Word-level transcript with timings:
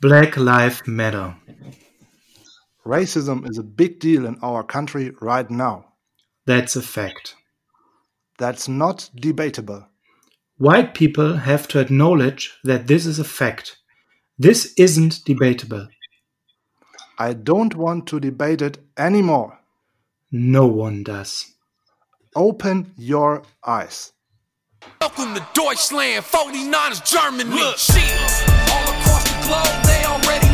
Black 0.00 0.36
Lives 0.36 0.86
Matter. 0.86 1.34
Racism 2.84 3.48
is 3.48 3.58
a 3.58 3.62
big 3.62 4.00
deal 4.00 4.26
in 4.26 4.38
our 4.42 4.62
country 4.62 5.12
right 5.20 5.50
now. 5.50 5.86
That's 6.46 6.76
a 6.76 6.82
fact. 6.82 7.36
That's 8.38 8.68
not 8.68 9.08
debatable. 9.14 9.86
White 10.58 10.94
people 10.94 11.36
have 11.36 11.66
to 11.68 11.80
acknowledge 11.80 12.52
that 12.64 12.86
this 12.86 13.06
is 13.06 13.18
a 13.18 13.24
fact. 13.24 13.78
This 14.38 14.74
isn't 14.76 15.24
debatable. 15.24 15.88
I 17.18 17.32
don't 17.32 17.74
want 17.74 18.06
to 18.08 18.20
debate 18.20 18.60
it 18.60 18.78
anymore. 18.98 19.60
No 20.30 20.66
one 20.66 21.04
does. 21.04 21.54
Open 22.36 22.92
your 22.96 23.42
eyes. 23.64 24.12
Welcome 25.00 25.34
to 25.34 25.46
Deutschland, 25.54 26.24
49ers 26.24 27.04
Germany. 27.08 27.50
Look, 27.50 27.78
they 29.46 30.04
already 30.04 30.53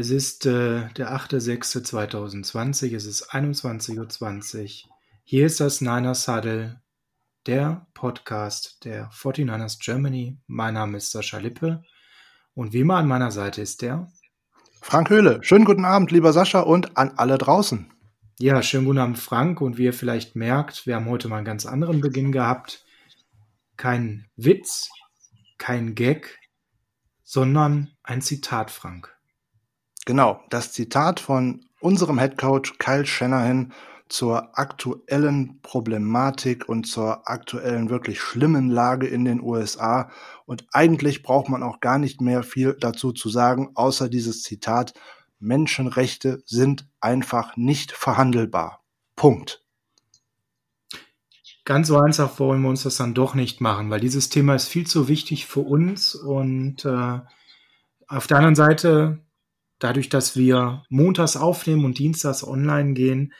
Es 0.00 0.10
ist 0.10 0.46
äh, 0.46 0.86
der 0.90 1.12
8.6.2020, 1.12 2.94
es 2.94 3.04
ist 3.04 3.32
21.20 3.32 4.84
Uhr. 4.84 4.90
Hier 5.24 5.44
ist 5.44 5.58
das 5.58 5.80
Niners 5.80 6.28
Huddle, 6.28 6.80
der 7.46 7.88
Podcast 7.94 8.84
der 8.84 9.10
49ers 9.10 9.80
Germany. 9.84 10.38
Mein 10.46 10.74
Name 10.74 10.98
ist 10.98 11.10
Sascha 11.10 11.38
Lippe 11.38 11.82
und 12.54 12.72
wie 12.72 12.78
immer 12.78 12.98
an 12.98 13.08
meiner 13.08 13.32
Seite 13.32 13.60
ist 13.60 13.82
der. 13.82 14.08
Frank 14.80 15.10
Höhle, 15.10 15.40
schönen 15.42 15.64
guten 15.64 15.84
Abend, 15.84 16.12
lieber 16.12 16.32
Sascha, 16.32 16.60
und 16.60 16.96
an 16.96 17.14
alle 17.16 17.36
draußen. 17.36 17.92
Ja, 18.38 18.62
schönen 18.62 18.84
guten 18.84 19.00
Abend, 19.00 19.18
Frank. 19.18 19.60
Und 19.60 19.78
wie 19.78 19.86
ihr 19.86 19.92
vielleicht 19.92 20.36
merkt, 20.36 20.86
wir 20.86 20.94
haben 20.94 21.10
heute 21.10 21.26
mal 21.26 21.38
einen 21.38 21.44
ganz 21.44 21.66
anderen 21.66 22.00
Beginn 22.00 22.30
gehabt. 22.30 22.84
Kein 23.76 24.28
Witz, 24.36 24.90
kein 25.58 25.96
Gag, 25.96 26.38
sondern 27.24 27.90
ein 28.04 28.22
Zitat, 28.22 28.70
Frank. 28.70 29.17
Genau, 30.08 30.40
das 30.48 30.72
Zitat 30.72 31.20
von 31.20 31.66
unserem 31.80 32.18
Headcoach 32.18 32.78
Kyle 32.78 33.04
Shanahan 33.04 33.74
zur 34.08 34.58
aktuellen 34.58 35.60
Problematik 35.60 36.66
und 36.66 36.84
zur 36.84 37.28
aktuellen 37.28 37.90
wirklich 37.90 38.18
schlimmen 38.18 38.70
Lage 38.70 39.06
in 39.06 39.26
den 39.26 39.42
USA. 39.42 40.10
Und 40.46 40.64
eigentlich 40.72 41.22
braucht 41.22 41.50
man 41.50 41.62
auch 41.62 41.80
gar 41.80 41.98
nicht 41.98 42.22
mehr 42.22 42.42
viel 42.42 42.74
dazu 42.80 43.12
zu 43.12 43.28
sagen, 43.28 43.72
außer 43.74 44.08
dieses 44.08 44.42
Zitat, 44.42 44.94
Menschenrechte 45.40 46.42
sind 46.46 46.88
einfach 47.00 47.58
nicht 47.58 47.92
verhandelbar. 47.92 48.82
Punkt. 49.14 49.62
Ganz 51.66 51.88
so 51.88 51.98
einfach 51.98 52.40
wollen 52.40 52.62
wir 52.62 52.70
uns 52.70 52.84
das 52.84 52.96
dann 52.96 53.12
doch 53.12 53.34
nicht 53.34 53.60
machen, 53.60 53.90
weil 53.90 54.00
dieses 54.00 54.30
Thema 54.30 54.54
ist 54.54 54.68
viel 54.68 54.86
zu 54.86 55.06
wichtig 55.06 55.44
für 55.44 55.60
uns. 55.60 56.14
Und 56.14 56.86
äh, 56.86 57.20
auf 58.06 58.26
der 58.26 58.38
anderen 58.38 58.54
Seite, 58.54 59.22
dadurch, 59.78 60.08
dass 60.08 60.36
wir 60.36 60.82
montags 60.88 61.36
aufnehmen 61.36 61.84
und 61.84 61.98
dienstags 61.98 62.46
online 62.46 62.94
gehen, 62.94 63.32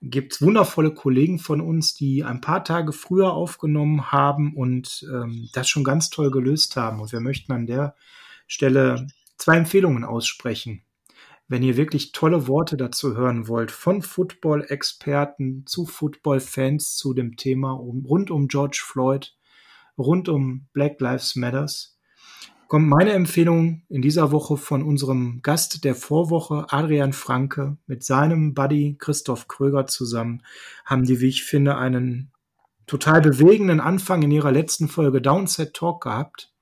gibt 0.00 0.34
es 0.34 0.42
wundervolle 0.42 0.94
Kollegen 0.94 1.38
von 1.38 1.60
uns, 1.60 1.94
die 1.94 2.22
ein 2.22 2.40
paar 2.40 2.64
Tage 2.64 2.92
früher 2.92 3.32
aufgenommen 3.32 4.12
haben 4.12 4.54
und 4.54 5.06
ähm, 5.12 5.48
das 5.52 5.68
schon 5.68 5.84
ganz 5.84 6.10
toll 6.10 6.30
gelöst 6.30 6.76
haben. 6.76 7.00
Und 7.00 7.12
wir 7.12 7.20
möchten 7.20 7.52
an 7.52 7.66
der 7.66 7.96
Stelle 8.46 9.08
zwei 9.36 9.56
Empfehlungen 9.56 10.04
aussprechen. 10.04 10.82
Wenn 11.48 11.62
ihr 11.62 11.76
wirklich 11.76 12.12
tolle 12.12 12.46
Worte 12.46 12.76
dazu 12.76 13.16
hören 13.16 13.48
wollt, 13.48 13.70
von 13.70 14.02
Football-Experten 14.02 15.64
zu 15.66 15.86
Football-Fans 15.86 16.96
zu 16.96 17.14
dem 17.14 17.36
Thema 17.36 17.72
um, 17.72 18.04
rund 18.04 18.30
um 18.30 18.48
George 18.48 18.82
Floyd, 18.84 19.34
rund 19.96 20.28
um 20.28 20.68
Black 20.74 21.00
Lives 21.00 21.36
Matters, 21.36 21.97
kommt 22.68 22.86
meine 22.86 23.12
Empfehlung 23.12 23.82
in 23.88 24.02
dieser 24.02 24.30
Woche 24.30 24.58
von 24.58 24.82
unserem 24.82 25.40
Gast 25.42 25.84
der 25.84 25.94
Vorwoche, 25.94 26.66
Adrian 26.68 27.14
Franke, 27.14 27.78
mit 27.86 28.04
seinem 28.04 28.52
Buddy 28.52 28.96
Christoph 28.98 29.48
Kröger 29.48 29.86
zusammen, 29.86 30.42
haben 30.84 31.04
die, 31.04 31.20
wie 31.20 31.28
ich 31.28 31.44
finde, 31.44 31.78
einen 31.78 32.30
total 32.86 33.22
bewegenden 33.22 33.80
Anfang 33.80 34.22
in 34.22 34.30
ihrer 34.30 34.52
letzten 34.52 34.88
Folge 34.88 35.22
Downset 35.22 35.72
Talk 35.74 36.02
gehabt. 36.02 36.52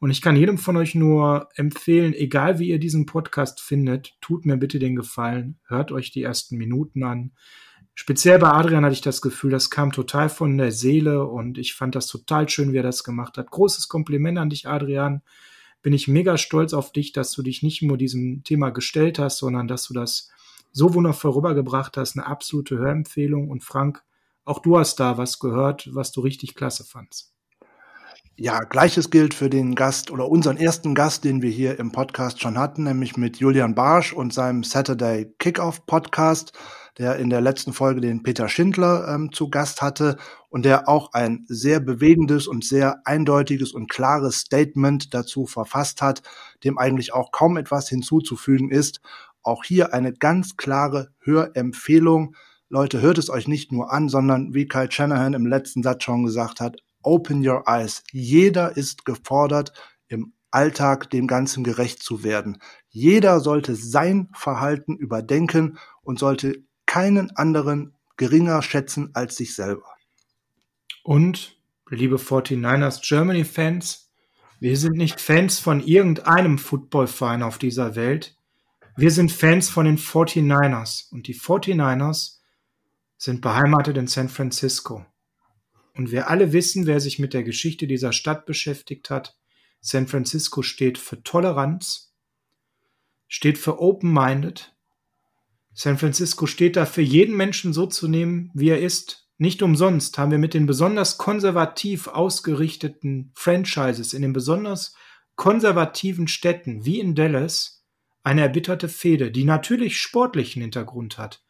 Und 0.00 0.10
ich 0.10 0.20
kann 0.20 0.36
jedem 0.36 0.58
von 0.58 0.76
euch 0.76 0.96
nur 0.96 1.48
empfehlen, 1.54 2.12
egal 2.12 2.58
wie 2.58 2.68
ihr 2.68 2.80
diesen 2.80 3.06
Podcast 3.06 3.60
findet, 3.60 4.16
tut 4.20 4.46
mir 4.46 4.56
bitte 4.56 4.80
den 4.80 4.96
Gefallen, 4.96 5.58
hört 5.68 5.92
euch 5.92 6.10
die 6.10 6.22
ersten 6.22 6.56
Minuten 6.56 7.04
an. 7.04 7.32
Speziell 7.98 8.38
bei 8.38 8.50
Adrian 8.50 8.84
hatte 8.84 8.92
ich 8.92 9.00
das 9.00 9.22
Gefühl, 9.22 9.50
das 9.50 9.70
kam 9.70 9.90
total 9.90 10.28
von 10.28 10.58
der 10.58 10.70
Seele 10.70 11.24
und 11.24 11.56
ich 11.56 11.74
fand 11.74 11.94
das 11.94 12.06
total 12.06 12.46
schön, 12.46 12.74
wie 12.74 12.76
er 12.76 12.82
das 12.82 13.04
gemacht 13.04 13.38
hat. 13.38 13.50
Großes 13.50 13.88
Kompliment 13.88 14.36
an 14.36 14.50
dich, 14.50 14.68
Adrian. 14.68 15.22
Bin 15.80 15.94
ich 15.94 16.06
mega 16.06 16.36
stolz 16.36 16.74
auf 16.74 16.92
dich, 16.92 17.12
dass 17.12 17.32
du 17.32 17.42
dich 17.42 17.62
nicht 17.62 17.80
nur 17.80 17.96
diesem 17.96 18.44
Thema 18.44 18.68
gestellt 18.68 19.18
hast, 19.18 19.38
sondern 19.38 19.66
dass 19.66 19.84
du 19.84 19.94
das 19.94 20.30
so 20.72 20.92
wundervoll 20.92 21.30
rübergebracht 21.30 21.96
hast. 21.96 22.18
Eine 22.18 22.26
absolute 22.26 22.76
Hörempfehlung. 22.76 23.48
Und 23.48 23.64
Frank, 23.64 24.02
auch 24.44 24.58
du 24.58 24.78
hast 24.78 25.00
da 25.00 25.16
was 25.16 25.38
gehört, 25.38 25.88
was 25.94 26.12
du 26.12 26.20
richtig 26.20 26.54
klasse 26.54 26.84
fandst. 26.84 27.32
Ja, 28.38 28.60
gleiches 28.60 29.08
gilt 29.08 29.32
für 29.32 29.48
den 29.48 29.74
Gast 29.74 30.10
oder 30.10 30.28
unseren 30.28 30.58
ersten 30.58 30.94
Gast, 30.94 31.24
den 31.24 31.40
wir 31.40 31.48
hier 31.48 31.78
im 31.78 31.90
Podcast 31.90 32.38
schon 32.38 32.58
hatten, 32.58 32.84
nämlich 32.84 33.16
mit 33.16 33.38
Julian 33.38 33.74
Barsch 33.74 34.12
und 34.12 34.34
seinem 34.34 34.62
Saturday 34.62 35.32
Kickoff 35.38 35.86
Podcast, 35.86 36.52
der 36.98 37.16
in 37.16 37.30
der 37.30 37.40
letzten 37.40 37.72
Folge 37.72 38.02
den 38.02 38.22
Peter 38.22 38.50
Schindler 38.50 39.08
ähm, 39.08 39.32
zu 39.32 39.48
Gast 39.48 39.80
hatte 39.80 40.18
und 40.50 40.66
der 40.66 40.86
auch 40.86 41.14
ein 41.14 41.46
sehr 41.48 41.80
bewegendes 41.80 42.46
und 42.46 42.62
sehr 42.62 43.00
eindeutiges 43.06 43.72
und 43.72 43.88
klares 43.88 44.40
Statement 44.40 45.14
dazu 45.14 45.46
verfasst 45.46 46.02
hat, 46.02 46.20
dem 46.62 46.76
eigentlich 46.76 47.14
auch 47.14 47.32
kaum 47.32 47.56
etwas 47.56 47.88
hinzuzufügen 47.88 48.70
ist. 48.70 49.00
Auch 49.42 49.64
hier 49.64 49.94
eine 49.94 50.12
ganz 50.12 50.58
klare 50.58 51.08
Hörempfehlung. 51.20 52.36
Leute, 52.68 53.00
hört 53.00 53.16
es 53.16 53.30
euch 53.30 53.48
nicht 53.48 53.72
nur 53.72 53.90
an, 53.90 54.10
sondern 54.10 54.52
wie 54.52 54.68
Kyle 54.68 54.92
Shanahan 54.92 55.32
im 55.32 55.46
letzten 55.46 55.82
Satz 55.82 56.04
schon 56.04 56.24
gesagt 56.24 56.60
hat, 56.60 56.82
Open 57.06 57.46
your 57.46 57.62
eyes. 57.66 58.02
Jeder 58.10 58.76
ist 58.76 59.04
gefordert, 59.04 59.72
im 60.08 60.32
Alltag 60.50 61.08
dem 61.10 61.28
Ganzen 61.28 61.62
gerecht 61.62 62.02
zu 62.02 62.24
werden. 62.24 62.58
Jeder 62.88 63.38
sollte 63.38 63.76
sein 63.76 64.28
Verhalten 64.34 64.96
überdenken 64.96 65.78
und 66.02 66.18
sollte 66.18 66.64
keinen 66.84 67.30
anderen 67.36 67.94
geringer 68.16 68.60
schätzen 68.60 69.10
als 69.14 69.36
sich 69.36 69.54
selber. 69.54 69.94
Und, 71.04 71.60
liebe 71.88 72.16
49ers 72.16 73.06
Germany 73.06 73.44
Fans, 73.44 74.10
wir 74.58 74.76
sind 74.76 74.96
nicht 74.96 75.20
Fans 75.20 75.60
von 75.60 75.80
irgendeinem 75.80 76.58
Footballverein 76.58 77.44
auf 77.44 77.58
dieser 77.58 77.94
Welt. 77.94 78.36
Wir 78.96 79.12
sind 79.12 79.30
Fans 79.30 79.68
von 79.68 79.84
den 79.84 79.98
49ers. 79.98 81.12
Und 81.12 81.28
die 81.28 81.38
49ers 81.38 82.38
sind 83.16 83.42
beheimatet 83.42 83.96
in 83.96 84.08
San 84.08 84.28
Francisco. 84.28 85.04
Und 85.96 86.10
wir 86.10 86.28
alle 86.28 86.52
wissen, 86.52 86.86
wer 86.86 87.00
sich 87.00 87.18
mit 87.18 87.32
der 87.32 87.42
Geschichte 87.42 87.86
dieser 87.86 88.12
Stadt 88.12 88.44
beschäftigt 88.44 89.08
hat, 89.08 89.36
San 89.80 90.06
Francisco 90.06 90.62
steht 90.62 90.98
für 90.98 91.22
Toleranz, 91.22 92.12
steht 93.28 93.56
für 93.56 93.80
Open-Minded. 93.80 94.74
San 95.72 95.96
Francisco 95.96 96.46
steht 96.46 96.76
dafür, 96.76 97.02
jeden 97.02 97.36
Menschen 97.36 97.72
so 97.72 97.86
zu 97.86 98.08
nehmen, 98.08 98.50
wie 98.54 98.68
er 98.68 98.80
ist. 98.80 99.28
Nicht 99.38 99.62
umsonst 99.62 100.18
haben 100.18 100.30
wir 100.30 100.38
mit 100.38 100.54
den 100.54 100.66
besonders 100.66 101.18
konservativ 101.18 102.08
ausgerichteten 102.08 103.32
Franchises 103.34 104.12
in 104.12 104.22
den 104.22 104.32
besonders 104.32 104.94
konservativen 105.34 106.28
Städten 106.28 106.84
wie 106.84 107.00
in 107.00 107.14
Dallas 107.14 107.84
eine 108.22 108.42
erbitterte 108.42 108.88
Fehde, 108.88 109.30
die 109.30 109.44
natürlich 109.44 109.98
sportlichen 109.98 110.62
Hintergrund 110.62 111.16
hat. 111.16 111.42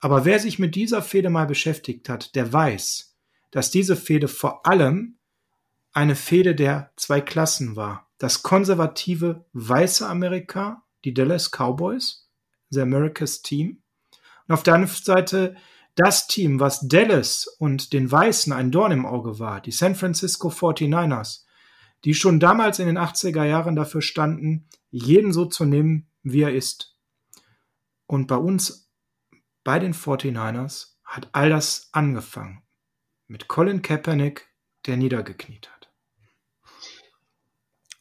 Aber 0.00 0.24
wer 0.24 0.38
sich 0.38 0.58
mit 0.58 0.74
dieser 0.74 1.02
Fehde 1.02 1.30
mal 1.30 1.46
beschäftigt 1.46 2.08
hat, 2.08 2.34
der 2.34 2.52
weiß, 2.52 3.09
dass 3.50 3.70
diese 3.70 3.96
Fehde 3.96 4.28
vor 4.28 4.66
allem 4.66 5.18
eine 5.92 6.16
Fehde 6.16 6.54
der 6.54 6.92
zwei 6.96 7.20
Klassen 7.20 7.76
war. 7.76 8.08
Das 8.18 8.42
konservative 8.42 9.44
weiße 9.52 10.06
Amerika, 10.06 10.84
die 11.04 11.14
Dallas 11.14 11.50
Cowboys, 11.50 12.28
the 12.70 12.80
America's 12.80 13.42
Team, 13.42 13.82
und 14.46 14.54
auf 14.54 14.62
der 14.62 14.74
anderen 14.74 14.94
Seite 14.94 15.56
das 15.94 16.26
Team, 16.26 16.60
was 16.60 16.80
Dallas 16.88 17.46
und 17.58 17.92
den 17.92 18.10
Weißen 18.10 18.52
ein 18.52 18.70
Dorn 18.70 18.92
im 18.92 19.06
Auge 19.06 19.38
war, 19.38 19.60
die 19.60 19.70
San 19.70 19.94
Francisco 19.94 20.48
49ers, 20.48 21.44
die 22.04 22.14
schon 22.14 22.40
damals 22.40 22.78
in 22.78 22.86
den 22.86 22.98
80er 22.98 23.44
Jahren 23.44 23.76
dafür 23.76 24.02
standen, 24.02 24.66
jeden 24.90 25.32
so 25.32 25.44
zu 25.44 25.64
nehmen, 25.64 26.08
wie 26.22 26.42
er 26.42 26.54
ist. 26.54 26.96
Und 28.06 28.26
bei 28.26 28.36
uns, 28.36 28.90
bei 29.62 29.78
den 29.78 29.94
49ers, 29.94 30.94
hat 31.04 31.28
all 31.32 31.50
das 31.50 31.88
angefangen. 31.92 32.62
Mit 33.30 33.46
Colin 33.46 33.80
Kaepernick, 33.80 34.48
der 34.86 34.96
niedergekniet 34.96 35.70
hat. 35.70 35.88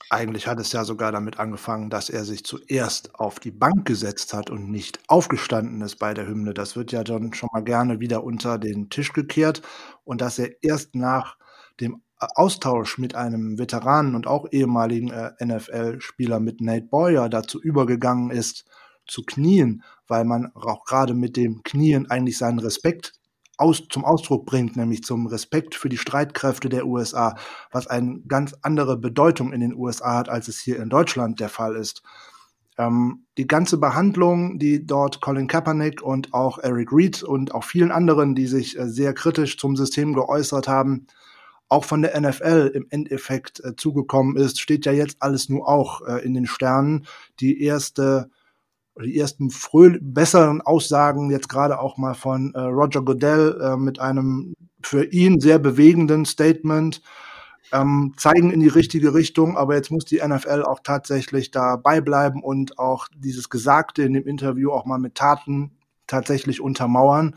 Eigentlich 0.09 0.47
hat 0.47 0.59
es 0.59 0.71
ja 0.71 0.83
sogar 0.83 1.11
damit 1.11 1.37
angefangen, 1.37 1.91
dass 1.91 2.09
er 2.09 2.25
sich 2.25 2.43
zuerst 2.43 3.13
auf 3.13 3.39
die 3.39 3.51
Bank 3.51 3.85
gesetzt 3.85 4.33
hat 4.33 4.49
und 4.49 4.71
nicht 4.71 4.99
aufgestanden 5.07 5.81
ist 5.81 5.97
bei 5.97 6.15
der 6.15 6.25
Hymne. 6.25 6.55
Das 6.55 6.75
wird 6.75 6.91
ja 6.91 7.03
dann 7.03 7.31
schon 7.33 7.49
mal 7.53 7.63
gerne 7.63 7.99
wieder 7.99 8.23
unter 8.23 8.57
den 8.57 8.89
Tisch 8.89 9.13
gekehrt 9.13 9.61
und 10.03 10.21
dass 10.21 10.39
er 10.39 10.63
erst 10.63 10.95
nach 10.95 11.37
dem 11.79 12.01
Austausch 12.17 12.97
mit 12.97 13.13
einem 13.13 13.59
Veteranen 13.59 14.15
und 14.15 14.25
auch 14.25 14.47
ehemaligen 14.49 15.11
äh, 15.11 15.33
NFL-Spieler 15.45 16.39
mit 16.39 16.59
Nate 16.59 16.87
Boyer 16.87 17.29
dazu 17.29 17.61
übergegangen 17.61 18.31
ist, 18.31 18.65
zu 19.05 19.21
knien, 19.21 19.83
weil 20.07 20.25
man 20.25 20.51
auch 20.55 20.85
gerade 20.85 21.13
mit 21.13 21.37
dem 21.37 21.61
Knien 21.61 22.09
eigentlich 22.09 22.39
seinen 22.39 22.57
Respekt 22.57 23.18
aus, 23.59 23.83
zum 23.89 24.05
Ausdruck 24.05 24.45
bringt, 24.45 24.75
nämlich 24.75 25.03
zum 25.03 25.27
Respekt 25.27 25.75
für 25.75 25.89
die 25.89 25.97
Streitkräfte 25.97 26.69
der 26.69 26.85
USA, 26.85 27.35
was 27.71 27.87
eine 27.87 28.21
ganz 28.27 28.55
andere 28.61 28.97
Bedeutung 28.97 29.51
in 29.53 29.59
den 29.59 29.75
USA 29.75 30.17
hat, 30.17 30.29
als 30.29 30.47
es 30.47 30.59
hier 30.59 30.81
in 30.81 30.89
Deutschland 30.89 31.39
der 31.39 31.49
Fall 31.49 31.75
ist. 31.75 32.01
Ähm, 32.77 33.25
die 33.37 33.47
ganze 33.47 33.77
Behandlung, 33.77 34.57
die 34.57 34.85
dort 34.85 35.19
Colin 35.19 35.47
Kaepernick 35.47 36.01
und 36.01 36.33
auch 36.33 36.59
Eric 36.59 36.93
Reed 36.93 37.21
und 37.23 37.53
auch 37.53 37.65
vielen 37.65 37.91
anderen, 37.91 38.35
die 38.35 38.47
sich 38.47 38.79
äh, 38.79 38.87
sehr 38.87 39.13
kritisch 39.13 39.57
zum 39.57 39.75
System 39.75 40.13
geäußert 40.13 40.69
haben, 40.69 41.07
auch 41.67 41.83
von 41.83 42.01
der 42.01 42.19
NFL 42.19 42.71
im 42.73 42.87
Endeffekt 42.89 43.63
äh, 43.63 43.75
zugekommen 43.75 44.37
ist, 44.37 44.59
steht 44.61 44.85
ja 44.85 44.91
jetzt 44.93 45.17
alles 45.19 45.49
nur 45.49 45.67
auch 45.67 46.01
äh, 46.07 46.25
in 46.25 46.33
den 46.33 46.47
Sternen. 46.47 47.05
Die 47.41 47.61
erste 47.61 48.29
die 49.03 49.17
ersten 49.17 49.49
fröh 49.49 49.97
besseren 50.01 50.61
Aussagen 50.61 51.31
jetzt 51.31 51.49
gerade 51.49 51.79
auch 51.79 51.97
mal 51.97 52.13
von 52.13 52.53
äh, 52.53 52.59
Roger 52.59 53.01
Goodell 53.01 53.59
äh, 53.61 53.77
mit 53.77 53.99
einem 53.99 54.53
für 54.81 55.05
ihn 55.05 55.39
sehr 55.39 55.59
bewegenden 55.59 56.25
Statement 56.25 57.01
ähm, 57.71 58.13
zeigen 58.17 58.51
in 58.51 58.59
die 58.59 58.67
richtige 58.67 59.13
Richtung, 59.13 59.57
aber 59.57 59.75
jetzt 59.75 59.91
muss 59.91 60.05
die 60.05 60.21
NFL 60.25 60.63
auch 60.63 60.79
tatsächlich 60.83 61.51
dabei 61.51 62.01
bleiben 62.01 62.41
und 62.41 62.79
auch 62.79 63.07
dieses 63.15 63.49
Gesagte 63.49 64.03
in 64.03 64.13
dem 64.13 64.25
Interview 64.25 64.71
auch 64.71 64.85
mal 64.85 64.99
mit 64.99 65.15
Taten 65.15 65.77
tatsächlich 66.07 66.61
untermauern. 66.61 67.35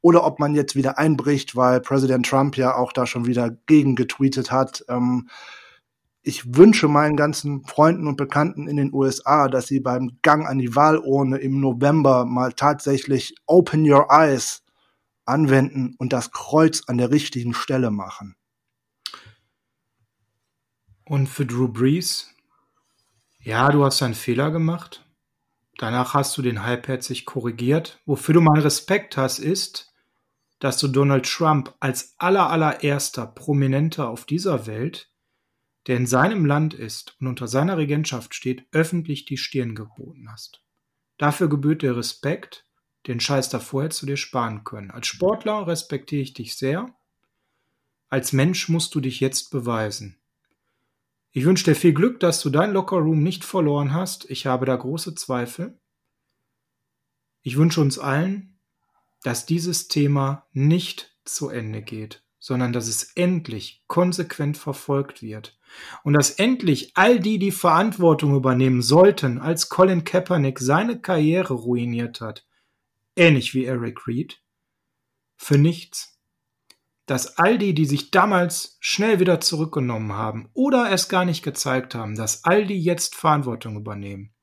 Oder 0.00 0.24
ob 0.24 0.38
man 0.38 0.54
jetzt 0.54 0.76
wieder 0.76 0.98
einbricht, 0.98 1.56
weil 1.56 1.80
Präsident 1.80 2.26
Trump 2.26 2.56
ja 2.58 2.76
auch 2.76 2.92
da 2.92 3.06
schon 3.06 3.26
wieder 3.26 3.50
gegen 3.66 3.96
getweetet 3.96 4.50
hat. 4.50 4.84
Ähm, 4.88 5.28
ich 6.24 6.56
wünsche 6.56 6.88
meinen 6.88 7.16
ganzen 7.16 7.64
Freunden 7.64 8.06
und 8.06 8.16
Bekannten 8.16 8.66
in 8.66 8.76
den 8.76 8.92
USA, 8.94 9.48
dass 9.48 9.66
sie 9.66 9.80
beim 9.80 10.18
Gang 10.22 10.46
an 10.46 10.58
die 10.58 10.74
Wahlurne 10.74 11.36
im 11.36 11.60
November 11.60 12.24
mal 12.24 12.54
tatsächlich 12.54 13.34
Open 13.46 13.88
Your 13.88 14.08
Eyes 14.10 14.64
anwenden 15.26 15.94
und 15.98 16.14
das 16.14 16.32
Kreuz 16.32 16.82
an 16.86 16.96
der 16.96 17.10
richtigen 17.10 17.52
Stelle 17.52 17.90
machen. 17.90 18.36
Und 21.04 21.28
für 21.28 21.44
Drew 21.44 21.68
Brees? 21.68 22.34
Ja, 23.40 23.70
du 23.70 23.84
hast 23.84 24.02
einen 24.02 24.14
Fehler 24.14 24.50
gemacht. 24.50 25.06
Danach 25.76 26.14
hast 26.14 26.38
du 26.38 26.42
den 26.42 26.64
halbherzig 26.64 27.26
korrigiert. 27.26 28.00
Wofür 28.06 28.32
du 28.32 28.40
meinen 28.40 28.62
Respekt 28.62 29.18
hast, 29.18 29.38
ist, 29.38 29.92
dass 30.58 30.78
du 30.78 30.88
Donald 30.88 31.26
Trump 31.26 31.74
als 31.80 32.14
aller 32.16 32.48
allererster 32.48 33.26
Prominenter 33.26 34.08
auf 34.08 34.24
dieser 34.24 34.66
Welt 34.66 35.10
der 35.86 35.96
in 35.96 36.06
seinem 36.06 36.46
Land 36.46 36.74
ist 36.74 37.16
und 37.20 37.26
unter 37.26 37.46
seiner 37.46 37.76
Regentschaft 37.76 38.34
steht, 38.34 38.66
öffentlich 38.72 39.24
die 39.26 39.36
Stirn 39.36 39.74
geboten 39.74 40.30
hast. 40.30 40.62
Dafür 41.18 41.48
gebührt 41.48 41.82
dir 41.82 41.96
Respekt, 41.96 42.66
den 43.06 43.20
Scheiß 43.20 43.50
davor 43.50 43.84
hättest 43.84 44.02
du 44.02 44.06
dir 44.06 44.16
sparen 44.16 44.64
können. 44.64 44.90
Als 44.90 45.06
Sportler 45.06 45.66
respektiere 45.66 46.22
ich 46.22 46.32
dich 46.32 46.56
sehr. 46.56 46.94
Als 48.08 48.32
Mensch 48.32 48.68
musst 48.68 48.94
du 48.94 49.00
dich 49.00 49.20
jetzt 49.20 49.50
beweisen. 49.50 50.18
Ich 51.30 51.44
wünsche 51.44 51.64
dir 51.64 51.74
viel 51.74 51.92
Glück, 51.92 52.20
dass 52.20 52.40
du 52.40 52.48
dein 52.48 52.72
Lockerroom 52.72 53.22
nicht 53.22 53.44
verloren 53.44 53.92
hast. 53.92 54.30
Ich 54.30 54.46
habe 54.46 54.66
da 54.66 54.76
große 54.76 55.14
Zweifel. 55.14 55.78
Ich 57.42 57.56
wünsche 57.56 57.80
uns 57.80 57.98
allen, 57.98 58.58
dass 59.22 59.44
dieses 59.44 59.88
Thema 59.88 60.46
nicht 60.52 61.18
zu 61.24 61.48
Ende 61.48 61.82
geht, 61.82 62.23
sondern 62.44 62.74
dass 62.74 62.88
es 62.88 63.04
endlich 63.14 63.82
konsequent 63.86 64.58
verfolgt 64.58 65.22
wird 65.22 65.58
und 66.02 66.12
dass 66.12 66.28
endlich 66.28 66.92
all 66.94 67.18
die, 67.18 67.38
die 67.38 67.52
Verantwortung 67.52 68.36
übernehmen 68.36 68.82
sollten, 68.82 69.38
als 69.38 69.70
Colin 69.70 70.04
Kaepernick 70.04 70.58
seine 70.58 71.00
Karriere 71.00 71.54
ruiniert 71.54 72.20
hat, 72.20 72.46
ähnlich 73.16 73.54
wie 73.54 73.64
Eric 73.64 74.06
Reed, 74.06 74.42
für 75.38 75.56
nichts. 75.56 76.20
Dass 77.06 77.38
all 77.38 77.56
die, 77.56 77.72
die 77.72 77.86
sich 77.86 78.10
damals 78.10 78.76
schnell 78.78 79.20
wieder 79.20 79.40
zurückgenommen 79.40 80.12
haben 80.12 80.50
oder 80.52 80.92
es 80.92 81.08
gar 81.08 81.24
nicht 81.24 81.42
gezeigt 81.42 81.94
haben, 81.94 82.14
dass 82.14 82.44
all 82.44 82.66
die 82.66 82.78
jetzt 82.78 83.14
Verantwortung 83.14 83.74
übernehmen. 83.74 84.34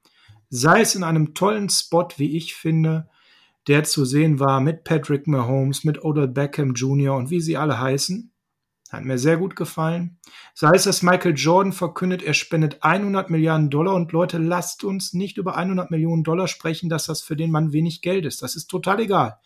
Sei 0.49 0.81
es 0.81 0.95
in 0.95 1.03
einem 1.03 1.35
tollen 1.35 1.69
Spot, 1.69 2.07
wie 2.17 2.35
ich 2.35 2.55
finde, 2.55 3.11
der 3.67 3.83
zu 3.83 4.05
sehen 4.05 4.39
war 4.39 4.59
mit 4.59 4.83
Patrick 4.83 5.27
Mahomes, 5.27 5.83
mit 5.83 6.03
Odell 6.03 6.27
Beckham 6.27 6.73
Jr. 6.73 7.15
und 7.15 7.29
wie 7.29 7.41
sie 7.41 7.57
alle 7.57 7.79
heißen, 7.79 8.31
hat 8.91 9.05
mir 9.05 9.17
sehr 9.17 9.37
gut 9.37 9.55
gefallen. 9.55 10.17
Sei 10.53 10.71
es, 10.73 10.83
dass 10.83 11.01
Michael 11.01 11.35
Jordan 11.35 11.71
verkündet, 11.71 12.23
er 12.23 12.33
spendet 12.33 12.83
100 12.83 13.29
Milliarden 13.29 13.69
Dollar 13.69 13.95
und 13.95 14.11
Leute, 14.11 14.37
lasst 14.37 14.83
uns 14.83 15.13
nicht 15.13 15.37
über 15.37 15.55
100 15.55 15.91
Millionen 15.91 16.23
Dollar 16.23 16.47
sprechen, 16.47 16.89
dass 16.89 17.05
das 17.05 17.21
für 17.21 17.37
den 17.37 17.51
Mann 17.51 17.71
wenig 17.71 18.01
Geld 18.01 18.25
ist. 18.25 18.41
Das 18.41 18.55
ist 18.55 18.67
total 18.67 18.99
egal. 18.99 19.39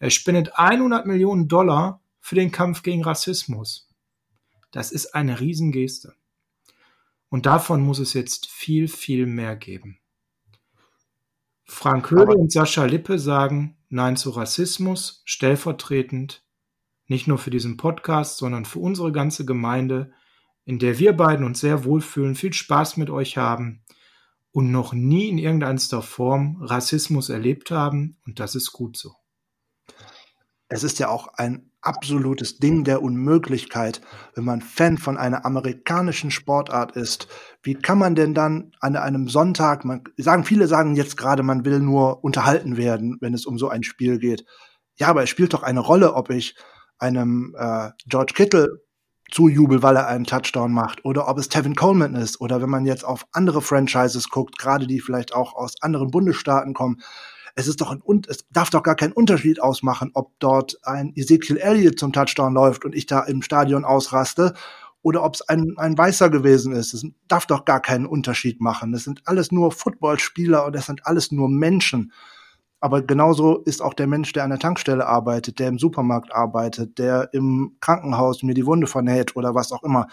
Er 0.00 0.10
spendet 0.10 0.58
100 0.58 1.06
Millionen 1.06 1.46
Dollar 1.46 2.00
für 2.20 2.34
den 2.34 2.50
Kampf 2.50 2.82
gegen 2.82 3.04
Rassismus. 3.04 3.88
Das 4.72 4.90
ist 4.90 5.14
eine 5.14 5.38
Riesengeste. 5.38 6.14
Und 7.28 7.46
davon 7.46 7.82
muss 7.82 8.00
es 8.00 8.14
jetzt 8.14 8.48
viel, 8.48 8.88
viel 8.88 9.26
mehr 9.26 9.54
geben. 9.54 9.98
Frank 11.70 12.10
Höhle 12.10 12.34
und 12.34 12.50
Sascha 12.50 12.86
Lippe 12.86 13.18
sagen 13.18 13.76
Nein 13.90 14.16
zu 14.16 14.30
Rassismus, 14.30 15.22
stellvertretend 15.26 16.42
nicht 17.06 17.28
nur 17.28 17.38
für 17.38 17.50
diesen 17.50 17.76
Podcast, 17.76 18.38
sondern 18.38 18.64
für 18.64 18.80
unsere 18.80 19.12
ganze 19.12 19.44
Gemeinde, 19.44 20.12
in 20.64 20.78
der 20.78 20.98
wir 20.98 21.12
beiden 21.12 21.44
uns 21.44 21.60
sehr 21.60 21.84
wohlfühlen, 21.84 22.34
viel 22.34 22.52
Spaß 22.52 22.96
mit 22.96 23.10
euch 23.10 23.36
haben 23.36 23.84
und 24.50 24.70
noch 24.70 24.92
nie 24.92 25.28
in 25.28 25.38
irgendeiner 25.38 26.02
Form 26.02 26.60
Rassismus 26.62 27.28
erlebt 27.28 27.70
haben. 27.70 28.18
Und 28.26 28.40
das 28.40 28.54
ist 28.54 28.72
gut 28.72 28.96
so. 28.96 29.14
Es 30.68 30.82
ist 30.82 30.98
ja 30.98 31.08
auch 31.08 31.28
ein 31.34 31.70
absolutes 31.80 32.58
Ding 32.58 32.84
der 32.84 33.02
Unmöglichkeit, 33.02 34.00
wenn 34.34 34.44
man 34.44 34.60
Fan 34.60 34.98
von 34.98 35.16
einer 35.16 35.46
amerikanischen 35.46 36.30
Sportart 36.30 36.96
ist. 36.96 37.28
Wie 37.62 37.74
kann 37.74 37.98
man 37.98 38.14
denn 38.14 38.34
dann 38.34 38.72
an 38.80 38.96
einem 38.96 39.28
Sonntag, 39.28 39.84
man 39.84 40.02
sagen 40.16 40.44
viele 40.44 40.66
sagen 40.66 40.96
jetzt 40.96 41.16
gerade, 41.16 41.42
man 41.42 41.64
will 41.64 41.80
nur 41.80 42.24
unterhalten 42.24 42.76
werden, 42.76 43.16
wenn 43.20 43.34
es 43.34 43.46
um 43.46 43.58
so 43.58 43.68
ein 43.68 43.82
Spiel 43.82 44.18
geht. 44.18 44.44
Ja, 44.96 45.08
aber 45.08 45.22
es 45.22 45.30
spielt 45.30 45.54
doch 45.54 45.62
eine 45.62 45.80
Rolle, 45.80 46.14
ob 46.14 46.30
ich 46.30 46.56
einem 46.98 47.54
äh, 47.56 47.90
George 48.06 48.32
Kittle 48.34 48.82
zujubel, 49.30 49.82
weil 49.82 49.96
er 49.96 50.08
einen 50.08 50.24
Touchdown 50.24 50.72
macht, 50.72 51.04
oder 51.04 51.28
ob 51.28 51.38
es 51.38 51.48
Tevin 51.48 51.74
Coleman 51.74 52.14
ist, 52.14 52.40
oder 52.40 52.62
wenn 52.62 52.70
man 52.70 52.86
jetzt 52.86 53.04
auf 53.04 53.26
andere 53.32 53.62
Franchises 53.62 54.30
guckt, 54.30 54.58
gerade 54.58 54.86
die 54.86 55.00
vielleicht 55.00 55.34
auch 55.34 55.54
aus 55.54 55.74
anderen 55.82 56.10
Bundesstaaten 56.10 56.74
kommen, 56.74 57.02
es 57.58 57.66
ist 57.66 57.80
doch 57.80 57.90
ein, 57.90 58.22
es 58.28 58.46
darf 58.52 58.70
doch 58.70 58.84
gar 58.84 58.94
keinen 58.94 59.12
Unterschied 59.12 59.60
ausmachen, 59.60 60.12
ob 60.14 60.30
dort 60.38 60.78
ein 60.84 61.12
Ezekiel 61.16 61.56
Elliott 61.56 61.98
zum 61.98 62.12
Touchdown 62.12 62.54
läuft 62.54 62.84
und 62.84 62.94
ich 62.94 63.06
da 63.06 63.24
im 63.24 63.42
Stadion 63.42 63.84
ausraste 63.84 64.54
oder 65.02 65.24
ob 65.24 65.34
es 65.34 65.42
ein, 65.48 65.74
ein 65.76 65.98
Weißer 65.98 66.30
gewesen 66.30 66.72
ist. 66.72 66.94
Es 66.94 67.04
darf 67.26 67.46
doch 67.46 67.64
gar 67.64 67.82
keinen 67.82 68.06
Unterschied 68.06 68.60
machen. 68.60 68.92
Das 68.92 69.02
sind 69.02 69.22
alles 69.24 69.50
nur 69.50 69.72
Footballspieler 69.72 70.66
und 70.66 70.76
das 70.76 70.86
sind 70.86 71.04
alles 71.04 71.32
nur 71.32 71.48
Menschen. 71.48 72.12
Aber 72.78 73.02
genauso 73.02 73.58
ist 73.64 73.82
auch 73.82 73.94
der 73.94 74.06
Mensch, 74.06 74.32
der 74.32 74.44
an 74.44 74.50
der 74.50 74.60
Tankstelle 74.60 75.04
arbeitet, 75.04 75.58
der 75.58 75.66
im 75.66 75.80
Supermarkt 75.80 76.32
arbeitet, 76.32 76.96
der 77.00 77.34
im 77.34 77.76
Krankenhaus 77.80 78.44
mir 78.44 78.54
die 78.54 78.66
Wunde 78.66 78.86
vernäht 78.86 79.34
oder 79.34 79.56
was 79.56 79.72
auch 79.72 79.82
immer. 79.82 80.06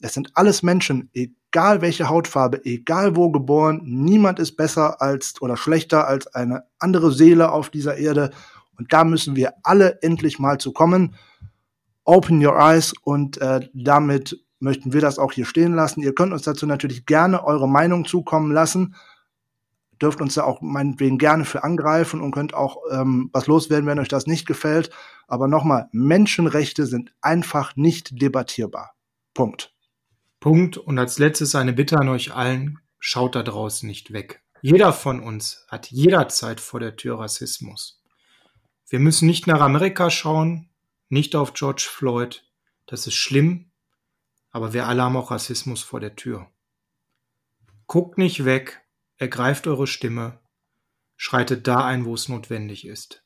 Es 0.00 0.12
sind 0.12 0.32
alles 0.34 0.62
Menschen, 0.62 1.08
egal 1.50 1.80
welche 1.80 2.08
Hautfarbe, 2.08 2.64
egal 2.64 3.16
wo 3.16 3.30
geboren. 3.30 3.80
Niemand 3.84 4.38
ist 4.38 4.56
besser 4.56 5.02
als 5.02 5.40
oder 5.42 5.56
schlechter 5.56 6.06
als 6.06 6.28
eine 6.28 6.64
andere 6.78 7.12
Seele 7.12 7.50
auf 7.50 7.70
dieser 7.70 7.96
Erde. 7.96 8.30
Und 8.78 8.92
da 8.92 9.04
müssen 9.04 9.36
wir 9.36 9.54
alle 9.62 10.00
endlich 10.02 10.38
mal 10.38 10.58
zu 10.58 10.72
kommen. 10.72 11.16
Open 12.04 12.44
your 12.44 12.56
eyes 12.56 12.94
und 13.02 13.38
äh, 13.38 13.68
damit 13.74 14.40
möchten 14.60 14.92
wir 14.92 15.00
das 15.00 15.18
auch 15.18 15.32
hier 15.32 15.44
stehen 15.44 15.74
lassen. 15.74 16.02
Ihr 16.02 16.14
könnt 16.14 16.32
uns 16.32 16.42
dazu 16.42 16.66
natürlich 16.66 17.04
gerne 17.04 17.44
eure 17.44 17.68
Meinung 17.68 18.04
zukommen 18.04 18.52
lassen 18.52 18.94
dürft 20.00 20.22
uns 20.22 20.32
da 20.32 20.44
auch 20.44 20.62
meinetwegen 20.62 21.18
gerne 21.18 21.44
für 21.44 21.62
angreifen 21.62 22.22
und 22.22 22.30
könnt 22.30 22.54
auch 22.54 22.78
ähm, 22.90 23.28
was 23.34 23.46
loswerden, 23.46 23.86
wenn 23.86 23.98
euch 23.98 24.08
das 24.08 24.26
nicht 24.26 24.46
gefällt. 24.46 24.88
Aber 25.28 25.46
nochmal, 25.46 25.88
Menschenrechte 25.92 26.86
sind 26.86 27.12
einfach 27.20 27.76
nicht 27.76 28.22
debattierbar. 28.22 28.94
Punkt. 29.34 29.74
Punkt. 30.40 30.76
Und 30.76 30.98
als 30.98 31.18
letztes 31.18 31.54
eine 31.54 31.72
Bitte 31.72 31.98
an 31.98 32.08
euch 32.08 32.34
allen, 32.34 32.80
schaut 32.98 33.34
da 33.34 33.42
draußen 33.42 33.86
nicht 33.86 34.12
weg. 34.12 34.42
Jeder 34.62 34.92
von 34.92 35.20
uns 35.20 35.64
hat 35.68 35.90
jederzeit 35.90 36.60
vor 36.60 36.80
der 36.80 36.96
Tür 36.96 37.18
Rassismus. 37.18 38.02
Wir 38.88 38.98
müssen 38.98 39.26
nicht 39.26 39.46
nach 39.46 39.60
Amerika 39.60 40.10
schauen, 40.10 40.68
nicht 41.08 41.36
auf 41.36 41.54
George 41.54 41.86
Floyd. 41.88 42.44
Das 42.86 43.06
ist 43.06 43.14
schlimm, 43.14 43.70
aber 44.50 44.72
wir 44.72 44.86
alle 44.86 45.02
haben 45.02 45.16
auch 45.16 45.30
Rassismus 45.30 45.82
vor 45.82 46.00
der 46.00 46.16
Tür. 46.16 46.50
Guckt 47.86 48.18
nicht 48.18 48.44
weg, 48.44 48.82
ergreift 49.16 49.66
eure 49.66 49.86
Stimme, 49.86 50.40
schreitet 51.16 51.66
da 51.66 51.84
ein, 51.84 52.04
wo 52.04 52.14
es 52.14 52.28
notwendig 52.28 52.86
ist. 52.86 53.24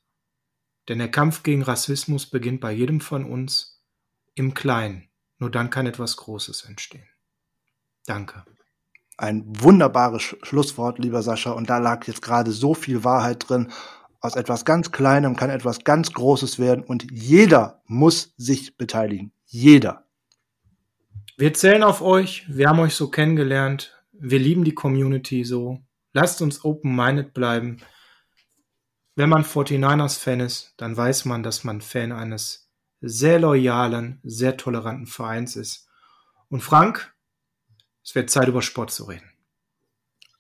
Denn 0.89 0.99
der 0.99 1.11
Kampf 1.11 1.43
gegen 1.43 1.63
Rassismus 1.63 2.27
beginnt 2.27 2.61
bei 2.61 2.73
jedem 2.73 3.01
von 3.01 3.25
uns 3.25 3.83
im 4.35 4.55
Kleinen. 4.55 5.09
Nur 5.39 5.51
dann 5.51 5.71
kann 5.71 5.87
etwas 5.87 6.17
Großes 6.17 6.65
entstehen. 6.65 7.09
Danke. 8.07 8.45
Ein 9.17 9.45
wunderbares 9.47 10.23
Schlusswort, 10.23 10.99
lieber 10.99 11.23
Sascha. 11.23 11.53
Und 11.53 11.71
da 11.71 11.79
lag 11.79 12.07
jetzt 12.07 12.23
gerade 12.23 12.51
so 12.51 12.75
viel 12.75 13.05
Wahrheit 13.05 13.49
drin. 13.49 13.71
Aus 14.21 14.37
etwas 14.37 14.65
ganz 14.65 14.91
Kleinem 14.91 15.37
kann 15.37 15.51
etwas 15.51 15.85
ganz 15.85 16.13
Großes 16.13 16.59
werden. 16.59 16.85
Und 16.85 17.11
jeder 17.13 17.83
muss 17.87 18.35
sich 18.37 18.77
beteiligen. 18.77 19.33
Jeder. 19.47 20.05
Wir 21.37 21.53
zählen 21.53 21.83
auf 21.83 22.01
euch. 22.01 22.45
Wir 22.49 22.69
haben 22.69 22.81
euch 22.81 22.95
so 22.95 23.09
kennengelernt. 23.09 23.93
Wir 24.13 24.39
lieben 24.39 24.65
die 24.65 24.75
Community 24.75 25.45
so. 25.45 25.81
Lasst 26.13 26.43
uns 26.43 26.65
open-minded 26.65 27.35
bleiben. 27.35 27.79
Wenn 29.17 29.29
man 29.29 29.45
49ers-Fan 29.45 30.41
ist, 30.41 30.75
dann 30.77 30.97
weiß 30.97 31.25
man, 31.25 31.43
dass 31.43 31.63
man 31.65 31.81
Fan 31.81 32.13
eines 32.13 32.64
sehr 33.07 33.39
loyalen, 33.39 34.21
sehr 34.23 34.57
toleranten 34.57 35.07
Vereins 35.07 35.57
ist. 35.57 35.87
Und 36.49 36.63
Frank, 36.63 37.15
es 38.03 38.15
wird 38.15 38.31
Zeit, 38.31 38.49
über 38.49 38.63
Sport 38.63 38.91
zu 38.91 39.05
reden. 39.05 39.31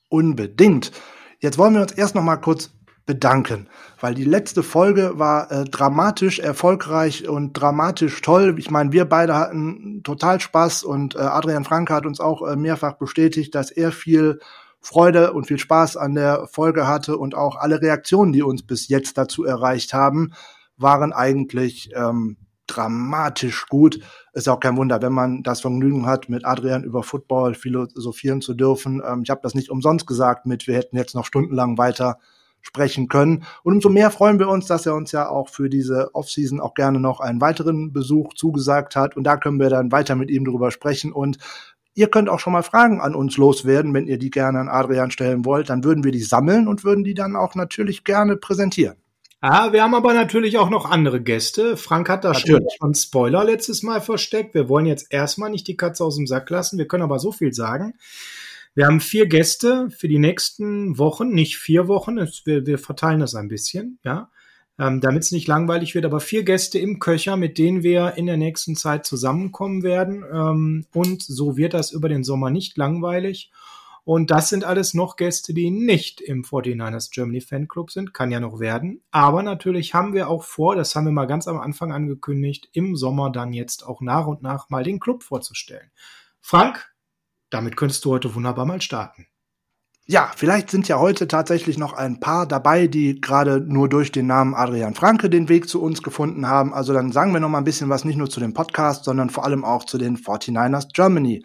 Unbedingt. 0.08 0.92
Jetzt 1.40 1.58
wollen 1.58 1.74
wir 1.74 1.82
uns 1.82 1.92
erst 1.92 2.14
noch 2.14 2.22
mal 2.22 2.36
kurz 2.36 2.70
bedanken, 3.06 3.68
weil 4.00 4.14
die 4.14 4.24
letzte 4.24 4.62
Folge 4.62 5.18
war 5.18 5.50
äh, 5.50 5.64
dramatisch 5.64 6.38
erfolgreich 6.38 7.28
und 7.28 7.52
dramatisch 7.52 8.22
toll. 8.22 8.54
Ich 8.58 8.70
meine, 8.70 8.92
wir 8.92 9.04
beide 9.04 9.34
hatten 9.34 10.02
total 10.02 10.40
Spaß 10.40 10.84
und 10.84 11.14
äh, 11.14 11.18
Adrian 11.18 11.64
Frank 11.64 11.90
hat 11.90 12.06
uns 12.06 12.20
auch 12.20 12.46
äh, 12.46 12.56
mehrfach 12.56 12.94
bestätigt, 12.94 13.54
dass 13.54 13.70
er 13.70 13.92
viel 13.92 14.40
Freude 14.80 15.32
und 15.32 15.46
viel 15.46 15.58
Spaß 15.58 15.96
an 15.96 16.14
der 16.14 16.46
Folge 16.46 16.86
hatte 16.86 17.18
und 17.18 17.34
auch 17.34 17.56
alle 17.56 17.82
Reaktionen, 17.82 18.32
die 18.32 18.42
uns 18.42 18.62
bis 18.62 18.88
jetzt 18.88 19.18
dazu 19.18 19.44
erreicht 19.44 19.92
haben, 19.92 20.32
waren 20.76 21.12
eigentlich 21.12 21.90
ähm, 21.94 22.36
dramatisch 22.66 23.66
gut. 23.66 24.00
Ist 24.32 24.48
auch 24.48 24.60
kein 24.60 24.76
Wunder, 24.76 25.02
wenn 25.02 25.12
man 25.12 25.42
das 25.42 25.60
Vergnügen 25.60 26.06
hat, 26.06 26.28
mit 26.28 26.44
Adrian 26.44 26.84
über 26.84 27.02
Football 27.02 27.54
philosophieren 27.54 28.40
zu 28.40 28.54
dürfen. 28.54 29.02
Ähm, 29.06 29.22
ich 29.24 29.30
habe 29.30 29.40
das 29.42 29.54
nicht 29.54 29.70
umsonst 29.70 30.06
gesagt 30.06 30.46
mit, 30.46 30.66
wir 30.66 30.76
hätten 30.76 30.96
jetzt 30.96 31.14
noch 31.14 31.24
stundenlang 31.24 31.78
weiter 31.78 32.18
sprechen 32.64 33.08
können. 33.08 33.44
Und 33.62 33.74
umso 33.74 33.90
mehr 33.90 34.10
freuen 34.10 34.38
wir 34.38 34.48
uns, 34.48 34.66
dass 34.66 34.86
er 34.86 34.94
uns 34.94 35.12
ja 35.12 35.28
auch 35.28 35.50
für 35.50 35.68
diese 35.68 36.14
Offseason 36.14 36.60
auch 36.60 36.74
gerne 36.74 36.98
noch 36.98 37.20
einen 37.20 37.40
weiteren 37.40 37.92
Besuch 37.92 38.34
zugesagt 38.34 38.96
hat. 38.96 39.16
Und 39.16 39.24
da 39.24 39.36
können 39.36 39.60
wir 39.60 39.68
dann 39.68 39.92
weiter 39.92 40.14
mit 40.14 40.30
ihm 40.30 40.44
drüber 40.44 40.70
sprechen. 40.70 41.12
Und 41.12 41.36
ihr 41.94 42.08
könnt 42.08 42.30
auch 42.30 42.40
schon 42.40 42.54
mal 42.54 42.62
Fragen 42.62 43.00
an 43.00 43.14
uns 43.14 43.36
loswerden, 43.36 43.92
wenn 43.92 44.06
ihr 44.06 44.18
die 44.18 44.30
gerne 44.30 44.60
an 44.60 44.68
Adrian 44.68 45.10
stellen 45.10 45.44
wollt. 45.44 45.68
Dann 45.68 45.84
würden 45.84 46.04
wir 46.04 46.12
die 46.12 46.22
sammeln 46.22 46.66
und 46.66 46.84
würden 46.84 47.04
die 47.04 47.14
dann 47.14 47.36
auch 47.36 47.54
natürlich 47.54 48.02
gerne 48.02 48.36
präsentieren. 48.36 48.96
Ah, 49.46 49.74
wir 49.74 49.82
haben 49.82 49.94
aber 49.94 50.14
natürlich 50.14 50.56
auch 50.56 50.70
noch 50.70 50.90
andere 50.90 51.20
Gäste. 51.20 51.76
Frank 51.76 52.08
hat 52.08 52.24
da 52.24 52.32
natürlich. 52.32 52.78
schon 52.80 52.94
Spoiler 52.94 53.44
letztes 53.44 53.82
Mal 53.82 54.00
versteckt. 54.00 54.54
Wir 54.54 54.70
wollen 54.70 54.86
jetzt 54.86 55.12
erstmal 55.12 55.50
nicht 55.50 55.68
die 55.68 55.76
Katze 55.76 56.02
aus 56.02 56.16
dem 56.16 56.26
Sack 56.26 56.48
lassen. 56.48 56.78
Wir 56.78 56.88
können 56.88 57.02
aber 57.02 57.18
so 57.18 57.30
viel 57.30 57.52
sagen. 57.52 57.92
Wir 58.74 58.86
haben 58.86 59.02
vier 59.02 59.26
Gäste 59.26 59.90
für 59.90 60.08
die 60.08 60.18
nächsten 60.18 60.96
Wochen, 60.96 61.28
nicht 61.28 61.58
vier 61.58 61.88
Wochen. 61.88 62.16
wir, 62.16 62.64
wir 62.64 62.78
verteilen 62.78 63.20
das 63.20 63.34
ein 63.34 63.48
bisschen, 63.48 63.98
ja, 64.02 64.30
ähm, 64.78 65.02
damit 65.02 65.24
es 65.24 65.30
nicht 65.30 65.46
langweilig 65.46 65.94
wird. 65.94 66.06
Aber 66.06 66.20
vier 66.20 66.42
Gäste 66.42 66.78
im 66.78 66.98
Köcher, 66.98 67.36
mit 67.36 67.58
denen 67.58 67.82
wir 67.82 68.14
in 68.16 68.24
der 68.24 68.38
nächsten 68.38 68.76
Zeit 68.76 69.04
zusammenkommen 69.04 69.82
werden. 69.82 70.24
Ähm, 70.32 70.86
und 70.94 71.22
so 71.22 71.58
wird 71.58 71.74
das 71.74 71.92
über 71.92 72.08
den 72.08 72.24
Sommer 72.24 72.48
nicht 72.48 72.78
langweilig. 72.78 73.50
Und 74.04 74.30
das 74.30 74.50
sind 74.50 74.64
alles 74.64 74.92
noch 74.92 75.16
Gäste, 75.16 75.54
die 75.54 75.70
nicht 75.70 76.20
im 76.20 76.42
49ers 76.42 77.10
Germany 77.10 77.40
Fanclub 77.40 77.90
sind. 77.90 78.12
Kann 78.12 78.30
ja 78.30 78.38
noch 78.38 78.60
werden. 78.60 79.02
Aber 79.10 79.42
natürlich 79.42 79.94
haben 79.94 80.12
wir 80.12 80.28
auch 80.28 80.44
vor, 80.44 80.76
das 80.76 80.94
haben 80.94 81.06
wir 81.06 81.12
mal 81.12 81.26
ganz 81.26 81.48
am 81.48 81.58
Anfang 81.58 81.90
angekündigt, 81.90 82.68
im 82.72 82.96
Sommer 82.96 83.30
dann 83.30 83.54
jetzt 83.54 83.86
auch 83.86 84.02
nach 84.02 84.26
und 84.26 84.42
nach 84.42 84.68
mal 84.68 84.84
den 84.84 85.00
Club 85.00 85.22
vorzustellen. 85.22 85.90
Frank, 86.40 86.92
damit 87.48 87.76
könntest 87.76 88.04
du 88.04 88.10
heute 88.10 88.34
wunderbar 88.34 88.66
mal 88.66 88.82
starten. 88.82 89.26
Ja, 90.06 90.30
vielleicht 90.36 90.70
sind 90.70 90.86
ja 90.86 90.98
heute 90.98 91.26
tatsächlich 91.28 91.78
noch 91.78 91.94
ein 91.94 92.20
paar 92.20 92.46
dabei, 92.46 92.88
die 92.88 93.22
gerade 93.22 93.60
nur 93.60 93.88
durch 93.88 94.12
den 94.12 94.26
Namen 94.26 94.54
Adrian 94.54 94.94
Franke 94.94 95.30
den 95.30 95.48
Weg 95.48 95.66
zu 95.66 95.80
uns 95.80 96.02
gefunden 96.02 96.46
haben. 96.46 96.74
Also 96.74 96.92
dann 96.92 97.10
sagen 97.10 97.32
wir 97.32 97.40
noch 97.40 97.48
mal 97.48 97.56
ein 97.56 97.64
bisschen 97.64 97.88
was 97.88 98.04
nicht 98.04 98.16
nur 98.16 98.28
zu 98.28 98.38
dem 98.38 98.52
Podcast, 98.52 99.04
sondern 99.04 99.30
vor 99.30 99.46
allem 99.46 99.64
auch 99.64 99.86
zu 99.86 99.96
den 99.96 100.18
49ers 100.18 100.88
Germany. 100.92 101.42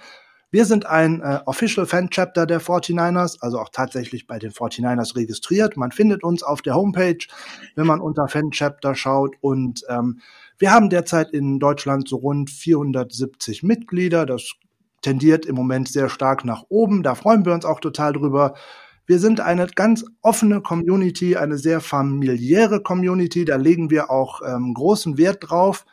Wir 0.51 0.65
sind 0.65 0.87
ein 0.87 1.21
äh, 1.21 1.41
Official 1.45 1.85
Fan 1.85 2.09
Chapter 2.09 2.47
der 2.47 2.59
49ers, 2.59 3.37
also 3.41 3.59
auch 3.59 3.69
tatsächlich 3.69 4.25
bei 4.25 4.39
den 4.39 4.51
49ers 4.51 5.15
registriert. 5.15 5.77
Man 5.77 5.91
findet 5.91 6.23
uns 6.23 6.41
auf 6.41 6.63
der 6.63 6.73
Homepage, 6.73 7.19
wenn 7.75 7.85
man 7.85 8.01
unter 8.01 8.27
Fan 8.27 8.49
Chapter 8.49 8.95
schaut. 8.95 9.35
Und 9.41 9.83
ähm, 9.89 10.21
wir 10.57 10.71
haben 10.71 10.89
derzeit 10.89 11.29
in 11.31 11.59
Deutschland 11.59 12.09
so 12.09 12.17
rund 12.17 12.49
470 12.49 13.61
Mitglieder. 13.61 14.25
Das 14.25 14.53
tendiert 15.03 15.45
im 15.45 15.55
Moment 15.55 15.87
sehr 15.87 16.09
stark 16.09 16.43
nach 16.45 16.63
oben. 16.69 17.03
Da 17.03 17.13
freuen 17.13 17.45
wir 17.45 17.53
uns 17.53 17.63
auch 17.63 17.79
total 17.79 18.13
drüber. 18.13 18.55
Wir 19.05 19.19
sind 19.19 19.41
eine 19.41 19.67
ganz 19.67 20.03
offene 20.21 20.61
Community, 20.61 21.37
eine 21.37 21.57
sehr 21.59 21.79
familiäre 21.79 22.81
Community. 22.81 23.45
Da 23.45 23.55
legen 23.55 23.91
wir 23.91 24.09
auch 24.09 24.41
ähm, 24.41 24.73
großen 24.73 25.19
Wert 25.19 25.49
drauf 25.49 25.85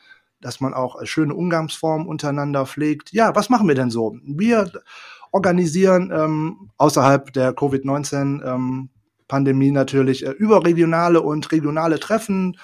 dass 0.46 0.60
man 0.60 0.74
auch 0.74 1.04
schöne 1.04 1.34
Umgangsformen 1.34 2.06
untereinander 2.06 2.66
pflegt. 2.66 3.12
Ja, 3.12 3.34
was 3.34 3.50
machen 3.50 3.66
wir 3.66 3.74
denn 3.74 3.90
so? 3.90 4.16
Wir 4.22 4.70
organisieren 5.32 6.12
ähm, 6.14 6.70
außerhalb 6.76 7.32
der 7.32 7.52
Covid-19-Pandemie 7.52 9.68
ähm, 9.68 9.74
natürlich 9.74 10.24
äh, 10.24 10.30
überregionale 10.30 11.20
und 11.20 11.50
regionale 11.50 11.98
Treffen. 11.98 12.60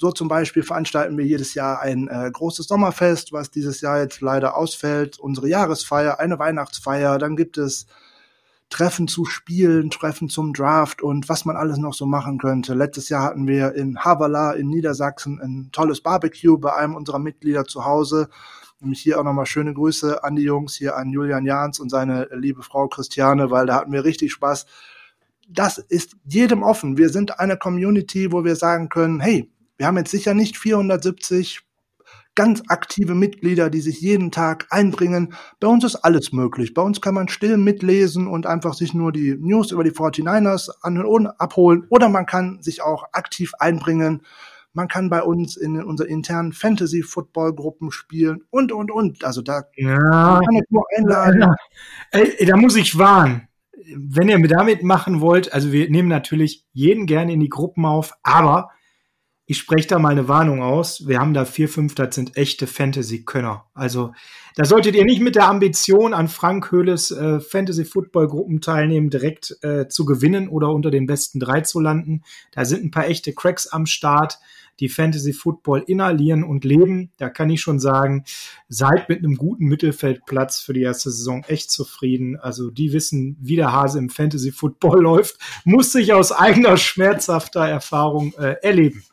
So 0.00 0.12
zum 0.12 0.28
Beispiel 0.28 0.62
veranstalten 0.62 1.18
wir 1.18 1.26
jedes 1.26 1.52
Jahr 1.52 1.82
ein 1.82 2.08
äh, 2.08 2.30
großes 2.32 2.68
Sommerfest, 2.68 3.34
was 3.34 3.50
dieses 3.50 3.82
Jahr 3.82 4.00
jetzt 4.00 4.22
leider 4.22 4.56
ausfällt. 4.56 5.18
Unsere 5.18 5.48
Jahresfeier, 5.48 6.18
eine 6.18 6.38
Weihnachtsfeier. 6.38 7.18
Dann 7.18 7.36
gibt 7.36 7.58
es 7.58 7.86
Treffen 8.68 9.06
zu 9.06 9.24
Spielen, 9.24 9.90
Treffen 9.90 10.28
zum 10.28 10.52
Draft 10.52 11.00
und 11.00 11.28
was 11.28 11.44
man 11.44 11.56
alles 11.56 11.78
noch 11.78 11.94
so 11.94 12.04
machen 12.04 12.38
könnte. 12.38 12.74
Letztes 12.74 13.08
Jahr 13.08 13.22
hatten 13.22 13.46
wir 13.46 13.74
in 13.74 13.98
Havala 13.98 14.52
in 14.52 14.68
Niedersachsen 14.68 15.40
ein 15.40 15.70
tolles 15.72 16.00
Barbecue 16.00 16.58
bei 16.58 16.74
einem 16.74 16.94
unserer 16.94 17.18
Mitglieder 17.18 17.64
zu 17.64 17.84
Hause. 17.84 18.28
Nämlich 18.80 19.00
hier 19.00 19.18
auch 19.18 19.24
nochmal 19.24 19.46
schöne 19.46 19.72
Grüße 19.72 20.22
an 20.22 20.36
die 20.36 20.42
Jungs, 20.42 20.74
hier 20.74 20.96
an 20.96 21.10
Julian 21.10 21.46
Jahns 21.46 21.80
und 21.80 21.90
seine 21.90 22.28
liebe 22.32 22.62
Frau 22.62 22.88
Christiane, 22.88 23.50
weil 23.50 23.66
da 23.66 23.76
hatten 23.76 23.92
wir 23.92 24.04
richtig 24.04 24.32
Spaß. 24.32 24.66
Das 25.48 25.78
ist 25.78 26.16
jedem 26.24 26.62
offen. 26.62 26.98
Wir 26.98 27.08
sind 27.08 27.38
eine 27.38 27.56
Community, 27.56 28.32
wo 28.32 28.44
wir 28.44 28.56
sagen 28.56 28.88
können, 28.88 29.20
hey, 29.20 29.50
wir 29.76 29.86
haben 29.86 29.96
jetzt 29.96 30.10
sicher 30.10 30.34
nicht 30.34 30.58
470 30.58 31.65
ganz 32.36 32.62
aktive 32.68 33.14
Mitglieder, 33.14 33.70
die 33.70 33.80
sich 33.80 34.00
jeden 34.00 34.30
Tag 34.30 34.68
einbringen. 34.70 35.34
Bei 35.58 35.66
uns 35.66 35.82
ist 35.82 35.96
alles 35.96 36.32
möglich. 36.32 36.74
Bei 36.74 36.82
uns 36.82 37.00
kann 37.00 37.14
man 37.14 37.28
still 37.28 37.56
mitlesen 37.56 38.28
und 38.28 38.46
einfach 38.46 38.74
sich 38.74 38.94
nur 38.94 39.10
die 39.10 39.36
News 39.40 39.72
über 39.72 39.82
die 39.82 39.90
49ers 39.90 40.70
anhören, 40.82 41.26
abholen 41.26 41.86
oder 41.88 42.08
man 42.08 42.26
kann 42.26 42.62
sich 42.62 42.82
auch 42.82 43.06
aktiv 43.12 43.52
einbringen. 43.58 44.22
Man 44.72 44.88
kann 44.88 45.08
bei 45.08 45.22
uns 45.22 45.56
in 45.56 45.82
unseren 45.82 46.08
internen 46.08 46.52
Fantasy-Football-Gruppen 46.52 47.90
spielen 47.90 48.42
und, 48.50 48.72
und, 48.72 48.90
und. 48.90 49.24
Also 49.24 49.40
da 49.40 49.62
ja, 49.74 49.96
kann 49.96 50.54
ich 50.54 50.68
nur 50.68 50.84
einladen. 50.94 51.40
Ja. 51.40 51.54
Ey, 52.10 52.44
da 52.44 52.56
muss 52.56 52.76
ich 52.76 52.98
warnen. 52.98 53.48
Wenn 53.96 54.28
ihr 54.28 54.38
damit 54.46 54.82
machen 54.82 55.22
wollt, 55.22 55.52
also 55.54 55.72
wir 55.72 55.88
nehmen 55.88 56.08
natürlich 56.08 56.66
jeden 56.72 57.06
gerne 57.06 57.32
in 57.32 57.40
die 57.40 57.48
Gruppen 57.48 57.86
auf, 57.86 58.12
aber 58.22 58.70
ich 59.48 59.58
spreche 59.58 59.86
da 59.86 59.98
mal 60.00 60.10
eine 60.10 60.26
Warnung 60.26 60.60
aus. 60.60 61.06
Wir 61.06 61.20
haben 61.20 61.32
da 61.32 61.44
vier, 61.44 61.68
fünf, 61.68 61.94
das 61.94 62.16
sind 62.16 62.36
echte 62.36 62.66
Fantasy-Könner. 62.66 63.64
Also 63.74 64.12
da 64.56 64.64
solltet 64.64 64.96
ihr 64.96 65.04
nicht 65.04 65.20
mit 65.20 65.36
der 65.36 65.48
Ambition 65.48 66.14
an 66.14 66.26
Frank 66.26 66.72
Höhles 66.72 67.12
äh, 67.12 67.38
Fantasy-Football-Gruppen 67.38 68.60
teilnehmen, 68.60 69.08
direkt 69.08 69.56
äh, 69.62 69.86
zu 69.86 70.04
gewinnen 70.04 70.48
oder 70.48 70.70
unter 70.70 70.90
den 70.90 71.06
besten 71.06 71.38
drei 71.38 71.60
zu 71.60 71.78
landen. 71.78 72.22
Da 72.52 72.64
sind 72.64 72.84
ein 72.84 72.90
paar 72.90 73.06
echte 73.06 73.34
Cracks 73.34 73.68
am 73.68 73.86
Start, 73.86 74.40
die 74.80 74.88
Fantasy-Football 74.88 75.84
inhalieren 75.86 76.42
und 76.42 76.64
leben. 76.64 77.12
Da 77.16 77.28
kann 77.28 77.48
ich 77.48 77.60
schon 77.60 77.78
sagen, 77.78 78.24
seid 78.68 79.08
mit 79.08 79.18
einem 79.18 79.36
guten 79.36 79.66
Mittelfeldplatz 79.66 80.60
für 80.60 80.72
die 80.72 80.82
erste 80.82 81.10
Saison 81.12 81.44
echt 81.46 81.70
zufrieden. 81.70 82.36
Also 82.36 82.70
die 82.70 82.92
wissen, 82.92 83.36
wie 83.40 83.56
der 83.56 83.72
Hase 83.72 83.98
im 83.98 84.10
Fantasy-Football 84.10 85.00
läuft, 85.02 85.36
muss 85.64 85.92
sich 85.92 86.12
aus 86.12 86.32
eigener 86.32 86.76
schmerzhafter 86.76 87.66
Erfahrung 87.66 88.34
äh, 88.38 88.56
erleben. 88.62 89.04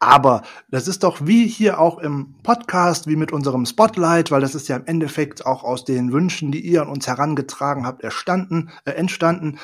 Aber 0.00 0.42
das 0.70 0.88
ist 0.88 1.02
doch 1.02 1.26
wie 1.26 1.46
hier 1.46 1.80
auch 1.80 1.98
im 1.98 2.34
Podcast, 2.42 3.06
wie 3.06 3.16
mit 3.16 3.32
unserem 3.32 3.64
Spotlight, 3.64 4.30
weil 4.30 4.40
das 4.40 4.54
ist 4.54 4.68
ja 4.68 4.76
im 4.76 4.86
Endeffekt 4.86 5.46
auch 5.46 5.64
aus 5.64 5.84
den 5.84 6.12
Wünschen, 6.12 6.52
die 6.52 6.60
ihr 6.60 6.82
an 6.82 6.88
uns 6.88 7.06
herangetragen 7.06 7.86
habt, 7.86 8.02
erstanden, 8.02 8.70
äh, 8.84 8.90
entstanden. 8.92 9.58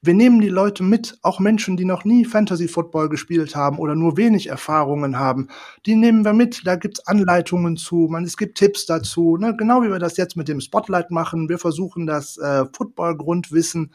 Wir 0.00 0.12
nehmen 0.12 0.40
die 0.40 0.50
Leute 0.50 0.82
mit, 0.82 1.18
auch 1.22 1.40
Menschen, 1.40 1.78
die 1.78 1.86
noch 1.86 2.04
nie 2.04 2.26
Fantasy 2.26 2.68
Football 2.68 3.08
gespielt 3.08 3.56
haben 3.56 3.78
oder 3.78 3.94
nur 3.94 4.18
wenig 4.18 4.48
Erfahrungen 4.48 5.18
haben, 5.18 5.48
die 5.86 5.96
nehmen 5.96 6.26
wir 6.26 6.34
mit. 6.34 6.66
Da 6.66 6.76
gibt's 6.76 7.06
Anleitungen 7.06 7.78
zu, 7.78 8.08
man, 8.10 8.24
es 8.24 8.36
gibt 8.36 8.58
Tipps 8.58 8.84
dazu, 8.84 9.38
ne? 9.38 9.56
genau 9.56 9.82
wie 9.82 9.90
wir 9.90 9.98
das 9.98 10.18
jetzt 10.18 10.36
mit 10.36 10.46
dem 10.46 10.60
Spotlight 10.60 11.10
machen. 11.10 11.48
Wir 11.48 11.58
versuchen 11.58 12.06
das 12.06 12.36
äh, 12.36 12.66
Football-Grundwissen 12.76 13.94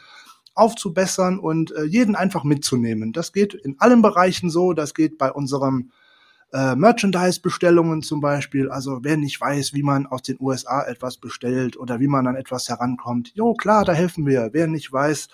aufzubessern 0.55 1.39
und 1.39 1.71
äh, 1.71 1.83
jeden 1.83 2.15
einfach 2.15 2.43
mitzunehmen. 2.43 3.13
Das 3.13 3.33
geht 3.33 3.53
in 3.53 3.75
allen 3.79 4.01
Bereichen 4.01 4.49
so. 4.49 4.73
Das 4.73 4.93
geht 4.93 5.17
bei 5.17 5.31
unserem 5.31 5.91
äh, 6.51 6.75
Merchandise-Bestellungen 6.75 8.01
zum 8.01 8.21
Beispiel. 8.21 8.69
Also 8.69 8.99
wer 9.03 9.17
nicht 9.17 9.39
weiß, 9.39 9.73
wie 9.73 9.83
man 9.83 10.07
aus 10.07 10.23
den 10.23 10.37
USA 10.39 10.83
etwas 10.83 11.17
bestellt 11.17 11.77
oder 11.77 11.99
wie 11.99 12.07
man 12.07 12.27
an 12.27 12.35
etwas 12.35 12.69
herankommt, 12.69 13.31
jo 13.35 13.53
klar, 13.53 13.85
da 13.85 13.93
helfen 13.93 14.25
wir. 14.25 14.49
Wer 14.53 14.67
nicht 14.67 14.91
weiß, 14.91 15.27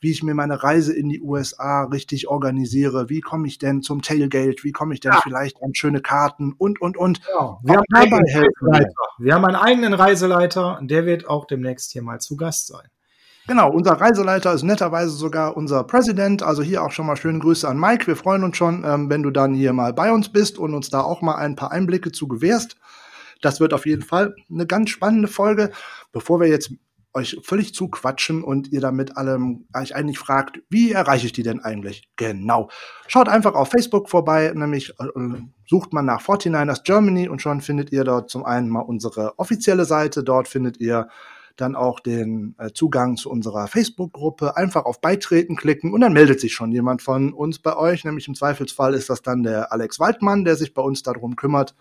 wie 0.00 0.10
ich 0.10 0.22
mir 0.22 0.34
meine 0.34 0.62
Reise 0.62 0.94
in 0.94 1.08
die 1.08 1.20
USA 1.20 1.84
richtig 1.84 2.28
organisiere, 2.28 3.10
wie 3.10 3.20
komme 3.20 3.46
ich 3.46 3.58
denn 3.58 3.82
zum 3.82 4.02
Tailgate, 4.02 4.64
wie 4.64 4.72
komme 4.72 4.94
ich 4.94 5.00
denn 5.00 5.12
ja. 5.12 5.20
vielleicht 5.22 5.62
an 5.62 5.74
schöne 5.74 6.00
Karten 6.00 6.54
und, 6.56 6.80
und, 6.80 6.96
und. 6.96 7.20
Ja, 7.28 7.58
wir, 7.62 7.76
haben 7.94 8.24
wir 9.18 9.34
haben 9.34 9.44
einen 9.44 9.56
eigenen 9.56 9.92
Reiseleiter, 9.92 10.80
der 10.82 11.04
wird 11.04 11.28
auch 11.28 11.46
demnächst 11.46 11.92
hier 11.92 12.02
mal 12.02 12.18
zu 12.18 12.36
Gast 12.36 12.68
sein. 12.68 12.88
Genau, 13.46 13.70
unser 13.70 13.92
Reiseleiter 13.92 14.52
ist 14.52 14.62
netterweise 14.62 15.10
sogar 15.10 15.56
unser 15.56 15.84
Präsident. 15.84 16.42
Also 16.42 16.62
hier 16.62 16.82
auch 16.84 16.92
schon 16.92 17.06
mal 17.06 17.16
schöne 17.16 17.38
Grüße 17.38 17.68
an 17.68 17.80
Mike. 17.80 18.06
Wir 18.06 18.16
freuen 18.16 18.44
uns 18.44 18.56
schon, 18.56 18.84
ähm, 18.84 19.10
wenn 19.10 19.22
du 19.22 19.30
dann 19.30 19.54
hier 19.54 19.72
mal 19.72 19.92
bei 19.92 20.12
uns 20.12 20.30
bist 20.30 20.58
und 20.58 20.74
uns 20.74 20.90
da 20.90 21.00
auch 21.00 21.22
mal 21.22 21.36
ein 21.36 21.56
paar 21.56 21.72
Einblicke 21.72 22.12
zu 22.12 22.28
gewährst. 22.28 22.76
Das 23.40 23.58
wird 23.58 23.72
auf 23.72 23.86
jeden 23.86 24.02
Fall 24.02 24.34
eine 24.50 24.66
ganz 24.66 24.90
spannende 24.90 25.28
Folge. 25.28 25.70
Bevor 26.12 26.40
wir 26.40 26.48
jetzt 26.48 26.72
euch 27.12 27.38
völlig 27.42 27.74
zuquatschen 27.74 28.44
und 28.44 28.70
ihr 28.72 28.80
damit 28.80 29.16
allem 29.16 29.66
euch 29.74 29.96
eigentlich 29.96 30.18
fragt, 30.18 30.60
wie 30.68 30.92
erreiche 30.92 31.26
ich 31.26 31.32
die 31.32 31.42
denn 31.42 31.60
eigentlich? 31.60 32.08
Genau. 32.16 32.70
Schaut 33.08 33.28
einfach 33.28 33.54
auf 33.54 33.70
Facebook 33.70 34.08
vorbei, 34.08 34.52
nämlich 34.54 34.90
äh, 35.00 35.06
sucht 35.66 35.92
man 35.92 36.04
nach 36.04 36.22
49ers 36.22 36.84
Germany 36.84 37.28
und 37.28 37.42
schon 37.42 37.62
findet 37.62 37.90
ihr 37.90 38.04
dort 38.04 38.30
zum 38.30 38.44
einen 38.44 38.68
mal 38.68 38.80
unsere 38.80 39.38
offizielle 39.38 39.84
Seite. 39.84 40.22
Dort 40.22 40.46
findet 40.46 40.78
ihr 40.78 41.08
dann 41.56 41.76
auch 41.76 42.00
den 42.00 42.54
äh, 42.58 42.70
Zugang 42.72 43.16
zu 43.16 43.30
unserer 43.30 43.66
Facebook-Gruppe. 43.66 44.56
Einfach 44.56 44.84
auf 44.84 45.00
Beitreten 45.00 45.56
klicken 45.56 45.92
und 45.92 46.00
dann 46.00 46.12
meldet 46.12 46.40
sich 46.40 46.54
schon 46.54 46.72
jemand 46.72 47.02
von 47.02 47.32
uns 47.32 47.58
bei 47.58 47.76
euch. 47.76 48.04
Nämlich 48.04 48.28
im 48.28 48.34
Zweifelsfall 48.34 48.94
ist 48.94 49.10
das 49.10 49.22
dann 49.22 49.42
der 49.42 49.72
Alex 49.72 50.00
Waldmann, 50.00 50.44
der 50.44 50.56
sich 50.56 50.74
bei 50.74 50.82
uns 50.82 51.02
darum 51.02 51.36
kümmert, 51.36 51.74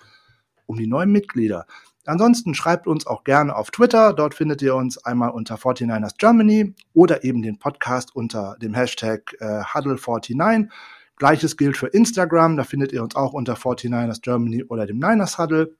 um 0.66 0.78
die 0.78 0.88
neuen 0.88 1.12
Mitglieder. 1.12 1.66
Ansonsten 2.06 2.56
schreibt 2.56 2.88
uns 2.88 3.06
auch 3.06 3.24
gerne 3.24 3.56
auf 3.56 3.72
Twitter. 3.72 4.14
Dort 4.14 4.34
findet 4.34 4.62
ihr 4.62 4.76
uns 4.76 4.98
einmal 4.98 5.30
unter 5.30 5.56
49ers 5.56 6.18
Germany 6.18 6.74
oder 6.94 7.24
eben 7.24 7.42
den 7.42 7.60
Podcast 7.60 8.16
unter 8.16 8.56
dem 8.62 8.74
Hashtag 8.74 9.36
äh, 9.40 9.62
Huddle49. 9.62 10.70
Gleiches 11.18 11.58
gilt 11.58 11.78
für 11.78 11.88
Instagram. 11.88 12.58
Da 12.58 12.64
findet 12.64 12.94
ihr 12.94 13.04
uns 13.04 13.16
auch 13.16 13.34
unter 13.34 13.54
49ers 13.54 14.22
Germany 14.22 14.64
oder 14.64 14.88
dem 14.88 14.98
Niners 14.98 15.38
Huddle. 15.38 15.76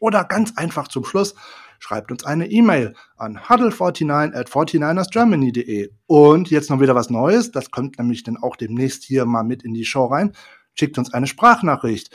Oder 0.00 0.24
ganz 0.24 0.56
einfach 0.56 0.88
zum 0.88 1.04
Schluss, 1.04 1.34
schreibt 1.78 2.10
uns 2.10 2.24
eine 2.24 2.50
E-Mail 2.50 2.94
an 3.16 3.38
huddle49 3.38 4.34
at 4.34 4.48
49ersgermany.de. 4.48 5.90
Und 6.06 6.50
jetzt 6.50 6.70
noch 6.70 6.80
wieder 6.80 6.94
was 6.94 7.10
Neues, 7.10 7.50
das 7.50 7.70
kommt 7.70 7.98
nämlich 7.98 8.22
dann 8.22 8.36
auch 8.36 8.56
demnächst 8.56 9.04
hier 9.04 9.24
mal 9.26 9.44
mit 9.44 9.62
in 9.62 9.74
die 9.74 9.84
Show 9.84 10.06
rein. 10.06 10.32
Schickt 10.74 10.98
uns 10.98 11.12
eine 11.12 11.26
Sprachnachricht 11.26 12.14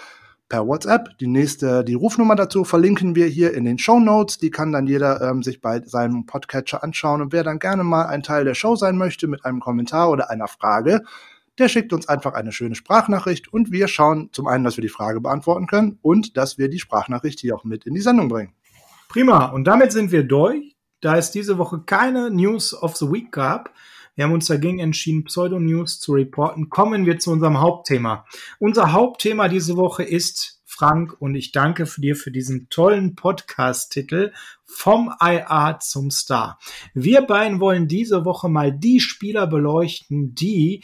per 0.49 0.67
WhatsApp. 0.67 1.17
Die 1.19 1.27
nächste, 1.27 1.83
die 1.83 1.93
Rufnummer 1.93 2.35
dazu 2.35 2.63
verlinken 2.65 3.15
wir 3.15 3.27
hier 3.27 3.53
in 3.53 3.63
den 3.63 3.77
Show 3.77 3.99
Notes. 3.99 4.39
Die 4.39 4.49
kann 4.49 4.71
dann 4.71 4.87
jeder 4.87 5.21
ähm, 5.21 5.43
sich 5.43 5.61
bei 5.61 5.81
seinem 5.85 6.25
Podcatcher 6.25 6.83
anschauen. 6.83 7.21
Und 7.21 7.31
wer 7.31 7.43
dann 7.43 7.59
gerne 7.59 7.83
mal 7.83 8.07
ein 8.07 8.23
Teil 8.23 8.43
der 8.43 8.55
Show 8.55 8.75
sein 8.75 8.97
möchte 8.97 9.27
mit 9.27 9.45
einem 9.45 9.59
Kommentar 9.59 10.09
oder 10.09 10.29
einer 10.29 10.47
Frage, 10.47 11.03
der 11.59 11.67
schickt 11.67 11.93
uns 11.93 12.07
einfach 12.07 12.33
eine 12.33 12.51
schöne 12.51 12.75
Sprachnachricht 12.75 13.51
und 13.51 13.71
wir 13.71 13.87
schauen 13.87 14.29
zum 14.31 14.47
einen, 14.47 14.63
dass 14.63 14.77
wir 14.77 14.81
die 14.81 14.89
Frage 14.89 15.19
beantworten 15.21 15.67
können 15.67 15.99
und 16.01 16.37
dass 16.37 16.57
wir 16.57 16.69
die 16.69 16.79
Sprachnachricht 16.79 17.39
hier 17.39 17.55
auch 17.55 17.65
mit 17.65 17.85
in 17.85 17.93
die 17.93 18.01
Sendung 18.01 18.29
bringen. 18.29 18.53
Prima. 19.09 19.47
Und 19.47 19.65
damit 19.65 19.91
sind 19.91 20.11
wir 20.11 20.23
durch. 20.23 20.77
Da 21.01 21.17
es 21.17 21.31
diese 21.31 21.57
Woche 21.57 21.81
keine 21.85 22.29
News 22.29 22.73
of 22.73 22.95
the 22.95 23.11
Week 23.11 23.31
gab, 23.31 23.73
wir 24.15 24.25
haben 24.25 24.33
uns 24.33 24.47
dagegen 24.47 24.79
entschieden, 24.79 25.23
Pseudo-News 25.23 25.99
zu 25.99 26.11
reporten, 26.11 26.69
kommen 26.69 27.05
wir 27.05 27.19
zu 27.19 27.31
unserem 27.31 27.59
Hauptthema. 27.59 28.25
Unser 28.59 28.91
Hauptthema 28.91 29.47
diese 29.47 29.77
Woche 29.77 30.03
ist, 30.03 30.61
Frank, 30.65 31.15
und 31.19 31.35
ich 31.35 31.53
danke 31.53 31.85
für 31.85 32.01
dir 32.01 32.15
für 32.15 32.29
diesen 32.29 32.69
tollen 32.69 33.15
Podcast-Titel 33.15 34.33
vom 34.65 35.11
IA 35.21 35.79
zum 35.79 36.11
Star. 36.11 36.59
Wir 36.93 37.21
beiden 37.21 37.59
wollen 37.61 37.87
diese 37.87 38.25
Woche 38.25 38.49
mal 38.49 38.71
die 38.71 38.99
Spieler 38.99 39.47
beleuchten, 39.47 40.35
die 40.35 40.83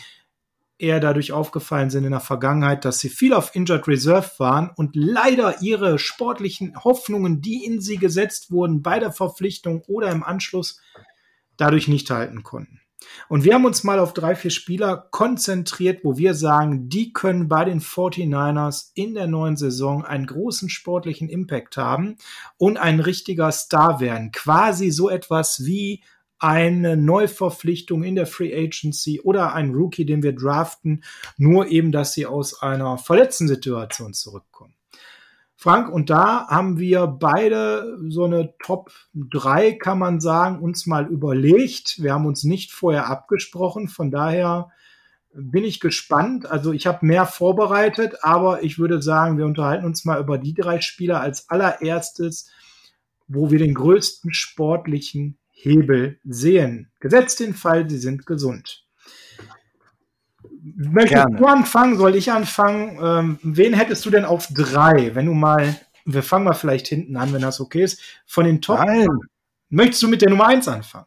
eher 0.77 0.99
dadurch 0.99 1.31
aufgefallen 1.31 1.89
sind 1.89 2.03
in 2.03 2.11
der 2.11 2.19
Vergangenheit, 2.19 2.85
dass 2.85 2.99
sie 2.99 3.09
viel 3.09 3.33
auf 3.33 3.55
Injured 3.55 3.87
Reserve 3.87 4.29
waren 4.37 4.71
und 4.75 4.95
leider 4.95 5.61
ihre 5.61 5.99
sportlichen 5.99 6.83
Hoffnungen, 6.83 7.41
die 7.41 7.65
in 7.65 7.81
sie 7.81 7.97
gesetzt 7.97 8.51
wurden, 8.51 8.81
bei 8.81 8.99
der 8.99 9.11
Verpflichtung 9.11 9.81
oder 9.87 10.11
im 10.11 10.23
Anschluss, 10.23 10.81
dadurch 11.57 11.87
nicht 11.87 12.09
halten 12.09 12.43
konnten. 12.43 12.81
Und 13.29 13.43
wir 13.43 13.53
haben 13.53 13.65
uns 13.65 13.83
mal 13.83 13.99
auf 13.99 14.13
drei, 14.13 14.35
vier 14.35 14.51
Spieler 14.51 15.07
konzentriert, 15.11 16.03
wo 16.03 16.17
wir 16.17 16.33
sagen, 16.33 16.89
die 16.89 17.13
können 17.13 17.47
bei 17.47 17.65
den 17.65 17.79
49ers 17.81 18.91
in 18.93 19.13
der 19.13 19.27
neuen 19.27 19.57
Saison 19.57 20.03
einen 20.03 20.25
großen 20.25 20.69
sportlichen 20.69 21.29
Impact 21.29 21.77
haben 21.77 22.15
und 22.57 22.77
ein 22.77 22.99
richtiger 22.99 23.51
Star 23.51 23.99
werden. 23.99 24.31
Quasi 24.31 24.91
so 24.91 25.09
etwas 25.09 25.65
wie 25.65 26.03
eine 26.39 26.97
Neuverpflichtung 26.97 28.03
in 28.03 28.15
der 28.15 28.27
Free 28.27 28.53
Agency 28.53 29.21
oder 29.21 29.53
ein 29.53 29.73
Rookie, 29.73 30.05
den 30.05 30.23
wir 30.23 30.33
draften, 30.33 31.03
nur 31.37 31.67
eben, 31.67 31.91
dass 31.91 32.13
sie 32.13 32.25
aus 32.25 32.61
einer 32.61 32.97
verletzten 32.97 33.47
Situation 33.47 34.13
zurückkommen. 34.13 34.73
Frank, 35.55 35.91
und 35.91 36.09
da 36.09 36.47
haben 36.47 36.77
wir 36.77 37.07
beide 37.07 37.97
so 38.09 38.25
eine 38.25 38.53
Top 38.59 38.91
3, 39.15 39.71
kann 39.71 39.97
man 39.97 40.19
sagen, 40.19 40.59
uns 40.59 40.85
mal 40.85 41.07
überlegt. 41.07 42.03
Wir 42.03 42.13
haben 42.13 42.25
uns 42.25 42.43
nicht 42.43 42.71
vorher 42.71 43.07
abgesprochen, 43.07 43.87
von 43.87 44.11
daher 44.11 44.69
bin 45.33 45.63
ich 45.63 45.79
gespannt. 45.79 46.45
Also 46.45 46.71
ich 46.71 46.87
habe 46.87 47.05
mehr 47.05 47.25
vorbereitet, 47.25 48.17
aber 48.21 48.63
ich 48.63 48.77
würde 48.77 49.01
sagen, 49.01 49.37
wir 49.37 49.45
unterhalten 49.45 49.85
uns 49.85 50.05
mal 50.05 50.19
über 50.19 50.37
die 50.37 50.53
drei 50.53 50.81
Spieler 50.81 51.21
als 51.21 51.49
allererstes, 51.49 52.51
wo 53.27 53.49
wir 53.49 53.59
den 53.59 53.73
größten 53.73 54.33
sportlichen 54.33 55.37
Hebel 55.55 56.19
sehen. 56.23 56.91
Gesetzt 56.99 57.39
den 57.39 57.53
Fall, 57.53 57.89
sie 57.89 57.97
sind 57.97 58.25
gesund. 58.25 58.85
Möchtest 60.75 61.25
du 61.37 61.45
anfangen? 61.45 61.97
Soll 61.97 62.15
ich 62.15 62.31
anfangen? 62.31 62.99
Ähm, 63.01 63.39
wen 63.41 63.73
hättest 63.73 64.05
du 64.05 64.09
denn 64.09 64.25
auf 64.25 64.47
drei? 64.47 65.15
Wenn 65.15 65.27
du 65.27 65.33
mal, 65.33 65.75
wir 66.05 66.23
fangen 66.23 66.45
mal 66.45 66.53
vielleicht 66.53 66.87
hinten 66.87 67.15
an, 67.17 67.33
wenn 67.33 67.41
das 67.41 67.61
okay 67.61 67.83
ist. 67.83 68.01
Von 68.25 68.45
den 68.45 68.61
Top. 68.61 68.79
Nein. 68.79 69.07
Möchtest 69.69 70.03
du 70.03 70.07
mit 70.07 70.21
der 70.21 70.29
Nummer 70.29 70.47
eins 70.47 70.67
anfangen? 70.67 71.05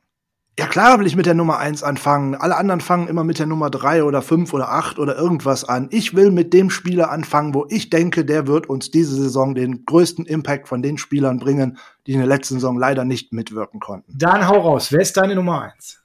Ja 0.58 0.66
klar 0.66 0.98
will 0.98 1.06
ich 1.06 1.14
mit 1.14 1.26
der 1.26 1.34
Nummer 1.34 1.58
eins 1.58 1.84
anfangen. 1.84 2.34
Alle 2.34 2.56
anderen 2.56 2.80
fangen 2.80 3.06
immer 3.06 3.22
mit 3.22 3.38
der 3.38 3.46
Nummer 3.46 3.70
drei 3.70 4.02
oder 4.02 4.22
fünf 4.22 4.52
oder 4.52 4.72
acht 4.72 4.98
oder 4.98 5.16
irgendwas 5.16 5.62
an. 5.62 5.86
Ich 5.92 6.16
will 6.16 6.32
mit 6.32 6.52
dem 6.52 6.68
Spieler 6.68 7.12
anfangen, 7.12 7.54
wo 7.54 7.64
ich 7.68 7.90
denke, 7.90 8.24
der 8.24 8.48
wird 8.48 8.68
uns 8.68 8.90
diese 8.90 9.14
Saison 9.14 9.54
den 9.54 9.84
größten 9.84 10.26
Impact 10.26 10.66
von 10.66 10.82
den 10.82 10.98
Spielern 10.98 11.38
bringen, 11.38 11.78
die 12.08 12.14
in 12.14 12.18
der 12.18 12.26
letzten 12.26 12.54
Saison 12.54 12.76
leider 12.76 13.04
nicht 13.04 13.32
mitwirken 13.32 13.78
konnten. 13.78 14.12
Dann 14.18 14.48
hau 14.48 14.58
raus. 14.58 14.90
Wer 14.90 15.00
ist 15.00 15.16
deine 15.16 15.36
Nummer 15.36 15.62
eins? 15.62 16.02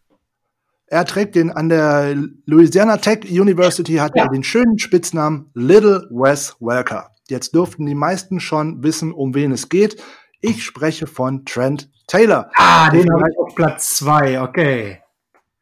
Er 0.85 1.05
trägt 1.05 1.33
den 1.33 1.49
an 1.49 1.69
der 1.69 2.15
Louisiana 2.45 2.97
Tech 2.97 3.21
University 3.23 3.95
hat 3.95 4.15
ja. 4.15 4.25
er 4.25 4.29
den 4.29 4.43
schönen 4.43 4.77
Spitznamen 4.77 5.49
Little 5.55 6.07
Wes 6.11 6.57
Welker. 6.59 7.09
Jetzt 7.27 7.55
dürften 7.55 7.87
die 7.87 7.95
meisten 7.95 8.39
schon 8.39 8.83
wissen, 8.83 9.13
um 9.13 9.33
wen 9.33 9.51
es 9.51 9.69
geht. 9.69 9.99
Ich 10.45 10.65
spreche 10.65 11.07
von 11.07 11.45
Trent 11.45 11.89
Taylor. 12.05 12.51
Ah, 12.55 12.89
den 12.89 13.09
habe 13.09 13.29
ich 13.31 13.37
auf 13.39 13.55
Platz 13.55 13.95
zwei, 13.95 14.41
okay. 14.41 14.99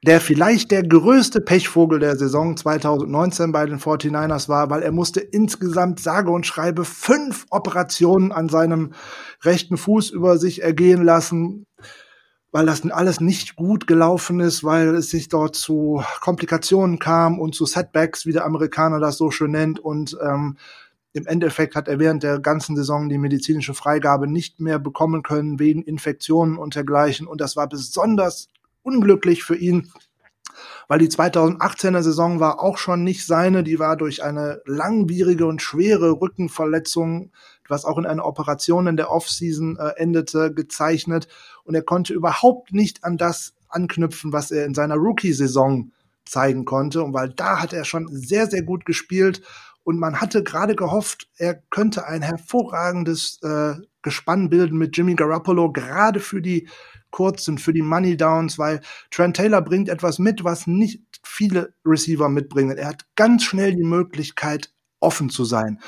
der 0.04 0.20
vielleicht 0.20 0.72
der 0.72 0.82
größte 0.82 1.40
Pechvogel 1.40 2.00
der 2.00 2.16
Saison 2.16 2.58
2019 2.58 3.52
bei 3.52 3.68
den 3.68 3.78
49ers 3.78 4.50
war, 4.50 4.72
weil 4.72 4.82
er 4.82 4.92
musste 4.92 5.20
insgesamt 5.20 6.00
sage 6.00 6.32
und 6.32 6.48
schreibe 6.48 6.84
fünf 6.84 7.46
Operationen 7.52 8.32
an 8.32 8.50
seinem 8.50 8.94
rechten 9.44 9.78
Fuß 9.78 10.10
über 10.10 10.40
sich 10.40 10.64
ergehen 10.64 11.04
lassen, 11.04 11.68
weil 12.52 12.66
das 12.66 12.84
alles 12.90 13.22
nicht 13.22 13.56
gut 13.56 13.86
gelaufen 13.86 14.40
ist, 14.40 14.64
weil 14.64 14.96
es 14.96 15.12
sich 15.12 15.30
dort 15.30 15.56
zu 15.56 16.04
Komplikationen 16.22 16.98
kam 16.98 17.40
und 17.40 17.54
zu 17.54 17.68
Setbacks, 17.68 18.26
wie 18.26 18.34
der 18.34 18.46
Amerikaner 18.46 19.00
das 19.00 19.18
so 19.18 19.30
schön 19.30 19.52
nennt. 19.52 19.80
Und 19.80 20.18
ähm, 20.24 20.58
im 21.14 21.26
Endeffekt 21.26 21.76
hat 21.76 21.88
er 21.88 22.00
während 22.00 22.24
der 22.24 22.40
ganzen 22.40 22.76
Saison 22.76 23.10
die 23.10 23.18
medizinische 23.18 23.74
Freigabe 23.74 24.28
nicht 24.28 24.60
mehr 24.60 24.80
bekommen 24.80 25.24
können 25.24 25.60
wegen 25.60 25.84
Infektionen 25.84 26.58
und 26.58 26.76
dergleichen. 26.76 27.28
Und 27.28 27.42
das 27.42 27.56
war 27.56 27.68
besonders 27.68 28.48
unglücklich 28.82 29.44
für 29.44 29.56
ihn, 29.56 29.92
weil 30.88 31.00
die 31.00 31.10
2018er 31.10 32.02
Saison 32.02 32.40
war 32.40 32.62
auch 32.62 32.78
schon 32.78 33.04
nicht 33.04 33.26
seine. 33.26 33.64
Die 33.64 33.80
war 33.80 33.98
durch 33.98 34.24
eine 34.24 34.62
langwierige 34.66 35.46
und 35.46 35.62
schwere 35.62 36.22
Rückenverletzung, 36.22 37.32
was 37.68 37.86
auch 37.86 37.98
in 37.98 38.06
einer 38.06 38.26
Operation 38.26 38.88
in 38.88 38.98
der 38.98 39.12
Offseason 39.12 39.78
äh, 39.78 39.94
endete, 39.98 40.54
gezeichnet. 40.54 41.28
Und 41.64 41.76
er 41.76 41.84
konnte 41.84 42.14
überhaupt 42.14 42.74
nicht 42.74 43.04
an 43.04 43.18
das 43.18 43.54
anknüpfen, 43.70 44.34
was 44.34 44.52
er 44.52 44.66
in 44.66 44.74
seiner 44.74 44.96
Rookie-Saison 44.96 45.92
zeigen 46.26 46.66
konnte. 46.66 47.04
Und 47.04 47.14
weil 47.14 47.30
da 47.30 47.62
hat 47.62 47.74
er 47.74 47.86
schon 47.86 48.08
sehr, 48.10 48.48
sehr 48.48 48.64
gut 48.64 48.86
gespielt. 48.86 49.42
Und 49.84 50.00
man 50.00 50.22
hatte 50.22 50.44
gerade 50.44 50.76
gehofft, 50.76 51.28
er 51.38 51.56
könnte 51.70 52.06
ein 52.06 52.22
hervorragendes 52.22 53.40
äh, 53.42 53.76
Gespann 54.02 54.50
bilden 54.50 54.78
mit 54.78 54.96
Jimmy 54.96 55.16
Garoppolo, 55.16 55.72
gerade 55.72 56.20
für 56.20 56.42
die 56.42 56.68
kurz 57.12 57.46
sind 57.46 57.60
für 57.60 57.74
die 57.74 57.82
Money 57.82 58.18
Downs, 58.18 58.58
weil 58.58 58.82
Trent 59.12 59.36
Taylor 59.36 59.62
bringt 59.62 59.90
etwas 59.90 60.18
mit, 60.18 60.44
was 60.44 60.66
nicht 60.66 61.04
viele 61.24 61.74
Receiver 61.86 62.30
mitbringen. 62.30 62.78
Er 62.78 62.88
hat 62.88 63.06
ganz 63.16 63.44
schnell 63.44 63.76
die 63.76 63.84
Möglichkeit, 63.84 64.74
offen 65.00 65.30
zu 65.30 65.46
sein. 65.46 65.80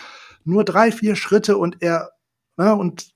Nur 0.43 0.65
drei, 0.65 0.91
vier 0.91 1.15
Schritte 1.15 1.57
und 1.57 1.81
er, 1.81 2.11
ja, 2.57 2.73
und 2.73 3.13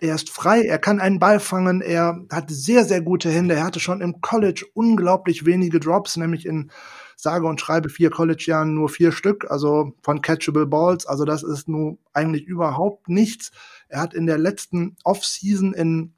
er 0.00 0.14
ist 0.14 0.28
frei, 0.28 0.62
er 0.62 0.78
kann 0.78 1.00
einen 1.00 1.18
Ball 1.18 1.40
fangen, 1.40 1.80
er 1.80 2.20
hat 2.30 2.50
sehr, 2.50 2.84
sehr 2.84 3.00
gute 3.00 3.30
Hände. 3.30 3.54
Er 3.54 3.64
hatte 3.64 3.80
schon 3.80 4.02
im 4.02 4.20
College 4.20 4.66
unglaublich 4.74 5.46
wenige 5.46 5.80
Drops, 5.80 6.18
nämlich 6.18 6.44
in 6.44 6.70
sage 7.16 7.46
und 7.46 7.60
schreibe 7.60 7.88
vier 7.88 8.10
College-Jahren 8.10 8.74
nur 8.74 8.88
vier 8.88 9.10
Stück, 9.10 9.50
also 9.50 9.92
von 10.02 10.22
Catchable 10.22 10.66
Balls. 10.66 11.06
Also 11.06 11.24
das 11.24 11.42
ist 11.42 11.68
nun 11.68 11.98
eigentlich 12.12 12.44
überhaupt 12.44 13.08
nichts. 13.08 13.50
Er 13.88 14.00
hat 14.00 14.14
in 14.14 14.26
der 14.26 14.38
letzten 14.38 14.96
Offseason 15.02 15.72
in 15.72 16.12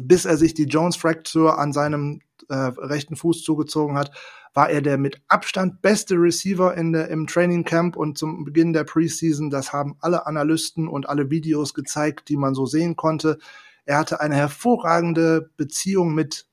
bis 0.00 0.24
er 0.24 0.36
sich 0.36 0.54
die 0.54 0.64
Jones 0.64 0.96
Fracture 0.96 1.58
an 1.58 1.72
seinem 1.72 2.20
äh, 2.48 2.54
rechten 2.54 3.16
Fuß 3.16 3.42
zugezogen 3.42 3.96
hat, 3.96 4.12
war 4.54 4.70
er 4.70 4.82
der 4.82 4.98
mit 4.98 5.22
Abstand 5.28 5.82
beste 5.82 6.14
Receiver 6.16 6.74
in 6.74 6.92
der, 6.92 7.08
im 7.08 7.26
Training 7.26 7.64
Camp 7.64 7.96
und 7.96 8.18
zum 8.18 8.44
Beginn 8.44 8.72
der 8.72 8.84
Preseason. 8.84 9.50
Das 9.50 9.72
haben 9.72 9.96
alle 10.00 10.26
Analysten 10.26 10.88
und 10.88 11.08
alle 11.08 11.30
Videos 11.30 11.74
gezeigt, 11.74 12.28
die 12.28 12.36
man 12.36 12.54
so 12.54 12.66
sehen 12.66 12.96
konnte. 12.96 13.38
Er 13.84 13.98
hatte 13.98 14.20
eine 14.20 14.36
hervorragende 14.36 15.50
Beziehung 15.56 16.14
mit 16.14 16.46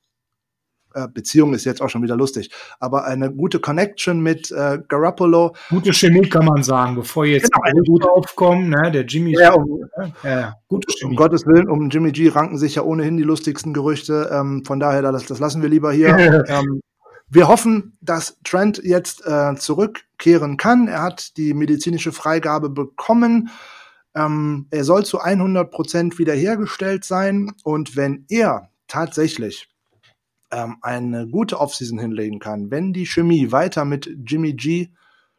äh, 0.94 1.08
Beziehung 1.08 1.54
ist 1.54 1.64
jetzt 1.64 1.82
auch 1.82 1.88
schon 1.88 2.02
wieder 2.02 2.16
lustig, 2.16 2.50
aber 2.80 3.04
eine 3.04 3.32
gute 3.32 3.60
Connection 3.60 4.20
mit 4.20 4.50
äh, 4.50 4.78
Garoppolo. 4.88 5.54
Gute 5.70 5.92
Chemie 5.92 6.28
kann 6.28 6.44
man 6.44 6.62
sagen, 6.62 6.94
bevor 6.96 7.24
jetzt 7.26 7.50
genau, 7.50 7.64
eine 7.64 7.82
gute 7.82 8.10
aufkommen, 8.10 8.70
ne? 8.70 8.90
der 8.90 9.04
Jimmy. 9.04 9.32
Ja, 9.38 9.52
um, 9.52 9.84
ja, 10.22 10.54
gute 10.68 10.92
Chemie. 10.92 11.12
Um 11.12 11.16
Gottes 11.16 11.46
Willen, 11.46 11.68
um 11.68 11.90
Jimmy 11.90 12.12
G 12.12 12.28
ranken 12.28 12.58
sich 12.58 12.76
ja 12.76 12.82
ohnehin 12.82 13.16
die 13.16 13.22
lustigsten 13.22 13.74
Gerüchte. 13.74 14.30
Ähm, 14.32 14.64
von 14.64 14.80
daher, 14.80 15.02
das, 15.02 15.26
das 15.26 15.38
lassen 15.38 15.62
wir 15.62 15.68
lieber 15.68 15.92
hier. 15.92 16.44
ähm, 16.48 16.80
wir 17.30 17.48
hoffen, 17.48 17.98
dass 18.00 18.38
Trent 18.42 18.80
jetzt 18.82 19.26
äh, 19.26 19.54
zurückkehren 19.56 20.56
kann. 20.56 20.88
Er 20.88 21.02
hat 21.02 21.36
die 21.36 21.52
medizinische 21.52 22.12
Freigabe 22.12 22.70
bekommen. 22.70 23.50
Ähm, 24.14 24.66
er 24.70 24.84
soll 24.84 25.04
zu 25.04 25.20
100 25.20 25.70
Prozent 25.70 26.18
wiederhergestellt 26.18 27.04
sein. 27.04 27.52
Und 27.64 27.96
wenn 27.96 28.24
er 28.30 28.70
tatsächlich 28.86 29.68
ähm, 30.50 30.76
eine 30.82 31.28
gute 31.28 31.60
Offseason 31.60 31.98
hinlegen 31.98 32.38
kann, 32.38 32.70
wenn 32.70 32.92
die 32.92 33.06
Chemie 33.06 33.52
weiter 33.52 33.84
mit 33.84 34.10
Jimmy 34.24 34.54
G 34.54 34.88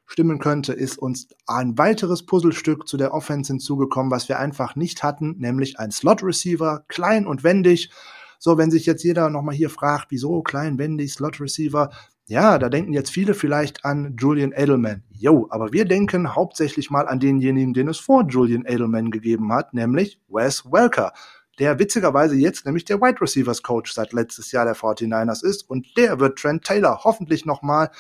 stimmen 0.05 0.39
könnte, 0.39 0.73
ist 0.73 0.97
uns 0.97 1.27
ein 1.45 1.77
weiteres 1.77 2.25
Puzzlestück 2.25 2.87
zu 2.87 2.97
der 2.97 3.13
Offense 3.13 3.53
hinzugekommen, 3.53 4.11
was 4.11 4.27
wir 4.27 4.39
einfach 4.39 4.75
nicht 4.75 5.03
hatten, 5.03 5.35
nämlich 5.37 5.79
ein 5.79 5.91
Slot-Receiver, 5.91 6.83
klein 6.87 7.27
und 7.27 7.43
wendig. 7.43 7.91
So, 8.39 8.57
wenn 8.57 8.71
sich 8.71 8.85
jetzt 8.85 9.03
jeder 9.03 9.29
nochmal 9.29 9.53
hier 9.53 9.69
fragt, 9.69 10.07
wieso 10.09 10.41
klein, 10.41 10.79
wendig, 10.79 11.13
Slot-Receiver, 11.13 11.91
ja, 12.25 12.57
da 12.57 12.69
denken 12.69 12.93
jetzt 12.93 13.11
viele 13.11 13.33
vielleicht 13.33 13.85
an 13.85 14.15
Julian 14.19 14.51
Edelman. 14.51 15.03
Jo, 15.09 15.47
aber 15.49 15.73
wir 15.73 15.85
denken 15.85 16.35
hauptsächlich 16.35 16.89
mal 16.89 17.07
an 17.07 17.19
denjenigen, 17.19 17.73
den 17.73 17.87
es 17.87 17.97
vor 17.97 18.25
Julian 18.27 18.65
Edelman 18.65 19.11
gegeben 19.11 19.51
hat, 19.51 19.73
nämlich 19.73 20.19
Wes 20.27 20.65
Welker 20.65 21.13
der 21.59 21.77
witzigerweise 21.77 22.35
jetzt 22.35 22.65
nämlich 22.65 22.85
der 22.85 23.01
Wide 23.01 23.21
Receivers 23.21 23.61
Coach 23.61 23.93
seit 23.93 24.13
letztes 24.13 24.51
Jahr 24.51 24.65
der 24.65 24.75
49ers 24.75 25.43
ist 25.43 25.69
und 25.69 25.85
der 25.97 26.19
wird 26.19 26.39
Trent 26.39 26.63
Taylor 26.63 27.03
hoffentlich 27.03 27.45
nochmal 27.45 27.91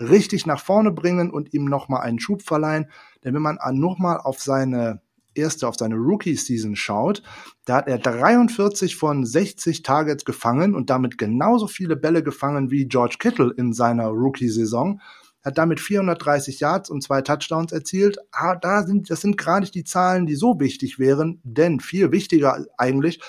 richtig 0.00 0.46
nach 0.46 0.60
vorne 0.60 0.92
bringen 0.92 1.30
und 1.30 1.54
ihm 1.54 1.64
nochmal 1.64 2.02
einen 2.02 2.20
Schub 2.20 2.42
verleihen. 2.42 2.90
Denn 3.24 3.34
wenn 3.34 3.42
man 3.42 3.58
nochmal 3.72 4.18
auf 4.18 4.40
seine 4.40 5.00
erste, 5.34 5.68
auf 5.68 5.76
seine 5.76 5.96
Rookie-Season 5.96 6.76
schaut, 6.76 7.22
da 7.64 7.76
hat 7.76 7.88
er 7.88 7.98
43 7.98 8.96
von 8.96 9.24
60 9.24 9.82
Targets 9.82 10.24
gefangen 10.24 10.74
und 10.74 10.90
damit 10.90 11.18
genauso 11.18 11.66
viele 11.66 11.96
Bälle 11.96 12.22
gefangen 12.22 12.70
wie 12.70 12.86
George 12.86 13.16
Kittle 13.18 13.52
in 13.56 13.72
seiner 13.72 14.08
Rookie-Saison 14.08 15.00
hat 15.44 15.58
damit 15.58 15.80
430 15.80 16.60
Yards 16.60 16.90
und 16.90 17.02
zwei 17.02 17.22
Touchdowns 17.22 17.72
erzielt. 17.72 18.18
Ah, 18.32 18.56
da 18.56 18.82
sind, 18.82 19.10
das 19.10 19.20
sind 19.20 19.38
gerade 19.38 19.70
die 19.70 19.84
Zahlen, 19.84 20.26
die 20.26 20.34
so 20.34 20.58
wichtig 20.60 20.98
wären, 20.98 21.40
denn 21.44 21.80
viel 21.80 22.12
wichtiger 22.12 22.64
eigentlich, 22.76 23.20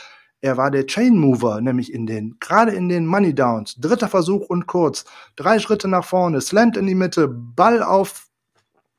er 0.41 0.55
war 0.55 0.71
der 0.71 0.85
Chain 0.85 1.17
Mover, 1.17 1.59
nämlich 1.59 1.93
in 1.93 2.05
den, 2.05 2.37
gerade 2.39 2.71
in 2.71 2.87
den 2.87 3.05
Money 3.05 3.35
Downs. 3.35 3.75
Dritter 3.75 4.07
Versuch 4.07 4.45
und 4.47 4.67
kurz. 4.67 5.03
Drei 5.35 5.59
Schritte 5.59 5.89
nach 5.89 6.05
vorne, 6.05 6.39
Slant 6.39 6.77
in 6.77 6.87
die 6.87 6.95
Mitte, 6.95 7.27
Ball 7.27 7.83
auf 7.83 8.27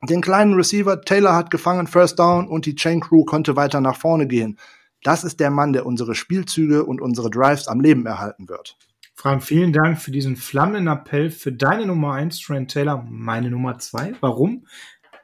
den 0.02 0.20
kleinen 0.20 0.54
Receiver. 0.54 1.00
Taylor 1.00 1.34
hat 1.34 1.50
gefangen, 1.50 1.86
First 1.86 2.18
Down 2.18 2.46
und 2.46 2.66
die 2.66 2.74
Chain 2.74 3.00
Crew 3.00 3.24
konnte 3.24 3.56
weiter 3.56 3.80
nach 3.80 3.96
vorne 3.96 4.26
gehen. 4.26 4.58
Das 5.02 5.24
ist 5.24 5.40
der 5.40 5.50
Mann, 5.50 5.72
der 5.72 5.86
unsere 5.86 6.14
Spielzüge 6.14 6.84
und 6.84 7.00
unsere 7.00 7.30
Drives 7.30 7.68
am 7.68 7.80
Leben 7.80 8.04
erhalten 8.04 8.48
wird. 8.50 8.76
Frank, 9.20 9.42
vielen 9.42 9.74
Dank 9.74 10.00
für 10.00 10.12
diesen 10.12 10.34
flammenden 10.34 10.86
Appell 10.86 11.28
für 11.30 11.52
deine 11.52 11.84
Nummer 11.84 12.14
1, 12.14 12.40
Trent 12.40 12.70
Taylor, 12.70 13.04
meine 13.06 13.50
Nummer 13.50 13.78
2. 13.78 14.14
Warum? 14.20 14.66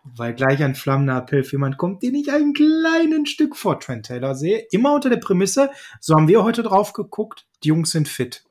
Weil 0.04 0.34
gleich 0.34 0.62
ein 0.62 0.74
flammender 0.74 1.16
Appell 1.16 1.44
für 1.44 1.52
jemanden 1.52 1.78
kommt, 1.78 2.02
den 2.02 2.14
ich 2.14 2.30
ein 2.30 2.52
kleines 2.52 3.30
Stück 3.30 3.56
vor 3.56 3.80
Trent 3.80 4.04
Taylor 4.04 4.34
sehe. 4.34 4.66
Immer 4.70 4.92
unter 4.92 5.08
der 5.08 5.16
Prämisse, 5.16 5.70
so 5.98 6.14
haben 6.14 6.28
wir 6.28 6.44
heute 6.44 6.62
drauf 6.62 6.92
geguckt, 6.92 7.46
die 7.64 7.68
Jungs 7.68 7.90
sind 7.90 8.06
fit. 8.06 8.44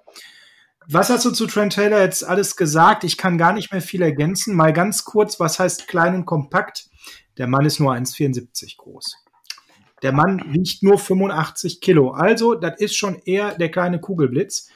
Was 0.87 1.11
hast 1.11 1.25
du 1.25 1.29
zu 1.29 1.45
Trent 1.45 1.73
Taylor 1.73 2.01
jetzt 2.01 2.23
alles 2.23 2.55
gesagt? 2.55 3.03
Ich 3.03 3.15
kann 3.15 3.37
gar 3.37 3.53
nicht 3.53 3.71
mehr 3.71 3.83
viel 3.83 4.01
ergänzen. 4.01 4.55
Mal 4.55 4.73
ganz 4.73 5.05
kurz, 5.05 5.39
was 5.39 5.59
heißt 5.59 5.87
klein 5.87 6.15
und 6.15 6.25
kompakt? 6.25 6.89
Der 7.37 7.45
Mann 7.45 7.67
ist 7.67 7.79
nur 7.79 7.93
1,74 7.93 8.77
groß. 8.77 9.17
Der 10.01 10.11
Mann 10.11 10.43
wiegt 10.47 10.81
nur 10.81 10.97
85 10.97 11.81
Kilo. 11.81 12.09
Also, 12.13 12.55
das 12.55 12.79
ist 12.79 12.95
schon 12.95 13.19
eher 13.25 13.53
der 13.53 13.69
kleine 13.69 13.99
Kugelblitz. 13.99 14.71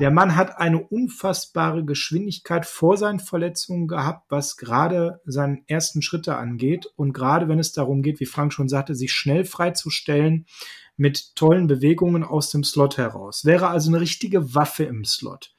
Der 0.00 0.10
Mann 0.10 0.34
hat 0.34 0.58
eine 0.58 0.82
unfassbare 0.82 1.84
Geschwindigkeit 1.84 2.66
vor 2.66 2.96
seinen 2.96 3.20
Verletzungen 3.20 3.86
gehabt, 3.86 4.26
was 4.28 4.56
gerade 4.56 5.20
seine 5.24 5.62
ersten 5.68 6.02
Schritte 6.02 6.36
angeht. 6.36 6.86
Und 6.96 7.12
gerade 7.12 7.48
wenn 7.48 7.60
es 7.60 7.72
darum 7.72 8.02
geht, 8.02 8.18
wie 8.18 8.26
Frank 8.26 8.52
schon 8.52 8.68
sagte, 8.68 8.94
sich 8.96 9.12
schnell 9.12 9.44
freizustellen 9.44 10.46
mit 10.96 11.36
tollen 11.36 11.68
Bewegungen 11.68 12.24
aus 12.24 12.50
dem 12.50 12.64
Slot 12.64 12.98
heraus. 12.98 13.44
Wäre 13.44 13.68
also 13.68 13.90
eine 13.90 14.00
richtige 14.00 14.54
Waffe 14.54 14.84
im 14.84 15.04
Slot. 15.04 15.54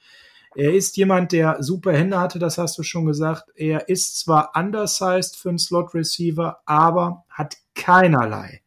Er 0.55 0.73
ist 0.73 0.95
jemand, 0.95 1.33
der 1.33 1.61
super 1.61 1.91
Hände 1.91 2.17
hatte, 2.17 2.39
das 2.39 2.57
hast 2.57 2.77
du 2.77 2.83
schon 2.83 3.05
gesagt. 3.05 3.49
Er 3.55 3.89
ist 3.89 4.19
zwar 4.19 4.51
undersized 4.55 5.35
für 5.35 5.49
einen 5.49 5.59
Slot 5.59 5.93
Receiver, 5.93 6.59
aber 6.65 7.25
hat 7.29 7.57
keinerlei, 7.73 8.61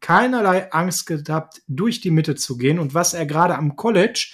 keinerlei 0.00 0.72
Angst 0.72 1.06
gehabt, 1.06 1.60
durch 1.66 2.00
die 2.00 2.10
Mitte 2.10 2.34
zu 2.34 2.56
gehen. 2.56 2.78
Und 2.78 2.94
was 2.94 3.12
er 3.12 3.26
gerade 3.26 3.56
am 3.56 3.76
College 3.76 4.32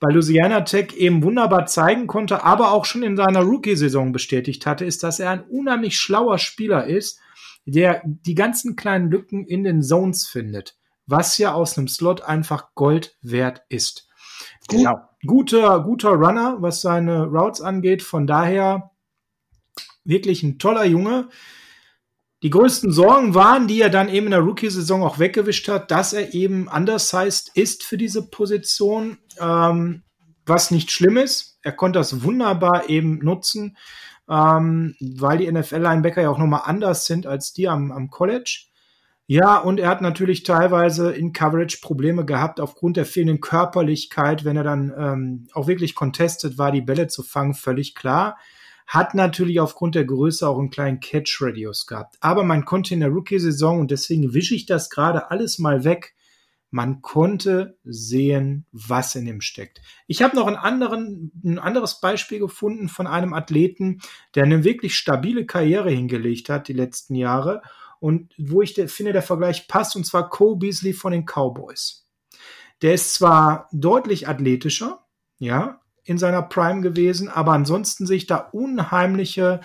bei 0.00 0.12
Louisiana 0.12 0.60
Tech 0.62 0.94
eben 0.96 1.22
wunderbar 1.22 1.66
zeigen 1.66 2.06
konnte, 2.06 2.44
aber 2.44 2.72
auch 2.72 2.84
schon 2.84 3.02
in 3.02 3.16
seiner 3.16 3.40
Rookie-Saison 3.40 4.12
bestätigt 4.12 4.66
hatte, 4.66 4.84
ist, 4.84 5.02
dass 5.02 5.20
er 5.20 5.30
ein 5.30 5.44
unheimlich 5.44 5.98
schlauer 5.98 6.38
Spieler 6.38 6.86
ist, 6.86 7.20
der 7.66 8.02
die 8.04 8.34
ganzen 8.34 8.76
kleinen 8.76 9.10
Lücken 9.10 9.44
in 9.44 9.64
den 9.64 9.82
Zones 9.82 10.26
findet, 10.26 10.76
was 11.06 11.36
ja 11.38 11.52
aus 11.52 11.76
einem 11.76 11.88
Slot 11.88 12.22
einfach 12.22 12.74
Gold 12.74 13.16
wert 13.22 13.62
ist. 13.68 14.08
Gut, 14.68 14.78
genau. 14.78 15.00
Guter, 15.26 15.80
guter 15.82 16.10
Runner, 16.10 16.56
was 16.60 16.80
seine 16.80 17.26
Routes 17.26 17.60
angeht, 17.60 18.02
von 18.02 18.26
daher 18.26 18.92
wirklich 20.04 20.42
ein 20.42 20.58
toller 20.58 20.84
Junge, 20.84 21.28
die 22.42 22.50
größten 22.50 22.92
Sorgen 22.92 23.34
waren, 23.34 23.66
die 23.66 23.80
er 23.80 23.90
dann 23.90 24.08
eben 24.08 24.26
in 24.26 24.32
der 24.32 24.40
Rookie-Saison 24.40 25.02
auch 25.02 25.18
weggewischt 25.18 25.68
hat, 25.68 25.90
dass 25.90 26.12
er 26.12 26.34
eben 26.34 26.68
undersized 26.68 27.50
ist 27.54 27.82
für 27.82 27.96
diese 27.96 28.28
Position, 28.30 29.18
ähm, 29.40 30.02
was 30.46 30.70
nicht 30.70 30.90
schlimm 30.90 31.16
ist. 31.16 31.58
er 31.62 31.72
konnte 31.72 31.98
das 31.98 32.22
wunderbar 32.22 32.88
eben 32.88 33.18
nutzen, 33.18 33.76
ähm, 34.30 34.94
weil 35.00 35.38
die 35.38 35.50
NFL-Linebacker 35.50 36.22
ja 36.22 36.30
auch 36.30 36.38
nochmal 36.38 36.62
anders 36.64 37.06
sind 37.06 37.26
als 37.26 37.52
die 37.52 37.68
am, 37.68 37.90
am 37.90 38.08
College. 38.08 38.68
Ja, 39.26 39.58
und 39.58 39.78
er 39.78 39.90
hat 39.90 40.00
natürlich 40.00 40.42
teilweise 40.42 41.12
in 41.12 41.34
Coverage 41.34 41.80
Probleme 41.82 42.24
gehabt 42.24 42.60
aufgrund 42.60 42.96
der 42.96 43.04
fehlenden 43.04 43.42
Körperlichkeit, 43.42 44.46
wenn 44.46 44.56
er 44.56 44.64
dann 44.64 44.94
ähm, 44.96 45.48
auch 45.52 45.66
wirklich 45.66 45.94
contested 45.94 46.56
war, 46.56 46.72
die 46.72 46.80
Bälle 46.80 47.08
zu 47.08 47.22
fangen, 47.22 47.52
völlig 47.52 47.94
klar. 47.94 48.38
Hat 48.88 49.14
natürlich 49.14 49.60
aufgrund 49.60 49.94
der 49.94 50.06
Größe 50.06 50.48
auch 50.48 50.58
einen 50.58 50.70
kleinen 50.70 50.98
Catch-Radius 50.98 51.86
gehabt. 51.86 52.16
Aber 52.20 52.42
man 52.42 52.64
konnte 52.64 52.94
in 52.94 53.00
der 53.00 53.10
Rookie-Saison, 53.10 53.78
und 53.78 53.90
deswegen 53.90 54.34
wische 54.34 54.54
ich 54.54 54.66
das 54.66 54.90
gerade 54.90 55.30
alles 55.30 55.58
mal 55.58 55.84
weg, 55.84 56.16
man 56.70 57.00
konnte 57.00 57.78
sehen, 57.84 58.66
was 58.72 59.14
in 59.14 59.26
ihm 59.26 59.40
steckt. 59.40 59.80
Ich 60.06 60.22
habe 60.22 60.36
noch 60.36 60.46
einen 60.46 60.56
anderen, 60.56 61.32
ein 61.44 61.58
anderes 61.58 62.00
Beispiel 62.00 62.40
gefunden 62.40 62.88
von 62.88 63.06
einem 63.06 63.32
Athleten, 63.32 64.00
der 64.34 64.44
eine 64.44 64.64
wirklich 64.64 64.96
stabile 64.96 65.46
Karriere 65.46 65.90
hingelegt 65.90 66.48
hat 66.48 66.68
die 66.68 66.74
letzten 66.74 67.14
Jahre 67.14 67.62
und 68.00 68.34
wo 68.38 68.62
ich 68.62 68.74
finde, 68.74 69.12
der 69.12 69.22
Vergleich 69.22 69.66
passt, 69.66 69.96
und 69.96 70.04
zwar 70.04 70.28
Cole 70.28 70.56
Beasley 70.56 70.92
von 70.92 71.12
den 71.12 71.24
Cowboys. 71.24 72.06
Der 72.82 72.94
ist 72.94 73.14
zwar 73.14 73.68
deutlich 73.72 74.28
athletischer, 74.28 75.04
ja, 75.38 75.80
in 76.08 76.18
seiner 76.18 76.42
Prime 76.42 76.80
gewesen, 76.80 77.28
aber 77.28 77.52
ansonsten 77.52 78.06
sehe 78.06 78.16
ich 78.16 78.26
da 78.26 78.36
unheimliche 78.36 79.60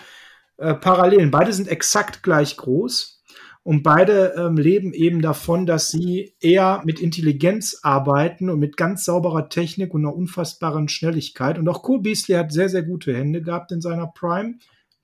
äh, 0.58 0.74
Parallelen. 0.74 1.30
Beide 1.30 1.52
sind 1.52 1.68
exakt 1.68 2.22
gleich 2.22 2.56
groß 2.56 3.22
und 3.62 3.82
beide 3.82 4.34
ähm, 4.36 4.58
leben 4.58 4.92
eben 4.92 5.22
davon, 5.22 5.64
dass 5.64 5.88
sie 5.88 6.34
eher 6.40 6.82
mit 6.84 7.00
Intelligenz 7.00 7.80
arbeiten 7.82 8.50
und 8.50 8.60
mit 8.60 8.76
ganz 8.76 9.06
sauberer 9.06 9.48
Technik 9.48 9.94
und 9.94 10.04
einer 10.04 10.14
unfassbaren 10.14 10.88
Schnelligkeit. 10.88 11.58
Und 11.58 11.66
auch 11.68 11.82
Cole 11.82 12.02
Beasley 12.02 12.36
hat 12.36 12.52
sehr, 12.52 12.68
sehr 12.68 12.82
gute 12.82 13.16
Hände 13.16 13.40
gehabt 13.40 13.72
in 13.72 13.80
seiner 13.80 14.06
Prime, 14.06 14.58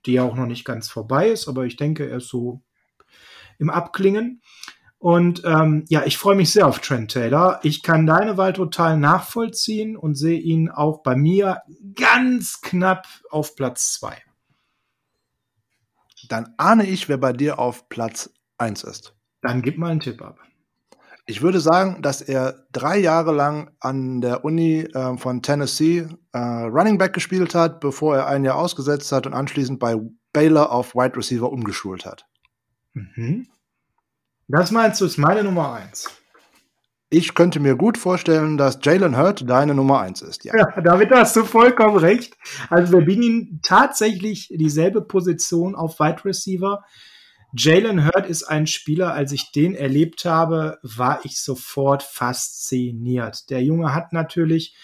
die 0.05 0.13
ja 0.13 0.25
auch 0.25 0.37
noch 0.37 0.47
nicht 0.47 0.67
ganz 0.67 0.91
vorbei 0.91 1.31
ist, 1.31 1.49
aber 1.49 1.65
ich 1.65 1.77
denke, 1.77 2.09
er 2.09 2.19
ist 2.19 2.29
so 2.29 2.61
im 3.59 3.71
Abklingen. 3.71 4.43
Und 5.01 5.43
ähm, 5.47 5.87
ja, 5.89 6.05
ich 6.05 6.19
freue 6.19 6.37
mich 6.37 6.53
sehr 6.53 6.67
auf 6.67 6.79
Trent 6.81 7.13
Taylor. 7.13 7.59
Ich 7.63 7.83
kann 7.83 8.07
deine 8.07 8.37
Wahl 8.37 8.53
total 8.53 8.99
nachvollziehen 8.99 9.97
und 9.97 10.15
sehe 10.15 10.39
ihn 10.39 10.69
auch 10.69 11.03
bei 11.03 11.17
mir 11.17 11.63
ganz 11.95 12.61
knapp 12.61 13.07
auf 13.31 13.57
Platz 13.57 13.95
zwei. 13.95 14.19
Dann 16.29 16.53
ahne 16.59 16.85
ich, 16.85 17.09
wer 17.09 17.17
bei 17.17 17.33
dir 17.33 17.59
auf 17.59 17.89
Platz 17.89 18.31
eins 18.59 18.85
ist. 18.85 19.17
Dann 19.41 19.63
gib 19.63 19.79
mal 19.79 19.91
einen 19.91 20.01
Tipp 20.01 20.21
ab. 20.21 20.39
Ich 21.25 21.41
würde 21.41 21.61
sagen, 21.61 22.03
dass 22.03 22.21
er 22.21 22.67
drei 22.71 22.99
Jahre 22.99 23.33
lang 23.33 23.71
an 23.81 24.21
der 24.21 24.45
Uni 24.45 24.81
äh, 24.81 25.17
von 25.17 25.41
Tennessee 25.41 26.09
äh, 26.33 26.39
Running 26.39 26.99
Back 26.99 27.15
gespielt 27.15 27.55
hat, 27.55 27.81
bevor 27.81 28.17
er 28.17 28.27
ein 28.27 28.45
Jahr 28.45 28.57
ausgesetzt 28.57 29.13
hat 29.13 29.27
und 29.27 29.33
anschließend 29.33 29.79
bei 29.79 29.97
Baylor 30.35 30.73
auf 30.73 30.95
Wide 30.95 31.17
Receiver 31.17 31.51
umgeschult 31.51 32.05
hat. 32.05 32.27
Mhm. 32.93 33.47
Das 34.51 34.73
meinst 34.73 35.01
du, 35.01 35.05
ist 35.05 35.17
meine 35.17 35.45
Nummer 35.45 35.75
eins. 35.75 36.09
Ich 37.09 37.35
könnte 37.35 37.61
mir 37.61 37.77
gut 37.77 37.99
vorstellen, 37.99 38.57
dass 38.57 38.79
Jalen 38.83 39.17
Hurt 39.17 39.49
deine 39.49 39.75
Nummer 39.75 40.01
eins 40.01 40.23
ist. 40.23 40.45
Ja. 40.45 40.57
ja, 40.57 40.81
damit 40.81 41.11
hast 41.11 41.37
du 41.37 41.45
vollkommen 41.45 41.97
recht. 41.97 42.37
Also 42.69 42.93
wir 42.93 43.05
bieten 43.05 43.61
tatsächlich 43.63 44.49
dieselbe 44.49 45.03
Position 45.03 45.75
auf 45.75 45.99
Wide 45.99 46.25
Receiver. 46.25 46.85
Jalen 47.53 48.07
Hurt 48.07 48.27
ist 48.27 48.45
ein 48.45 48.67
Spieler, 48.67 49.13
als 49.13 49.33
ich 49.33 49.53
den 49.53 49.75
erlebt 49.75 50.25
habe, 50.25 50.79
war 50.83 51.21
ich 51.25 51.41
sofort 51.41 52.03
fasziniert. 52.03 53.51
Der 53.51 53.63
Junge 53.63 53.95
hat 53.95 54.13
natürlich 54.13 54.77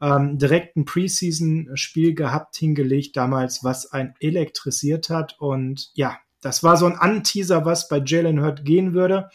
ähm, 0.00 0.38
direkt 0.38 0.76
ein 0.76 0.84
Preseason-Spiel 0.84 2.14
gehabt, 2.14 2.56
hingelegt 2.56 3.16
damals, 3.16 3.62
was 3.62 3.90
einen 3.92 4.14
elektrisiert 4.20 5.10
hat. 5.10 5.36
Und 5.38 5.90
ja, 5.94 6.16
das 6.44 6.62
war 6.62 6.76
so 6.76 6.86
ein 6.86 6.96
Anteaser, 6.96 7.64
was 7.64 7.88
bei 7.88 8.02
Jalen 8.04 8.42
Hurt 8.42 8.64
gehen 8.64 8.92
würde. 8.92 9.30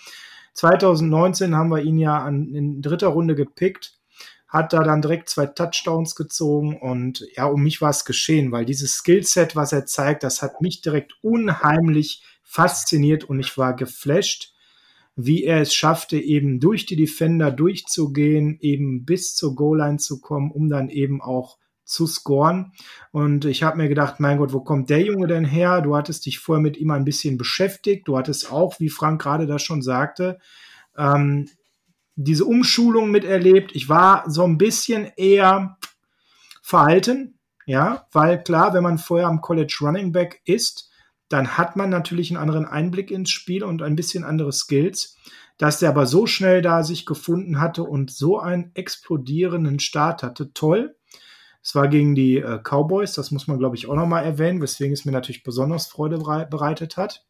2019 0.53 1.55
haben 1.55 1.69
wir 1.69 1.81
ihn 1.81 1.97
ja 1.97 2.19
an, 2.19 2.53
in 2.53 2.81
dritter 2.81 3.07
Runde 3.07 3.33
gepickt, 3.33 3.97
hat 4.47 4.73
da 4.73 4.83
dann 4.83 5.01
direkt 5.01 5.29
zwei 5.29 5.47
Touchdowns 5.47 6.15
gezogen 6.15 6.77
und 6.79 7.25
ja, 7.35 7.45
um 7.45 7.63
mich 7.63 7.81
war 7.81 7.89
es 7.89 8.05
geschehen, 8.05 8.51
weil 8.51 8.65
dieses 8.65 8.93
Skillset, 8.93 9.55
was 9.55 9.73
er 9.73 9.85
zeigt, 9.85 10.23
das 10.23 10.41
hat 10.43 10.61
mich 10.61 10.81
direkt 10.81 11.13
unheimlich 11.21 12.23
fasziniert 12.43 13.23
und 13.23 13.39
ich 13.39 13.57
war 13.57 13.75
geflasht, 13.75 14.53
wie 15.15 15.43
er 15.43 15.61
es 15.61 15.73
schaffte, 15.73 16.19
eben 16.19 16.59
durch 16.59 16.85
die 16.85 16.95
Defender 16.95 17.51
durchzugehen, 17.51 18.57
eben 18.61 19.03
bis 19.03 19.35
zur 19.35 19.55
Goal-Line 19.55 19.97
zu 19.97 20.21
kommen, 20.21 20.51
um 20.51 20.69
dann 20.69 20.89
eben 20.89 21.21
auch 21.21 21.57
zu 21.89 22.05
scoren. 22.07 22.73
Und 23.11 23.45
ich 23.45 23.63
habe 23.63 23.77
mir 23.77 23.89
gedacht, 23.89 24.19
mein 24.19 24.37
Gott, 24.37 24.53
wo 24.53 24.61
kommt 24.61 24.89
der 24.89 25.01
Junge 25.01 25.27
denn 25.27 25.45
her? 25.45 25.81
Du 25.81 25.95
hattest 25.95 26.25
dich 26.25 26.39
vorher 26.39 26.61
mit 26.61 26.77
ihm 26.77 26.91
ein 26.91 27.05
bisschen 27.05 27.37
beschäftigt. 27.37 28.07
Du 28.07 28.17
hattest 28.17 28.51
auch, 28.51 28.79
wie 28.79 28.89
Frank 28.89 29.21
gerade 29.21 29.47
das 29.47 29.63
schon 29.63 29.81
sagte, 29.81 30.39
ähm, 30.97 31.49
diese 32.15 32.45
Umschulung 32.45 33.11
miterlebt. 33.11 33.75
Ich 33.75 33.89
war 33.89 34.29
so 34.29 34.43
ein 34.43 34.57
bisschen 34.57 35.11
eher 35.17 35.77
verhalten, 36.61 37.39
ja, 37.65 38.07
weil 38.11 38.43
klar, 38.43 38.73
wenn 38.73 38.83
man 38.83 38.97
vorher 38.97 39.27
am 39.27 39.41
College 39.41 39.77
Running 39.81 40.11
Back 40.11 40.41
ist, 40.45 40.89
dann 41.29 41.57
hat 41.57 41.75
man 41.75 41.89
natürlich 41.89 42.29
einen 42.29 42.41
anderen 42.41 42.65
Einblick 42.65 43.09
ins 43.09 43.31
Spiel 43.31 43.63
und 43.63 43.81
ein 43.81 43.95
bisschen 43.95 44.23
andere 44.23 44.51
Skills. 44.51 45.15
Dass 45.57 45.79
der 45.79 45.89
aber 45.89 46.05
so 46.05 46.25
schnell 46.25 46.61
da 46.61 46.83
sich 46.83 47.05
gefunden 47.05 47.59
hatte 47.59 47.83
und 47.83 48.11
so 48.11 48.39
einen 48.39 48.71
explodierenden 48.75 49.79
Start 49.79 50.23
hatte, 50.23 50.53
toll. 50.53 50.95
Es 51.61 51.75
war 51.75 51.87
gegen 51.87 52.15
die 52.15 52.37
äh, 52.37 52.59
Cowboys, 52.63 53.13
das 53.13 53.31
muss 53.31 53.47
man, 53.47 53.59
glaube 53.59 53.75
ich, 53.75 53.87
auch 53.87 53.95
nochmal 53.95 54.23
erwähnen, 54.23 54.61
weswegen 54.61 54.93
es 54.93 55.05
mir 55.05 55.11
natürlich 55.11 55.43
besonders 55.43 55.87
Freude 55.87 56.17
bereitet 56.17 56.97
hat. 56.97 57.25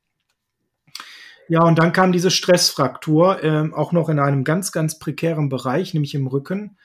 Ja, 1.48 1.64
und 1.64 1.80
dann 1.80 1.94
kam 1.94 2.12
diese 2.12 2.30
Stressfraktur, 2.30 3.44
äh, 3.44 3.72
auch 3.74 3.92
noch 3.92 4.08
in 4.08 4.20
einem 4.20 4.44
ganz, 4.44 4.72
ganz 4.72 5.00
prekären 5.00 5.50
Bereich, 5.50 5.96
nämlich 5.96 6.14
im 6.14 6.28
Rücken, 6.28 6.78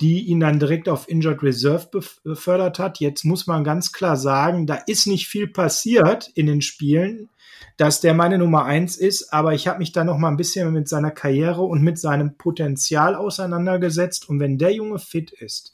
die 0.00 0.22
ihn 0.26 0.38
dann 0.38 0.60
direkt 0.60 0.88
auf 0.88 1.08
Injured 1.08 1.42
Reserve 1.42 1.88
befördert 2.22 2.78
hat. 2.78 3.00
Jetzt 3.00 3.24
muss 3.24 3.46
man 3.46 3.64
ganz 3.64 3.92
klar 3.92 4.16
sagen, 4.16 4.66
da 4.66 4.76
ist 4.86 5.06
nicht 5.06 5.26
viel 5.26 5.48
passiert 5.48 6.30
in 6.34 6.46
den 6.46 6.62
Spielen, 6.62 7.28
dass 7.76 8.00
der 8.00 8.14
meine 8.14 8.38
Nummer 8.38 8.64
eins 8.64 8.96
ist, 8.96 9.32
aber 9.32 9.52
ich 9.52 9.66
habe 9.66 9.78
mich 9.78 9.90
da 9.90 10.04
noch 10.04 10.18
mal 10.18 10.28
ein 10.28 10.36
bisschen 10.36 10.72
mit 10.72 10.88
seiner 10.88 11.10
Karriere 11.10 11.62
und 11.62 11.82
mit 11.82 11.98
seinem 11.98 12.36
Potenzial 12.36 13.16
auseinandergesetzt. 13.16 14.28
Und 14.28 14.38
wenn 14.38 14.58
der 14.58 14.72
Junge 14.72 15.00
fit 15.00 15.32
ist, 15.32 15.73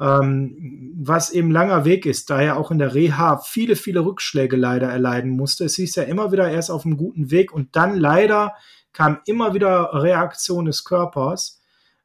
ähm, 0.00 0.94
was 0.96 1.30
eben 1.30 1.50
langer 1.50 1.84
Weg 1.84 2.06
ist, 2.06 2.30
da 2.30 2.40
er 2.40 2.56
auch 2.56 2.70
in 2.70 2.78
der 2.78 2.94
Reha 2.94 3.38
viele, 3.38 3.76
viele 3.76 4.04
Rückschläge 4.04 4.56
leider 4.56 4.88
erleiden 4.88 5.30
musste. 5.30 5.64
Es 5.64 5.76
hieß 5.76 5.94
ja 5.96 6.04
immer 6.04 6.32
wieder, 6.32 6.50
er 6.50 6.58
ist 6.58 6.70
auf 6.70 6.86
einem 6.86 6.96
guten 6.96 7.30
Weg 7.30 7.52
und 7.52 7.76
dann 7.76 7.96
leider 7.96 8.54
kam 8.92 9.20
immer 9.26 9.52
wieder 9.52 9.90
Reaktion 9.92 10.64
des 10.64 10.84
Körpers. 10.84 11.60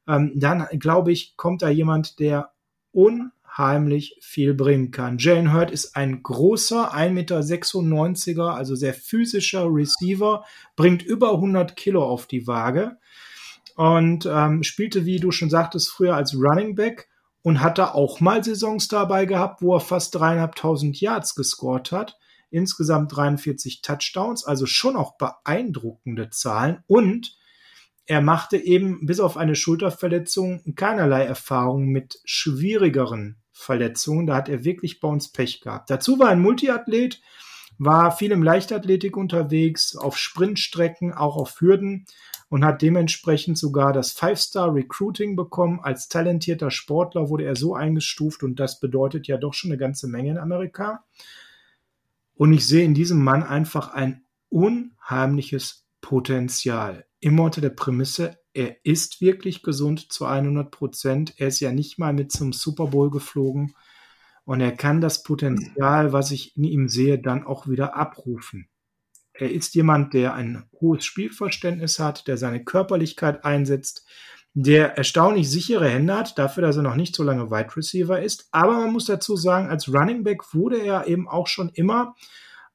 Ähm, 0.08 0.34
dann 0.36 0.68
glaube 0.74 1.14
ich, 1.14 1.38
kommt 1.38 1.62
da 1.62 1.70
jemand, 1.70 2.20
der 2.20 2.52
unheimlich 2.92 4.18
viel 4.22 4.54
bringen 4.54 4.92
kann. 4.92 5.18
Jalen 5.18 5.54
Hurt 5.54 5.72
ist 5.72 5.96
ein 5.96 6.22
großer, 6.22 6.94
1,96 6.94 8.30
Meter, 8.30 8.54
also 8.56 8.76
sehr 8.76 8.94
physischer 8.94 9.68
Receiver, 9.70 10.44
bringt 10.76 11.02
über 11.02 11.32
100 11.32 11.78
Kilo 11.78 12.04
auf 12.04 12.28
die 12.28 12.46
Waage 12.46 12.98
und 13.78 14.26
ähm, 14.30 14.64
spielte, 14.64 15.06
wie 15.06 15.20
du 15.20 15.32
schon 15.32 15.50
sagtest, 15.50 15.90
früher 15.90 16.16
als 16.16 16.36
Running 16.36 16.76
Back 16.76 17.10
und 17.46 17.62
hat 17.62 17.78
da 17.78 17.92
auch 17.92 18.22
mal 18.22 18.44
Saisons 18.44 18.88
dabei 18.88 19.28
gehabt, 19.28 19.62
wo 19.62 19.76
er 19.76 19.80
fast 19.80 20.16
dreieinhalbtausend 20.16 21.00
Yards 21.00 21.36
gescored 21.36 21.92
hat. 21.92 22.18
Insgesamt 22.50 23.16
43 23.16 23.84
Touchdowns, 23.84 24.44
also 24.44 24.66
schon 24.66 24.96
auch 24.96 25.16
beeindruckende 25.20 26.32
Zahlen. 26.32 26.84
Und 26.88 27.38
er 28.08 28.22
machte 28.22 28.58
eben 28.58 29.06
bis 29.06 29.20
auf 29.20 29.38
eine 29.38 29.56
Schulterverletzung 29.56 30.74
keinerlei 30.76 31.24
Erfahrung 31.24 31.86
mit 31.86 32.20
schwierigeren 32.26 33.38
Verletzungen. 33.52 34.26
Da 34.26 34.38
hat 34.38 34.50
er 34.50 34.64
wirklich 34.64 35.00
bei 35.00 35.08
uns 35.08 35.32
Pech 35.32 35.62
gehabt. 35.62 35.92
Dazu 35.92 36.18
war 36.18 36.30
ein 36.30 36.42
Multiathlet, 36.42 37.22
war 37.78 38.12
viel 38.12 38.32
im 38.32 38.42
Leichtathletik 38.42 39.16
unterwegs, 39.16 39.96
auf 39.96 40.18
Sprintstrecken, 40.18 41.14
auch 41.14 41.36
auf 41.36 41.62
Hürden 41.62 42.08
und 42.50 42.64
hat 42.64 42.82
dementsprechend 42.82 43.58
sogar 43.58 43.94
das 43.94 44.12
Five-Star 44.12 44.74
Recruiting 44.74 45.36
bekommen. 45.36 45.80
Als 45.82 46.08
talentierter 46.08 46.72
Sportler 46.72 47.30
wurde 47.30 47.46
er 47.46 47.56
so 47.56 47.76
eingestuft 47.76 48.44
und 48.44 48.60
das 48.60 48.80
bedeutet 48.80 49.28
ja 49.28 49.38
doch 49.38 49.54
schon 49.54 49.72
eine 49.72 49.78
ganze 49.78 50.08
Menge 50.08 50.32
in 50.32 50.38
Amerika. 50.38 51.04
Und 52.36 52.54
ich 52.54 52.68
sehe 52.68 52.86
in 52.86 52.94
diesem 52.94 53.24
Mann 53.24 53.44
einfach 53.44 53.90
ein 53.94 54.24
unheimliches 54.50 55.86
Potenzial. 56.02 57.06
Immer 57.20 57.44
unter 57.44 57.62
der 57.62 57.70
Prämisse, 57.70 58.38
er 58.54 58.78
ist 58.86 59.22
wirklich 59.22 59.64
gesund 59.64 60.12
zu 60.12 60.26
100 60.26 60.72
Prozent. 60.72 61.34
Er 61.38 61.48
ist 61.48 61.60
ja 61.60 61.72
nicht 61.72 61.98
mal 61.98 62.14
mit 62.14 62.32
zum 62.32 62.54
Super 62.54 62.88
Bowl 62.88 63.10
geflogen. 63.10 63.76
Und 64.46 64.62
er 64.62 64.72
kann 64.72 65.02
das 65.02 65.24
Potenzial, 65.24 66.14
was 66.14 66.32
ich 66.32 66.56
in 66.56 66.64
ihm 66.64 66.88
sehe, 66.88 67.20
dann 67.20 67.44
auch 67.44 67.68
wieder 67.68 67.96
abrufen. 67.96 68.70
Er 69.38 69.52
ist 69.52 69.76
jemand, 69.76 70.14
der 70.14 70.34
ein 70.34 70.64
hohes 70.80 71.06
Spielverständnis 71.06 72.00
hat, 72.00 72.28
der 72.28 72.38
seine 72.38 72.64
Körperlichkeit 72.64 73.44
einsetzt, 73.44 74.06
der 74.54 74.98
erstaunlich 74.98 75.50
sichere 75.50 75.90
Hände 75.90 76.16
hat, 76.16 76.40
dafür, 76.40 76.64
dass 76.64 76.78
er 76.78 76.84
noch 76.84 76.96
nicht 76.96 77.16
so 77.16 77.24
lange 77.24 77.52
Wide 77.52 77.76
Receiver 77.76 78.22
ist. 78.22 78.48
Aber 78.52 78.80
man 78.80 78.94
muss 78.94 79.06
dazu 79.06 79.36
sagen, 79.36 79.68
als 79.68 79.94
Running 79.94 80.24
Back 80.24 80.54
wurde 80.54 80.78
er 80.78 81.08
eben 81.08 81.28
auch 81.28 81.48
schon 81.48 81.70
immer 81.70 82.16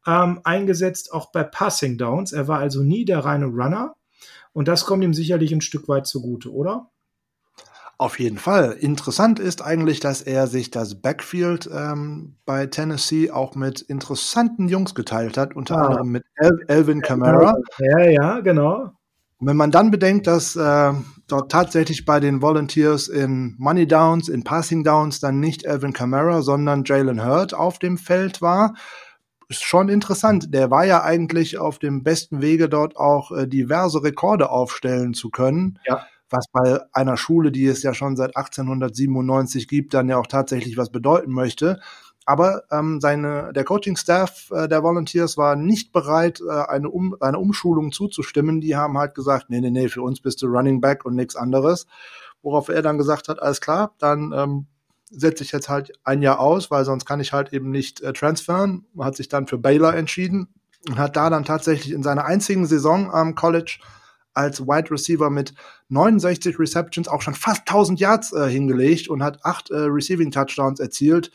ähm, 0.06 0.40
eingesetzt, 0.44 1.12
auch 1.12 1.32
bei 1.32 1.42
Passing 1.42 1.96
Downs. 1.96 2.32
Er 2.32 2.48
war 2.48 2.58
also 2.58 2.82
nie 2.82 3.06
der 3.06 3.20
reine 3.20 3.46
Runner. 3.46 3.94
Und 4.52 4.68
das 4.68 4.84
kommt 4.84 5.02
ihm 5.02 5.14
sicherlich 5.14 5.52
ein 5.52 5.62
Stück 5.62 5.88
weit 5.88 6.06
zugute, 6.06 6.52
oder? 6.52 6.90
Auf 8.00 8.18
jeden 8.18 8.38
Fall. 8.38 8.78
Interessant 8.80 9.38
ist 9.38 9.60
eigentlich, 9.60 10.00
dass 10.00 10.22
er 10.22 10.46
sich 10.46 10.70
das 10.70 11.02
Backfield 11.02 11.68
ähm, 11.70 12.36
bei 12.46 12.64
Tennessee 12.64 13.30
auch 13.30 13.54
mit 13.56 13.82
interessanten 13.82 14.68
Jungs 14.68 14.94
geteilt 14.94 15.36
hat, 15.36 15.54
unter 15.54 15.76
ah. 15.76 15.86
anderem 15.86 16.08
mit 16.08 16.24
El 16.36 16.64
Elvin 16.68 17.02
Kamara. 17.02 17.52
Ja, 17.78 17.98
ja, 17.98 18.40
genau. 18.40 18.92
Und 19.36 19.46
wenn 19.48 19.56
man 19.58 19.70
dann 19.70 19.90
bedenkt, 19.90 20.26
dass 20.26 20.56
äh, 20.56 20.94
dort 21.28 21.52
tatsächlich 21.52 22.06
bei 22.06 22.20
den 22.20 22.40
Volunteers 22.40 23.06
in 23.06 23.54
Money 23.58 23.86
Downs, 23.86 24.30
in 24.30 24.44
Passing 24.44 24.82
Downs 24.82 25.20
dann 25.20 25.38
nicht 25.38 25.66
Elvin 25.66 25.92
Kamara, 25.92 26.40
sondern 26.40 26.84
Jalen 26.86 27.22
Hurd 27.22 27.52
auf 27.52 27.78
dem 27.78 27.98
Feld 27.98 28.40
war, 28.40 28.76
ist 29.50 29.62
schon 29.62 29.90
interessant. 29.90 30.54
Der 30.54 30.70
war 30.70 30.86
ja 30.86 31.02
eigentlich 31.02 31.58
auf 31.58 31.78
dem 31.78 32.02
besten 32.02 32.40
Wege, 32.40 32.70
dort 32.70 32.96
auch 32.96 33.30
äh, 33.30 33.46
diverse 33.46 34.02
Rekorde 34.02 34.48
aufstellen 34.48 35.12
zu 35.12 35.28
können. 35.28 35.78
Ja. 35.86 36.06
Was 36.30 36.46
bei 36.52 36.80
einer 36.92 37.16
Schule, 37.16 37.50
die 37.52 37.66
es 37.66 37.82
ja 37.82 37.92
schon 37.92 38.16
seit 38.16 38.36
1897 38.36 39.68
gibt, 39.68 39.94
dann 39.94 40.08
ja 40.08 40.16
auch 40.16 40.26
tatsächlich 40.26 40.76
was 40.76 40.90
bedeuten 40.90 41.32
möchte. 41.32 41.80
Aber 42.26 42.62
ähm, 42.70 43.00
seine, 43.00 43.52
der 43.52 43.64
Coaching-Staff 43.64 44.50
äh, 44.52 44.68
der 44.68 44.82
Volunteers 44.82 45.36
war 45.36 45.56
nicht 45.56 45.92
bereit, 45.92 46.40
äh, 46.40 46.52
eine, 46.52 46.88
um, 46.88 47.16
eine 47.20 47.38
Umschulung 47.38 47.92
zuzustimmen. 47.92 48.60
Die 48.60 48.76
haben 48.76 48.96
halt 48.98 49.14
gesagt, 49.14 49.46
nee, 49.48 49.60
nee, 49.60 49.70
nee, 49.70 49.88
für 49.88 50.02
uns 50.02 50.20
bist 50.20 50.40
du 50.42 50.46
Running 50.46 50.80
Back 50.80 51.04
und 51.04 51.16
nichts 51.16 51.34
anderes. 51.34 51.86
Worauf 52.42 52.68
er 52.68 52.82
dann 52.82 52.98
gesagt 52.98 53.28
hat, 53.28 53.42
alles 53.42 53.60
klar, 53.60 53.94
dann 53.98 54.32
ähm, 54.32 54.66
setze 55.10 55.42
ich 55.42 55.52
jetzt 55.52 55.68
halt 55.68 55.92
ein 56.04 56.22
Jahr 56.22 56.40
aus, 56.40 56.70
weil 56.70 56.84
sonst 56.84 57.04
kann 57.04 57.20
ich 57.20 57.32
halt 57.32 57.52
eben 57.52 57.70
nicht 57.70 58.00
äh, 58.00 58.12
transferen. 58.12 58.86
Hat 58.98 59.16
sich 59.16 59.28
dann 59.28 59.46
für 59.46 59.58
Baylor 59.58 59.94
entschieden 59.94 60.48
und 60.88 60.98
hat 60.98 61.16
da 61.16 61.30
dann 61.30 61.44
tatsächlich 61.44 61.92
in 61.92 62.02
seiner 62.02 62.26
einzigen 62.26 62.66
Saison 62.66 63.10
am 63.12 63.34
College 63.34 63.80
als 64.34 64.60
Wide 64.60 64.90
Receiver 64.90 65.30
mit 65.30 65.54
69 65.90 66.59
Receptions 66.59 67.09
auch 67.09 67.22
schon 67.22 67.35
fast 67.35 67.61
1000 67.61 68.00
Yards 68.00 68.33
äh, 68.33 68.48
hingelegt 68.48 69.09
und 69.09 69.22
hat 69.22 69.44
acht 69.44 69.70
äh, 69.70 69.76
Receiving 69.76 70.31
Touchdowns 70.31 70.81
erzielt. 70.81 71.31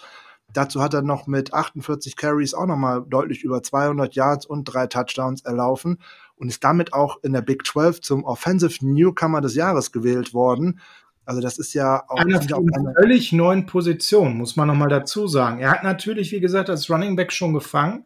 Dazu 0.53 0.81
hat 0.81 0.93
er 0.93 1.01
noch 1.01 1.27
mit 1.27 1.53
48 1.53 2.15
Carries 2.15 2.53
auch 2.53 2.65
nochmal 2.65 3.03
deutlich 3.07 3.43
über 3.43 3.61
200 3.61 4.15
Yards 4.15 4.45
und 4.45 4.63
drei 4.63 4.87
Touchdowns 4.87 5.43
erlaufen 5.43 5.99
und 6.37 6.47
ist 6.47 6.63
damit 6.63 6.93
auch 6.93 7.21
in 7.23 7.33
der 7.33 7.41
Big 7.41 7.65
12 7.65 8.01
zum 8.01 8.23
Offensive 8.23 8.85
Newcomer 8.85 9.41
des 9.41 9.55
Jahres 9.55 9.91
gewählt 9.91 10.33
worden. 10.33 10.79
Also 11.25 11.41
das 11.41 11.57
ist 11.57 11.73
ja 11.73 12.03
auch 12.07 12.17
eine, 12.17 12.39
eine 12.39 12.93
völlig 12.97 13.33
neuen 13.33 13.65
Position, 13.65 14.37
muss 14.37 14.55
man 14.55 14.67
nochmal 14.67 14.89
dazu 14.89 15.27
sagen. 15.27 15.59
Er 15.59 15.71
hat 15.71 15.83
natürlich, 15.83 16.31
wie 16.31 16.39
gesagt, 16.39 16.69
als 16.69 16.89
Running 16.89 17.15
Back 17.15 17.33
schon 17.33 17.53
gefangen, 17.53 18.05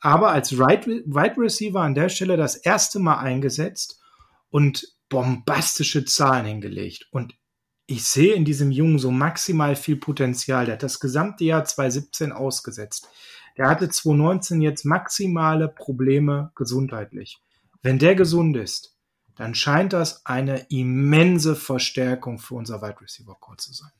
aber 0.00 0.30
als 0.30 0.58
Wide 0.58 1.40
Receiver 1.40 1.80
an 1.80 1.94
der 1.94 2.08
Stelle 2.08 2.36
das 2.36 2.56
erste 2.56 2.98
Mal 2.98 3.18
eingesetzt 3.18 4.00
und 4.50 4.95
bombastische 5.08 6.04
Zahlen 6.04 6.46
hingelegt. 6.46 7.06
Und 7.10 7.34
ich 7.86 8.04
sehe 8.04 8.34
in 8.34 8.44
diesem 8.44 8.70
Jungen 8.70 8.98
so 8.98 9.10
maximal 9.10 9.76
viel 9.76 9.96
Potenzial. 9.96 10.66
Der 10.66 10.74
hat 10.74 10.82
das 10.82 11.00
gesamte 11.00 11.44
Jahr 11.44 11.64
2017 11.64 12.32
ausgesetzt. 12.32 13.08
Der 13.56 13.68
hatte 13.68 13.88
2019 13.88 14.60
jetzt 14.60 14.84
maximale 14.84 15.68
Probleme 15.68 16.50
gesundheitlich. 16.54 17.38
Wenn 17.82 17.98
der 17.98 18.14
gesund 18.14 18.56
ist, 18.56 18.96
dann 19.36 19.54
scheint 19.54 19.92
das 19.92 20.24
eine 20.26 20.66
immense 20.70 21.54
Verstärkung 21.54 22.38
für 22.38 22.54
unser 22.54 22.82
Wide 22.82 23.00
Receiver 23.00 23.36
Core 23.38 23.58
zu 23.58 23.72
sein. 23.72 23.90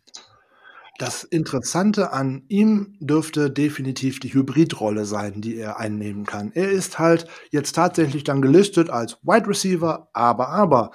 Das 0.99 1.25
Interessante 1.25 2.13
an 2.13 2.45
ihm 2.49 2.97
dürfte 3.01 3.51
definitiv 3.51 4.19
die 4.19 4.33
Hybridrolle 4.33 5.05
sein, 5.05 5.43
die 5.43 5.57
er 5.57 5.79
einnehmen 5.79 6.25
kann. 6.25 6.53
Er 6.55 6.71
ist 6.71 6.99
halt 6.99 7.27
jetzt 7.51 7.75
tatsächlich 7.75 8.25
dann 8.25 8.41
gelistet 8.41 8.89
als 8.89 9.19
Wide 9.23 9.47
Receiver, 9.47 10.09
aber, 10.15 10.49
aber 10.49 10.93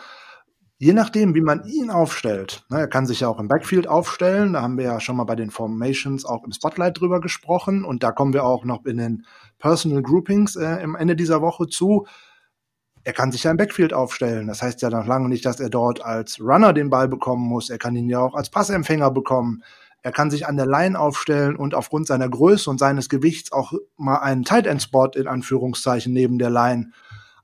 je 0.79 0.93
nachdem, 0.93 1.35
wie 1.35 1.41
man 1.41 1.63
ihn 1.65 1.91
aufstellt, 1.91 2.65
ne, 2.69 2.79
er 2.79 2.87
kann 2.87 3.05
sich 3.05 3.19
ja 3.19 3.27
auch 3.27 3.39
im 3.39 3.47
Backfield 3.47 3.87
aufstellen, 3.87 4.53
da 4.53 4.63
haben 4.63 4.79
wir 4.79 4.85
ja 4.85 4.99
schon 4.99 5.15
mal 5.15 5.25
bei 5.25 5.35
den 5.35 5.51
Formations 5.51 6.25
auch 6.25 6.43
im 6.43 6.51
Spotlight 6.51 6.99
drüber 6.99 7.21
gesprochen 7.21 7.85
und 7.85 8.01
da 8.01 8.11
kommen 8.11 8.33
wir 8.33 8.43
auch 8.43 8.65
noch 8.65 8.85
in 8.85 8.97
den 8.97 9.25
Personal 9.59 10.01
Groupings 10.01 10.55
äh, 10.55 10.81
im 10.81 10.95
Ende 10.95 11.15
dieser 11.15 11.43
Woche 11.43 11.67
zu. 11.67 12.07
Er 13.03 13.13
kann 13.13 13.31
sich 13.31 13.43
ja 13.43 13.51
im 13.51 13.57
Backfield 13.57 13.93
aufstellen. 13.93 14.47
Das 14.47 14.63
heißt 14.63 14.81
ja 14.81 14.89
noch 14.89 15.05
lange 15.05 15.29
nicht, 15.29 15.45
dass 15.45 15.59
er 15.59 15.69
dort 15.69 16.03
als 16.03 16.39
Runner 16.39 16.73
den 16.73 16.89
Ball 16.89 17.07
bekommen 17.07 17.47
muss. 17.47 17.69
Er 17.69 17.77
kann 17.77 17.95
ihn 17.95 18.09
ja 18.09 18.19
auch 18.19 18.33
als 18.33 18.49
Passempfänger 18.49 19.11
bekommen. 19.11 19.63
Er 20.03 20.11
kann 20.11 20.31
sich 20.31 20.47
an 20.47 20.57
der 20.57 20.65
Line 20.65 20.99
aufstellen 20.99 21.55
und 21.55 21.75
aufgrund 21.75 22.07
seiner 22.07 22.27
Größe 22.27 22.69
und 22.69 22.79
seines 22.79 23.07
Gewichts 23.07 23.51
auch 23.51 23.73
mal 23.97 24.17
einen 24.17 24.43
Tight 24.43 24.65
End 24.65 24.81
Spot 24.81 25.11
in 25.15 25.27
Anführungszeichen 25.27 26.11
neben 26.11 26.39
der 26.39 26.49
Line 26.49 26.91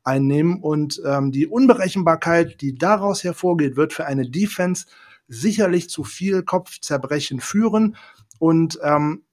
einnehmen. 0.04 0.62
Und 0.62 1.02
ähm, 1.06 1.32
die 1.32 1.46
Unberechenbarkeit, 1.46 2.62
die 2.62 2.76
daraus 2.76 3.24
hervorgeht, 3.24 3.76
wird 3.76 3.93
für 3.93 4.06
eine 4.06 4.30
Defense 4.30 4.86
sicherlich 5.28 5.89
zu 5.89 6.04
viel 6.04 6.43
Kopfzerbrechen 6.43 7.41
führen. 7.41 7.96
Und 8.39 8.80
ähm, 8.82 9.24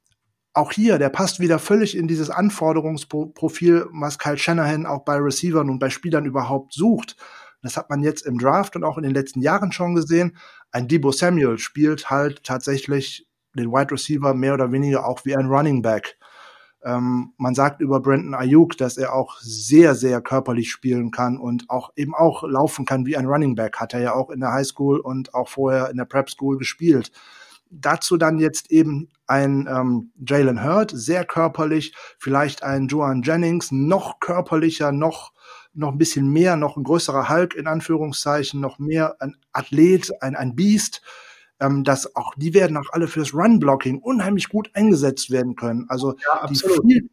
auch 0.53 0.73
hier, 0.73 0.99
der 0.99 1.09
passt 1.09 1.41
wieder 1.41 1.59
völlig 1.59 1.97
in 1.97 2.07
dieses 2.07 2.31
Anforderungsprofil, 2.31 3.87
was 3.93 4.19
Kyle 4.19 4.39
Shanahan 4.39 4.87
auch 4.87 5.05
bei 5.05 5.17
Receivern 5.17 5.71
und 5.71 5.79
bei 5.79 5.91
Spielern 5.91 6.27
überhaupt 6.27 6.75
sucht. 6.75 7.17
Das 7.65 7.77
hat 7.77 7.91
man 7.91 8.03
jetzt 8.03 8.27
im 8.27 8.39
Draft 8.39 8.77
und 8.77 8.85
auch 8.85 8.99
in 8.99 9.05
den 9.05 9.15
letzten 9.15 9.41
Jahren 9.41 9.73
schon 9.73 9.95
gesehen. 9.95 10.37
Ein 10.71 10.87
Debo 10.87 11.13
Samuel 11.13 11.59
spielt 11.59 12.11
halt 12.11 12.45
tatsächlich 12.45 13.27
den 13.55 13.73
Wide 13.73 13.93
Receiver 13.93 14.35
mehr 14.35 14.55
oder 14.55 14.71
weniger 14.71 15.07
auch 15.07 15.25
wie 15.25 15.35
ein 15.35 15.47
Running 15.47 15.81
Back. 15.83 16.17
Ähm, 16.85 17.33
man 17.39 17.55
sagt 17.55 17.81
über 17.81 18.01
Brandon 18.01 18.35
Ayuk, 18.35 18.77
dass 18.77 18.99
er 18.99 19.15
auch 19.15 19.39
sehr, 19.41 19.95
sehr 19.95 20.21
körperlich 20.21 20.71
spielen 20.71 21.11
kann 21.11 21.39
und 21.39 21.71
auch 21.71 21.91
eben 21.97 22.15
auch 22.15 22.43
laufen 22.43 22.85
kann 22.85 23.07
wie 23.07 23.17
ein 23.17 23.27
Running 23.27 23.55
Back. 23.55 23.79
Hat 23.79 23.95
er 23.95 24.01
ja 24.01 24.15
auch 24.15 24.29
in 24.29 24.41
der 24.41 24.53
High 24.53 24.67
School 24.67 25.01
und 25.01 25.33
auch 25.33 25.49
vorher 25.49 25.89
in 25.89 25.97
der 25.97 26.05
Prep 26.05 26.29
School 26.29 26.59
gespielt. 26.59 27.11
Dazu 27.71 28.19
dann 28.19 28.39
jetzt 28.39 28.71
eben 28.71 29.09
ein 29.27 29.67
ähm, 29.67 30.13
Jalen 30.29 30.63
Hurd, 30.63 30.93
sehr 30.95 31.25
körperlich, 31.25 31.95
vielleicht 32.19 32.63
ein 32.63 32.89
Joan 32.89 33.23
Jennings, 33.23 33.73
noch 33.73 34.21
körperlicher, 34.21 34.93
noch 34.93 35.33
noch 35.75 35.93
ein 35.93 35.99
bisschen 35.99 36.29
mehr, 36.29 36.57
noch 36.57 36.77
ein 36.77 36.85
größerer 36.85 37.29
Hulk 37.29 37.55
in 37.55 37.67
Anführungszeichen, 37.67 38.61
noch 38.61 38.79
mehr 38.79 39.17
ein 39.21 39.37
Athlet, 39.53 40.11
ein, 40.23 40.37
ein 40.37 40.55
Beast 40.55 41.03
ähm, 41.61 41.85
dass 41.85 42.17
auch 42.17 42.35
die 42.37 42.55
werden 42.55 42.77
auch 42.77 42.91
alle 42.91 43.09
fürs 43.09 43.35
Run-Blocking 43.35 43.99
unheimlich 43.99 44.49
gut 44.49 44.71
eingesetzt 44.75 45.31
werden 45.31 45.57
können. 45.57 45.87
Also 45.89 46.15
ja, 46.33 46.47
die, 46.47 46.57
viel, 46.57 47.11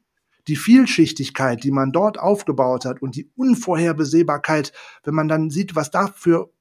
die 0.47 0.55
Vielschichtigkeit, 0.55 1.63
die 1.63 1.71
man 1.71 1.91
dort 1.91 2.19
aufgebaut 2.19 2.85
hat 2.85 3.01
und 3.01 3.15
die 3.15 3.29
Unvorhersehbarkeit, 3.35 4.73
wenn 5.03 5.13
man 5.13 5.27
dann 5.27 5.49
sieht, 5.49 5.75
was 5.75 5.91
da 5.91 6.07
für 6.07 6.51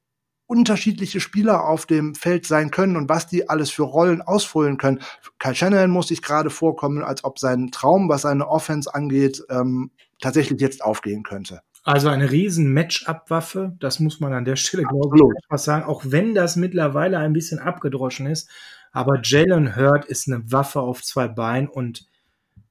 unterschiedliche 0.46 1.20
Spieler 1.20 1.64
auf 1.64 1.86
dem 1.86 2.16
Feld 2.16 2.44
sein 2.44 2.72
können 2.72 2.96
und 2.96 3.08
was 3.08 3.28
die 3.28 3.48
alles 3.48 3.70
für 3.70 3.84
Rollen 3.84 4.20
ausfüllen 4.20 4.78
können. 4.78 5.00
Kyle 5.38 5.54
Shanahan 5.54 5.90
muss 5.90 6.08
sich 6.08 6.22
gerade 6.22 6.50
vorkommen, 6.50 7.04
als 7.04 7.22
ob 7.22 7.38
sein 7.38 7.70
Traum, 7.70 8.08
was 8.08 8.22
seine 8.22 8.48
Offense 8.48 8.92
angeht, 8.92 9.44
ähm, 9.48 9.92
tatsächlich 10.20 10.60
jetzt 10.60 10.82
aufgehen 10.82 11.22
könnte. 11.22 11.60
Also 11.82 12.08
eine 12.08 12.30
riesen 12.30 12.72
Match-up-Waffe, 12.72 13.74
das 13.78 14.00
muss 14.00 14.20
man 14.20 14.34
an 14.34 14.44
der 14.44 14.56
Stelle, 14.56 14.82
glaube 14.82 15.16
ich, 15.16 15.44
etwas 15.44 15.64
sagen, 15.64 15.84
auch 15.84 16.02
wenn 16.06 16.34
das 16.34 16.56
mittlerweile 16.56 17.18
ein 17.18 17.32
bisschen 17.32 17.58
abgedroschen 17.58 18.26
ist. 18.26 18.50
Aber 18.92 19.20
Jalen 19.22 19.76
Hurd 19.76 20.04
ist 20.04 20.28
eine 20.28 20.50
Waffe 20.52 20.80
auf 20.80 21.02
zwei 21.02 21.28
Beinen 21.28 21.68
und 21.68 22.06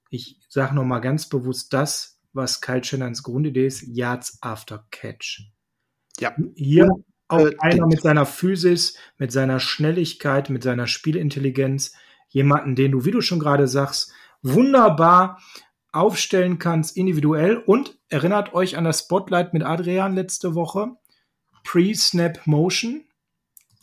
ich 0.09 0.37
sage 0.47 0.75
nochmal 0.75 1.01
ganz 1.01 1.27
bewusst 1.27 1.73
das, 1.73 2.19
was 2.33 2.61
Kyle 2.61 2.83
Shannons 2.83 3.23
Grundidee 3.23 3.67
ist, 3.67 3.83
Yards 3.87 4.37
after 4.41 4.85
Catch. 4.91 5.49
Ja. 6.19 6.35
Hier 6.55 6.89
auch 7.27 7.39
äh, 7.39 7.55
einer 7.59 7.87
mit 7.87 8.01
seiner 8.01 8.25
Physis, 8.25 8.95
mit 9.17 9.31
seiner 9.31 9.59
Schnelligkeit, 9.59 10.49
mit 10.49 10.63
seiner 10.63 10.87
Spielintelligenz, 10.87 11.93
jemanden, 12.27 12.75
den 12.75 12.91
du, 12.91 13.05
wie 13.05 13.11
du 13.11 13.21
schon 13.21 13.39
gerade 13.39 13.67
sagst, 13.67 14.11
wunderbar 14.41 15.41
aufstellen 15.91 16.59
kannst, 16.59 16.97
individuell. 16.97 17.57
Und 17.57 17.97
erinnert 18.09 18.53
euch 18.53 18.77
an 18.77 18.83
das 18.83 19.01
Spotlight 19.01 19.53
mit 19.53 19.63
Adrian 19.63 20.15
letzte 20.15 20.55
Woche. 20.55 20.91
Pre-Snap 21.63 22.45
Motion. 22.45 23.05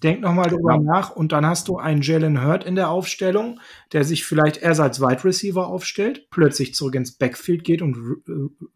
Denk 0.03 0.21
nochmal 0.21 0.51
drüber 0.51 0.75
ja. 0.75 0.81
nach 0.81 1.11
und 1.17 1.33
dann 1.33 1.47
hast 1.47 1.69
du 1.69 1.79
einen 1.79 2.03
Jalen 2.03 2.45
Hurt 2.45 2.65
in 2.65 2.75
der 2.75 2.91
Aufstellung, 2.91 3.61
der 3.93 4.05
sich 4.05 4.25
vielleicht 4.25 4.59
erst 4.59 4.81
als 4.81 5.01
Wide 5.01 5.25
Receiver 5.25 5.67
aufstellt, 5.67 6.29
plötzlich 6.31 6.75
zurück 6.75 6.95
ins 6.97 7.13
Backfield 7.13 7.65
geht 7.65 7.81
und 7.81 7.97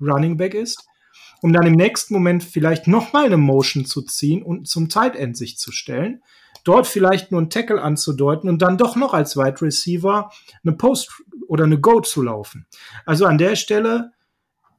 Running 0.00 0.38
Back 0.38 0.54
ist, 0.54 0.86
um 1.42 1.52
dann 1.52 1.66
im 1.66 1.74
nächsten 1.74 2.14
Moment 2.14 2.42
vielleicht 2.42 2.86
nochmal 2.86 3.26
eine 3.26 3.36
Motion 3.36 3.84
zu 3.84 4.00
ziehen 4.00 4.42
und 4.42 4.66
zum 4.66 4.88
Tight 4.88 5.14
End 5.14 5.36
sich 5.36 5.58
zu 5.58 5.72
stellen 5.72 6.22
dort 6.64 6.86
vielleicht 6.86 7.30
nur 7.30 7.40
einen 7.40 7.50
Tackle 7.50 7.80
anzudeuten 7.80 8.48
und 8.48 8.62
dann 8.62 8.78
doch 8.78 8.96
noch 8.96 9.14
als 9.14 9.36
Wide 9.36 9.60
Receiver 9.62 10.30
eine 10.64 10.76
Post 10.76 11.22
oder 11.46 11.64
eine 11.64 11.80
Go 11.80 12.00
zu 12.00 12.22
laufen. 12.22 12.66
Also 13.06 13.26
an 13.26 13.38
der 13.38 13.56
Stelle 13.56 14.12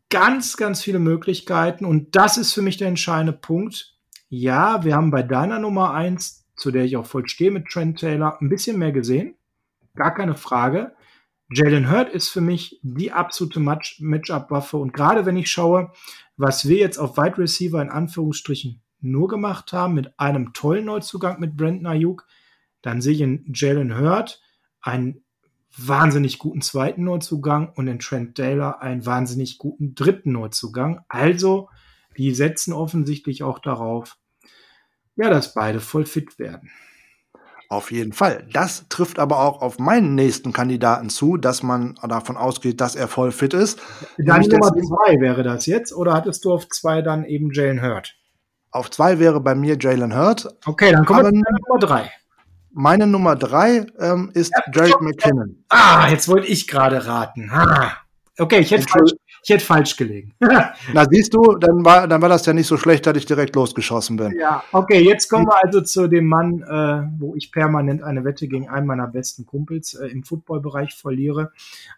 ganz, 0.09 0.57
ganz 0.57 0.81
viele 0.81 0.99
Möglichkeiten 0.99 1.85
und 1.85 2.15
das 2.15 2.37
ist 2.37 2.53
für 2.53 2.61
mich 2.61 2.77
der 2.77 2.87
entscheidende 2.87 3.33
Punkt. 3.33 3.95
ja, 4.29 4.83
wir 4.85 4.95
haben 4.95 5.11
bei 5.11 5.23
deiner 5.23 5.59
Nummer 5.59 5.93
eins, 5.93 6.45
zu 6.55 6.71
der 6.71 6.85
ich 6.85 6.95
auch 6.95 7.05
voll 7.05 7.27
stehe 7.27 7.51
mit 7.51 7.67
Trent 7.67 7.99
Taylor, 7.99 8.41
ein 8.41 8.49
bisschen 8.49 8.77
mehr 8.77 8.91
gesehen. 8.91 9.35
Gar 9.95 10.13
keine 10.13 10.35
Frage. 10.35 10.93
Jalen 11.53 11.91
Hurt 11.91 12.09
ist 12.09 12.29
für 12.29 12.39
mich 12.39 12.79
die 12.81 13.11
absolute 13.11 13.59
Matchup-Waffe. 13.59 14.77
Und 14.77 14.93
gerade 14.93 15.25
wenn 15.25 15.35
ich 15.35 15.51
schaue, 15.51 15.91
was 16.37 16.67
wir 16.67 16.77
jetzt 16.77 16.97
auf 16.97 17.17
Wide 17.17 17.37
Receiver 17.37 17.81
in 17.81 17.89
Anführungsstrichen 17.89 18.80
nur 19.01 19.27
gemacht 19.27 19.73
haben, 19.73 19.93
mit 19.93 20.19
einem 20.19 20.53
tollen 20.53 20.85
Neuzugang 20.85 21.39
mit 21.39 21.57
Brandon 21.57 21.87
Ayuk, 21.87 22.25
dann 22.81 23.01
sehe 23.01 23.13
ich 23.13 23.21
in 23.21 23.51
Jalen 23.53 23.97
Hurt 23.97 24.41
einen 24.81 25.23
wahnsinnig 25.77 26.39
guten 26.39 26.61
zweiten 26.61 27.03
Neuzugang 27.03 27.71
und 27.75 27.87
in 27.87 27.99
Trent 27.99 28.35
Taylor 28.35 28.81
einen 28.81 29.05
wahnsinnig 29.05 29.57
guten 29.57 29.95
dritten 29.95 30.33
Neuzugang. 30.33 31.01
Also, 31.07 31.69
die 32.17 32.33
setzen 32.33 32.73
offensichtlich 32.73 33.43
auch 33.43 33.59
darauf, 33.59 34.17
ja, 35.15 35.29
dass 35.29 35.53
beide 35.53 35.79
voll 35.79 36.05
fit 36.05 36.39
werden. 36.39 36.71
Auf 37.69 37.91
jeden 37.91 38.11
Fall. 38.11 38.45
Das 38.51 38.85
trifft 38.89 39.17
aber 39.17 39.39
auch 39.39 39.61
auf 39.61 39.79
meinen 39.79 40.13
nächsten 40.13 40.51
Kandidaten 40.51 41.09
zu, 41.09 41.37
dass 41.37 41.63
man 41.63 41.95
davon 42.03 42.35
ausgeht, 42.35 42.81
dass 42.81 42.95
er 42.95 43.07
voll 43.07 43.31
fit 43.31 43.53
ist. 43.53 43.79
Deine 44.17 44.45
Nummer 44.45 44.73
zwei 44.73 45.21
wäre 45.21 45.43
das 45.43 45.67
jetzt, 45.67 45.93
oder 45.93 46.13
hattest 46.13 46.43
du 46.43 46.51
auf 46.51 46.67
zwei 46.67 47.01
dann 47.01 47.23
eben 47.23 47.53
Jalen 47.53 47.81
Hurt? 47.81 48.17
Auf 48.71 48.89
zwei 48.89 49.19
wäre 49.19 49.41
bei 49.41 49.53
mir 49.53 49.77
Jalen 49.77 50.15
Hurt. 50.15 50.47
Okay, 50.65 50.91
dann 50.91 51.05
kommen 51.05 51.23
wir 51.23 51.31
zu 51.31 51.63
Nummer 51.67 51.79
drei. 51.79 52.11
Meine 52.73 53.05
Nummer 53.05 53.35
drei 53.35 53.85
ähm, 53.99 54.31
ist 54.33 54.53
ja, 54.55 54.63
Jared 54.73 55.01
McKinnon. 55.01 55.63
Ah, 55.67 56.07
jetzt 56.09 56.29
wollte 56.29 56.47
ich 56.47 56.67
gerade 56.67 57.05
raten. 57.05 57.51
Ah. 57.51 57.97
Okay, 58.39 58.59
ich 58.59 58.71
hätte, 58.71 58.87
falsch, 58.87 59.11
ich 59.43 59.49
hätte 59.49 59.63
falsch 59.63 59.97
gelegen. 59.97 60.33
Na, 60.39 61.05
siehst 61.09 61.33
du, 61.33 61.57
dann 61.57 61.83
war, 61.83 62.07
dann 62.07 62.21
war 62.21 62.29
das 62.29 62.45
ja 62.45 62.53
nicht 62.53 62.65
so 62.65 62.77
schlecht, 62.77 63.05
dass 63.05 63.17
ich 63.17 63.25
direkt 63.25 63.55
losgeschossen 63.55 64.15
bin. 64.15 64.33
Ja, 64.39 64.63
okay, 64.71 65.01
jetzt 65.01 65.27
kommen 65.27 65.45
wir 65.47 65.61
also 65.61 65.81
zu 65.81 66.07
dem 66.07 66.27
Mann, 66.27 66.63
äh, 66.63 67.19
wo 67.19 67.35
ich 67.35 67.51
permanent 67.51 68.01
eine 68.01 68.23
Wette 68.23 68.47
gegen 68.47 68.69
einen 68.69 68.87
meiner 68.87 69.07
besten 69.07 69.45
Kumpels 69.45 69.95
äh, 69.95 70.07
im 70.07 70.23
Footballbereich 70.23 70.95
verliere. 70.95 71.51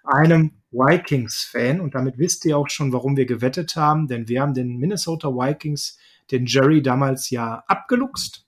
Einem 0.04 0.54
Vikings-Fan. 0.72 1.80
Und 1.80 1.94
damit 1.94 2.18
wisst 2.18 2.46
ihr 2.46 2.58
auch 2.58 2.68
schon, 2.68 2.92
warum 2.92 3.16
wir 3.16 3.28
gewettet 3.28 3.76
haben, 3.76 4.08
denn 4.08 4.28
wir 4.28 4.42
haben 4.42 4.56
den 4.56 4.78
Minnesota 4.78 5.30
Vikings, 5.30 6.00
den 6.32 6.46
Jerry 6.46 6.82
damals 6.82 7.30
ja 7.30 7.64
abgeluchst 7.68 8.46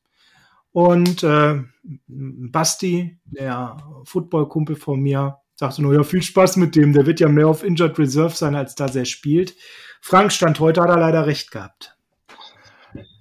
und 0.76 1.24
äh, 1.24 1.64
Basti, 2.08 3.18
der 3.24 3.78
Football-Kumpel 4.04 4.76
von 4.76 5.00
mir, 5.00 5.38
sagte 5.56 5.82
nur, 5.82 5.94
ja, 5.94 6.04
viel 6.04 6.22
Spaß 6.22 6.58
mit 6.58 6.76
dem, 6.76 6.92
der 6.92 7.06
wird 7.06 7.22
ja 7.22 7.30
mehr 7.30 7.48
auf 7.48 7.64
Injured 7.64 7.98
Reserve 7.98 8.36
sein, 8.36 8.56
als 8.56 8.76
dass 8.76 8.94
er 8.94 9.06
spielt. 9.06 9.56
Frank 10.02 10.34
stand 10.34 10.60
heute, 10.60 10.82
hat 10.82 10.90
er 10.90 11.00
leider 11.00 11.28
recht 11.28 11.52
gehabt. 11.52 11.96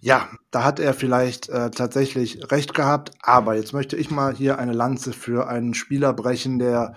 Ja, 0.00 0.28
da 0.50 0.64
hat 0.64 0.80
er 0.80 0.94
vielleicht 0.94 1.48
äh, 1.48 1.70
tatsächlich 1.70 2.50
recht 2.50 2.74
gehabt, 2.74 3.12
aber 3.22 3.54
jetzt 3.54 3.72
möchte 3.72 3.96
ich 3.96 4.10
mal 4.10 4.34
hier 4.34 4.58
eine 4.58 4.72
Lanze 4.72 5.12
für 5.12 5.46
einen 5.46 5.74
Spieler 5.74 6.12
brechen, 6.12 6.58
der 6.58 6.96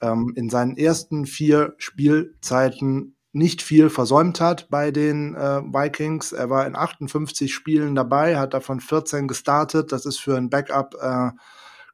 ähm, 0.00 0.32
in 0.34 0.50
seinen 0.50 0.76
ersten 0.76 1.24
vier 1.24 1.74
Spielzeiten 1.78 3.13
nicht 3.34 3.62
viel 3.62 3.90
versäumt 3.90 4.40
hat 4.40 4.68
bei 4.70 4.92
den 4.92 5.34
äh, 5.34 5.60
Vikings. 5.62 6.32
Er 6.32 6.50
war 6.50 6.66
in 6.66 6.76
58 6.76 7.52
Spielen 7.52 7.94
dabei, 7.96 8.38
hat 8.38 8.54
davon 8.54 8.80
14 8.80 9.26
gestartet. 9.26 9.90
Das 9.90 10.06
ist 10.06 10.18
für 10.18 10.36
ein 10.36 10.50
Backup 10.50 10.94
äh, 11.00 11.30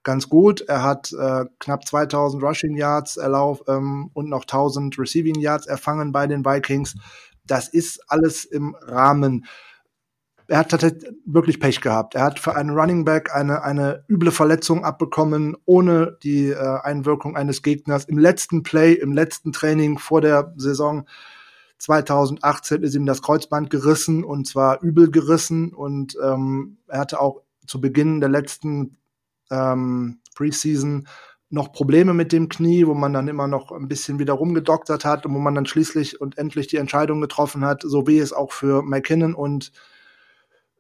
ganz 0.03 0.29
gut. 0.29 0.61
Er 0.61 0.83
hat 0.83 1.13
äh, 1.13 1.47
knapp 1.59 1.87
2000 1.87 2.43
Rushing 2.43 2.77
Yards 2.77 3.17
erlauf 3.17 3.63
ähm, 3.69 4.11
und 4.13 4.29
noch 4.29 4.43
1000 4.43 4.99
Receiving 4.99 5.41
Yards 5.41 5.67
erfangen 5.67 6.13
bei 6.13 6.27
den 6.27 6.45
Vikings. 6.45 6.95
Das 7.47 7.69
ist 7.69 8.01
alles 8.09 8.45
im 8.45 8.77
Rahmen. 8.83 9.47
Er 10.51 10.59
hat 10.59 10.73
tatsächlich 10.73 11.05
wirklich 11.27 11.61
Pech 11.61 11.81
gehabt. 11.81 12.17
Er 12.17 12.25
hat 12.25 12.41
für 12.41 12.57
einen 12.57 12.71
Running 12.71 13.05
Back 13.05 13.33
eine, 13.33 13.63
eine 13.63 14.05
üble 14.09 14.33
Verletzung 14.33 14.85
abbekommen, 14.85 15.57
ohne 15.65 16.19
die 16.25 16.49
äh, 16.49 16.81
Einwirkung 16.83 17.37
eines 17.37 17.63
Gegners. 17.63 18.07
Im 18.07 18.19
letzten 18.19 18.65
Play, 18.65 18.95
im 18.95 19.13
letzten 19.13 19.53
Training 19.53 19.99
vor 19.99 20.21
der 20.21 20.53
Saison 20.57 21.07
2018 21.79 22.83
ist 22.83 22.97
ihm 22.97 23.07
das 23.07 23.23
Kreuzband 23.23 23.71
gerissen 23.71 24.25
und 24.25 24.49
zwar 24.49 24.83
übel 24.83 25.13
gerissen 25.13 25.73
und 25.73 26.17
ähm, 26.21 26.79
er 26.89 26.99
hatte 26.99 27.21
auch 27.21 27.43
zu 27.65 27.81
Beginn 27.81 28.19
der 28.19 28.29
letzten 28.29 28.97
ähm, 29.53 30.19
Preseason 30.35 31.07
noch 31.49 31.71
Probleme 31.71 32.13
mit 32.13 32.33
dem 32.33 32.49
Knie, 32.49 32.89
wo 32.89 32.95
man 32.95 33.13
dann 33.13 33.29
immer 33.29 33.47
noch 33.47 33.71
ein 33.71 33.87
bisschen 33.87 34.19
wieder 34.19 34.33
rumgedoktert 34.33 35.05
hat 35.05 35.27
und 35.27 35.33
wo 35.35 35.39
man 35.39 35.55
dann 35.55 35.67
schließlich 35.67 36.21
und 36.21 36.39
endlich 36.39 36.67
die 36.67 36.79
Entscheidung 36.79 37.21
getroffen 37.21 37.65
hat, 37.65 37.83
so 37.83 38.09
wie 38.09 38.19
es 38.19 38.33
auch 38.33 38.51
für 38.51 38.83
McKinnon 38.83 39.37
und 39.37 39.71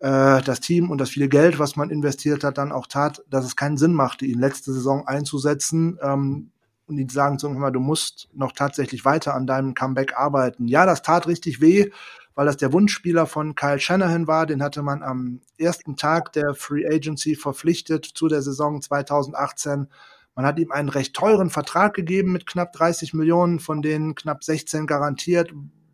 äh, 0.00 0.42
das 0.42 0.60
Team 0.60 0.90
und 0.90 0.98
das 0.98 1.10
viele 1.10 1.28
Geld, 1.28 1.58
was 1.58 1.76
man 1.76 1.90
investiert 1.90 2.42
hat, 2.42 2.58
dann 2.58 2.72
auch 2.72 2.86
tat, 2.86 3.22
dass 3.28 3.44
es 3.44 3.56
keinen 3.56 3.76
Sinn 3.76 3.94
machte, 3.94 4.24
ihn 4.26 4.40
letzte 4.40 4.72
Saison 4.72 5.06
einzusetzen. 5.06 5.98
Ähm, 6.02 6.50
und 6.86 6.96
die 6.96 7.06
sagen 7.08 7.38
so 7.38 7.48
mal, 7.50 7.70
du 7.70 7.80
musst 7.80 8.28
noch 8.32 8.52
tatsächlich 8.52 9.04
weiter 9.04 9.34
an 9.34 9.46
deinem 9.46 9.74
Comeback 9.74 10.16
arbeiten. 10.16 10.66
Ja, 10.66 10.86
das 10.86 11.02
tat 11.02 11.28
richtig 11.28 11.60
weh, 11.60 11.90
weil 12.34 12.46
das 12.46 12.56
der 12.56 12.72
Wunschspieler 12.72 13.26
von 13.26 13.54
Kyle 13.54 13.78
Shanahan 13.78 14.26
war. 14.26 14.46
Den 14.46 14.62
hatte 14.62 14.82
man 14.82 15.02
am 15.02 15.40
ersten 15.56 15.96
Tag 15.96 16.32
der 16.32 16.54
Free 16.54 16.86
Agency 16.86 17.36
verpflichtet 17.36 18.06
zu 18.06 18.26
der 18.26 18.42
Saison 18.42 18.82
2018. 18.82 19.86
Man 20.34 20.46
hat 20.46 20.58
ihm 20.58 20.72
einen 20.72 20.88
recht 20.88 21.14
teuren 21.14 21.50
Vertrag 21.50 21.94
gegeben 21.94 22.32
mit 22.32 22.46
knapp 22.46 22.72
30 22.72 23.14
Millionen, 23.14 23.60
von 23.60 23.82
denen 23.82 24.14
knapp 24.14 24.42
16 24.42 24.86
garantiert 24.86 25.52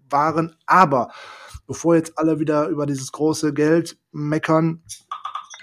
waren. 0.08 0.54
Aber 0.66 1.10
bevor 1.66 1.96
jetzt 1.96 2.18
alle 2.18 2.40
wieder 2.40 2.68
über 2.68 2.86
dieses 2.86 3.12
große 3.12 3.52
Geld 3.52 3.98
meckern, 4.12 4.82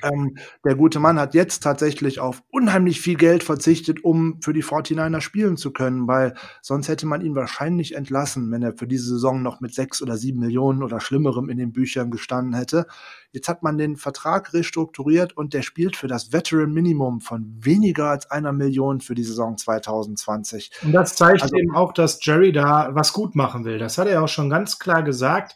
ähm, 0.03 0.37
der 0.65 0.75
gute 0.75 0.99
Mann 0.99 1.19
hat 1.19 1.33
jetzt 1.33 1.63
tatsächlich 1.63 2.19
auf 2.19 2.43
unheimlich 2.51 2.99
viel 3.01 3.15
Geld 3.15 3.43
verzichtet, 3.43 4.03
um 4.03 4.41
für 4.41 4.53
die 4.53 4.63
49er 4.63 5.21
spielen 5.21 5.57
zu 5.57 5.71
können, 5.71 6.07
weil 6.07 6.35
sonst 6.61 6.89
hätte 6.89 7.05
man 7.05 7.21
ihn 7.21 7.35
wahrscheinlich 7.35 7.95
entlassen, 7.95 8.51
wenn 8.51 8.61
er 8.61 8.73
für 8.73 8.87
diese 8.87 9.09
Saison 9.09 9.41
noch 9.41 9.61
mit 9.61 9.73
sechs 9.73 10.01
oder 10.01 10.17
sieben 10.17 10.39
Millionen 10.39 10.83
oder 10.83 10.99
Schlimmerem 10.99 11.49
in 11.49 11.57
den 11.57 11.71
Büchern 11.71 12.11
gestanden 12.11 12.53
hätte. 12.53 12.85
Jetzt 13.31 13.47
hat 13.47 13.63
man 13.63 13.77
den 13.77 13.95
Vertrag 13.95 14.53
restrukturiert 14.53 15.35
und 15.35 15.53
der 15.53 15.61
spielt 15.61 15.95
für 15.95 16.07
das 16.07 16.33
Veteran 16.33 16.73
Minimum 16.73 17.21
von 17.21 17.55
weniger 17.59 18.09
als 18.09 18.29
einer 18.29 18.51
Million 18.51 18.99
für 19.01 19.15
die 19.15 19.23
Saison 19.23 19.57
2020. 19.57 20.71
Und 20.83 20.91
das 20.91 21.15
zeigt 21.15 21.41
also, 21.41 21.55
eben 21.55 21.73
auch, 21.73 21.93
dass 21.93 22.23
Jerry 22.23 22.51
da 22.51 22.89
was 22.91 23.13
gut 23.13 23.35
machen 23.35 23.65
will. 23.65 23.79
Das 23.79 23.97
hat 23.97 24.07
er 24.07 24.23
auch 24.23 24.27
schon 24.27 24.49
ganz 24.49 24.79
klar 24.79 25.01
gesagt. 25.01 25.55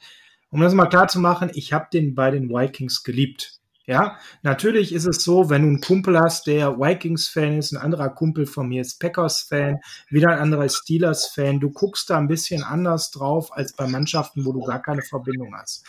Um 0.58 0.64
das 0.64 0.74
mal 0.74 0.88
klar 0.88 1.08
zu 1.08 1.20
machen, 1.20 1.52
ich 1.54 1.72
habe 1.72 1.86
den 1.94 2.16
bei 2.16 2.32
den 2.32 2.50
Vikings 2.50 3.04
geliebt. 3.04 3.60
Ja, 3.86 4.18
natürlich 4.42 4.92
ist 4.92 5.06
es 5.06 5.24
so, 5.24 5.52
wenn 5.52 5.62
du 5.62 5.68
einen 5.68 5.82
Kumpel 5.82 6.20
hast, 6.20 6.48
der 6.48 6.80
Vikings-Fan 6.80 7.60
ist, 7.60 7.74
ein 7.74 7.78
anderer 7.78 8.10
Kumpel 8.10 8.48
von 8.48 8.68
mir 8.68 8.82
ist 8.82 9.00
Packers-Fan, 9.00 9.78
wieder 10.10 10.32
ein 10.32 10.40
anderer 10.40 10.68
Steelers-Fan, 10.68 11.60
du 11.60 11.70
guckst 11.70 12.10
da 12.10 12.18
ein 12.18 12.28
bisschen 12.28 12.64
anders 12.64 13.12
drauf 13.12 13.56
als 13.56 13.74
bei 13.74 13.86
Mannschaften, 13.86 14.46
wo 14.46 14.52
du 14.52 14.62
gar 14.62 14.82
keine 14.82 15.04
Verbindung 15.04 15.54
hast. 15.56 15.86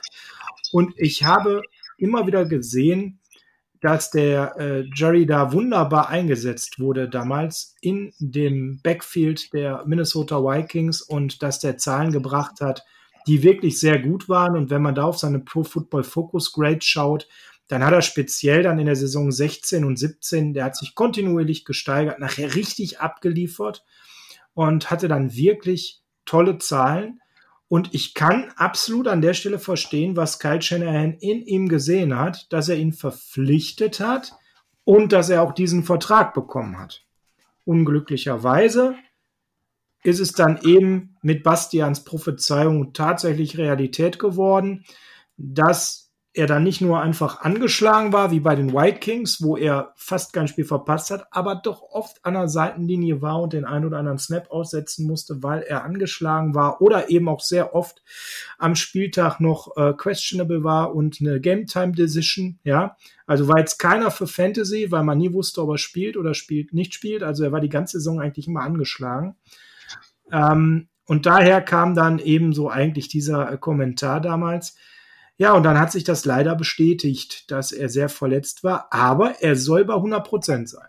Und 0.70 0.92
ich 0.98 1.24
habe 1.24 1.62
immer 1.96 2.26
wieder 2.26 2.44
gesehen, 2.44 3.20
dass 3.80 4.10
der 4.10 4.54
äh, 4.58 4.84
Jerry 4.94 5.24
da 5.24 5.50
wunderbar 5.54 6.10
eingesetzt 6.10 6.78
wurde 6.78 7.08
damals 7.08 7.74
in 7.80 8.12
dem 8.18 8.80
Backfield 8.82 9.50
der 9.54 9.84
Minnesota 9.86 10.36
Vikings 10.44 11.00
und 11.00 11.42
dass 11.42 11.58
der 11.58 11.78
Zahlen 11.78 12.12
gebracht 12.12 12.60
hat, 12.60 12.82
die 13.28 13.42
wirklich 13.42 13.78
sehr 13.78 13.98
gut 13.98 14.28
waren. 14.28 14.56
Und 14.56 14.70
wenn 14.70 14.82
man 14.82 14.94
da 14.94 15.04
auf 15.04 15.18
seine 15.18 15.38
Pro 15.38 15.62
Football 15.62 16.02
Focus 16.02 16.52
Grade 16.52 16.80
schaut, 16.80 17.28
dann 17.68 17.84
hat 17.84 17.92
er 17.92 18.00
speziell 18.00 18.62
dann 18.62 18.78
in 18.78 18.86
der 18.86 18.96
Saison 18.96 19.30
16 19.30 19.84
und 19.84 19.98
17, 19.98 20.54
der 20.54 20.64
hat 20.64 20.76
sich 20.76 20.94
kontinuierlich 20.94 21.66
gesteigert, 21.66 22.18
nachher 22.18 22.54
richtig 22.54 23.00
abgeliefert 23.00 23.84
und 24.54 24.90
hatte 24.90 25.06
dann 25.06 25.34
wirklich 25.34 26.00
tolle 26.24 26.56
Zahlen. 26.56 27.20
Und 27.68 27.94
ich 27.94 28.14
kann 28.14 28.50
absolut 28.56 29.06
an 29.06 29.20
der 29.20 29.34
Stelle 29.34 29.58
verstehen, 29.58 30.16
was 30.16 30.38
Kyle 30.38 30.62
Shanahan 30.62 31.12
in 31.12 31.42
ihm 31.42 31.68
gesehen 31.68 32.18
hat, 32.18 32.50
dass 32.50 32.70
er 32.70 32.76
ihn 32.76 32.94
verpflichtet 32.94 34.00
hat 34.00 34.32
und 34.84 35.12
dass 35.12 35.28
er 35.28 35.42
auch 35.42 35.52
diesen 35.52 35.84
Vertrag 35.84 36.32
bekommen 36.32 36.78
hat. 36.78 37.04
Unglücklicherweise 37.66 38.94
ist 40.02 40.20
es 40.20 40.32
dann 40.32 40.60
eben 40.62 41.16
mit 41.22 41.42
Bastians 41.42 42.04
Prophezeiung 42.04 42.92
tatsächlich 42.92 43.58
Realität 43.58 44.18
geworden, 44.18 44.84
dass 45.36 46.08
er 46.38 46.46
dann 46.46 46.62
nicht 46.62 46.80
nur 46.80 47.00
einfach 47.00 47.40
angeschlagen 47.40 48.12
war, 48.12 48.30
wie 48.30 48.38
bei 48.38 48.54
den 48.54 48.72
White 48.72 49.00
Kings, 49.00 49.42
wo 49.42 49.56
er 49.56 49.92
fast 49.96 50.32
kein 50.32 50.46
Spiel 50.46 50.64
verpasst 50.64 51.10
hat, 51.10 51.26
aber 51.32 51.56
doch 51.56 51.82
oft 51.82 52.24
an 52.24 52.34
der 52.34 52.48
Seitenlinie 52.48 53.20
war 53.22 53.42
und 53.42 53.54
den 53.54 53.64
einen 53.64 53.86
oder 53.86 53.98
anderen 53.98 54.18
Snap 54.18 54.50
aussetzen 54.50 55.06
musste, 55.06 55.42
weil 55.42 55.62
er 55.62 55.84
angeschlagen 55.84 56.54
war 56.54 56.80
oder 56.80 57.10
eben 57.10 57.28
auch 57.28 57.40
sehr 57.40 57.74
oft 57.74 58.02
am 58.56 58.76
Spieltag 58.76 59.40
noch 59.40 59.76
äh, 59.76 59.94
questionable 59.94 60.62
war 60.62 60.94
und 60.94 61.16
eine 61.20 61.40
Game 61.40 61.66
Time 61.66 61.92
Decision, 61.92 62.60
ja. 62.62 62.96
Also 63.26 63.48
war 63.48 63.58
jetzt 63.58 63.78
keiner 63.78 64.10
für 64.10 64.26
Fantasy, 64.26 64.92
weil 64.92 65.02
man 65.02 65.18
nie 65.18 65.32
wusste, 65.32 65.62
ob 65.62 65.70
er 65.70 65.78
spielt 65.78 66.16
oder 66.16 66.34
spielt, 66.34 66.72
nicht 66.72 66.94
spielt. 66.94 67.22
Also 67.22 67.44
er 67.44 67.52
war 67.52 67.60
die 67.60 67.68
ganze 67.68 67.98
Saison 67.98 68.20
eigentlich 68.20 68.46
immer 68.46 68.62
angeschlagen. 68.62 69.34
Ähm, 70.32 70.88
und 71.06 71.26
daher 71.26 71.62
kam 71.62 71.94
dann 71.94 72.18
eben 72.18 72.52
so 72.52 72.70
eigentlich 72.70 73.08
dieser 73.08 73.50
äh, 73.52 73.58
Kommentar 73.58 74.20
damals 74.20 74.76
Ja, 75.36 75.52
und 75.52 75.62
dann 75.62 75.78
hat 75.78 75.92
sich 75.92 76.04
das 76.04 76.24
leider 76.24 76.54
bestätigt, 76.54 77.50
dass 77.50 77.72
er 77.72 77.88
sehr 77.88 78.08
verletzt 78.08 78.64
war, 78.64 78.88
aber 78.92 79.40
er 79.40 79.56
soll 79.56 79.84
bei 79.84 79.94
100 79.94 80.26
Prozent 80.26 80.68
sein. 80.68 80.88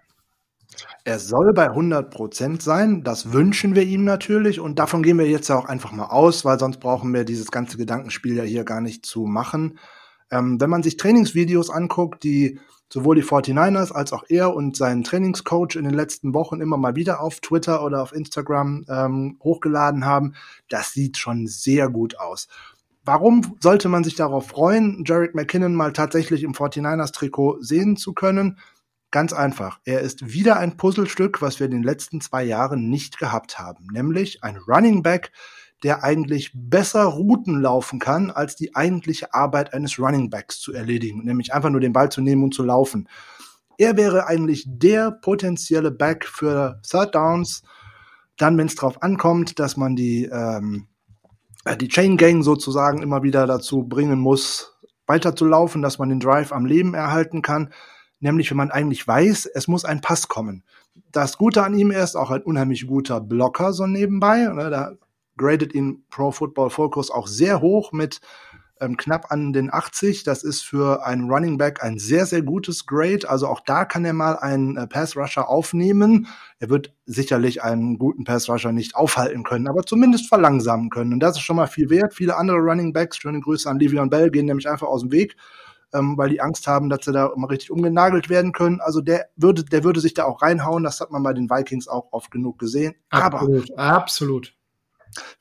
Er 1.03 1.19
soll 1.19 1.53
bei 1.53 1.69
100 1.69 2.11
Prozent 2.11 2.61
sein. 2.61 3.03
Das 3.03 3.33
wünschen 3.33 3.75
wir 3.75 3.83
ihm 3.83 4.03
natürlich. 4.03 4.59
Und 4.59 4.79
davon 4.79 5.03
gehen 5.03 5.17
wir 5.17 5.27
jetzt 5.27 5.49
auch 5.49 5.65
einfach 5.65 5.91
mal 5.91 6.05
aus, 6.05 6.45
weil 6.45 6.59
sonst 6.59 6.79
brauchen 6.79 7.13
wir 7.13 7.23
dieses 7.25 7.51
ganze 7.51 7.77
Gedankenspiel 7.77 8.35
ja 8.35 8.43
hier 8.43 8.63
gar 8.63 8.81
nicht 8.81 9.05
zu 9.05 9.25
machen. 9.25 9.79
Ähm, 10.31 10.59
wenn 10.61 10.69
man 10.69 10.83
sich 10.83 10.97
Trainingsvideos 10.97 11.69
anguckt, 11.69 12.23
die 12.23 12.59
sowohl 12.91 13.15
die 13.15 13.23
49ers 13.23 13.91
als 13.91 14.13
auch 14.13 14.23
er 14.29 14.53
und 14.55 14.75
sein 14.75 15.03
Trainingscoach 15.03 15.75
in 15.75 15.83
den 15.83 15.93
letzten 15.93 16.33
Wochen 16.33 16.61
immer 16.61 16.77
mal 16.77 16.95
wieder 16.95 17.21
auf 17.21 17.39
Twitter 17.39 17.83
oder 17.83 18.01
auf 18.01 18.13
Instagram 18.13 18.85
ähm, 18.89 19.37
hochgeladen 19.43 20.05
haben, 20.05 20.33
das 20.69 20.93
sieht 20.93 21.17
schon 21.17 21.47
sehr 21.47 21.89
gut 21.89 22.19
aus. 22.19 22.47
Warum 23.05 23.55
sollte 23.59 23.89
man 23.89 24.03
sich 24.03 24.15
darauf 24.15 24.47
freuen, 24.47 25.03
Jarek 25.05 25.33
McKinnon 25.33 25.73
mal 25.73 25.93
tatsächlich 25.93 26.43
im 26.43 26.53
49ers-Trikot 26.53 27.57
sehen 27.61 27.95
zu 27.97 28.13
können? 28.13 28.59
Ganz 29.11 29.33
einfach. 29.33 29.79
Er 29.85 30.01
ist 30.01 30.31
wieder 30.31 30.57
ein 30.57 30.77
Puzzlestück, 30.77 31.41
was 31.41 31.59
wir 31.59 31.65
in 31.65 31.71
den 31.71 31.83
letzten 31.83 32.21
zwei 32.21 32.43
Jahren 32.43 32.89
nicht 32.89 33.17
gehabt 33.17 33.57
haben. 33.57 33.87
Nämlich 33.91 34.43
ein 34.43 34.57
Running 34.57 35.01
Back, 35.01 35.31
der 35.83 36.03
eigentlich 36.03 36.51
besser 36.53 37.03
Routen 37.03 37.61
laufen 37.61 37.99
kann, 37.99 38.31
als 38.31 38.55
die 38.55 38.75
eigentliche 38.75 39.33
Arbeit 39.33 39.73
eines 39.73 39.97
Running 39.99 40.29
Backs 40.29 40.59
zu 40.59 40.73
erledigen, 40.73 41.23
nämlich 41.23 41.53
einfach 41.53 41.69
nur 41.69 41.79
den 41.79 41.93
Ball 41.93 42.09
zu 42.09 42.21
nehmen 42.21 42.43
und 42.43 42.53
zu 42.53 42.63
laufen. 42.63 43.07
Er 43.77 43.95
wäre 43.95 44.27
eigentlich 44.27 44.65
der 44.67 45.11
potenzielle 45.11 45.91
Back 45.91 46.25
für 46.25 46.81
Third 46.87 47.15
Downs, 47.15 47.63
dann, 48.35 48.57
wenn 48.57 48.67
es 48.67 48.75
darauf 48.75 49.01
ankommt, 49.01 49.59
dass 49.59 49.77
man 49.77 49.95
die, 49.95 50.25
ähm, 50.25 50.87
äh, 51.65 51.77
die 51.77 51.87
Chain 51.87 52.17
Gang 52.17 52.43
sozusagen 52.43 53.01
immer 53.01 53.23
wieder 53.23 53.47
dazu 53.47 53.83
bringen 53.83 54.19
muss, 54.19 54.79
weiter 55.07 55.35
zu 55.35 55.45
laufen, 55.45 55.81
dass 55.81 55.97
man 55.97 56.09
den 56.09 56.19
Drive 56.19 56.51
am 56.51 56.65
Leben 56.65 56.93
erhalten 56.93 57.41
kann, 57.41 57.73
nämlich 58.19 58.49
wenn 58.49 58.57
man 58.57 58.71
eigentlich 58.71 59.07
weiß, 59.07 59.45
es 59.45 59.67
muss 59.67 59.85
ein 59.85 60.01
Pass 60.01 60.27
kommen. 60.27 60.63
Das 61.11 61.37
Gute 61.37 61.63
an 61.63 61.73
ihm 61.73 61.91
ist 61.91 62.15
auch 62.15 62.31
ein 62.31 62.43
unheimlich 62.43 62.85
guter 62.85 63.21
Blocker 63.21 63.73
so 63.73 63.87
nebenbei. 63.87 64.43
Ne? 64.43 64.69
Da 64.69 64.93
gradet 65.39 65.73
ihn 65.73 66.03
Pro 66.11 66.31
Football 66.31 66.69
Focus 66.69 67.09
auch 67.09 67.25
sehr 67.25 67.61
hoch 67.61 67.91
mit 67.91 68.21
ähm, 68.81 68.97
knapp 68.97 69.31
an 69.31 69.53
den 69.53 69.73
80. 69.73 70.23
Das 70.23 70.43
ist 70.43 70.63
für 70.63 71.05
einen 71.05 71.29
Running 71.29 71.57
Back 71.57 71.83
ein 71.83 71.99
sehr, 71.99 72.25
sehr 72.25 72.41
gutes 72.41 72.85
Grade. 72.85 73.29
Also 73.29 73.47
auch 73.47 73.59
da 73.61 73.85
kann 73.85 74.05
er 74.05 74.13
mal 74.13 74.37
einen 74.37 74.77
äh, 74.77 74.87
Pass 74.87 75.15
Rusher 75.15 75.49
aufnehmen. 75.49 76.27
Er 76.59 76.69
wird 76.69 76.93
sicherlich 77.05 77.63
einen 77.63 77.97
guten 77.97 78.23
Pass 78.23 78.49
Rusher 78.49 78.71
nicht 78.71 78.95
aufhalten 78.95 79.43
können, 79.43 79.67
aber 79.67 79.83
zumindest 79.83 80.27
verlangsamen 80.27 80.89
können. 80.89 81.13
Und 81.13 81.19
das 81.19 81.37
ist 81.37 81.43
schon 81.43 81.55
mal 81.55 81.67
viel 81.67 81.89
wert. 81.89 82.13
Viele 82.13 82.37
andere 82.37 82.57
Running 82.57 82.93
Backs, 82.93 83.17
schöne 83.17 83.41
Grüße 83.41 83.69
an 83.69 83.79
Livion 83.79 84.09
Bell, 84.09 84.29
gehen 84.29 84.45
nämlich 84.45 84.69
einfach 84.69 84.87
aus 84.87 85.01
dem 85.01 85.11
Weg. 85.11 85.35
Ähm, 85.91 86.17
weil 86.17 86.29
die 86.29 86.39
Angst 86.39 86.67
haben, 86.67 86.87
dass 86.87 87.03
sie 87.03 87.11
da 87.11 87.31
mal 87.35 87.47
richtig 87.47 87.71
umgenagelt 87.71 88.29
werden 88.29 88.51
können. 88.51 88.79
Also 88.79 89.01
der 89.01 89.25
würde, 89.35 89.63
der 89.63 89.83
würde 89.83 89.99
sich 89.99 90.13
da 90.13 90.25
auch 90.25 90.43
reinhauen. 90.43 90.83
Das 90.83 91.01
hat 91.01 91.09
man 91.09 91.23
bei 91.23 91.33
den 91.33 91.49
Vikings 91.49 91.87
auch 91.87 92.09
oft 92.11 92.29
genug 92.29 92.59
gesehen. 92.59 92.93
Absolut, 93.09 93.71
Aber 93.75 93.83
absolut. 93.83 94.58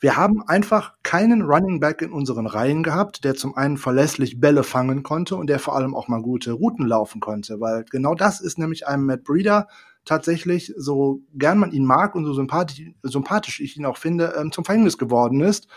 Wir 0.01 0.17
haben 0.17 0.43
einfach 0.47 0.95
keinen 1.03 1.43
Running 1.43 1.81
Back 1.81 2.03
in 2.03 2.13
unseren 2.13 2.47
Reihen 2.47 2.83
gehabt, 2.83 3.25
der 3.25 3.35
zum 3.35 3.57
einen 3.57 3.77
verlässlich 3.77 4.41
Bälle 4.41 4.63
fangen 4.63 5.03
konnte 5.03 5.37
und 5.37 5.49
der 5.49 5.59
vor 5.59 5.77
allem 5.77 5.95
auch 5.95 6.09
mal 6.09 6.23
gute 6.23 6.53
Routen 6.53 6.87
laufen 6.87 7.21
konnte, 7.21 7.61
weil 7.61 7.85
genau 7.91 8.15
das 8.15 8.41
ist 8.41 8.59
nämlich 8.59 8.87
einem 8.87 9.07
Matt 9.07 9.25
Breeder 9.25 9.69
tatsächlich, 10.05 10.73
so 10.77 11.21
gern 11.35 11.59
man 11.59 11.73
ihn 11.73 11.85
mag 11.85 12.15
und 12.15 12.25
so 12.25 12.33
sympathisch, 12.33 12.83
sympathisch 13.03 13.61
ich 13.61 13.77
ihn 13.77 13.85
auch 13.85 13.99
finde, 13.99 14.35
ähm, 14.39 14.53
zum 14.53 14.65
Verhängnis 14.65 14.97
geworden 14.97 15.41
ist. 15.41 15.69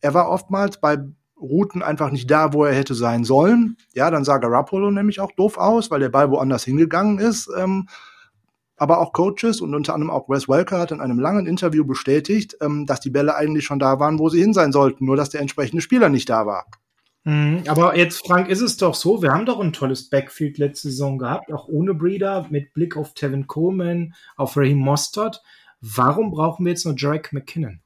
Er 0.00 0.14
war 0.14 0.28
oftmals 0.28 0.80
bei 0.80 0.98
Routen 1.40 1.82
einfach 1.82 2.10
nicht 2.10 2.30
da, 2.30 2.52
wo 2.52 2.64
er 2.64 2.74
hätte 2.74 2.94
sein 2.94 3.24
sollen. 3.24 3.76
Ja, 3.94 4.10
dann 4.10 4.24
sah 4.24 4.38
Garoppolo 4.38 4.90
nämlich 4.90 5.20
auch 5.20 5.32
doof 5.32 5.56
aus, 5.56 5.90
weil 5.90 6.00
der 6.00 6.10
Ball 6.10 6.30
woanders 6.30 6.64
hingegangen 6.64 7.18
ist. 7.18 7.50
Ähm, 7.56 7.88
aber 8.80 8.98
auch 8.98 9.12
Coaches 9.12 9.60
und 9.60 9.74
unter 9.74 9.92
anderem 9.92 10.10
auch 10.10 10.30
Wes 10.30 10.48
Welker 10.48 10.78
hat 10.78 10.90
in 10.90 11.02
einem 11.02 11.20
langen 11.20 11.46
Interview 11.46 11.84
bestätigt, 11.84 12.56
ähm, 12.62 12.86
dass 12.86 13.00
die 13.00 13.10
Bälle 13.10 13.36
eigentlich 13.36 13.66
schon 13.66 13.78
da 13.78 14.00
waren, 14.00 14.18
wo 14.18 14.30
sie 14.30 14.40
hin 14.40 14.54
sein 14.54 14.72
sollten, 14.72 15.04
nur 15.04 15.16
dass 15.16 15.28
der 15.28 15.42
entsprechende 15.42 15.82
Spieler 15.82 16.08
nicht 16.08 16.30
da 16.30 16.46
war. 16.46 16.66
Mhm, 17.24 17.64
aber 17.68 17.94
jetzt, 17.98 18.26
Frank, 18.26 18.48
ist 18.48 18.62
es 18.62 18.78
doch 18.78 18.94
so, 18.94 19.20
wir 19.22 19.32
haben 19.32 19.44
doch 19.44 19.60
ein 19.60 19.74
tolles 19.74 20.08
Backfield 20.08 20.56
letzte 20.56 20.88
Saison 20.88 21.18
gehabt, 21.18 21.52
auch 21.52 21.68
ohne 21.68 21.92
Breeder, 21.92 22.46
mit 22.48 22.72
Blick 22.72 22.96
auf 22.96 23.12
Tevin 23.12 23.46
Coleman, 23.46 24.14
auf 24.36 24.56
Raheem 24.56 24.78
Mostert. 24.78 25.42
Warum 25.82 26.30
brauchen 26.30 26.64
wir 26.64 26.72
jetzt 26.72 26.86
noch 26.86 26.94
Jarek 26.96 27.34
McKinnon? 27.34 27.80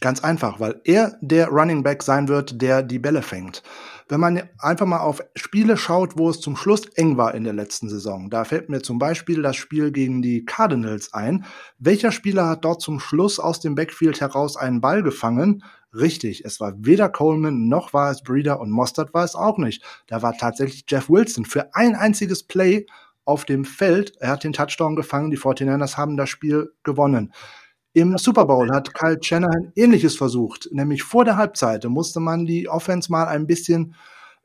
Ganz 0.00 0.24
einfach, 0.24 0.60
weil 0.60 0.80
er 0.84 1.16
der 1.20 1.48
Running 1.48 1.82
Back 1.82 2.02
sein 2.02 2.28
wird, 2.28 2.60
der 2.62 2.82
die 2.82 2.98
Bälle 2.98 3.20
fängt. 3.20 3.62
Wenn 4.08 4.20
man 4.20 4.48
einfach 4.58 4.86
mal 4.86 5.00
auf 5.00 5.20
Spiele 5.34 5.76
schaut, 5.76 6.16
wo 6.16 6.30
es 6.30 6.40
zum 6.40 6.56
Schluss 6.56 6.86
eng 6.94 7.16
war 7.16 7.34
in 7.34 7.42
der 7.42 7.52
letzten 7.52 7.88
Saison, 7.88 8.30
da 8.30 8.44
fällt 8.44 8.68
mir 8.68 8.80
zum 8.80 9.00
Beispiel 9.00 9.42
das 9.42 9.56
Spiel 9.56 9.90
gegen 9.90 10.22
die 10.22 10.44
Cardinals 10.44 11.12
ein. 11.12 11.44
Welcher 11.78 12.12
Spieler 12.12 12.46
hat 12.48 12.64
dort 12.64 12.80
zum 12.80 13.00
Schluss 13.00 13.40
aus 13.40 13.58
dem 13.58 13.74
Backfield 13.74 14.20
heraus 14.20 14.56
einen 14.56 14.80
Ball 14.80 15.02
gefangen? 15.02 15.64
Richtig, 15.92 16.44
es 16.44 16.60
war 16.60 16.74
weder 16.78 17.08
Coleman 17.08 17.68
noch 17.68 17.92
war 17.92 18.12
es 18.12 18.22
Breeder 18.22 18.60
und 18.60 18.70
Mostert 18.70 19.12
war 19.12 19.24
es 19.24 19.34
auch 19.34 19.58
nicht. 19.58 19.82
Da 20.06 20.22
war 20.22 20.36
tatsächlich 20.36 20.84
Jeff 20.88 21.10
Wilson 21.10 21.44
für 21.44 21.74
ein 21.74 21.96
einziges 21.96 22.44
Play 22.44 22.86
auf 23.24 23.44
dem 23.44 23.64
Feld. 23.64 24.12
Er 24.20 24.30
hat 24.30 24.44
den 24.44 24.52
Touchdown 24.52 24.94
gefangen, 24.94 25.32
die 25.32 25.38
49ers 25.38 25.96
haben 25.96 26.16
das 26.16 26.30
Spiel 26.30 26.72
gewonnen. 26.84 27.32
Im 27.96 28.18
Super 28.18 28.44
Bowl 28.44 28.70
hat 28.72 28.92
Kyle 28.92 29.16
Shanahan 29.22 29.72
ähnliches 29.74 30.16
versucht, 30.16 30.68
nämlich 30.70 31.02
vor 31.02 31.24
der 31.24 31.38
Halbzeit 31.38 31.82
musste 31.86 32.20
man 32.20 32.44
die 32.44 32.68
Offense 32.68 33.10
mal 33.10 33.24
ein 33.24 33.46
bisschen 33.46 33.94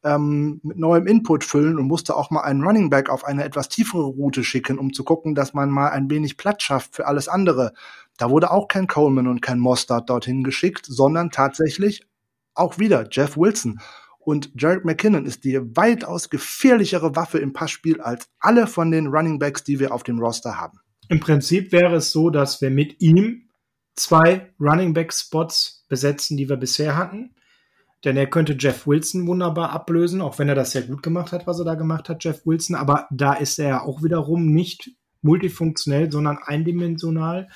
ähm, 0.05 0.61
mit 0.63 0.77
neuem 0.77 1.05
Input 1.05 1.43
füllen 1.43 1.77
und 1.77 1.85
musste 1.85 2.15
auch 2.15 2.31
mal 2.31 2.43
einen 2.43 2.63
Running 2.63 2.89
Back 2.89 3.09
auf 3.09 3.25
eine 3.25 3.43
etwas 3.43 3.67
tiefere 3.67 4.05
Route 4.05 4.45
schicken, 4.45 4.79
um 4.79 4.93
zu 4.93 5.03
gucken, 5.03 5.35
dass 5.35 5.53
man 5.53 5.69
mal 5.69 5.89
ein 5.89 6.09
wenig 6.09 6.37
Platz 6.37 6.63
schafft 6.63 6.95
für 6.95 7.07
alles 7.07 7.27
andere. 7.27 7.73
Da 8.17 8.29
wurde 8.29 8.51
auch 8.51 8.69
kein 8.69 8.87
Coleman 8.87 9.27
und 9.27 9.41
kein 9.41 9.59
Mostard 9.59 10.09
dorthin 10.09 10.45
geschickt, 10.45 10.85
sondern 10.85 11.29
tatsächlich 11.29 12.07
auch 12.53 12.79
wieder 12.79 13.05
Jeff 13.11 13.35
Wilson. 13.35 13.81
Und 14.19 14.53
Jared 14.55 14.85
McKinnon 14.85 15.25
ist 15.25 15.43
die 15.43 15.59
weitaus 15.75 16.29
gefährlichere 16.29 17.17
Waffe 17.17 17.39
im 17.39 17.51
Passspiel 17.51 17.99
als 17.99 18.29
alle 18.39 18.65
von 18.65 18.91
den 18.91 19.07
Running 19.07 19.39
Backs, 19.39 19.65
die 19.65 19.81
wir 19.81 19.93
auf 19.93 20.03
dem 20.03 20.19
Roster 20.19 20.57
haben. 20.57 20.79
Im 21.11 21.19
Prinzip 21.19 21.73
wäre 21.73 21.95
es 21.95 22.13
so, 22.13 22.29
dass 22.29 22.61
wir 22.61 22.69
mit 22.69 23.01
ihm 23.01 23.49
zwei 23.97 24.53
Running 24.61 24.93
Back 24.93 25.11
Spots 25.11 25.85
besetzen, 25.89 26.37
die 26.37 26.47
wir 26.47 26.55
bisher 26.55 26.95
hatten. 26.95 27.35
Denn 28.05 28.15
er 28.15 28.27
könnte 28.27 28.55
Jeff 28.57 28.87
Wilson 28.87 29.27
wunderbar 29.27 29.71
ablösen, 29.71 30.21
auch 30.21 30.39
wenn 30.39 30.47
er 30.47 30.55
das 30.55 30.71
sehr 30.71 30.83
gut 30.83 31.03
gemacht 31.03 31.33
hat, 31.33 31.45
was 31.47 31.59
er 31.59 31.65
da 31.65 31.75
gemacht 31.75 32.07
hat, 32.07 32.23
Jeff 32.23 32.45
Wilson. 32.45 32.77
Aber 32.77 33.07
da 33.11 33.33
ist 33.33 33.59
er 33.59 33.67
ja 33.67 33.81
auch 33.81 34.01
wiederum 34.01 34.53
nicht 34.53 34.91
multifunktionell, 35.21 36.09
sondern 36.09 36.37
eindimensional. 36.45 37.49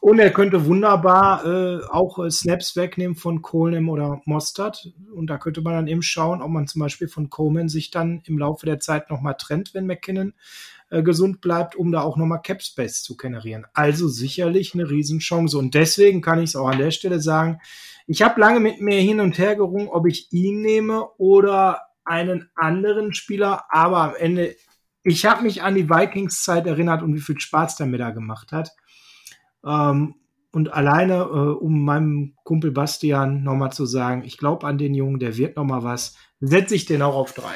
Und 0.00 0.18
er 0.18 0.30
könnte 0.30 0.64
wunderbar 0.64 1.44
äh, 1.44 1.84
auch 1.84 2.18
äh, 2.24 2.30
Snaps 2.30 2.74
wegnehmen 2.74 3.16
von 3.16 3.42
Coleman 3.42 3.90
oder 3.90 4.22
Mostert. 4.24 4.94
Und 5.14 5.28
da 5.28 5.36
könnte 5.36 5.60
man 5.60 5.74
dann 5.74 5.88
eben 5.88 6.02
schauen, 6.02 6.40
ob 6.40 6.50
man 6.50 6.66
zum 6.66 6.80
Beispiel 6.80 7.08
von 7.08 7.28
Coleman 7.28 7.68
sich 7.68 7.90
dann 7.90 8.22
im 8.24 8.38
Laufe 8.38 8.64
der 8.64 8.80
Zeit 8.80 9.10
nochmal 9.10 9.36
trennt, 9.38 9.74
wenn 9.74 9.86
McKinnon 9.86 10.32
äh, 10.94 11.02
gesund 11.02 11.40
bleibt, 11.40 11.74
um 11.74 11.90
da 11.90 12.02
auch 12.02 12.16
nochmal 12.16 12.40
Cap 12.40 12.62
Space 12.62 13.02
zu 13.02 13.16
generieren. 13.16 13.66
Also 13.74 14.06
sicherlich 14.06 14.74
eine 14.74 14.88
Riesenchance. 14.88 15.58
Und 15.58 15.74
deswegen 15.74 16.20
kann 16.20 16.38
ich 16.38 16.50
es 16.50 16.56
auch 16.56 16.68
an 16.68 16.78
der 16.78 16.92
Stelle 16.92 17.20
sagen, 17.20 17.60
ich 18.06 18.22
habe 18.22 18.40
lange 18.40 18.60
mit 18.60 18.80
mir 18.80 19.00
hin 19.00 19.18
und 19.18 19.38
her 19.38 19.56
gerungen, 19.56 19.88
ob 19.88 20.06
ich 20.06 20.32
ihn 20.32 20.62
nehme 20.62 21.08
oder 21.18 21.80
einen 22.04 22.48
anderen 22.54 23.12
Spieler, 23.12 23.64
aber 23.70 24.02
am 24.02 24.14
Ende, 24.14 24.54
ich 25.02 25.24
habe 25.24 25.42
mich 25.42 25.62
an 25.62 25.74
die 25.74 25.88
Vikings-Zeit 25.88 26.66
erinnert 26.66 27.02
und 27.02 27.14
wie 27.14 27.20
viel 27.20 27.40
Spaß 27.40 27.76
der 27.76 27.86
mir 27.86 27.98
da 27.98 28.10
gemacht 28.10 28.52
hat. 28.52 28.70
Ähm, 29.66 30.14
und 30.52 30.72
alleine, 30.72 31.14
äh, 31.14 31.54
um 31.58 31.84
meinem 31.84 32.34
Kumpel 32.44 32.70
Bastian 32.70 33.42
nochmal 33.42 33.72
zu 33.72 33.86
sagen, 33.86 34.22
ich 34.24 34.38
glaube 34.38 34.66
an 34.66 34.78
den 34.78 34.94
Jungen, 34.94 35.18
der 35.18 35.36
wird 35.36 35.56
nochmal 35.56 35.82
was, 35.82 36.14
setze 36.40 36.76
ich 36.76 36.84
den 36.84 37.02
auch 37.02 37.16
auf 37.16 37.32
drei 37.32 37.54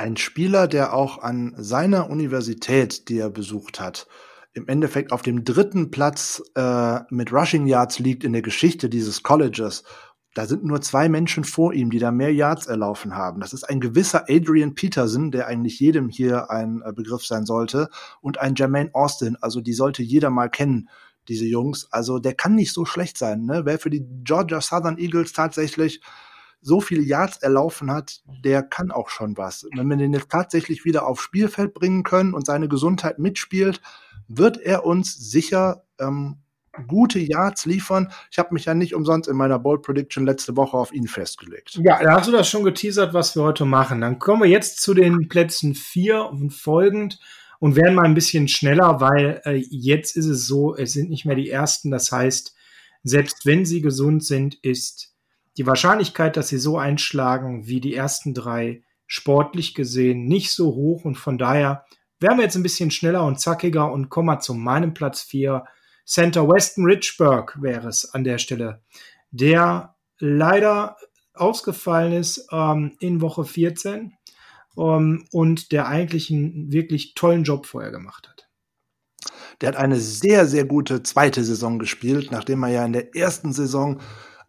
ein 0.00 0.16
Spieler, 0.16 0.66
der 0.66 0.94
auch 0.94 1.18
an 1.18 1.54
seiner 1.58 2.08
Universität, 2.08 3.08
die 3.10 3.18
er 3.18 3.28
besucht 3.28 3.80
hat, 3.80 4.08
im 4.54 4.66
Endeffekt 4.66 5.12
auf 5.12 5.20
dem 5.20 5.44
dritten 5.44 5.90
Platz 5.90 6.42
äh, 6.54 7.00
mit 7.10 7.32
Rushing 7.32 7.66
Yards 7.66 7.98
liegt 7.98 8.24
in 8.24 8.32
der 8.32 8.42
Geschichte 8.42 8.88
dieses 8.88 9.22
Colleges. 9.22 9.84
Da 10.32 10.46
sind 10.46 10.64
nur 10.64 10.80
zwei 10.80 11.08
Menschen 11.10 11.44
vor 11.44 11.74
ihm, 11.74 11.90
die 11.90 11.98
da 11.98 12.10
mehr 12.12 12.32
Yards 12.32 12.66
erlaufen 12.66 13.14
haben. 13.14 13.40
Das 13.40 13.52
ist 13.52 13.64
ein 13.64 13.78
gewisser 13.78 14.24
Adrian 14.28 14.74
Peterson, 14.74 15.30
der 15.30 15.48
eigentlich 15.48 15.78
jedem 15.78 16.08
hier 16.08 16.50
ein 16.50 16.80
äh, 16.82 16.92
Begriff 16.92 17.26
sein 17.26 17.44
sollte, 17.44 17.90
und 18.22 18.38
ein 18.38 18.54
Jermaine 18.54 18.90
Austin. 18.94 19.36
Also 19.42 19.60
die 19.60 19.74
sollte 19.74 20.02
jeder 20.02 20.30
mal 20.30 20.48
kennen, 20.48 20.88
diese 21.28 21.44
Jungs. 21.44 21.88
Also 21.92 22.18
der 22.18 22.32
kann 22.32 22.54
nicht 22.54 22.72
so 22.72 22.86
schlecht 22.86 23.18
sein. 23.18 23.44
Ne? 23.44 23.66
Wer 23.66 23.78
für 23.78 23.90
die 23.90 24.06
Georgia 24.24 24.62
Southern 24.62 24.96
Eagles 24.96 25.34
tatsächlich 25.34 26.00
so 26.62 26.80
viele 26.80 27.02
Yards 27.02 27.38
erlaufen 27.38 27.90
hat, 27.90 28.22
der 28.44 28.62
kann 28.62 28.90
auch 28.90 29.08
schon 29.08 29.36
was. 29.36 29.66
Wenn 29.74 29.88
wir 29.88 29.96
den 29.96 30.12
jetzt 30.12 30.30
tatsächlich 30.30 30.84
wieder 30.84 31.06
aufs 31.06 31.22
Spielfeld 31.22 31.74
bringen 31.74 32.02
können 32.02 32.34
und 32.34 32.46
seine 32.46 32.68
Gesundheit 32.68 33.18
mitspielt, 33.18 33.80
wird 34.28 34.58
er 34.58 34.84
uns 34.84 35.14
sicher 35.14 35.84
ähm, 35.98 36.38
gute 36.86 37.18
Yards 37.18 37.66
liefern. 37.66 38.12
Ich 38.30 38.38
habe 38.38 38.54
mich 38.54 38.66
ja 38.66 38.74
nicht 38.74 38.94
umsonst 38.94 39.28
in 39.28 39.36
meiner 39.36 39.58
Bold 39.58 39.82
Prediction 39.82 40.24
letzte 40.24 40.56
Woche 40.56 40.76
auf 40.76 40.92
ihn 40.92 41.08
festgelegt. 41.08 41.80
Ja, 41.82 42.02
da 42.02 42.16
hast 42.16 42.28
du 42.28 42.32
das 42.32 42.48
schon 42.48 42.64
geteasert, 42.64 43.14
was 43.14 43.34
wir 43.34 43.42
heute 43.42 43.64
machen. 43.64 44.00
Dann 44.00 44.18
kommen 44.18 44.42
wir 44.42 44.48
jetzt 44.48 44.80
zu 44.80 44.94
den 44.94 45.28
Plätzen 45.28 45.74
vier 45.74 46.26
und 46.26 46.50
folgend 46.50 47.18
und 47.58 47.76
werden 47.76 47.94
mal 47.94 48.04
ein 48.04 48.14
bisschen 48.14 48.48
schneller, 48.48 49.00
weil 49.00 49.40
äh, 49.44 49.62
jetzt 49.70 50.16
ist 50.16 50.26
es 50.26 50.46
so, 50.46 50.74
es 50.76 50.92
sind 50.92 51.10
nicht 51.10 51.26
mehr 51.26 51.36
die 51.36 51.50
ersten. 51.50 51.90
Das 51.90 52.12
heißt, 52.12 52.54
selbst 53.02 53.46
wenn 53.46 53.64
sie 53.64 53.80
gesund 53.80 54.24
sind, 54.24 54.54
ist 54.62 55.09
die 55.60 55.66
Wahrscheinlichkeit, 55.66 56.38
dass 56.38 56.48
sie 56.48 56.56
so 56.56 56.78
einschlagen 56.78 57.66
wie 57.66 57.82
die 57.82 57.94
ersten 57.94 58.32
drei 58.32 58.82
sportlich 59.06 59.74
gesehen 59.74 60.24
nicht 60.24 60.52
so 60.52 60.74
hoch 60.74 61.04
und 61.04 61.16
von 61.16 61.36
daher 61.36 61.84
werden 62.18 62.38
wir 62.38 62.44
jetzt 62.44 62.56
ein 62.56 62.62
bisschen 62.62 62.90
schneller 62.90 63.26
und 63.26 63.40
zackiger 63.40 63.92
und 63.92 64.08
kommen 64.08 64.28
mal 64.28 64.40
zu 64.40 64.54
meinem 64.54 64.94
Platz 64.94 65.20
vier 65.20 65.66
Center 66.06 66.48
Weston 66.48 66.86
Richburg 66.86 67.58
wäre 67.60 67.88
es 67.88 68.14
an 68.14 68.24
der 68.24 68.38
Stelle, 68.38 68.80
der 69.32 69.96
leider 70.18 70.96
ausgefallen 71.34 72.14
ist 72.14 72.48
ähm, 72.50 72.96
in 72.98 73.20
Woche 73.20 73.44
14 73.44 74.14
ähm, 74.78 75.26
und 75.30 75.72
der 75.72 75.88
eigentlich 75.88 76.30
einen 76.30 76.72
wirklich 76.72 77.12
tollen 77.12 77.44
Job 77.44 77.66
vorher 77.66 77.90
gemacht 77.90 78.30
hat. 78.30 78.48
Der 79.60 79.68
hat 79.68 79.76
eine 79.76 80.00
sehr, 80.00 80.46
sehr 80.46 80.64
gute 80.64 81.02
zweite 81.02 81.44
Saison 81.44 81.78
gespielt, 81.78 82.32
nachdem 82.32 82.62
er 82.62 82.70
ja 82.70 82.86
in 82.86 82.94
der 82.94 83.14
ersten 83.14 83.52
Saison 83.52 84.00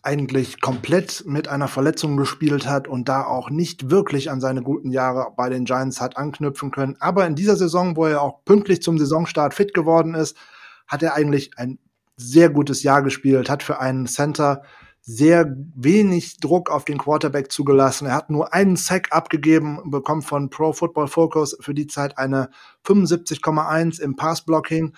eigentlich 0.04 0.62
komplett 0.62 1.24
mit 1.28 1.48
einer 1.48 1.68
Verletzung 1.68 2.18
gespielt 2.18 2.68
hat 2.68 2.88
und 2.88 3.08
da 3.08 3.24
auch 3.24 3.50
nicht 3.50 3.92
wirklich 3.92 4.32
an 4.32 4.42
seine 4.42 4.64
guten 4.64 4.92
Jahre 4.92 5.28
bei 5.36 5.50
den 5.50 5.66
Giants 5.66 6.02
hat 6.02 6.18
anknüpfen 6.18 6.72
können. 6.72 6.98
Aber 7.00 7.28
in 7.28 7.36
dieser 7.36 7.56
Saison, 7.56 7.96
wo 7.96 8.06
er 8.06 8.22
auch 8.22 8.44
pünktlich 8.44 8.82
zum 8.82 8.98
Saisonstart 8.98 9.54
fit 9.54 9.74
geworden 9.74 10.16
ist, 10.16 10.36
hat 10.88 11.04
er 11.04 11.14
eigentlich 11.14 11.52
ein 11.58 11.78
sehr 12.18 12.50
gutes 12.50 12.84
Jahr 12.84 13.04
gespielt, 13.04 13.50
hat 13.50 13.64
für 13.64 13.80
einen 13.80 14.08
Center 14.08 14.64
sehr 15.02 15.56
wenig 15.76 16.38
Druck 16.38 16.70
auf 16.70 16.86
den 16.86 16.98
Quarterback 16.98 17.52
zugelassen. 17.52 18.08
Er 18.08 18.16
hat 18.16 18.30
nur 18.30 18.54
einen 18.54 18.76
Sack 18.76 19.08
abgegeben, 19.12 19.90
bekommt 19.90 20.26
von 20.26 20.50
Pro 20.50 20.74
Football 20.74 21.08
Focus 21.08 21.58
für 21.60 21.74
die 21.74 21.88
Zeit 21.88 22.18
eine 22.18 22.50
75,1 22.86 24.00
im 24.00 24.16
Passblocking. 24.16 24.94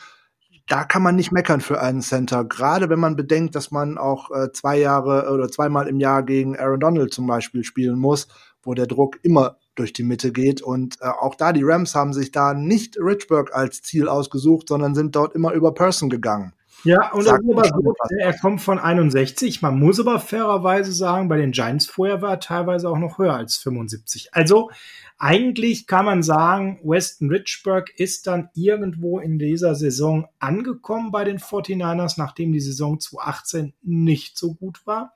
Da 0.67 0.85
kann 0.85 1.03
man 1.03 1.17
nicht 1.17 1.33
meckern 1.33 1.59
für 1.59 1.81
einen 1.81 2.01
Center, 2.01 2.45
gerade 2.45 2.89
wenn 2.89 2.99
man 2.99 3.17
bedenkt, 3.17 3.53
dass 3.53 3.71
man 3.71 3.97
auch 3.97 4.31
äh, 4.31 4.51
zwei 4.53 4.79
Jahre 4.79 5.29
oder 5.29 5.49
zweimal 5.49 5.87
im 5.89 5.99
Jahr 5.99 6.23
gegen 6.23 6.57
Aaron 6.57 6.79
Donald 6.79 7.13
zum 7.13 7.27
Beispiel 7.27 7.65
spielen 7.65 7.99
muss, 7.99 8.29
wo 8.61 8.73
der 8.73 8.87
Druck 8.87 9.19
immer 9.23 9.57
durch 9.75 9.91
die 9.91 10.03
Mitte 10.03 10.31
geht. 10.31 10.61
Und 10.61 10.97
äh, 11.01 11.07
auch 11.07 11.35
da, 11.35 11.51
die 11.51 11.63
Rams 11.63 11.95
haben 11.95 12.13
sich 12.13 12.31
da 12.31 12.53
nicht 12.53 12.97
Richburg 12.97 13.53
als 13.53 13.81
Ziel 13.81 14.07
ausgesucht, 14.07 14.69
sondern 14.69 14.95
sind 14.95 15.15
dort 15.15 15.35
immer 15.35 15.51
über 15.51 15.73
Person 15.73 16.09
gegangen. 16.09 16.53
Ja, 16.83 17.11
und 17.13 17.23
Sagt 17.23 17.43
aber 17.49 17.63
so, 17.65 17.95
er 18.19 18.37
kommt 18.37 18.61
von 18.61 18.77
61. 18.77 19.61
Man 19.61 19.79
muss 19.79 19.99
aber 19.99 20.19
fairerweise 20.19 20.91
sagen, 20.91 21.29
bei 21.29 21.37
den 21.37 21.51
Giants 21.51 21.85
vorher 21.85 22.21
war 22.21 22.31
er 22.31 22.39
teilweise 22.39 22.89
auch 22.89 22.97
noch 22.97 23.17
höher 23.17 23.35
als 23.35 23.55
75. 23.57 24.33
Also 24.33 24.69
eigentlich 25.17 25.87
kann 25.87 26.05
man 26.05 26.23
sagen, 26.23 26.81
Weston 26.83 27.29
Richburg 27.29 27.97
ist 27.97 28.27
dann 28.27 28.49
irgendwo 28.53 29.19
in 29.19 29.39
dieser 29.39 29.75
Saison 29.75 30.27
angekommen 30.39 31.11
bei 31.11 31.23
den 31.23 31.39
49ers, 31.39 32.15
nachdem 32.17 32.51
die 32.51 32.59
Saison 32.59 32.99
2018 32.99 33.73
nicht 33.81 34.37
so 34.37 34.53
gut 34.53 34.85
war. 34.85 35.13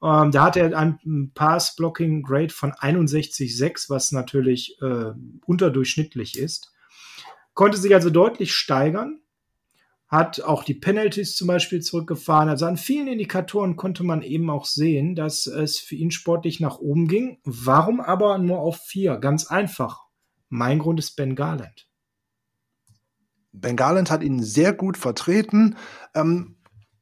Ähm, 0.00 0.30
da 0.30 0.44
hat 0.44 0.56
er 0.56 0.78
ein 0.78 1.32
Pass-Blocking-Grade 1.34 2.50
von 2.52 2.72
61,6, 2.72 3.90
was 3.90 4.12
natürlich 4.12 4.80
äh, 4.80 5.12
unterdurchschnittlich 5.46 6.38
ist. 6.38 6.72
Konnte 7.54 7.78
sich 7.78 7.94
also 7.94 8.10
deutlich 8.10 8.54
steigern, 8.54 9.20
hat 10.14 10.40
auch 10.40 10.64
die 10.64 10.74
Penalties 10.74 11.36
zum 11.36 11.48
Beispiel 11.48 11.80
zurückgefahren. 11.80 12.48
Also 12.48 12.66
an 12.66 12.76
vielen 12.76 13.08
Indikatoren 13.08 13.76
konnte 13.76 14.04
man 14.04 14.22
eben 14.22 14.48
auch 14.48 14.64
sehen, 14.64 15.14
dass 15.14 15.46
es 15.46 15.78
für 15.78 15.96
ihn 15.96 16.10
sportlich 16.10 16.60
nach 16.60 16.78
oben 16.78 17.08
ging. 17.08 17.38
Warum 17.44 18.00
aber 18.00 18.38
nur 18.38 18.60
auf 18.60 18.78
vier? 18.78 19.16
Ganz 19.16 19.46
einfach. 19.46 20.04
Mein 20.48 20.78
Grund 20.78 21.00
ist 21.00 21.16
Ben 21.16 21.34
Garland. 21.34 21.88
Ben 23.52 23.76
Garland 23.76 24.10
hat 24.10 24.22
ihn 24.22 24.42
sehr 24.42 24.72
gut 24.72 24.96
vertreten. 24.96 25.76
Ähm, 26.14 26.56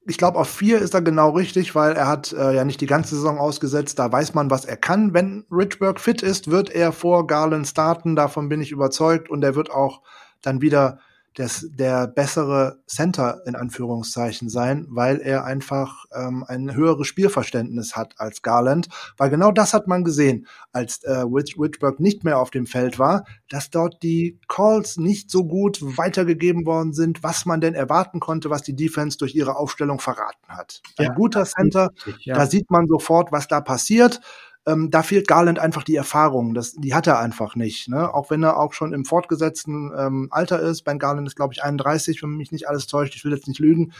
ich 0.06 0.18
glaube, 0.18 0.38
auf 0.38 0.48
vier 0.48 0.78
ist 0.78 0.94
er 0.94 1.02
genau 1.02 1.30
richtig, 1.30 1.74
weil 1.74 1.92
er 1.92 2.08
hat 2.08 2.32
äh, 2.32 2.54
ja 2.54 2.64
nicht 2.64 2.80
die 2.80 2.86
ganze 2.86 3.14
Saison 3.14 3.38
ausgesetzt. 3.38 3.98
Da 3.98 4.10
weiß 4.10 4.34
man, 4.34 4.50
was 4.50 4.64
er 4.64 4.76
kann. 4.76 5.14
Wenn 5.14 5.44
Richburg 5.50 6.00
fit 6.00 6.22
ist, 6.22 6.50
wird 6.50 6.70
er 6.70 6.92
vor 6.92 7.26
Garland 7.26 7.66
starten. 7.68 8.16
Davon 8.16 8.48
bin 8.48 8.60
ich 8.60 8.72
überzeugt. 8.72 9.30
Und 9.30 9.44
er 9.44 9.54
wird 9.54 9.70
auch 9.70 10.02
dann 10.40 10.60
wieder 10.60 10.98
das, 11.34 11.66
der 11.70 12.06
bessere 12.06 12.80
Center 12.86 13.40
in 13.46 13.54
Anführungszeichen 13.54 14.48
sein, 14.48 14.86
weil 14.90 15.20
er 15.20 15.44
einfach 15.44 16.04
ähm, 16.14 16.44
ein 16.46 16.74
höheres 16.74 17.06
Spielverständnis 17.06 17.96
hat 17.96 18.14
als 18.18 18.42
Garland. 18.42 18.88
Weil 19.16 19.30
genau 19.30 19.50
das 19.50 19.72
hat 19.72 19.86
man 19.86 20.04
gesehen, 20.04 20.46
als 20.72 21.02
äh, 21.04 21.24
Whitburg 21.24 22.00
nicht 22.00 22.24
mehr 22.24 22.38
auf 22.38 22.50
dem 22.50 22.66
Feld 22.66 22.98
war, 22.98 23.24
dass 23.48 23.70
dort 23.70 24.02
die 24.02 24.38
Calls 24.48 24.96
nicht 24.96 25.30
so 25.30 25.44
gut 25.44 25.78
weitergegeben 25.80 26.66
worden 26.66 26.92
sind, 26.92 27.22
was 27.22 27.46
man 27.46 27.60
denn 27.60 27.74
erwarten 27.74 28.20
konnte, 28.20 28.50
was 28.50 28.62
die 28.62 28.76
Defense 28.76 29.16
durch 29.18 29.34
ihre 29.34 29.56
Aufstellung 29.56 30.00
verraten 30.00 30.48
hat. 30.48 30.82
Ein 30.98 31.06
ja, 31.06 31.14
guter 31.14 31.44
Center, 31.44 31.90
ja. 32.20 32.34
da 32.34 32.46
sieht 32.46 32.70
man 32.70 32.86
sofort, 32.88 33.32
was 33.32 33.48
da 33.48 33.60
passiert. 33.60 34.20
Ähm, 34.66 34.90
da 34.90 35.02
fehlt 35.02 35.26
Garland 35.26 35.58
einfach 35.58 35.82
die 35.82 35.96
Erfahrung. 35.96 36.54
Das, 36.54 36.72
die 36.72 36.94
hat 36.94 37.06
er 37.06 37.18
einfach 37.18 37.56
nicht. 37.56 37.88
Ne? 37.88 38.12
Auch 38.12 38.30
wenn 38.30 38.42
er 38.42 38.58
auch 38.58 38.72
schon 38.72 38.92
im 38.92 39.04
fortgesetzten 39.04 39.90
ähm, 39.96 40.28
Alter 40.30 40.60
ist. 40.60 40.82
Ben 40.82 40.98
Garland 40.98 41.26
ist, 41.26 41.36
glaube 41.36 41.54
ich, 41.54 41.62
31, 41.62 42.22
wenn 42.22 42.30
mich 42.30 42.52
nicht 42.52 42.68
alles 42.68 42.86
täuscht. 42.86 43.16
Ich 43.16 43.24
will 43.24 43.32
jetzt 43.32 43.48
nicht 43.48 43.60
lügen. 43.60 43.92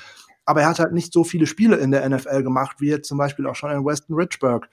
Aber 0.45 0.63
er 0.63 0.69
hat 0.69 0.79
halt 0.79 0.93
nicht 0.93 1.13
so 1.13 1.25
viele 1.25 1.47
Spiele 1.47 1.77
in 1.77 1.91
der 1.91 2.09
NFL 2.09 2.43
gemacht, 2.43 2.77
wie 2.81 2.89
jetzt 2.89 3.09
zum 3.09 3.19
Beispiel 3.19 3.47
auch 3.47 3.57
schon 3.57 3.71
in 3.71 3.85
Weston 3.85 4.17
Richburg. 4.17 4.69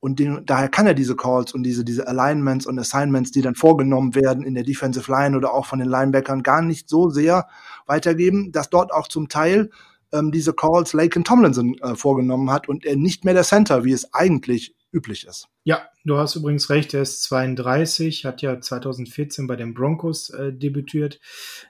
Und 0.00 0.18
den, 0.18 0.44
daher 0.44 0.68
kann 0.68 0.86
er 0.86 0.94
diese 0.94 1.16
Calls 1.16 1.52
und 1.52 1.62
diese, 1.62 1.84
diese 1.84 2.06
Alignments 2.06 2.66
und 2.66 2.78
Assignments, 2.78 3.32
die 3.32 3.42
dann 3.42 3.54
vorgenommen 3.54 4.14
werden 4.14 4.44
in 4.44 4.54
der 4.54 4.62
Defensive 4.62 5.10
Line 5.10 5.36
oder 5.36 5.52
auch 5.52 5.66
von 5.66 5.78
den 5.78 5.88
Linebackern, 5.88 6.42
gar 6.42 6.62
nicht 6.62 6.88
so 6.88 7.10
sehr 7.10 7.48
weitergeben, 7.86 8.52
dass 8.52 8.70
dort 8.70 8.92
auch 8.92 9.08
zum 9.08 9.28
Teil 9.28 9.70
ähm, 10.12 10.30
diese 10.30 10.52
Calls 10.52 10.92
Laken 10.92 11.24
Tomlinson 11.24 11.76
äh, 11.78 11.96
vorgenommen 11.96 12.50
hat 12.50 12.68
und 12.68 12.84
er 12.84 12.96
nicht 12.96 13.24
mehr 13.24 13.34
der 13.34 13.42
Center, 13.42 13.84
wie 13.84 13.92
es 13.92 14.12
eigentlich 14.14 14.75
üblich 14.92 15.26
ist. 15.26 15.48
Ja, 15.64 15.88
du 16.04 16.16
hast 16.16 16.36
übrigens 16.36 16.70
recht, 16.70 16.94
er 16.94 17.02
ist 17.02 17.22
32, 17.24 18.24
hat 18.24 18.42
ja 18.42 18.60
2014 18.60 19.46
bei 19.46 19.56
den 19.56 19.74
Broncos 19.74 20.30
äh, 20.30 20.52
debütiert, 20.52 21.20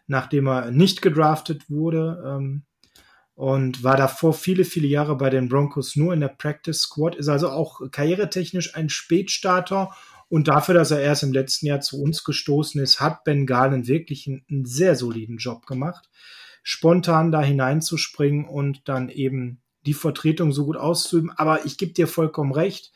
nachdem 0.07 0.49
er 0.49 0.71
nicht 0.71 1.03
gedraftet 1.03 1.71
wurde 1.71 2.23
ähm, 2.27 2.65
und 3.35 3.83
war 3.83 3.97
davor 3.97 4.33
viele, 4.35 4.65
viele 4.65 4.87
Jahre 4.87 5.17
bei 5.17 5.31
den 5.31 5.49
Broncos 5.49 5.97
nur 5.97 6.15
in 6.15 6.21
der 6.21 6.29
Practice 6.29 6.81
Squad, 6.81 7.17
ist 7.17 7.29
also 7.29 7.51
auch 7.51 7.81
karrieretechnisch 7.91 8.75
ein 8.77 8.89
Spätstarter 8.89 9.91
und 10.29 10.49
dafür, 10.49 10.75
dass 10.75 10.91
er 10.91 11.01
erst 11.01 11.23
im 11.23 11.33
letzten 11.33 11.67
Jahr 11.67 11.81
zu 11.81 12.01
uns 12.03 12.25
gestoßen 12.25 12.81
ist, 12.81 13.01
hat 13.01 13.25
Ben 13.25 13.47
Galen 13.47 13.87
wirklich 13.87 14.27
einen, 14.27 14.45
einen 14.51 14.65
sehr 14.65 14.97
soliden 14.97 15.37
Job 15.37 15.67
gemacht, 15.67 16.09
spontan 16.63 17.31
da 17.31 17.43
hineinzuspringen 17.43 18.45
und 18.45 18.89
dann 18.89 19.09
eben 19.09 19.61
die 19.87 19.95
Vertretung 19.95 20.51
so 20.53 20.67
gut 20.67 20.77
auszuüben. 20.77 21.31
Aber 21.31 21.65
ich 21.65 21.79
gebe 21.79 21.93
dir 21.93 22.09
vollkommen 22.09 22.53
recht, 22.53 22.93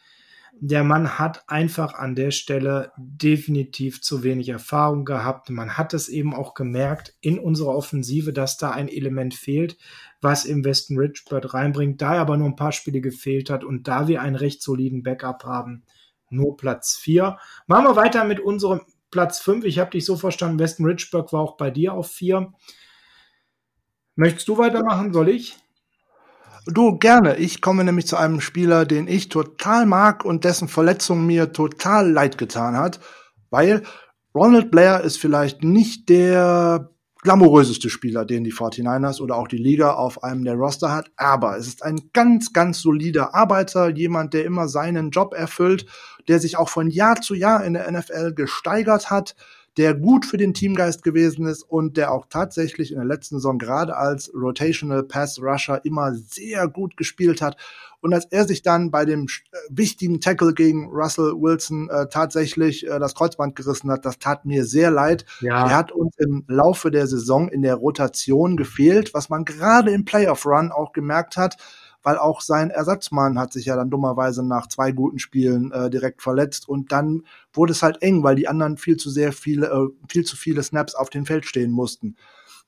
der 0.59 0.85
Mann 0.85 1.19
hat 1.19 1.49
einfach 1.49 1.95
an 1.95 2.15
der 2.15 2.31
Stelle 2.31 2.93
definitiv 2.97 4.03
zu 4.03 4.23
wenig 4.23 4.49
Erfahrung 4.49 5.05
gehabt. 5.05 5.51
Man 5.51 5.79
hat 5.79 5.95
es 5.95 6.09
eben 6.09 6.35
auch 6.35 6.55
gemerkt 6.55 7.15
in 7.21 7.39
unserer 7.39 7.75
Offensive, 7.75 8.33
dass 8.33 8.59
da 8.59 8.71
ein 8.71 8.89
Element 8.89 9.35
fehlt, 9.35 9.79
was 10.21 10.45
im 10.45 10.65
Westen 10.65 10.99
Richbird 10.99 11.55
reinbringt. 11.55 12.03
Da 12.03 12.17
er 12.17 12.21
aber 12.21 12.37
nur 12.37 12.49
ein 12.49 12.57
paar 12.57 12.73
Spiele 12.73 13.01
gefehlt 13.01 13.51
hat 13.51 13.65
und 13.65 13.89
da 13.89 14.09
wir 14.09 14.23
einen 14.23 14.37
recht 14.37 14.63
soliden 14.63 15.03
Backup 15.03 15.45
haben, 15.45 15.85
nur 16.31 16.57
Platz 16.57 16.97
4. 16.97 17.39
Machen 17.67 17.87
wir 17.87 17.97
weiter 17.97 18.25
mit 18.25 18.41
unserem 18.41 18.83
Platz 19.11 19.41
5. 19.41 19.65
Ich 19.65 19.79
habe 19.79 19.91
dich 19.91 20.05
so 20.05 20.17
verstanden, 20.17 20.59
Weston 20.59 20.87
Richburg 20.87 21.33
war 21.33 21.41
auch 21.41 21.57
bei 21.57 21.71
dir 21.71 21.95
auf 21.95 22.11
4. 22.11 22.53
Möchtest 24.15 24.49
du 24.49 24.59
weitermachen? 24.59 25.13
Soll 25.13 25.29
ich? 25.29 25.57
Du, 26.67 26.99
gerne. 26.99 27.37
Ich 27.37 27.61
komme 27.61 27.85
nämlich 27.85 28.07
zu 28.07 28.17
einem 28.17 28.41
Spieler, 28.41 28.85
den 28.85 29.09
ich 29.09 29.29
total 29.29 29.87
mag 29.87 30.25
und 30.25 30.45
dessen 30.45 30.69
Verletzung 30.69 31.27
mir 31.27 31.53
total 31.53 32.11
leid 32.11 32.37
getan 32.39 32.77
hat, 32.77 33.01
weil 33.49 33.83
Ronald 34.35 34.71
Blair 34.71 35.01
ist 35.01 35.19
vielleicht 35.19 35.65
nicht 35.65 36.09
der 36.09 36.91
glamouröseste 37.23 37.91
Spieler, 37.91 38.25
den 38.25 38.45
die 38.45 38.53
49ers 38.53 39.21
oder 39.21 39.37
auch 39.37 39.49
die 39.49 39.59
Liga 39.59 39.95
auf 39.95 40.23
einem 40.23 40.45
der 40.45 40.55
Roster 40.55 40.93
hat, 40.93 41.11
aber 41.17 41.57
es 41.57 41.67
ist 41.67 41.83
ein 41.83 42.11
ganz, 42.13 42.53
ganz 42.53 42.81
solider 42.81 43.35
Arbeiter, 43.35 43.89
jemand, 43.91 44.33
der 44.33 44.45
immer 44.45 44.69
seinen 44.69 45.11
Job 45.11 45.35
erfüllt, 45.35 45.87
der 46.29 46.39
sich 46.41 46.57
auch 46.57 46.69
von 46.69 46.89
Jahr 46.89 47.21
zu 47.21 47.35
Jahr 47.35 47.65
in 47.65 47.75
der 47.75 47.91
NFL 47.91 48.35
gesteigert 48.35 49.11
hat, 49.11 49.35
der 49.77 49.95
gut 49.95 50.27
für 50.27 50.37
den 50.37 50.53
Teamgeist 50.53 51.03
gewesen 51.03 51.47
ist 51.47 51.63
und 51.63 51.97
der 51.97 52.13
auch 52.13 52.27
tatsächlich 52.29 52.91
in 52.91 52.99
der 52.99 53.07
letzten 53.07 53.37
Saison 53.37 53.59
gerade 53.59 53.97
als 53.97 54.33
Rotational 54.35 55.05
Pass 55.05 55.41
Rusher 55.41 55.85
immer 55.85 56.13
sehr 56.15 56.67
gut 56.69 56.97
gespielt 56.97 57.41
hat. 57.41 57.57
Und 58.01 58.15
als 58.15 58.25
er 58.27 58.47
sich 58.47 58.63
dann 58.63 58.91
bei 58.91 59.05
dem 59.05 59.27
äh, 59.27 59.57
wichtigen 59.69 60.21
Tackle 60.21 60.55
gegen 60.55 60.89
Russell 60.89 61.35
Wilson 61.35 61.89
äh, 61.91 62.09
tatsächlich 62.09 62.87
äh, 62.87 62.99
das 62.99 63.15
Kreuzband 63.15 63.55
gerissen 63.55 63.91
hat, 63.91 64.05
das 64.05 64.19
tat 64.19 64.45
mir 64.45 64.65
sehr 64.65 64.91
leid. 64.91 65.25
Ja. 65.41 65.67
Er 65.67 65.77
hat 65.77 65.93
uns 65.93 66.17
im 66.19 66.45
Laufe 66.49 66.91
der 66.91 67.07
Saison 67.07 67.49
in 67.49 67.63
der 67.63 67.77
Rotation 67.77 68.57
gefehlt, 68.57 69.15
was 69.15 69.29
man 69.29 69.45
gerade 69.45 69.93
im 69.93 70.05
Playoff 70.05 70.47
Run 70.47 70.73
auch 70.73 70.93
gemerkt 70.93 71.37
hat 71.37 71.57
weil 72.03 72.19
auch 72.19 72.41
sein 72.41 72.71
Ersatzmann 72.71 73.39
hat 73.39 73.53
sich 73.53 73.67
ja 73.67 73.77
dann 73.77 73.91
dummerweise 73.91 74.47
nach 74.47 74.69
zwei 74.69 74.93
guten 74.93 75.19
Spielen 75.19 75.73
äh, 75.73 75.91
direkt 75.91 76.23
verletzt 76.23 76.69
und 76.69 76.93
dann 76.93 77.23
wurde 77.53 77.73
es 77.73 77.83
halt 77.83 78.03
eng, 78.03 78.23
weil 78.23 78.37
die 78.37 78.49
anderen 78.49 78.77
viel 78.77 78.97
zu 78.97 79.11
sehr 79.11 79.33
viele, 79.33 79.67
äh, 79.67 79.89
viel 80.09 80.25
zu 80.25 80.37
viele 80.37 80.63
Snaps 80.63 80.95
auf 80.95 81.11
dem 81.11 81.27
Feld 81.27 81.45
stehen 81.47 81.71
mussten. 81.71 82.17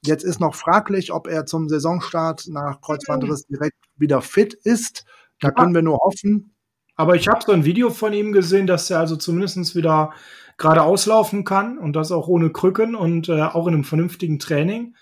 Jetzt 0.04 0.24
ist 0.24 0.40
noch 0.40 0.54
fraglich, 0.54 1.12
ob 1.12 1.28
er 1.28 1.46
zum 1.46 1.68
Saisonstart 1.68 2.48
nach 2.48 2.80
Kreuzbandriss 2.80 3.46
direkt 3.46 3.76
wieder 3.96 4.20
fit 4.20 4.52
ist. 4.52 5.04
Da 5.40 5.52
können 5.52 5.74
wir 5.74 5.82
nur 5.82 5.98
hoffen. 5.98 6.54
Aber 6.96 7.14
ich 7.14 7.28
habe 7.28 7.40
so 7.44 7.52
ein 7.52 7.64
Video 7.64 7.88
von 7.90 8.12
ihm 8.12 8.32
gesehen, 8.32 8.66
dass 8.66 8.90
er 8.90 8.98
also 8.98 9.16
zumindest 9.16 9.76
wieder 9.76 10.12
gerade 10.58 10.82
auslaufen 10.82 11.44
kann 11.44 11.78
und 11.78 11.94
das 11.94 12.12
auch 12.12 12.28
ohne 12.28 12.50
Krücken 12.50 12.94
und 12.94 13.28
äh, 13.28 13.42
auch 13.42 13.66
in 13.66 13.74
einem 13.74 13.84
vernünftigen 13.84 14.38
Training 14.38 14.94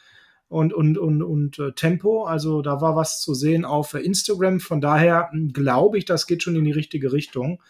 und, 0.51 0.74
und, 0.74 0.98
und, 0.98 1.22
und 1.22 1.59
äh, 1.61 1.72
Tempo. 1.72 2.24
Also 2.24 2.61
da 2.61 2.80
war 2.80 2.96
was 2.96 3.20
zu 3.20 3.34
sehen 3.34 3.64
auf 3.64 3.94
Instagram. 3.94 4.61
Von 4.61 4.80
daher 4.80 5.30
hm, 5.30 5.53
glaube 5.53 5.96
ich, 5.96 6.05
das 6.05 6.26
geht 6.26 6.42
schon 6.42 6.57
in 6.57 6.64
die 6.64 6.72
richtige 6.72 7.12
Richtung. 7.12 7.62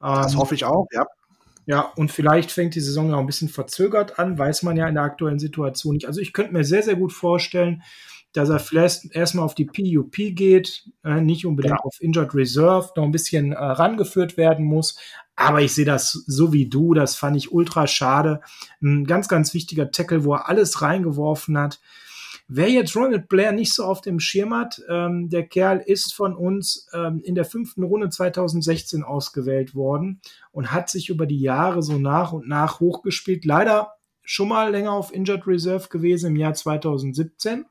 Das 0.00 0.32
ähm, 0.32 0.38
hoffe 0.38 0.54
ich 0.54 0.64
auch, 0.64 0.86
ja. 0.92 1.04
Ja, 1.66 1.92
und 1.96 2.10
vielleicht 2.10 2.50
fängt 2.50 2.74
die 2.76 2.80
Saison 2.80 3.10
ja 3.10 3.16
auch 3.16 3.20
ein 3.20 3.26
bisschen 3.26 3.50
verzögert 3.50 4.18
an, 4.18 4.38
weiß 4.38 4.62
man 4.62 4.78
ja 4.78 4.88
in 4.88 4.94
der 4.94 5.02
aktuellen 5.02 5.38
Situation 5.38 5.94
nicht. 5.94 6.06
Also 6.06 6.22
ich 6.22 6.32
könnte 6.32 6.54
mir 6.54 6.64
sehr, 6.64 6.82
sehr 6.82 6.96
gut 6.96 7.12
vorstellen, 7.12 7.82
dass 8.32 8.48
er 8.48 8.58
vielleicht 8.58 9.14
erstmal 9.14 9.44
auf 9.44 9.54
die 9.54 9.66
PUP 9.66 10.14
geht, 10.34 10.88
äh, 11.04 11.20
nicht 11.20 11.44
unbedingt 11.44 11.76
ja. 11.78 11.84
auf 11.84 12.00
Injured 12.00 12.34
Reserve, 12.34 12.92
noch 12.96 13.04
ein 13.04 13.12
bisschen 13.12 13.52
äh, 13.52 13.62
rangeführt 13.62 14.38
werden 14.38 14.64
muss. 14.64 14.96
Aber 15.36 15.60
ich 15.60 15.74
sehe 15.74 15.84
das 15.84 16.12
so 16.12 16.54
wie 16.54 16.68
du, 16.68 16.94
das 16.94 17.16
fand 17.16 17.36
ich 17.36 17.52
ultra 17.52 17.86
schade. 17.86 18.40
Ein 18.80 19.06
ganz, 19.06 19.28
ganz 19.28 19.52
wichtiger 19.52 19.90
Tackle, 19.90 20.24
wo 20.24 20.34
er 20.34 20.48
alles 20.48 20.80
reingeworfen 20.80 21.58
hat. 21.58 21.80
Wer 22.50 22.70
jetzt 22.70 22.96
Ronald 22.96 23.28
Blair 23.28 23.52
nicht 23.52 23.74
so 23.74 23.84
auf 23.84 24.00
dem 24.00 24.18
Schirm 24.18 24.54
hat, 24.54 24.80
ähm, 24.88 25.28
der 25.28 25.46
Kerl 25.46 25.82
ist 25.84 26.14
von 26.14 26.34
uns 26.34 26.88
ähm, 26.94 27.20
in 27.22 27.34
der 27.34 27.44
fünften 27.44 27.82
Runde 27.82 28.08
2016 28.08 29.04
ausgewählt 29.04 29.74
worden 29.74 30.22
und 30.50 30.72
hat 30.72 30.88
sich 30.88 31.10
über 31.10 31.26
die 31.26 31.40
Jahre 31.40 31.82
so 31.82 31.98
nach 31.98 32.32
und 32.32 32.48
nach 32.48 32.80
hochgespielt. 32.80 33.44
Leider 33.44 33.92
schon 34.22 34.48
mal 34.48 34.70
länger 34.70 34.92
auf 34.92 35.12
Injured 35.12 35.46
Reserve 35.46 35.88
gewesen 35.90 36.28
im 36.28 36.36
Jahr 36.36 36.54
2017, 36.54 37.66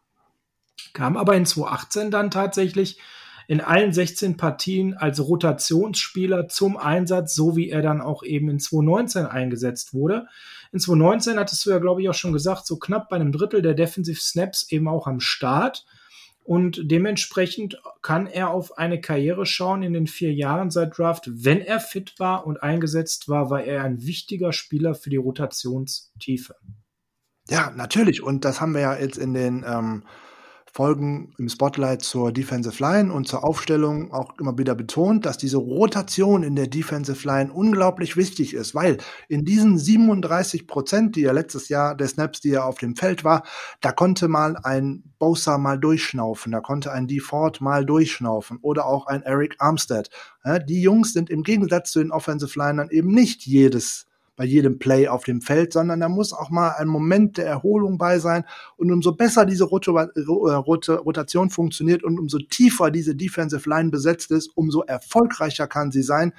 kam 0.93 1.17
aber 1.17 1.35
in 1.35 1.47
2018 1.47 2.11
dann 2.11 2.29
tatsächlich 2.29 2.99
in 3.47 3.61
allen 3.61 3.93
16 3.93 4.37
Partien 4.37 4.93
als 4.93 5.19
Rotationsspieler 5.19 6.49
zum 6.49 6.77
Einsatz, 6.77 7.33
so 7.33 7.55
wie 7.55 7.69
er 7.69 7.81
dann 7.81 8.01
auch 8.01 8.23
eben 8.23 8.49
in 8.49 8.59
2019 8.59 9.25
eingesetzt 9.25 9.95
wurde. 9.95 10.27
In 10.71 10.79
2019 10.79 11.39
hattest 11.39 11.65
du 11.65 11.69
ja, 11.69 11.79
glaube 11.79 12.01
ich, 12.01 12.09
auch 12.09 12.13
schon 12.13 12.33
gesagt, 12.33 12.65
so 12.65 12.77
knapp 12.77 13.09
bei 13.09 13.15
einem 13.15 13.31
Drittel 13.31 13.61
der 13.61 13.73
Defensive 13.73 14.19
Snaps 14.19 14.71
eben 14.71 14.87
auch 14.87 15.07
am 15.07 15.19
Start. 15.19 15.85
Und 16.43 16.89
dementsprechend 16.89 17.77
kann 18.01 18.25
er 18.25 18.51
auf 18.51 18.77
eine 18.77 19.01
Karriere 19.01 19.45
schauen 19.45 19.83
in 19.83 19.91
den 19.91 20.07
vier 20.07 20.33
Jahren 20.33 20.71
seit 20.71 20.97
Draft. 20.97 21.29
Wenn 21.29 21.59
er 21.59 21.81
fit 21.81 22.13
war 22.19 22.47
und 22.47 22.63
eingesetzt 22.63 23.27
war, 23.27 23.49
war 23.49 23.65
er 23.65 23.83
ein 23.83 24.05
wichtiger 24.05 24.53
Spieler 24.53 24.95
für 24.95 25.09
die 25.09 25.17
Rotationstiefe. 25.17 26.55
Ja, 27.49 27.71
natürlich. 27.71 28.23
Und 28.23 28.45
das 28.45 28.61
haben 28.61 28.73
wir 28.73 28.81
ja 28.81 28.97
jetzt 28.97 29.17
in 29.17 29.33
den 29.33 29.65
ähm, 29.67 30.03
Folgen 30.71 31.33
im 31.37 31.49
Spotlight 31.49 32.01
zur 32.01 32.31
Defensive 32.31 32.81
Line 32.81 33.11
und 33.11 33.27
zur 33.27 33.43
Aufstellung 33.43 34.11
auch 34.11 34.37
immer 34.39 34.57
wieder 34.57 34.75
betont, 34.75 35.25
dass 35.25 35.37
diese 35.37 35.57
Rotation 35.57 36.43
in 36.43 36.55
der 36.55 36.67
Defensive 36.67 37.27
Line 37.27 37.51
unglaublich 37.51 38.17
wichtig 38.17 38.53
ist, 38.53 38.75
weil 38.75 38.97
in 39.27 39.45
diesen 39.45 39.77
37 39.77 40.67
Prozent, 40.67 41.15
die 41.15 41.21
ja 41.21 41.31
letztes 41.31 41.69
Jahr 41.69 41.95
der 41.95 42.07
Snaps, 42.07 42.41
die 42.41 42.51
er 42.51 42.65
auf 42.65 42.77
dem 42.77 42.95
Feld 42.95 43.23
war, 43.23 43.43
da 43.81 43.91
konnte 43.91 44.27
mal 44.27 44.57
ein 44.63 45.03
Bosa 45.19 45.57
mal 45.57 45.79
durchschnaufen, 45.79 46.51
da 46.51 46.59
konnte 46.59 46.91
ein 46.91 47.07
DeFord 47.07 47.61
mal 47.61 47.85
durchschnaufen 47.85 48.59
oder 48.61 48.85
auch 48.85 49.07
ein 49.07 49.23
Eric 49.23 49.55
Armstead. 49.59 50.09
die 50.67 50.81
Jungs 50.81 51.13
sind 51.13 51.29
im 51.29 51.43
Gegensatz 51.43 51.91
zu 51.91 51.99
den 51.99 52.11
Offensive 52.11 52.57
Linern 52.59 52.89
eben 52.89 53.09
nicht 53.09 53.45
jedes 53.45 54.06
bei 54.37 54.45
jedem 54.45 54.79
Play 54.79 55.09
auf 55.09 55.25
dem 55.25 55.41
Feld, 55.41 55.73
sondern 55.73 55.99
da 55.99 56.07
muss 56.07 56.31
auch 56.31 56.49
mal 56.49 56.69
ein 56.77 56.87
Moment 56.87 57.37
der 57.37 57.47
Erholung 57.47 57.97
bei 57.97 58.19
sein. 58.19 58.45
Und 58.77 58.91
umso 58.91 59.11
besser 59.11 59.45
diese 59.45 59.65
Rot 59.65 59.87
Rot 59.89 60.87
Rotation 60.87 61.49
funktioniert 61.49 62.03
und 62.03 62.19
umso 62.19 62.37
tiefer 62.37 62.91
diese 62.91 63.15
Defensive 63.15 63.67
Line 63.67 63.89
besetzt 63.89 64.31
ist, 64.31 64.55
umso 64.55 64.83
erfolgreicher 64.83 65.67
kann 65.67 65.91
sie 65.91 66.03
sein. 66.03 66.33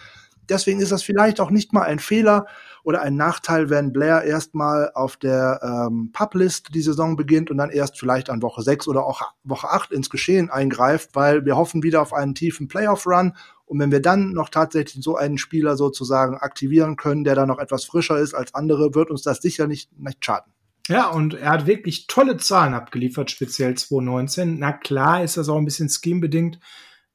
Deswegen 0.49 0.81
ist 0.81 0.93
das 0.93 1.03
vielleicht 1.03 1.41
auch 1.41 1.51
nicht 1.51 1.73
mal 1.73 1.83
ein 1.83 1.99
Fehler 1.99 2.47
oder 2.83 3.03
ein 3.03 3.17
Nachteil, 3.17 3.69
wenn 3.69 3.93
Blair 3.93 4.23
erstmal 4.23 4.91
auf 4.95 5.17
der 5.19 5.61
ähm, 5.63 6.11
Publist 6.13 6.75
die 6.75 6.81
Saison 6.81 7.17
beginnt 7.17 7.51
und 7.51 7.59
dann 7.59 7.69
erst 7.69 7.99
vielleicht 7.99 8.31
an 8.31 8.41
Woche 8.41 8.63
6 8.63 8.89
oder 8.89 9.05
auch 9.05 9.35
Woche 9.45 9.69
8 9.69 9.93
ins 9.93 10.09
Geschehen 10.09 10.49
eingreift, 10.49 11.11
weil 11.15 11.45
wir 11.45 11.57
hoffen 11.57 11.83
wieder 11.83 12.01
auf 12.01 12.15
einen 12.15 12.35
tiefen 12.35 12.69
Playoff-Run 12.69 13.35
und 13.69 13.79
wenn 13.79 13.93
wir 13.93 14.01
dann 14.01 14.33
noch 14.33 14.49
tatsächlich 14.49 15.05
so 15.05 15.17
einen 15.17 15.39
Spieler 15.39 15.77
sozusagen 15.77 16.39
aktivieren 16.39 16.97
können, 16.97 17.25
der 17.25 17.35
da 17.35 17.47
noch 17.47 17.59
etwas 17.59 17.85
frischer 17.85 18.19
ist 18.19 18.35
als 18.35 18.55
andere, 18.55 18.95
wird 18.95 19.11
uns 19.11 19.23
das 19.23 19.39
sicher 19.39 19.67
nicht, 19.67 19.91
nicht 19.99 20.25
schaden. 20.25 20.53
Ja, 20.89 21.11
und 21.11 21.35
er 21.35 21.51
hat 21.51 21.67
wirklich 21.67 22.07
tolle 22.07 22.39
Zahlen 22.39 22.73
abgeliefert, 22.73 23.31
speziell 23.31 23.75
2019. 23.75 24.59
Na 24.59 24.73
klar 24.73 25.23
ist 25.23 25.37
das 25.37 25.51
auch 25.51 25.59
ein 25.59 25.67
bisschen 25.67 25.91
scheme-bedingt, 25.91 26.59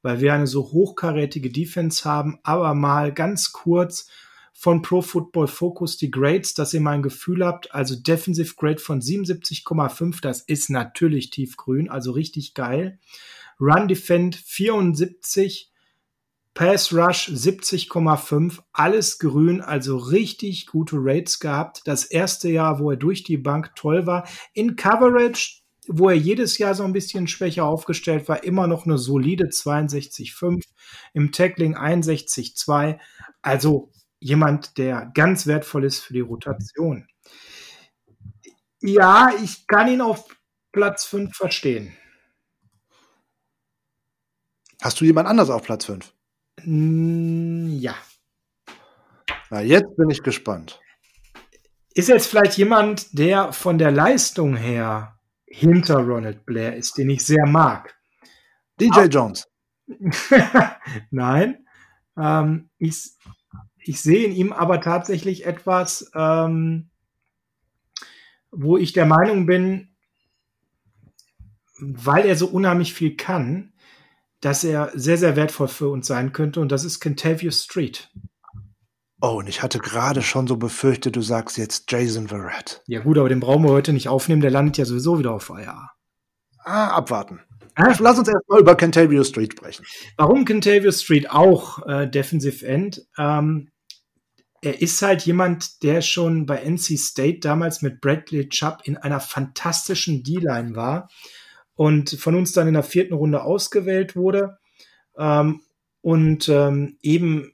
weil 0.00 0.20
wir 0.20 0.32
eine 0.32 0.46
so 0.46 0.70
hochkarätige 0.70 1.50
Defense 1.50 2.08
haben, 2.08 2.38
aber 2.44 2.74
mal 2.74 3.12
ganz 3.12 3.52
kurz 3.52 4.08
von 4.52 4.80
Pro 4.80 5.02
Football 5.02 5.48
Focus 5.48 5.96
die 5.96 6.12
Grades, 6.12 6.54
dass 6.54 6.72
ihr 6.72 6.80
mal 6.80 6.92
ein 6.92 7.02
Gefühl 7.02 7.44
habt. 7.44 7.74
Also 7.74 7.96
Defensive 7.96 8.54
Grade 8.56 8.78
von 8.78 9.00
77,5, 9.00 10.20
das 10.22 10.40
ist 10.42 10.70
natürlich 10.70 11.30
tiefgrün, 11.30 11.90
also 11.90 12.12
richtig 12.12 12.54
geil. 12.54 13.00
Run 13.60 13.88
Defend 13.88 14.36
74, 14.36 15.72
Pass 16.54 16.92
Rush 16.92 17.30
70,5, 17.30 18.62
alles 18.72 19.18
grün, 19.18 19.60
also 19.60 19.96
richtig 19.96 20.66
gute 20.66 20.96
Rates 20.98 21.40
gehabt. 21.40 21.82
Das 21.84 22.04
erste 22.04 22.48
Jahr, 22.48 22.78
wo 22.78 22.92
er 22.92 22.96
durch 22.96 23.24
die 23.24 23.38
Bank 23.38 23.74
toll 23.74 24.06
war. 24.06 24.28
In 24.52 24.76
Coverage, 24.76 25.62
wo 25.88 26.08
er 26.08 26.16
jedes 26.16 26.58
Jahr 26.58 26.76
so 26.76 26.84
ein 26.84 26.92
bisschen 26.92 27.26
schwächer 27.26 27.64
aufgestellt 27.64 28.28
war, 28.28 28.44
immer 28.44 28.68
noch 28.68 28.86
eine 28.86 28.98
solide 28.98 29.48
62,5. 29.48 30.62
Im 31.12 31.32
Tackling 31.32 31.76
61,2. 31.76 33.00
Also 33.42 33.90
jemand, 34.20 34.78
der 34.78 35.10
ganz 35.12 35.48
wertvoll 35.48 35.84
ist 35.84 36.00
für 36.00 36.12
die 36.12 36.20
Rotation. 36.20 37.08
Ja, 38.80 39.32
ich 39.42 39.66
kann 39.66 39.88
ihn 39.88 40.00
auf 40.00 40.28
Platz 40.70 41.04
5 41.04 41.34
verstehen. 41.34 41.96
Hast 44.80 45.00
du 45.00 45.04
jemand 45.04 45.28
anders 45.28 45.50
auf 45.50 45.62
Platz 45.62 45.86
5? 45.86 46.14
Ja. 46.62 47.94
Na, 49.50 49.60
jetzt 49.60 49.96
bin 49.96 50.10
ich 50.10 50.22
gespannt. 50.22 50.80
Ist 51.94 52.08
jetzt 52.08 52.26
vielleicht 52.26 52.56
jemand, 52.58 53.18
der 53.18 53.52
von 53.52 53.78
der 53.78 53.90
Leistung 53.90 54.56
her 54.56 55.18
hinter 55.46 55.98
Ronald 55.98 56.44
Blair 56.44 56.76
ist, 56.76 56.96
den 56.98 57.10
ich 57.10 57.24
sehr 57.24 57.46
mag? 57.46 57.94
DJ 58.80 58.90
Aber, 58.90 59.06
Jones. 59.06 59.48
Nein. 61.10 61.66
Ähm, 62.16 62.70
ich, 62.78 63.12
ich 63.78 64.00
sehe 64.00 64.26
in 64.26 64.32
ihm 64.32 64.52
aber 64.52 64.80
tatsächlich 64.80 65.46
etwas, 65.46 66.10
ähm, 66.14 66.90
wo 68.50 68.76
ich 68.76 68.92
der 68.92 69.06
Meinung 69.06 69.46
bin, 69.46 69.94
weil 71.78 72.24
er 72.24 72.36
so 72.36 72.46
unheimlich 72.46 72.94
viel 72.94 73.16
kann, 73.16 73.73
dass 74.44 74.62
er 74.62 74.92
sehr, 74.94 75.16
sehr 75.16 75.36
wertvoll 75.36 75.68
für 75.68 75.88
uns 75.88 76.06
sein 76.06 76.32
könnte 76.32 76.60
und 76.60 76.70
das 76.70 76.84
ist 76.84 77.00
Kentavious 77.00 77.64
Street. 77.64 78.10
Oh, 79.22 79.38
und 79.38 79.48
ich 79.48 79.62
hatte 79.62 79.78
gerade 79.78 80.20
schon 80.20 80.46
so 80.46 80.58
befürchtet, 80.58 81.16
du 81.16 81.22
sagst 81.22 81.56
jetzt 81.56 81.90
Jason 81.90 82.28
Verrett. 82.28 82.82
Ja 82.86 83.00
gut, 83.00 83.16
aber 83.16 83.30
den 83.30 83.40
brauchen 83.40 83.64
wir 83.64 83.70
heute 83.70 83.94
nicht 83.94 84.08
aufnehmen, 84.08 84.42
der 84.42 84.50
landet 84.50 84.76
ja 84.76 84.84
sowieso 84.84 85.18
wieder 85.18 85.32
auf 85.32 85.48
IR. 85.48 85.90
Ah, 86.58 86.88
abwarten. 86.88 87.40
Ah? 87.74 87.94
Lass 87.98 88.18
uns 88.18 88.28
erstmal 88.28 88.60
über 88.60 88.74
Kentavious 88.74 89.28
Street 89.28 89.52
sprechen. 89.52 89.86
Warum 90.18 90.44
Kentavious 90.44 91.02
Street 91.02 91.30
auch 91.30 91.86
äh, 91.86 92.06
Defensive 92.06 92.66
End? 92.66 93.00
Ähm, 93.16 93.70
er 94.60 94.82
ist 94.82 95.00
halt 95.00 95.22
jemand, 95.22 95.82
der 95.82 96.02
schon 96.02 96.44
bei 96.44 96.58
NC 96.58 96.98
State 96.98 97.38
damals 97.40 97.80
mit 97.80 98.02
Bradley 98.02 98.48
Chubb 98.50 98.82
in 98.84 98.98
einer 98.98 99.20
fantastischen 99.20 100.22
D-Line 100.22 100.76
war 100.76 101.08
und 101.74 102.10
von 102.10 102.34
uns 102.34 102.52
dann 102.52 102.68
in 102.68 102.74
der 102.74 102.82
vierten 102.82 103.14
Runde 103.14 103.42
ausgewählt 103.42 104.16
wurde 104.16 104.58
ähm, 105.18 105.62
und 106.00 106.48
ähm, 106.48 106.98
eben 107.02 107.52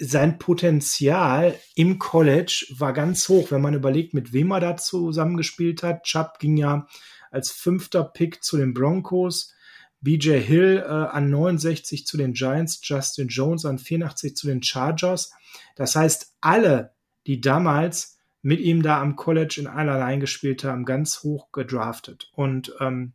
sein 0.00 0.38
Potenzial 0.38 1.58
im 1.74 1.98
College 1.98 2.66
war 2.78 2.92
ganz 2.92 3.28
hoch, 3.28 3.50
wenn 3.50 3.60
man 3.60 3.74
überlegt, 3.74 4.14
mit 4.14 4.32
wem 4.32 4.52
er 4.52 4.60
da 4.60 4.76
zusammengespielt 4.76 5.82
hat. 5.82 6.04
Chubb 6.04 6.38
ging 6.38 6.56
ja 6.56 6.86
als 7.30 7.50
fünfter 7.50 8.04
Pick 8.04 8.42
zu 8.42 8.56
den 8.56 8.74
Broncos, 8.74 9.54
BJ 10.00 10.38
Hill 10.38 10.84
äh, 10.86 10.88
an 10.88 11.30
69 11.30 12.06
zu 12.06 12.16
den 12.16 12.32
Giants, 12.32 12.80
Justin 12.82 13.28
Jones 13.28 13.64
an 13.64 13.78
84 13.78 14.36
zu 14.36 14.46
den 14.46 14.62
Chargers. 14.62 15.32
Das 15.74 15.96
heißt, 15.96 16.36
alle, 16.40 16.94
die 17.26 17.40
damals 17.40 18.18
mit 18.40 18.60
ihm 18.60 18.82
da 18.82 19.00
am 19.00 19.16
College 19.16 19.56
in 19.58 19.66
allerlei 19.66 20.16
gespielt 20.16 20.62
haben, 20.62 20.84
ganz 20.84 21.24
hoch 21.24 21.50
gedraftet. 21.50 22.30
Und 22.32 22.72
ähm, 22.78 23.14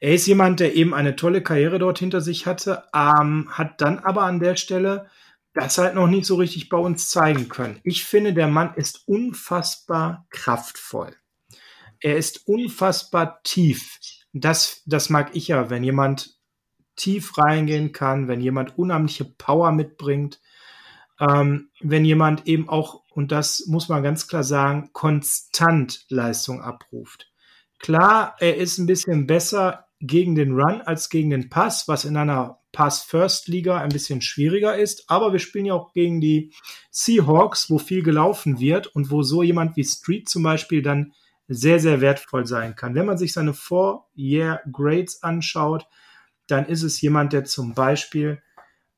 er 0.00 0.14
ist 0.14 0.26
jemand, 0.26 0.60
der 0.60 0.74
eben 0.74 0.94
eine 0.94 1.16
tolle 1.16 1.42
Karriere 1.42 1.78
dort 1.78 1.98
hinter 1.98 2.20
sich 2.20 2.46
hatte, 2.46 2.84
ähm, 2.94 3.48
hat 3.50 3.80
dann 3.80 3.98
aber 3.98 4.22
an 4.22 4.40
der 4.40 4.56
Stelle 4.56 5.08
das 5.54 5.78
halt 5.78 5.94
noch 5.94 6.06
nicht 6.06 6.26
so 6.26 6.36
richtig 6.36 6.68
bei 6.68 6.76
uns 6.76 7.08
zeigen 7.08 7.48
können. 7.48 7.80
Ich 7.82 8.04
finde, 8.04 8.34
der 8.34 8.46
Mann 8.48 8.74
ist 8.74 9.08
unfassbar 9.08 10.26
kraftvoll. 10.28 11.16
Er 12.00 12.18
ist 12.18 12.46
unfassbar 12.46 13.40
tief. 13.42 13.98
Das, 14.34 14.82
das 14.84 15.08
mag 15.08 15.30
ich 15.34 15.48
ja, 15.48 15.70
wenn 15.70 15.82
jemand 15.82 16.36
tief 16.94 17.38
reingehen 17.38 17.92
kann, 17.92 18.28
wenn 18.28 18.40
jemand 18.42 18.76
unheimliche 18.76 19.24
Power 19.24 19.72
mitbringt, 19.72 20.40
ähm, 21.20 21.70
wenn 21.80 22.04
jemand 22.04 22.46
eben 22.46 22.68
auch, 22.68 23.02
und 23.10 23.32
das 23.32 23.66
muss 23.66 23.88
man 23.88 24.02
ganz 24.02 24.28
klar 24.28 24.44
sagen, 24.44 24.90
konstant 24.92 26.04
Leistung 26.10 26.60
abruft. 26.60 27.30
Klar, 27.78 28.36
er 28.40 28.56
ist 28.56 28.76
ein 28.78 28.86
bisschen 28.86 29.26
besser 29.26 29.85
gegen 30.00 30.34
den 30.34 30.52
Run 30.52 30.82
als 30.82 31.08
gegen 31.08 31.30
den 31.30 31.48
Pass, 31.48 31.88
was 31.88 32.04
in 32.04 32.16
einer 32.16 32.60
Pass-First-Liga 32.72 33.80
ein 33.80 33.88
bisschen 33.88 34.20
schwieriger 34.20 34.76
ist. 34.76 35.08
Aber 35.08 35.32
wir 35.32 35.38
spielen 35.38 35.66
ja 35.66 35.74
auch 35.74 35.92
gegen 35.92 36.20
die 36.20 36.52
Seahawks, 36.90 37.70
wo 37.70 37.78
viel 37.78 38.02
gelaufen 38.02 38.60
wird 38.60 38.88
und 38.88 39.10
wo 39.10 39.22
so 39.22 39.42
jemand 39.42 39.76
wie 39.76 39.84
Street 39.84 40.28
zum 40.28 40.42
Beispiel 40.42 40.82
dann 40.82 41.12
sehr, 41.48 41.80
sehr 41.80 42.00
wertvoll 42.00 42.46
sein 42.46 42.74
kann. 42.76 42.94
Wenn 42.94 43.06
man 43.06 43.18
sich 43.18 43.32
seine 43.32 43.54
Four-Year-Grades 43.54 45.22
anschaut, 45.22 45.86
dann 46.46 46.66
ist 46.66 46.82
es 46.82 47.00
jemand, 47.00 47.32
der 47.32 47.44
zum 47.44 47.74
Beispiel 47.74 48.42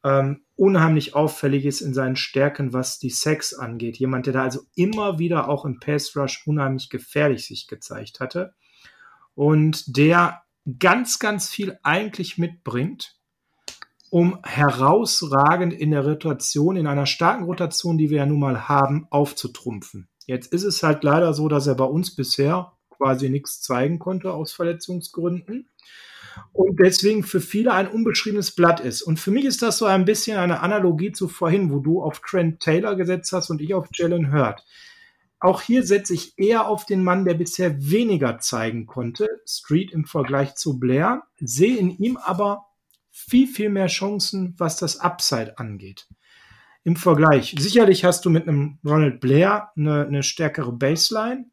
ähm, 0.04 0.44
unheimlich 0.56 1.14
auffällig 1.14 1.64
ist 1.64 1.80
in 1.80 1.94
seinen 1.94 2.16
Stärken, 2.16 2.72
was 2.72 2.98
die 2.98 3.10
Sex 3.10 3.54
angeht. 3.54 3.98
Jemand, 3.98 4.26
der 4.26 4.32
da 4.32 4.42
also 4.42 4.62
immer 4.74 5.18
wieder 5.18 5.48
auch 5.48 5.64
im 5.64 5.78
Pass 5.78 6.16
Rush 6.16 6.46
unheimlich 6.46 6.88
gefährlich 6.90 7.46
sich 7.46 7.68
gezeigt 7.68 8.20
hatte 8.20 8.54
und 9.34 9.96
der 9.96 10.42
ganz, 10.78 11.18
ganz 11.18 11.48
viel 11.48 11.78
eigentlich 11.82 12.38
mitbringt, 12.38 13.16
um 14.10 14.38
herausragend 14.42 15.72
in 15.72 15.90
der 15.90 16.06
Rotation, 16.06 16.76
in 16.76 16.86
einer 16.86 17.06
starken 17.06 17.44
Rotation, 17.44 17.98
die 17.98 18.10
wir 18.10 18.18
ja 18.18 18.26
nun 18.26 18.40
mal 18.40 18.68
haben, 18.68 19.06
aufzutrumpfen. 19.10 20.08
Jetzt 20.26 20.52
ist 20.52 20.64
es 20.64 20.82
halt 20.82 21.04
leider 21.04 21.32
so, 21.32 21.48
dass 21.48 21.66
er 21.66 21.74
bei 21.74 21.84
uns 21.84 22.14
bisher 22.14 22.72
quasi 22.90 23.30
nichts 23.30 23.60
zeigen 23.60 23.98
konnte 23.98 24.32
aus 24.32 24.52
Verletzungsgründen 24.52 25.68
und 26.52 26.78
deswegen 26.80 27.22
für 27.22 27.40
viele 27.40 27.72
ein 27.72 27.88
unbeschriebenes 27.88 28.52
Blatt 28.52 28.80
ist. 28.80 29.02
Und 29.02 29.18
für 29.18 29.30
mich 29.30 29.44
ist 29.44 29.62
das 29.62 29.78
so 29.78 29.86
ein 29.86 30.04
bisschen 30.04 30.38
eine 30.38 30.60
Analogie 30.60 31.12
zu 31.12 31.28
vorhin, 31.28 31.72
wo 31.72 31.78
du 31.80 32.02
auf 32.02 32.20
Trent 32.20 32.60
Taylor 32.60 32.96
gesetzt 32.96 33.32
hast 33.32 33.50
und 33.50 33.60
ich 33.60 33.74
auf 33.74 33.88
Jalen 33.92 34.32
Hurt. 34.32 34.64
Auch 35.40 35.62
hier 35.62 35.84
setze 35.84 36.14
ich 36.14 36.36
eher 36.36 36.66
auf 36.66 36.84
den 36.84 37.04
Mann, 37.04 37.24
der 37.24 37.34
bisher 37.34 37.90
weniger 37.90 38.38
zeigen 38.38 38.86
konnte, 38.86 39.28
Street 39.46 39.92
im 39.92 40.04
Vergleich 40.04 40.56
zu 40.56 40.78
Blair, 40.78 41.22
sehe 41.38 41.76
in 41.76 41.96
ihm 41.96 42.16
aber 42.16 42.66
viel, 43.10 43.46
viel 43.46 43.68
mehr 43.68 43.86
Chancen, 43.86 44.54
was 44.58 44.76
das 44.76 44.98
Upside 44.98 45.58
angeht. 45.58 46.08
Im 46.82 46.96
Vergleich. 46.96 47.54
Sicherlich 47.58 48.04
hast 48.04 48.24
du 48.24 48.30
mit 48.30 48.48
einem 48.48 48.78
Ronald 48.84 49.20
Blair 49.20 49.70
eine, 49.76 50.06
eine 50.06 50.22
stärkere 50.22 50.72
Baseline. 50.72 51.46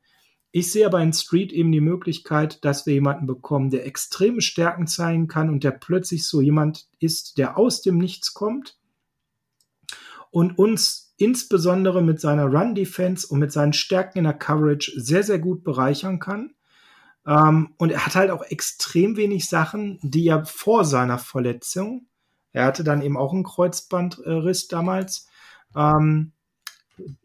Ich 0.52 0.72
sehe 0.72 0.86
aber 0.86 1.02
in 1.02 1.12
Street 1.12 1.52
eben 1.52 1.72
die 1.72 1.82
Möglichkeit, 1.82 2.64
dass 2.64 2.86
wir 2.86 2.94
jemanden 2.94 3.28
bekommen, 3.28 3.70
der 3.70 3.86
extreme 3.86 4.42
Stärken 4.42 4.88
zeigen 4.88 5.28
kann 5.28 5.50
und 5.50 5.64
der 5.64 5.72
plötzlich 5.72 6.26
so 6.28 6.40
jemand 6.40 6.88
ist, 7.00 7.38
der 7.38 7.58
aus 7.58 7.82
dem 7.82 7.98
Nichts 7.98 8.34
kommt 8.34 8.78
und 10.32 10.58
uns 10.58 11.05
insbesondere 11.18 12.02
mit 12.02 12.20
seiner 12.20 12.46
Run-Defense 12.46 13.28
und 13.28 13.40
mit 13.40 13.52
seinen 13.52 13.74
Stärken 13.74 14.20
in 14.20 14.24
der 14.26 14.34
Coverage 14.34 14.92
sehr, 14.96 15.24
sehr 15.24 15.40
gut 15.40 15.64
bereichern 15.64 16.20
kann. 16.20 16.54
Ähm, 17.26 17.74
und 17.78 17.92
er 17.92 18.06
hat 18.06 18.16
halt 18.16 18.32
auch 18.32 18.44
extrem 18.44 19.18
wenig 19.18 19.48
Sachen, 19.48 20.00
die 20.02 20.28
er 20.28 20.46
vor 20.46 20.86
seiner 20.86 21.18
Verletzung, 21.18 22.08
er 22.56 22.64
hatte 22.64 22.86
dann 22.86 23.02
eben 23.02 23.18
auch 23.18 23.34
einen 23.34 23.44
Kreuzbandriss 23.44 24.70
damals, 24.70 25.28
ähm, 25.76 26.32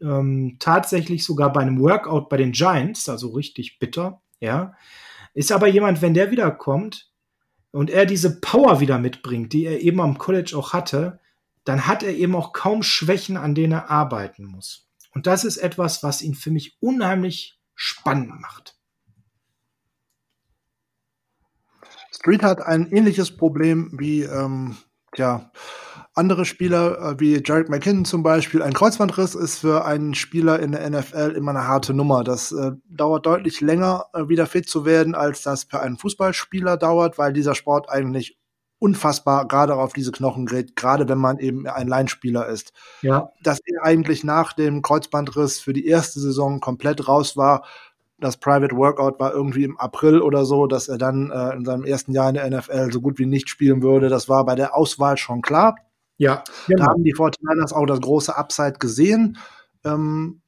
ähm, 0.01 0.57
tatsächlich 0.59 1.23
sogar 1.23 1.53
bei 1.53 1.61
einem 1.61 1.79
Workout 1.79 2.27
bei 2.27 2.35
den 2.35 2.51
Giants, 2.51 3.07
also 3.07 3.29
richtig 3.29 3.79
bitter, 3.79 4.21
ja, 4.41 4.73
ist 5.33 5.53
aber 5.53 5.67
jemand, 5.67 6.01
wenn 6.01 6.13
der 6.13 6.31
wiederkommt 6.31 7.09
und 7.71 7.89
er 7.89 8.05
diese 8.05 8.41
Power 8.41 8.81
wieder 8.81 8.99
mitbringt, 8.99 9.53
die 9.53 9.65
er 9.65 9.79
eben 9.79 10.01
am 10.01 10.17
College 10.17 10.51
auch 10.57 10.73
hatte, 10.73 11.21
dann 11.63 11.87
hat 11.87 12.03
er 12.03 12.13
eben 12.15 12.35
auch 12.35 12.53
kaum 12.53 12.83
Schwächen, 12.83 13.37
an 13.37 13.55
denen 13.55 13.73
er 13.73 13.89
arbeiten 13.89 14.45
muss. 14.45 14.87
Und 15.13 15.27
das 15.27 15.43
ist 15.43 15.57
etwas, 15.57 16.03
was 16.03 16.21
ihn 16.21 16.35
für 16.35 16.51
mich 16.51 16.77
unheimlich 16.79 17.59
spannend 17.75 18.39
macht. 18.39 18.77
Street 22.11 22.43
hat 22.43 22.61
ein 22.61 22.91
ähnliches 22.91 23.35
Problem 23.35 23.91
wie 23.97 24.21
ähm, 24.23 24.77
tja, 25.15 25.51
andere 26.13 26.45
Spieler, 26.45 26.99
äh, 26.99 27.19
wie 27.19 27.41
Jarek 27.43 27.69
McKinnon 27.69 28.05
zum 28.05 28.21
Beispiel. 28.23 28.61
Ein 28.61 28.73
Kreuzbandriss 28.73 29.35
ist 29.35 29.59
für 29.59 29.85
einen 29.85 30.13
Spieler 30.13 30.59
in 30.59 30.73
der 30.73 30.89
NFL 30.89 31.33
immer 31.35 31.51
eine 31.51 31.67
harte 31.67 31.93
Nummer. 31.93 32.23
Das 32.23 32.51
äh, 32.51 32.71
dauert 32.89 33.25
deutlich 33.25 33.61
länger, 33.61 34.05
äh, 34.13 34.27
wieder 34.27 34.45
fit 34.45 34.69
zu 34.69 34.85
werden, 34.85 35.15
als 35.15 35.41
das 35.41 35.63
für 35.63 35.79
einen 35.79 35.97
Fußballspieler 35.97 36.77
dauert, 36.77 37.17
weil 37.17 37.33
dieser 37.33 37.55
Sport 37.55 37.89
eigentlich 37.89 38.37
unfassbar 38.81 39.47
gerade 39.47 39.75
auf 39.75 39.93
diese 39.93 40.11
Knochen 40.11 40.47
gerät, 40.47 40.75
gerade 40.75 41.07
wenn 41.07 41.19
man 41.19 41.37
eben 41.37 41.67
ein 41.67 41.87
Leinspieler 41.87 42.47
ist. 42.47 42.73
Ja. 43.03 43.29
Dass 43.43 43.59
er 43.63 43.83
eigentlich 43.83 44.23
nach 44.23 44.53
dem 44.53 44.81
Kreuzbandriss 44.81 45.59
für 45.59 45.71
die 45.71 45.85
erste 45.85 46.19
Saison 46.19 46.59
komplett 46.59 47.07
raus 47.07 47.37
war. 47.37 47.63
Das 48.19 48.37
Private 48.37 48.75
Workout 48.75 49.19
war 49.19 49.33
irgendwie 49.33 49.65
im 49.65 49.77
April 49.77 50.19
oder 50.21 50.45
so, 50.45 50.65
dass 50.65 50.87
er 50.87 50.97
dann 50.97 51.29
äh, 51.29 51.53
in 51.53 51.63
seinem 51.63 51.85
ersten 51.85 52.11
Jahr 52.11 52.29
in 52.29 52.35
der 52.35 52.49
NFL 52.49 52.91
so 52.91 53.01
gut 53.01 53.19
wie 53.19 53.27
nicht 53.27 53.49
spielen 53.49 53.83
würde. 53.83 54.09
Das 54.09 54.27
war 54.27 54.45
bei 54.45 54.55
der 54.55 54.75
Auswahl 54.75 55.15
schon 55.17 55.43
klar. 55.43 55.75
Ja, 56.17 56.43
genau. 56.67 56.83
Da 56.83 56.89
haben 56.91 57.03
die 57.03 57.13
49ers 57.13 57.73
auch 57.73 57.85
das 57.85 58.01
große 58.01 58.35
Upside 58.35 58.79
gesehen. 58.79 59.37
Ähm, 59.83 60.41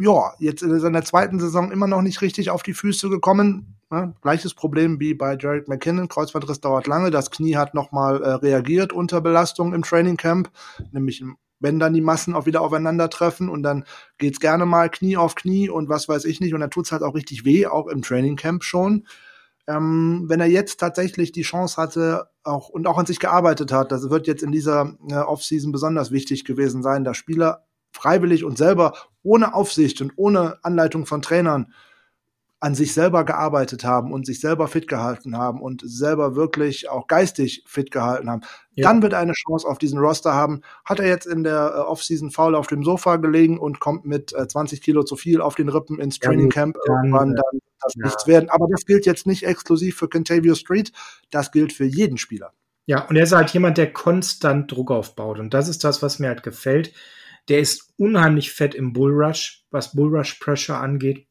ja, 0.00 0.32
jetzt 0.38 0.62
in 0.62 0.78
seiner 0.78 1.02
zweiten 1.02 1.40
Saison 1.40 1.72
immer 1.72 1.88
noch 1.88 2.02
nicht 2.02 2.20
richtig 2.22 2.50
auf 2.50 2.62
die 2.62 2.74
Füße 2.74 3.08
gekommen. 3.08 3.76
Ne? 3.94 4.14
Gleiches 4.22 4.54
Problem 4.54 4.98
wie 4.98 5.14
bei 5.14 5.36
Jared 5.38 5.68
McKinnon. 5.68 6.08
Kreuzbandriss 6.08 6.60
dauert 6.60 6.88
lange. 6.88 7.12
Das 7.12 7.30
Knie 7.30 7.56
hat 7.56 7.74
nochmal 7.74 8.20
äh, 8.22 8.30
reagiert 8.30 8.92
unter 8.92 9.20
Belastung 9.20 9.72
im 9.72 9.82
Training 9.82 10.16
Camp. 10.16 10.50
Nämlich 10.90 11.22
wenn 11.60 11.78
dann 11.78 11.94
die 11.94 12.00
Massen 12.00 12.34
auch 12.34 12.44
wieder 12.44 12.60
aufeinandertreffen 12.60 13.48
und 13.48 13.62
dann 13.62 13.84
geht's 14.18 14.40
gerne 14.40 14.66
mal 14.66 14.90
Knie 14.90 15.16
auf 15.16 15.36
Knie 15.36 15.68
und 15.68 15.88
was 15.88 16.08
weiß 16.08 16.24
ich 16.24 16.40
nicht. 16.40 16.54
Und 16.54 16.60
dann 16.60 16.70
tut's 16.70 16.90
halt 16.90 17.04
auch 17.04 17.14
richtig 17.14 17.44
weh, 17.44 17.66
auch 17.66 17.86
im 17.86 18.02
Training 18.02 18.34
Camp 18.34 18.64
schon. 18.64 19.06
Ähm, 19.68 20.24
wenn 20.26 20.40
er 20.40 20.48
jetzt 20.48 20.80
tatsächlich 20.80 21.30
die 21.30 21.42
Chance 21.42 21.80
hatte 21.80 22.28
auch 22.42 22.68
und 22.68 22.88
auch 22.88 22.98
an 22.98 23.06
sich 23.06 23.20
gearbeitet 23.20 23.72
hat, 23.72 23.92
das 23.92 24.10
wird 24.10 24.26
jetzt 24.26 24.42
in 24.42 24.50
dieser 24.50 24.96
äh, 25.08 25.14
Offseason 25.14 25.70
besonders 25.70 26.10
wichtig 26.10 26.44
gewesen 26.44 26.82
sein, 26.82 27.04
dass 27.04 27.16
Spieler 27.16 27.64
freiwillig 27.92 28.44
und 28.44 28.58
selber 28.58 28.92
ohne 29.22 29.54
Aufsicht 29.54 30.00
und 30.02 30.12
ohne 30.16 30.58
Anleitung 30.64 31.06
von 31.06 31.22
Trainern 31.22 31.72
an 32.64 32.74
sich 32.74 32.94
selber 32.94 33.24
gearbeitet 33.24 33.84
haben 33.84 34.10
und 34.10 34.24
sich 34.24 34.40
selber 34.40 34.68
fit 34.68 34.88
gehalten 34.88 35.36
haben 35.36 35.60
und 35.60 35.82
selber 35.84 36.34
wirklich 36.34 36.88
auch 36.88 37.08
geistig 37.08 37.62
fit 37.66 37.90
gehalten 37.90 38.30
haben, 38.30 38.40
ja. 38.72 38.88
dann 38.88 39.02
wird 39.02 39.12
er 39.12 39.18
eine 39.18 39.34
Chance 39.34 39.68
auf 39.68 39.76
diesen 39.76 39.98
Roster 39.98 40.32
haben. 40.32 40.62
Hat 40.82 40.98
er 40.98 41.06
jetzt 41.06 41.26
in 41.26 41.44
der 41.44 41.74
äh, 41.76 41.80
Offseason 41.80 42.30
faul 42.30 42.54
auf 42.54 42.66
dem 42.66 42.82
Sofa 42.82 43.16
gelegen 43.16 43.58
und 43.58 43.80
kommt 43.80 44.06
mit 44.06 44.32
äh, 44.32 44.48
20 44.48 44.80
Kilo 44.80 45.02
zu 45.02 45.14
viel 45.14 45.42
auf 45.42 45.56
den 45.56 45.68
Rippen 45.68 46.00
ins 46.00 46.18
Training 46.18 46.48
Camp, 46.48 46.78
ja, 46.88 46.94
irgendwann 46.94 47.34
dann 47.34 47.60
das 47.82 47.92
ja. 47.96 48.06
nichts 48.06 48.26
werden. 48.26 48.48
Aber 48.48 48.66
das 48.70 48.86
gilt 48.86 49.04
jetzt 49.04 49.26
nicht 49.26 49.42
exklusiv 49.42 49.98
für 49.98 50.08
Contavio 50.08 50.54
Street, 50.54 50.90
das 51.30 51.52
gilt 51.52 51.74
für 51.74 51.84
jeden 51.84 52.16
Spieler. 52.16 52.54
Ja, 52.86 53.06
und 53.06 53.16
er 53.16 53.24
ist 53.24 53.32
halt 53.32 53.50
jemand, 53.50 53.76
der 53.76 53.92
konstant 53.92 54.72
Druck 54.72 54.90
aufbaut. 54.90 55.38
Und 55.38 55.52
das 55.52 55.68
ist 55.68 55.84
das, 55.84 56.00
was 56.00 56.18
mir 56.18 56.28
halt 56.28 56.42
gefällt. 56.42 56.94
Der 57.50 57.58
ist 57.58 57.92
unheimlich 57.98 58.52
fett 58.52 58.74
im 58.74 58.94
Bullrush, 58.94 59.66
was 59.70 59.92
Bullrush 59.92 60.32
Pressure 60.40 60.80
angeht. 60.80 61.26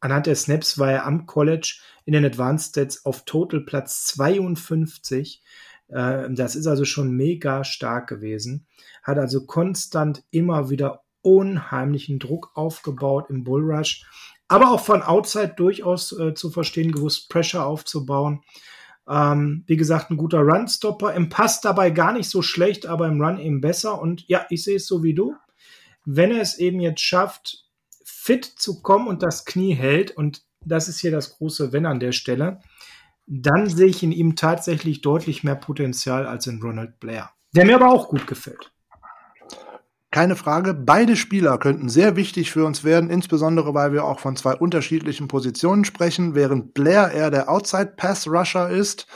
Anhand 0.00 0.26
der 0.26 0.34
Snaps 0.34 0.78
war 0.78 0.90
er 0.90 1.06
am 1.06 1.26
College 1.26 1.78
in 2.04 2.14
den 2.14 2.24
Advanced 2.24 2.70
Stats 2.70 3.04
auf 3.04 3.24
Total 3.24 3.60
Platz 3.60 4.06
52. 4.06 5.42
Äh, 5.88 6.30
das 6.30 6.56
ist 6.56 6.66
also 6.66 6.84
schon 6.84 7.12
mega 7.12 7.64
stark 7.64 8.08
gewesen. 8.08 8.66
Hat 9.02 9.18
also 9.18 9.44
konstant 9.46 10.24
immer 10.30 10.70
wieder 10.70 11.02
unheimlichen 11.22 12.18
Druck 12.18 12.50
aufgebaut 12.54 13.26
im 13.28 13.44
Bullrush. 13.44 14.06
Aber 14.48 14.72
auch 14.72 14.80
von 14.80 15.02
Outside 15.02 15.54
durchaus 15.56 16.18
äh, 16.18 16.34
zu 16.34 16.50
verstehen 16.50 16.92
gewusst, 16.92 17.28
Pressure 17.28 17.64
aufzubauen. 17.64 18.42
Ähm, 19.08 19.64
wie 19.66 19.76
gesagt, 19.76 20.10
ein 20.10 20.16
guter 20.16 20.40
Run-Stopper. 20.40 21.14
Im 21.14 21.28
Pass 21.28 21.60
dabei 21.60 21.90
gar 21.90 22.12
nicht 22.12 22.28
so 22.28 22.42
schlecht, 22.42 22.86
aber 22.86 23.06
im 23.06 23.20
Run 23.20 23.38
eben 23.38 23.60
besser. 23.60 24.00
Und 24.00 24.26
ja, 24.28 24.46
ich 24.48 24.64
sehe 24.64 24.76
es 24.76 24.86
so 24.86 25.02
wie 25.02 25.14
du. 25.14 25.34
Wenn 26.04 26.32
er 26.32 26.40
es 26.40 26.58
eben 26.58 26.80
jetzt 26.80 27.02
schafft, 27.02 27.69
fit 28.30 28.44
zu 28.44 28.80
kommen 28.80 29.08
und 29.08 29.24
das 29.24 29.44
Knie 29.44 29.74
hält, 29.74 30.16
und 30.16 30.42
das 30.64 30.86
ist 30.86 31.00
hier 31.00 31.10
das 31.10 31.36
große 31.36 31.72
Wenn 31.72 31.84
an 31.84 31.98
der 31.98 32.12
Stelle, 32.12 32.60
dann 33.26 33.68
sehe 33.68 33.88
ich 33.88 34.04
in 34.04 34.12
ihm 34.12 34.36
tatsächlich 34.36 35.00
deutlich 35.00 35.42
mehr 35.42 35.56
Potenzial 35.56 36.28
als 36.28 36.46
in 36.46 36.62
Ronald 36.62 37.00
Blair. 37.00 37.30
Der 37.56 37.64
mir 37.64 37.74
aber 37.74 37.88
auch 37.90 38.08
gut 38.08 38.28
gefällt. 38.28 38.72
Keine 40.12 40.36
Frage, 40.36 40.74
beide 40.74 41.16
Spieler 41.16 41.58
könnten 41.58 41.88
sehr 41.88 42.14
wichtig 42.14 42.52
für 42.52 42.64
uns 42.64 42.84
werden, 42.84 43.10
insbesondere 43.10 43.74
weil 43.74 43.92
wir 43.92 44.04
auch 44.04 44.20
von 44.20 44.36
zwei 44.36 44.54
unterschiedlichen 44.54 45.26
Positionen 45.26 45.84
sprechen. 45.84 46.36
Während 46.36 46.72
Blair 46.72 47.10
eher 47.10 47.32
der 47.32 47.48
Outside-Pass-Rusher 47.48 48.70
ist, 48.70 49.08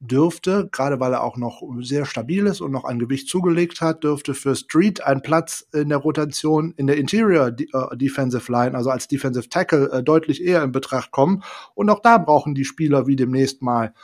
dürfte, 0.00 0.68
gerade 0.70 1.00
weil 1.00 1.12
er 1.12 1.22
auch 1.22 1.36
noch 1.36 1.62
sehr 1.80 2.04
stabil 2.04 2.46
ist 2.46 2.60
und 2.60 2.70
noch 2.70 2.84
ein 2.84 2.98
Gewicht 2.98 3.28
zugelegt 3.28 3.80
hat, 3.80 4.04
dürfte 4.04 4.34
für 4.34 4.54
Street 4.54 5.02
ein 5.02 5.22
Platz 5.22 5.66
in 5.72 5.88
der 5.88 5.98
Rotation 5.98 6.74
in 6.76 6.86
der 6.86 6.98
Interior 6.98 7.48
äh, 7.48 7.96
Defensive 7.96 8.50
Line, 8.52 8.76
also 8.76 8.90
als 8.90 9.08
Defensive 9.08 9.48
Tackle, 9.48 9.90
äh, 9.90 10.02
deutlich 10.02 10.42
eher 10.42 10.62
in 10.62 10.72
Betracht 10.72 11.10
kommen. 11.10 11.42
Und 11.74 11.88
auch 11.88 12.00
da 12.00 12.18
brauchen 12.18 12.54
die 12.54 12.64
Spieler 12.64 13.06
wie 13.06 13.16
demnächst 13.16 13.62
mal 13.62 13.94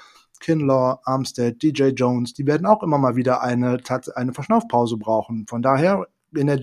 Kinlaw, 0.41 1.01
Armstead, 1.05 1.63
DJ 1.63 1.89
Jones, 1.89 2.35
die 2.35 2.47
werden 2.47 2.67
auch 2.67 2.83
immer 2.83 2.99
mal 2.99 3.15
wieder 3.17 3.43
eine, 3.43 3.79
eine 4.15 4.33
Verschnaufpause 4.33 4.97
brauchen. 4.97 5.47
Von 5.47 5.63
daher 5.63 6.07
in 6.35 6.49
der 6.49 6.61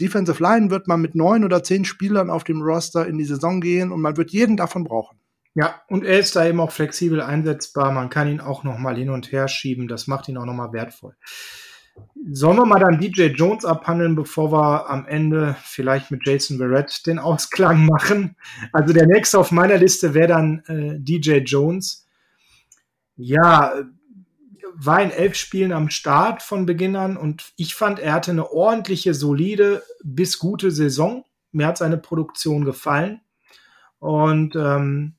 Defensive 0.00 0.42
Line 0.42 0.70
wird 0.70 0.88
man 0.88 1.02
mit 1.02 1.14
neun 1.14 1.44
oder 1.44 1.62
zehn 1.62 1.84
Spielern 1.84 2.30
auf 2.30 2.44
dem 2.44 2.62
Roster 2.62 3.06
in 3.06 3.18
die 3.18 3.24
Saison 3.24 3.60
gehen 3.60 3.92
und 3.92 4.00
man 4.00 4.16
wird 4.16 4.30
jeden 4.30 4.56
davon 4.56 4.84
brauchen. 4.84 5.19
Ja, 5.54 5.82
und 5.88 6.04
er 6.04 6.18
ist 6.18 6.36
da 6.36 6.46
eben 6.46 6.60
auch 6.60 6.70
flexibel 6.70 7.20
einsetzbar. 7.20 7.90
Man 7.90 8.08
kann 8.08 8.28
ihn 8.28 8.40
auch 8.40 8.62
noch 8.62 8.78
mal 8.78 8.96
hin 8.96 9.10
und 9.10 9.32
her 9.32 9.48
schieben. 9.48 9.88
Das 9.88 10.06
macht 10.06 10.28
ihn 10.28 10.36
auch 10.36 10.44
noch 10.44 10.54
mal 10.54 10.72
wertvoll. 10.72 11.16
Sollen 12.30 12.56
wir 12.56 12.66
mal 12.66 12.78
dann 12.78 13.00
DJ 13.00 13.26
Jones 13.26 13.64
abhandeln, 13.64 14.14
bevor 14.14 14.52
wir 14.52 14.88
am 14.88 15.06
Ende 15.06 15.56
vielleicht 15.62 16.10
mit 16.10 16.24
Jason 16.24 16.58
Verrett 16.58 17.04
den 17.06 17.18
Ausklang 17.18 17.84
machen? 17.90 18.36
Also 18.72 18.94
der 18.94 19.06
nächste 19.06 19.38
auf 19.38 19.50
meiner 19.50 19.76
Liste 19.76 20.14
wäre 20.14 20.28
dann 20.28 20.62
äh, 20.66 20.98
DJ 21.00 21.38
Jones. 21.38 22.06
Ja, 23.16 23.74
war 24.74 25.02
in 25.02 25.10
elf 25.10 25.34
Spielen 25.34 25.72
am 25.72 25.90
Start 25.90 26.42
von 26.42 26.64
Beginn 26.64 26.96
an 26.96 27.16
und 27.16 27.52
ich 27.56 27.74
fand, 27.74 27.98
er 27.98 28.14
hatte 28.14 28.30
eine 28.30 28.50
ordentliche, 28.50 29.14
solide 29.14 29.82
bis 30.02 30.38
gute 30.38 30.70
Saison. 30.70 31.24
Mir 31.52 31.66
hat 31.66 31.76
seine 31.76 31.98
Produktion 31.98 32.64
gefallen. 32.64 33.20
Und 33.98 34.56
ähm, 34.56 35.16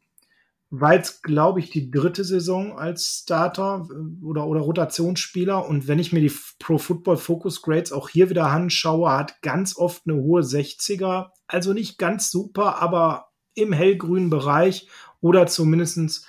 war 0.72 0.94
jetzt, 0.94 1.22
glaube 1.22 1.60
ich, 1.60 1.70
die 1.70 1.92
dritte 1.92 2.24
Saison 2.24 2.78
als 2.78 3.22
Starter 3.24 3.88
äh, 3.92 4.26
oder, 4.26 4.48
oder 4.48 4.62
Rotationsspieler. 4.62 5.68
Und 5.68 5.88
wenn 5.88 6.00
ich 6.00 6.14
mir 6.14 6.22
die 6.22 6.34
Pro 6.60 6.78
Football 6.78 7.18
Focus 7.18 7.62
Grades 7.62 7.92
auch 7.92 8.10
hier 8.10 8.30
wieder 8.30 8.48
anschaue, 8.48 9.12
hat 9.12 9.42
ganz 9.42 9.78
oft 9.78 10.04
eine 10.08 10.16
hohe 10.16 10.42
60er. 10.42 11.28
Also 11.46 11.74
nicht 11.74 11.98
ganz 11.98 12.32
super, 12.32 12.82
aber 12.82 13.28
im 13.54 13.74
hellgrünen 13.74 14.30
Bereich 14.30 14.88
oder 15.20 15.46
zumindestens 15.46 16.26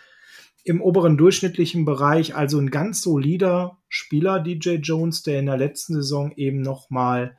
im 0.64 0.80
oberen 0.80 1.16
durchschnittlichen 1.16 1.84
Bereich, 1.84 2.34
also 2.36 2.59
ein 2.59 2.70
ganz 2.70 3.01
solider 3.01 3.78
Spieler, 3.88 4.40
DJ 4.40 4.74
Jones, 4.76 5.22
der 5.22 5.38
in 5.38 5.47
der 5.47 5.57
letzten 5.57 5.95
Saison 5.95 6.32
eben 6.36 6.62
nochmal 6.62 7.36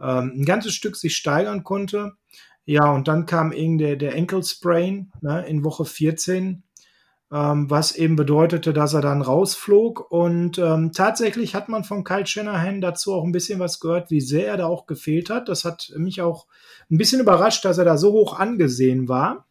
ähm, 0.00 0.32
ein 0.36 0.44
ganzes 0.44 0.74
Stück 0.74 0.96
sich 0.96 1.16
steigern 1.16 1.62
konnte. 1.62 2.12
Ja, 2.64 2.92
und 2.92 3.08
dann 3.08 3.26
kam 3.26 3.52
eben 3.52 3.78
der, 3.78 3.96
der 3.96 4.14
Sprain 4.42 5.12
ne, 5.20 5.44
in 5.46 5.64
Woche 5.64 5.84
14, 5.84 6.62
ähm, 7.32 7.70
was 7.70 7.94
eben 7.96 8.16
bedeutete, 8.16 8.72
dass 8.72 8.94
er 8.94 9.00
dann 9.00 9.22
rausflog. 9.22 10.10
Und 10.10 10.58
ähm, 10.58 10.92
tatsächlich 10.92 11.54
hat 11.54 11.68
man 11.68 11.84
von 11.84 12.04
Kyle 12.04 12.26
Shanahan 12.26 12.80
dazu 12.80 13.14
auch 13.14 13.24
ein 13.24 13.32
bisschen 13.32 13.60
was 13.60 13.80
gehört, 13.80 14.10
wie 14.10 14.20
sehr 14.20 14.48
er 14.48 14.56
da 14.56 14.66
auch 14.66 14.86
gefehlt 14.86 15.30
hat. 15.30 15.48
Das 15.48 15.64
hat 15.64 15.92
mich 15.96 16.22
auch 16.22 16.46
ein 16.90 16.98
bisschen 16.98 17.20
überrascht, 17.20 17.64
dass 17.64 17.78
er 17.78 17.84
da 17.84 17.96
so 17.96 18.12
hoch 18.12 18.38
angesehen 18.38 19.08
war. 19.08 19.46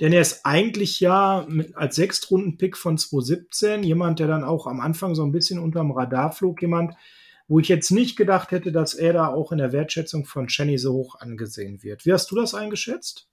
Denn 0.00 0.12
er 0.12 0.20
ist 0.20 0.44
eigentlich 0.44 1.00
ja 1.00 1.46
mit, 1.48 1.74
als 1.74 1.96
Sechstrunden-Pick 1.96 2.76
von 2.76 2.98
2017 2.98 3.82
jemand, 3.82 4.18
der 4.18 4.26
dann 4.26 4.44
auch 4.44 4.66
am 4.66 4.80
Anfang 4.80 5.14
so 5.14 5.24
ein 5.24 5.32
bisschen 5.32 5.58
unterm 5.58 5.90
Radar 5.90 6.32
flog, 6.32 6.60
jemand, 6.60 6.94
wo 7.48 7.60
ich 7.60 7.68
jetzt 7.68 7.90
nicht 7.90 8.16
gedacht 8.16 8.50
hätte, 8.50 8.72
dass 8.72 8.94
er 8.94 9.12
da 9.12 9.28
auch 9.28 9.52
in 9.52 9.58
der 9.58 9.72
Wertschätzung 9.72 10.24
von 10.24 10.48
Chenny 10.48 10.78
so 10.78 10.92
hoch 10.92 11.20
angesehen 11.20 11.82
wird. 11.82 12.04
Wie 12.04 12.12
hast 12.12 12.30
du 12.30 12.36
das 12.36 12.54
eingeschätzt? 12.54 13.28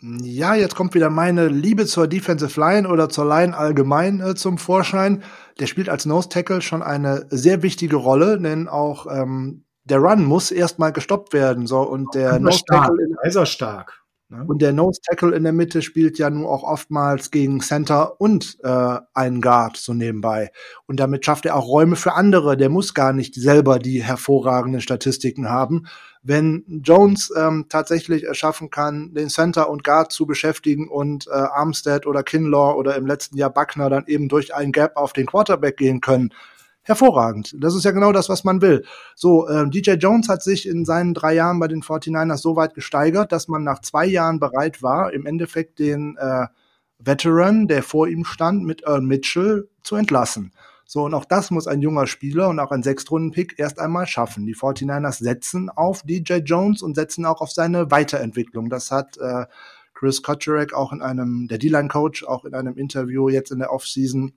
Ja, 0.00 0.54
jetzt 0.54 0.74
kommt 0.74 0.94
wieder 0.94 1.08
meine 1.08 1.48
Liebe 1.48 1.86
zur 1.86 2.08
Defensive 2.08 2.58
Line 2.58 2.88
oder 2.88 3.08
zur 3.08 3.26
Line 3.26 3.56
allgemein 3.56 4.20
äh, 4.20 4.34
zum 4.34 4.58
Vorschein. 4.58 5.22
Der 5.60 5.66
spielt 5.66 5.88
als 5.88 6.04
Nose 6.04 6.28
Tackle 6.28 6.62
schon 6.62 6.82
eine 6.82 7.26
sehr 7.30 7.62
wichtige 7.62 7.96
Rolle, 7.96 8.40
denn 8.40 8.68
auch 8.68 9.06
ähm, 9.06 9.64
der 9.84 9.98
Run 9.98 10.24
muss 10.24 10.50
erstmal 10.50 10.92
gestoppt 10.92 11.32
werden. 11.32 11.66
So 11.66 11.80
und 11.80 12.14
der 12.14 12.38
Nose 12.38 12.64
Tackle 12.66 12.96
ist 13.22 13.36
er 13.36 13.46
stark. 13.46 14.03
Ne? 14.34 14.44
Und 14.46 14.62
der 14.62 14.72
Nose 14.72 15.00
Tackle 15.02 15.34
in 15.34 15.44
der 15.44 15.52
Mitte 15.52 15.82
spielt 15.82 16.18
ja 16.18 16.30
nur 16.30 16.50
auch 16.50 16.62
oftmals 16.62 17.30
gegen 17.30 17.60
Center 17.60 18.20
und 18.20 18.58
äh, 18.62 18.98
einen 19.14 19.40
Guard 19.40 19.76
so 19.76 19.94
nebenbei. 19.94 20.50
Und 20.86 20.98
damit 21.00 21.24
schafft 21.24 21.46
er 21.46 21.56
auch 21.56 21.68
Räume 21.68 21.96
für 21.96 22.14
andere. 22.14 22.56
Der 22.56 22.68
muss 22.68 22.94
gar 22.94 23.12
nicht 23.12 23.34
selber 23.34 23.78
die 23.78 24.02
hervorragenden 24.02 24.80
Statistiken 24.80 25.50
haben. 25.50 25.86
Wenn 26.22 26.64
Jones 26.82 27.30
ähm, 27.36 27.66
tatsächlich 27.68 28.24
erschaffen 28.24 28.70
kann, 28.70 29.12
den 29.12 29.28
Center 29.28 29.68
und 29.68 29.84
Guard 29.84 30.10
zu 30.10 30.26
beschäftigen 30.26 30.88
und 30.88 31.26
äh, 31.26 31.32
Armstead 31.32 32.06
oder 32.06 32.22
Kinlaw 32.22 32.76
oder 32.76 32.96
im 32.96 33.06
letzten 33.06 33.36
Jahr 33.36 33.50
Buckner 33.50 33.90
dann 33.90 34.04
eben 34.06 34.28
durch 34.28 34.54
einen 34.54 34.72
Gap 34.72 34.96
auf 34.96 35.12
den 35.12 35.26
Quarterback 35.26 35.76
gehen 35.76 36.00
können, 36.00 36.30
hervorragend. 36.84 37.56
Das 37.58 37.74
ist 37.74 37.84
ja 37.84 37.90
genau 37.90 38.12
das, 38.12 38.28
was 38.28 38.44
man 38.44 38.62
will. 38.62 38.84
So, 39.14 39.48
äh, 39.48 39.68
DJ 39.68 39.92
Jones 39.92 40.28
hat 40.28 40.42
sich 40.42 40.68
in 40.68 40.84
seinen 40.84 41.14
drei 41.14 41.34
Jahren 41.34 41.58
bei 41.58 41.68
den 41.68 41.82
49ers 41.82 42.38
so 42.38 42.56
weit 42.56 42.74
gesteigert, 42.74 43.32
dass 43.32 43.48
man 43.48 43.64
nach 43.64 43.80
zwei 43.80 44.06
Jahren 44.06 44.38
bereit 44.38 44.82
war, 44.82 45.12
im 45.12 45.26
Endeffekt 45.26 45.78
den 45.78 46.16
äh, 46.18 46.46
Veteran, 46.98 47.66
der 47.66 47.82
vor 47.82 48.06
ihm 48.08 48.24
stand, 48.24 48.64
mit 48.64 48.82
Earl 48.86 49.00
Mitchell 49.00 49.68
zu 49.82 49.96
entlassen. 49.96 50.52
So, 50.86 51.04
und 51.04 51.14
auch 51.14 51.24
das 51.24 51.50
muss 51.50 51.66
ein 51.66 51.80
junger 51.80 52.06
Spieler 52.06 52.48
und 52.48 52.60
auch 52.60 52.70
ein 52.70 52.82
Sechstrunden-Pick 52.82 53.58
erst 53.58 53.78
einmal 53.78 54.06
schaffen. 54.06 54.46
Die 54.46 54.54
49ers 54.54 55.22
setzen 55.22 55.70
auf 55.70 56.02
DJ 56.02 56.34
Jones 56.44 56.82
und 56.82 56.94
setzen 56.94 57.24
auch 57.24 57.40
auf 57.40 57.50
seine 57.50 57.90
Weiterentwicklung. 57.90 58.68
Das 58.68 58.90
hat 58.90 59.16
äh, 59.16 59.46
Chris 59.94 60.22
Kotcherek 60.22 60.74
auch 60.74 60.92
in 60.92 61.00
einem, 61.00 61.48
der 61.48 61.58
D-Line-Coach, 61.58 62.24
auch 62.24 62.44
in 62.44 62.54
einem 62.54 62.76
Interview 62.76 63.28
jetzt 63.28 63.50
in 63.50 63.60
der 63.60 63.72
Offseason 63.72 64.34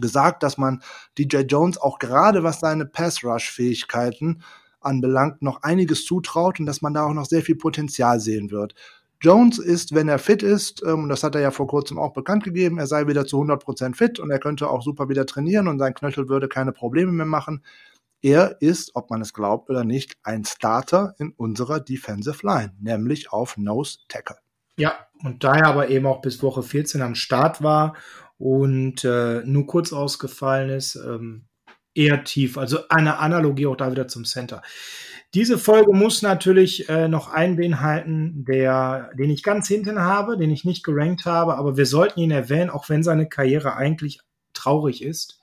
gesagt, 0.00 0.42
dass 0.42 0.58
man 0.58 0.82
DJ 1.18 1.38
Jones 1.38 1.78
auch 1.78 1.98
gerade 1.98 2.42
was 2.42 2.60
seine 2.60 2.86
Pass-Rush-Fähigkeiten 2.86 4.42
anbelangt, 4.80 5.42
noch 5.42 5.62
einiges 5.62 6.04
zutraut 6.04 6.60
und 6.60 6.66
dass 6.66 6.82
man 6.82 6.94
da 6.94 7.04
auch 7.04 7.14
noch 7.14 7.26
sehr 7.26 7.42
viel 7.42 7.56
Potenzial 7.56 8.20
sehen 8.20 8.50
wird. 8.50 8.74
Jones 9.20 9.58
ist, 9.58 9.94
wenn 9.94 10.08
er 10.08 10.18
fit 10.18 10.42
ist, 10.42 10.82
ähm, 10.84 11.04
und 11.04 11.08
das 11.08 11.22
hat 11.22 11.34
er 11.34 11.40
ja 11.40 11.50
vor 11.50 11.66
kurzem 11.66 11.98
auch 11.98 12.12
bekannt 12.12 12.44
gegeben, 12.44 12.78
er 12.78 12.86
sei 12.86 13.06
wieder 13.06 13.24
zu 13.24 13.40
100% 13.40 13.94
fit 13.94 14.18
und 14.18 14.30
er 14.30 14.38
könnte 14.38 14.68
auch 14.68 14.82
super 14.82 15.08
wieder 15.08 15.24
trainieren 15.24 15.66
und 15.68 15.78
sein 15.78 15.94
Knöchel 15.94 16.28
würde 16.28 16.48
keine 16.48 16.72
Probleme 16.72 17.12
mehr 17.12 17.24
machen. 17.26 17.64
Er 18.20 18.60
ist, 18.60 18.92
ob 18.94 19.10
man 19.10 19.22
es 19.22 19.32
glaubt 19.32 19.70
oder 19.70 19.84
nicht, 19.84 20.16
ein 20.22 20.44
Starter 20.44 21.14
in 21.18 21.30
unserer 21.30 21.80
Defensive 21.80 22.46
Line, 22.46 22.72
nämlich 22.80 23.32
auf 23.32 23.56
Nose 23.56 23.98
Tackle. 24.08 24.36
Ja, 24.76 24.94
und 25.22 25.44
da 25.44 25.54
er 25.54 25.66
aber 25.66 25.88
eben 25.88 26.06
auch 26.06 26.20
bis 26.20 26.42
Woche 26.42 26.62
14 26.62 27.00
am 27.00 27.14
Start 27.14 27.62
war 27.62 27.94
und 28.38 29.04
äh, 29.04 29.42
nur 29.44 29.66
kurz 29.66 29.92
ausgefallen 29.92 30.70
ist, 30.70 30.96
ähm, 30.96 31.46
eher 31.94 32.24
tief. 32.24 32.58
Also 32.58 32.88
eine 32.88 33.18
Analogie 33.18 33.66
auch 33.66 33.76
da 33.76 33.90
wieder 33.90 34.08
zum 34.08 34.24
Center. 34.24 34.62
Diese 35.32 35.58
Folge 35.58 35.92
muss 35.92 36.22
natürlich 36.22 36.88
äh, 36.88 37.08
noch 37.08 37.28
einen 37.28 37.56
beinhalten, 37.56 38.44
der, 38.44 39.10
den 39.18 39.30
ich 39.30 39.42
ganz 39.42 39.66
hinten 39.66 40.00
habe, 40.00 40.36
den 40.36 40.50
ich 40.50 40.64
nicht 40.64 40.84
gerankt 40.84 41.26
habe, 41.26 41.56
aber 41.56 41.76
wir 41.76 41.86
sollten 41.86 42.20
ihn 42.20 42.30
erwähnen, 42.30 42.70
auch 42.70 42.88
wenn 42.88 43.02
seine 43.02 43.28
Karriere 43.28 43.74
eigentlich 43.74 44.20
traurig 44.52 45.02
ist. 45.02 45.40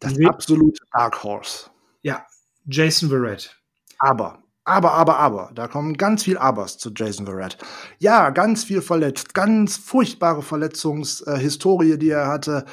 Das 0.00 0.18
absolute 0.26 0.84
Dark 0.92 1.22
Horse. 1.22 1.70
Ja, 2.02 2.26
Jason 2.66 3.08
Verrett. 3.08 3.56
Aber 3.98 4.41
aber, 4.64 4.92
aber, 4.92 5.18
aber, 5.18 5.50
da 5.54 5.66
kommen 5.66 5.96
ganz 5.96 6.22
viel 6.22 6.38
Abers 6.38 6.78
zu 6.78 6.90
Jason 6.94 7.26
Verrett. 7.26 7.58
Ja, 7.98 8.30
ganz 8.30 8.62
viel 8.62 8.80
verletzt, 8.80 9.34
ganz 9.34 9.76
furchtbare 9.76 10.42
Verletzungshistorie, 10.42 11.92
äh, 11.92 11.98
die 11.98 12.10
er 12.10 12.28
hatte. 12.28 12.64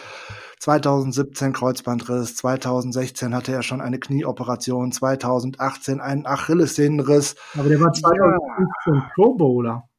2017 0.59 1.53
Kreuzbandriss, 1.53 2.35
2016 2.35 3.33
hatte 3.33 3.53
er 3.53 3.63
schon 3.63 3.81
eine 3.81 3.97
Knieoperation, 3.97 4.91
2018 4.91 6.01
einen 6.01 6.25
Achillessehnenriss. 6.25 7.35
Aber 7.57 7.69
der 7.69 7.79
war 7.79 7.93
2015 7.93 8.93
ja. 8.93 9.11
Pro 9.15 9.35
Bowler. 9.35 9.89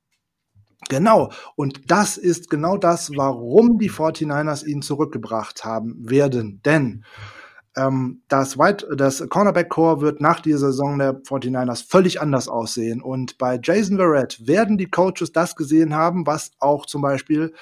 Genau. 0.89 1.31
Und 1.57 1.91
das 1.91 2.17
ist 2.19 2.51
genau 2.51 2.77
das, 2.77 3.11
warum 3.17 3.79
die 3.79 3.91
49ers 3.91 4.65
ihn 4.65 4.83
zurückgebracht 4.83 5.65
haben 5.65 6.09
werden. 6.09 6.61
Denn 6.65 7.05
ähm, 7.77 8.23
das, 8.29 8.59
White, 8.59 8.89
das 8.97 9.29
Cornerback-Core 9.29 10.01
wird 10.01 10.21
nach 10.21 10.41
dieser 10.41 10.73
Saison 10.73 10.99
der 10.99 11.23
49ers 11.23 11.89
völlig 11.89 12.21
anders 12.21 12.49
aussehen. 12.49 13.01
Und 13.01 13.39
bei 13.39 13.61
Jason 13.63 13.97
Verrett 13.97 14.47
werden 14.47 14.77
die 14.77 14.91
Coaches 14.91 15.33
das 15.33 15.55
gesehen 15.55 15.95
haben, 15.95 16.27
was 16.27 16.51
auch 16.59 16.87
zum 16.87 17.03
Beispiel 17.03 17.53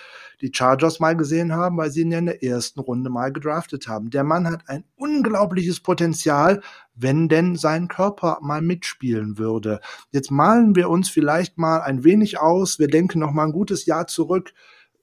die 0.41 0.53
Chargers 0.55 1.01
mal 1.01 1.17
gesehen 1.17 1.53
haben, 1.53 1.77
weil 1.77 1.91
sie 1.91 2.03
ihn 2.03 2.13
ja 2.13 2.19
in 2.19 2.27
der 2.27 2.43
ersten 2.43 2.81
Runde 2.81 3.11
mal 3.11 3.33
gedraftet 3.33 3.89
haben. 3.89 4.11
Der 4.11 4.25
Mann 4.25 4.47
hat 4.47 4.69
ein 4.69 4.85
unglaubliches 4.97 5.81
Potenzial, 5.81 6.63
wenn 6.95 7.29
denn 7.29 7.57
sein 7.57 7.89
Körper 7.89 8.39
mal 8.41 8.63
mitspielen 8.63 9.37
würde. 9.37 9.81
Jetzt 10.11 10.31
malen 10.31 10.75
wir 10.75 10.91
uns 10.91 11.11
vielleicht 11.11 11.59
mal 11.59 11.81
ein 11.81 12.05
wenig 12.05 12.39
aus. 12.39 12.79
Wir 12.79 12.89
denken 12.89 13.19
noch 13.19 13.33
mal 13.33 13.45
ein 13.45 13.53
gutes 13.53 13.85
Jahr 13.85 14.07
zurück 14.07 14.53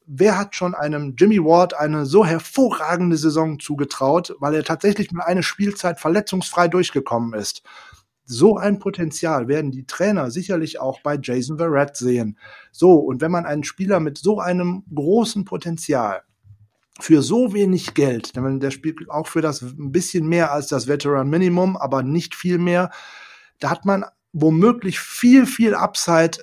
wer 0.07 0.37
hat 0.37 0.55
schon 0.55 0.75
einem 0.75 1.15
Jimmy 1.17 1.43
Ward 1.43 1.73
eine 1.73 2.05
so 2.05 2.25
hervorragende 2.25 3.17
Saison 3.17 3.59
zugetraut, 3.59 4.35
weil 4.39 4.55
er 4.55 4.63
tatsächlich 4.63 5.11
mal 5.11 5.23
eine 5.23 5.43
Spielzeit 5.43 5.99
verletzungsfrei 5.99 6.67
durchgekommen 6.67 7.33
ist. 7.33 7.63
So 8.25 8.57
ein 8.57 8.79
Potenzial 8.79 9.47
werden 9.47 9.71
die 9.71 9.85
Trainer 9.85 10.31
sicherlich 10.31 10.79
auch 10.79 11.01
bei 11.01 11.19
Jason 11.21 11.57
Verrett 11.57 11.95
sehen. 11.95 12.39
So, 12.71 12.95
und 12.95 13.21
wenn 13.21 13.31
man 13.31 13.45
einen 13.45 13.63
Spieler 13.63 13.99
mit 13.99 14.17
so 14.17 14.39
einem 14.39 14.83
großen 14.93 15.45
Potenzial 15.45 16.23
für 16.99 17.21
so 17.21 17.53
wenig 17.53 17.93
Geld, 17.93 18.35
denn 18.35 18.59
der 18.59 18.71
spielt 18.71 19.09
auch 19.09 19.27
für 19.27 19.41
das 19.41 19.61
ein 19.61 19.91
bisschen 19.91 20.27
mehr 20.27 20.51
als 20.51 20.67
das 20.67 20.87
Veteran 20.87 21.29
Minimum, 21.29 21.77
aber 21.77 22.01
nicht 22.01 22.33
viel 22.33 22.57
mehr, 22.57 22.89
da 23.59 23.69
hat 23.69 23.85
man 23.85 24.05
womöglich 24.33 24.99
viel, 24.99 25.45
viel 25.45 25.75
Upside 25.75 26.39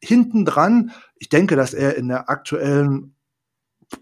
hinten 0.00 0.44
dran. 0.44 0.92
Ich 1.24 1.30
denke, 1.30 1.56
dass 1.56 1.72
er 1.72 1.96
in 1.96 2.08
der 2.08 2.28
aktuellen 2.28 3.14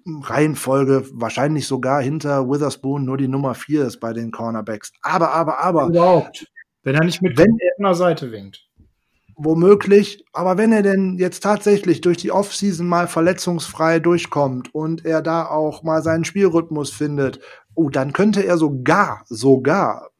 Reihenfolge 0.05 1.05
wahrscheinlich 1.13 1.69
sogar 1.69 2.03
hinter 2.03 2.49
Witherspoon 2.49 3.05
nur 3.05 3.17
die 3.17 3.29
Nummer 3.29 3.55
vier 3.55 3.87
ist 3.87 4.01
bei 4.01 4.13
den 4.13 4.33
Cornerbacks. 4.33 4.93
Aber, 5.03 5.31
aber, 5.33 5.61
aber. 5.61 5.87
Überhaupt. 5.87 6.49
Wenn 6.83 6.97
er 6.97 7.05
nicht 7.05 7.23
mit 7.23 7.39
wenn 7.39 7.57
er 7.79 7.95
Seite 7.95 8.33
winkt. 8.33 8.69
Womöglich, 9.37 10.25
aber 10.33 10.59
wenn 10.59 10.73
er 10.73 10.83
denn 10.83 11.17
jetzt 11.17 11.45
tatsächlich 11.45 12.01
durch 12.01 12.17
die 12.17 12.33
Offseason 12.33 12.89
mal 12.89 13.07
verletzungsfrei 13.07 14.01
durchkommt 14.01 14.75
und 14.75 15.05
er 15.05 15.23
da 15.23 15.47
auch 15.47 15.85
mal 15.85 16.03
seinen 16.03 16.25
Spielrhythmus 16.25 16.91
findet, 16.91 17.39
oh, 17.77 17.89
dann 17.89 18.13
könnte 18.13 18.45
er 18.45 18.59
sogar, 18.59 19.23
sogar 19.29 20.11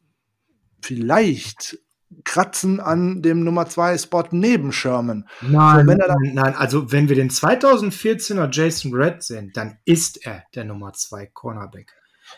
vielleicht 0.81 1.79
kratzen 2.23 2.79
an 2.79 3.21
dem 3.21 3.43
Nummer 3.43 3.67
2 3.67 3.97
Spot 3.97 4.23
neben 4.31 4.71
Sherman. 4.71 5.27
Nein, 5.41 5.87
so, 5.87 5.93
nein, 5.93 6.33
nein, 6.33 6.55
also 6.55 6.91
wenn 6.91 7.09
wir 7.09 7.15
den 7.15 7.29
2014er 7.29 8.49
Jason 8.51 8.93
Red 8.93 9.23
sehen, 9.23 9.51
dann 9.53 9.77
ist 9.85 10.25
er 10.25 10.43
der 10.55 10.65
Nummer 10.65 10.93
2 10.93 11.27
Cornerback. 11.27 11.93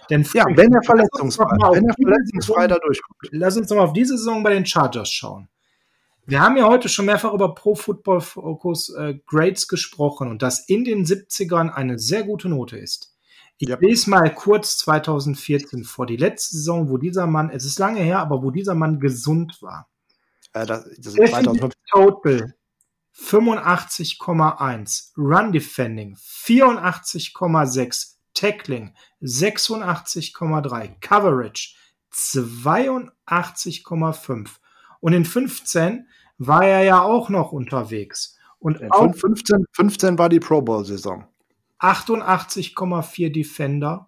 Denn 0.09 0.27
ja, 0.33 0.45
wenn 0.49 0.73
er 0.73 0.83
verletzungsfrei, 0.83 1.45
wenn 1.45 1.85
er 1.85 1.93
verletzungsfrei 1.93 2.67
da 2.67 2.77
durchkommt. 2.77 3.17
Lass 3.31 3.57
uns 3.57 3.67
doch 3.67 3.75
mal 3.75 3.83
auf 3.83 3.93
diese 3.93 4.17
Saison 4.17 4.43
bei 4.43 4.53
den 4.53 4.65
Chargers 4.65 5.09
schauen. 5.09 5.47
Wir 6.27 6.41
haben 6.41 6.57
ja 6.57 6.67
heute 6.67 6.89
schon 6.89 7.05
mehrfach 7.05 7.33
über 7.33 7.53
Pro 7.53 7.75
Football 7.75 8.19
Focus 8.19 8.89
äh, 8.89 9.19
Grades 9.27 9.67
gesprochen 9.67 10.29
und 10.29 10.41
dass 10.41 10.67
in 10.67 10.83
den 10.83 11.05
70ern 11.05 11.69
eine 11.69 11.99
sehr 11.99 12.23
gute 12.23 12.49
Note 12.49 12.77
ist. 12.77 13.14
Ich 13.57 13.69
ja. 13.69 13.77
lese 13.79 14.09
mal 14.09 14.33
kurz 14.33 14.77
2014 14.77 15.83
vor, 15.83 16.05
die 16.05 16.17
letzte 16.17 16.57
Saison, 16.57 16.89
wo 16.89 16.97
dieser 16.97 17.27
Mann, 17.27 17.49
es 17.49 17.65
ist 17.65 17.79
lange 17.79 18.01
her, 18.01 18.19
aber 18.19 18.43
wo 18.43 18.51
dieser 18.51 18.75
Mann 18.75 18.99
gesund 18.99 19.61
war. 19.61 19.89
Äh, 20.53 20.65
das, 20.65 20.83
das 20.97 21.15
ist 21.15 21.31
2015. 21.31 21.71
Total 21.89 22.53
85,1, 23.17 25.11
Run 25.17 25.53
Defending 25.53 26.15
84,6, 26.15 28.15
Tackling 28.33 28.93
86,3, 29.21 30.99
Coverage 30.99 31.77
82,5 32.13 34.49
und 34.99 35.13
in 35.13 35.23
15 35.23 36.09
war 36.37 36.65
er 36.65 36.83
ja 36.83 37.01
auch 37.01 37.29
noch 37.29 37.53
unterwegs. 37.53 38.37
Und 38.59 38.81
in 38.81 38.91
15, 38.91 39.65
15 39.71 40.17
war 40.17 40.27
die 40.27 40.39
Pro 40.39 40.61
Bowl 40.61 40.83
Saison. 40.83 41.25
88,4 41.79 43.31
Defender, 43.31 44.07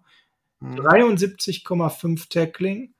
mhm. 0.60 0.80
73,5 0.80 2.28
Tackling 2.28 2.94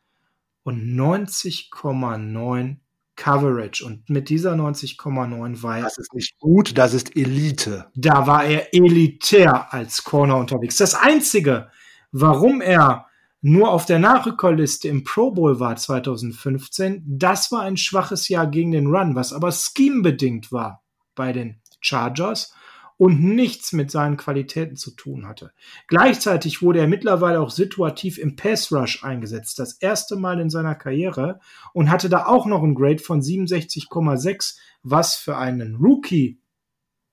und 0.62 0.83
90,9 0.83 2.77
Coverage. 3.16 3.85
Und 3.85 4.09
mit 4.09 4.29
dieser 4.29 4.55
90,9 4.55 5.62
war 5.62 5.79
er. 5.79 5.85
Das 5.85 5.99
ist 5.99 6.14
nicht 6.14 6.39
gut, 6.39 6.79
das 6.79 6.95
ist 6.95 7.16
Elite. 7.16 7.91
Da 7.95 8.27
war 8.27 8.45
er 8.45 8.73
elitär 8.73 9.73
als 9.73 10.05
Corner 10.05 10.37
unterwegs. 10.37 10.77
Das 10.77 10.95
Einzige, 10.95 11.71
warum 12.12 12.61
er 12.61 13.07
nur 13.41 13.71
auf 13.71 13.87
der 13.87 13.99
Nachrückerliste 13.99 14.89
im 14.89 15.05
Pro 15.05 15.31
Bowl 15.31 15.61
war 15.61 15.77
2015, 15.77 17.05
das 17.07 17.53
war 17.53 17.62
ein 17.62 17.77
schwaches 17.77 18.29
Jahr 18.29 18.47
gegen 18.47 18.73
den 18.73 18.89
Run, 18.89 19.14
was 19.14 19.33
aber 19.33 19.53
scheme-bedingt 19.53 20.51
war 20.51 20.83
bei 21.14 21.33
den 21.33 21.61
Chargers 21.81 22.55
und 22.99 23.23
nichts 23.23 23.73
mit 23.73 23.91
seinen 23.91 24.17
Qualitäten 24.17 24.77
zu 24.77 24.91
tun 24.91 25.27
hatte. 25.27 25.53
Gleichzeitig 25.87 26.61
wurde 26.61 26.81
er 26.81 26.89
mittlerweile 26.89 27.41
auch 27.41 27.51
situativ 27.51 28.19
im 28.19 28.37
Pass 28.37 28.71
Rush 28.73 29.05
eingesetzt, 29.05 29.59
das 29.59 29.75
erste 29.75 30.17
Mal 30.17 30.41
in 30.41 30.51
seiner 30.51 30.75
Karriere 30.75 31.41
und 31.73 31.91
hatte 31.91 32.09
da 32.09 32.27
auch 32.27 32.45
noch 32.45 32.63
ein 32.63 32.75
Grade 32.75 32.99
von 32.99 33.23
67,6, 33.23 34.59
was 34.83 35.15
für 35.15 35.37
einen 35.37 35.77
Rookie 35.77 36.43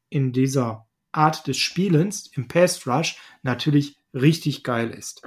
in 0.10 0.34
dieser 0.34 0.88
Art 1.12 1.48
des 1.48 1.58
Spielens 1.58 2.30
im 2.34 2.48
Pass 2.48 2.86
Rush 2.88 3.18
natürlich 3.44 3.98
richtig 4.16 4.64
geil 4.64 4.92
ist. 4.92 5.22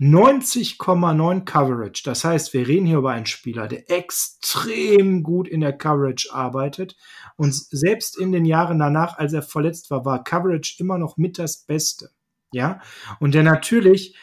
90,9 0.00 1.44
Coverage. 1.44 2.02
Das 2.04 2.24
heißt, 2.24 2.52
wir 2.52 2.66
reden 2.66 2.86
hier 2.86 2.98
über 2.98 3.12
einen 3.12 3.26
Spieler, 3.26 3.68
der 3.68 3.90
extrem 3.90 5.22
gut 5.22 5.48
in 5.48 5.60
der 5.60 5.72
Coverage 5.72 6.28
arbeitet. 6.32 6.96
Und 7.36 7.54
selbst 7.54 8.18
in 8.18 8.32
den 8.32 8.44
Jahren 8.44 8.78
danach, 8.78 9.16
als 9.16 9.32
er 9.32 9.42
verletzt 9.42 9.90
war, 9.90 10.04
war 10.04 10.24
Coverage 10.24 10.76
immer 10.78 10.98
noch 10.98 11.16
mit 11.16 11.38
das 11.38 11.64
Beste. 11.64 12.10
Ja. 12.52 12.80
Und 13.20 13.34
der 13.34 13.44
natürlich 13.44 14.16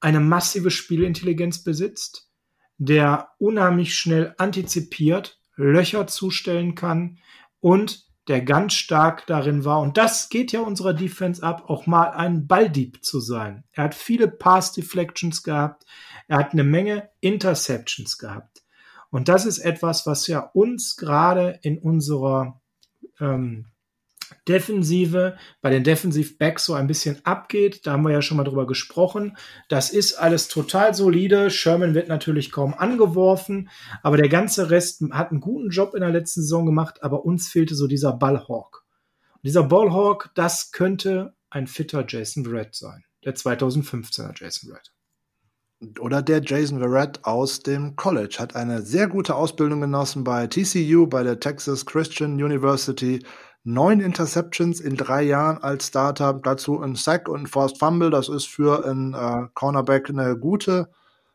eine 0.00 0.20
massive 0.20 0.70
Spielintelligenz 0.70 1.64
besitzt, 1.64 2.30
der 2.78 3.30
unheimlich 3.38 3.94
schnell 3.94 4.34
antizipiert, 4.38 5.40
Löcher 5.56 6.06
zustellen 6.06 6.76
kann 6.76 7.18
und 7.58 8.07
der 8.28 8.42
ganz 8.42 8.74
stark 8.74 9.26
darin 9.26 9.64
war, 9.64 9.80
und 9.80 9.96
das 9.96 10.28
geht 10.28 10.52
ja 10.52 10.60
unserer 10.60 10.94
Defense 10.94 11.42
ab, 11.42 11.68
auch 11.68 11.86
mal 11.86 12.10
ein 12.10 12.46
Balldieb 12.46 13.04
zu 13.04 13.20
sein. 13.20 13.64
Er 13.72 13.84
hat 13.84 13.94
viele 13.94 14.28
Pass-Deflections 14.28 15.42
gehabt, 15.42 15.84
er 16.28 16.38
hat 16.38 16.52
eine 16.52 16.64
Menge 16.64 17.08
Interceptions 17.20 18.18
gehabt. 18.18 18.62
Und 19.10 19.28
das 19.28 19.46
ist 19.46 19.58
etwas, 19.58 20.06
was 20.06 20.26
ja 20.26 20.40
uns 20.40 20.96
gerade 20.96 21.58
in 21.62 21.78
unserer 21.78 22.60
ähm, 23.20 23.66
Defensive, 24.46 25.36
bei 25.60 25.70
den 25.70 25.84
Defensive-Backs 25.84 26.64
so 26.64 26.74
ein 26.74 26.86
bisschen 26.86 27.24
abgeht. 27.24 27.86
Da 27.86 27.92
haben 27.92 28.02
wir 28.02 28.12
ja 28.12 28.22
schon 28.22 28.36
mal 28.36 28.44
drüber 28.44 28.66
gesprochen. 28.66 29.36
Das 29.68 29.90
ist 29.90 30.14
alles 30.14 30.48
total 30.48 30.94
solide. 30.94 31.50
Sherman 31.50 31.94
wird 31.94 32.08
natürlich 32.08 32.50
kaum 32.50 32.74
angeworfen, 32.74 33.70
aber 34.02 34.16
der 34.16 34.28
ganze 34.28 34.70
Rest 34.70 35.02
hat 35.10 35.30
einen 35.30 35.40
guten 35.40 35.70
Job 35.70 35.94
in 35.94 36.00
der 36.00 36.10
letzten 36.10 36.42
Saison 36.42 36.66
gemacht, 36.66 37.02
aber 37.02 37.24
uns 37.24 37.48
fehlte 37.48 37.74
so 37.74 37.86
dieser 37.86 38.12
Ballhawk. 38.12 38.84
Und 39.34 39.44
dieser 39.44 39.64
Ballhawk, 39.64 40.30
das 40.34 40.72
könnte 40.72 41.34
ein 41.50 41.66
fitter 41.66 42.04
Jason 42.06 42.44
Verrett 42.44 42.74
sein. 42.74 43.04
Der 43.24 43.34
2015er 43.34 44.32
Jason 44.34 44.70
Verrett. 44.70 44.92
Oder 46.00 46.22
der 46.22 46.42
Jason 46.42 46.80
Verrett 46.80 47.24
aus 47.24 47.60
dem 47.60 47.94
College 47.94 48.36
hat 48.40 48.56
eine 48.56 48.82
sehr 48.82 49.06
gute 49.06 49.36
Ausbildung 49.36 49.80
genossen 49.80 50.24
bei 50.24 50.48
TCU, 50.48 51.06
bei 51.06 51.22
der 51.22 51.38
Texas 51.38 51.86
Christian 51.86 52.32
University 52.42 53.24
neun 53.68 54.00
Interceptions 54.00 54.80
in 54.80 54.96
drei 54.96 55.22
Jahren 55.22 55.58
als 55.58 55.88
Starter, 55.88 56.32
dazu 56.42 56.80
ein 56.80 56.94
Sack 56.94 57.28
und 57.28 57.42
ein 57.42 57.46
Forced 57.46 57.78
Fumble. 57.78 58.10
Das 58.10 58.28
ist 58.28 58.46
für 58.46 58.86
einen 58.86 59.12
äh, 59.12 59.46
Cornerback 59.52 60.08
eine 60.08 60.36
gute, 60.38 60.88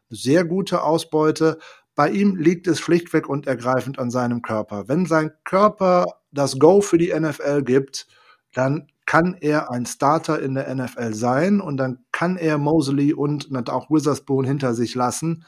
sehr 0.09 0.43
gute 0.43 0.81
Ausbeute. 0.81 1.59
Bei 1.95 2.09
ihm 2.09 2.36
liegt 2.36 2.65
es 2.67 2.79
schlichtweg 2.79 3.29
und 3.29 3.45
ergreifend 3.45 3.99
an 3.99 4.09
seinem 4.09 4.41
Körper. 4.41 4.88
Wenn 4.88 5.05
sein 5.05 5.31
Körper 5.43 6.05
das 6.31 6.57
Go 6.57 6.81
für 6.81 6.97
die 6.97 7.13
NFL 7.13 7.61
gibt, 7.63 8.07
dann 8.53 8.88
kann 9.05 9.38
er 9.39 9.69
ein 9.71 9.86
Starter 9.86 10.41
in 10.41 10.55
der 10.55 10.73
NFL 10.73 11.13
sein 11.13 11.61
und 11.61 11.77
dann 11.77 11.99
kann 12.11 12.38
er 12.38 12.57
Mosley 12.57 13.13
und 13.13 13.49
auch 13.69 13.91
Witherspoon 13.91 14.45
hinter 14.45 14.73
sich 14.73 14.95
lassen. 14.95 15.45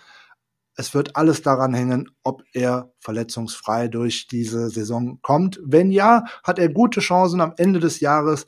Es 0.75 0.93
wird 0.93 1.15
alles 1.15 1.41
daran 1.41 1.73
hängen, 1.73 2.09
ob 2.23 2.43
er 2.53 2.91
verletzungsfrei 2.99 3.87
durch 3.87 4.27
diese 4.27 4.69
Saison 4.69 5.19
kommt. 5.21 5.59
Wenn 5.63 5.89
ja, 5.89 6.25
hat 6.43 6.59
er 6.59 6.69
gute 6.69 6.99
Chancen 6.99 7.39
am 7.39 7.53
Ende 7.57 7.79
des 7.79 8.01
Jahres 8.01 8.45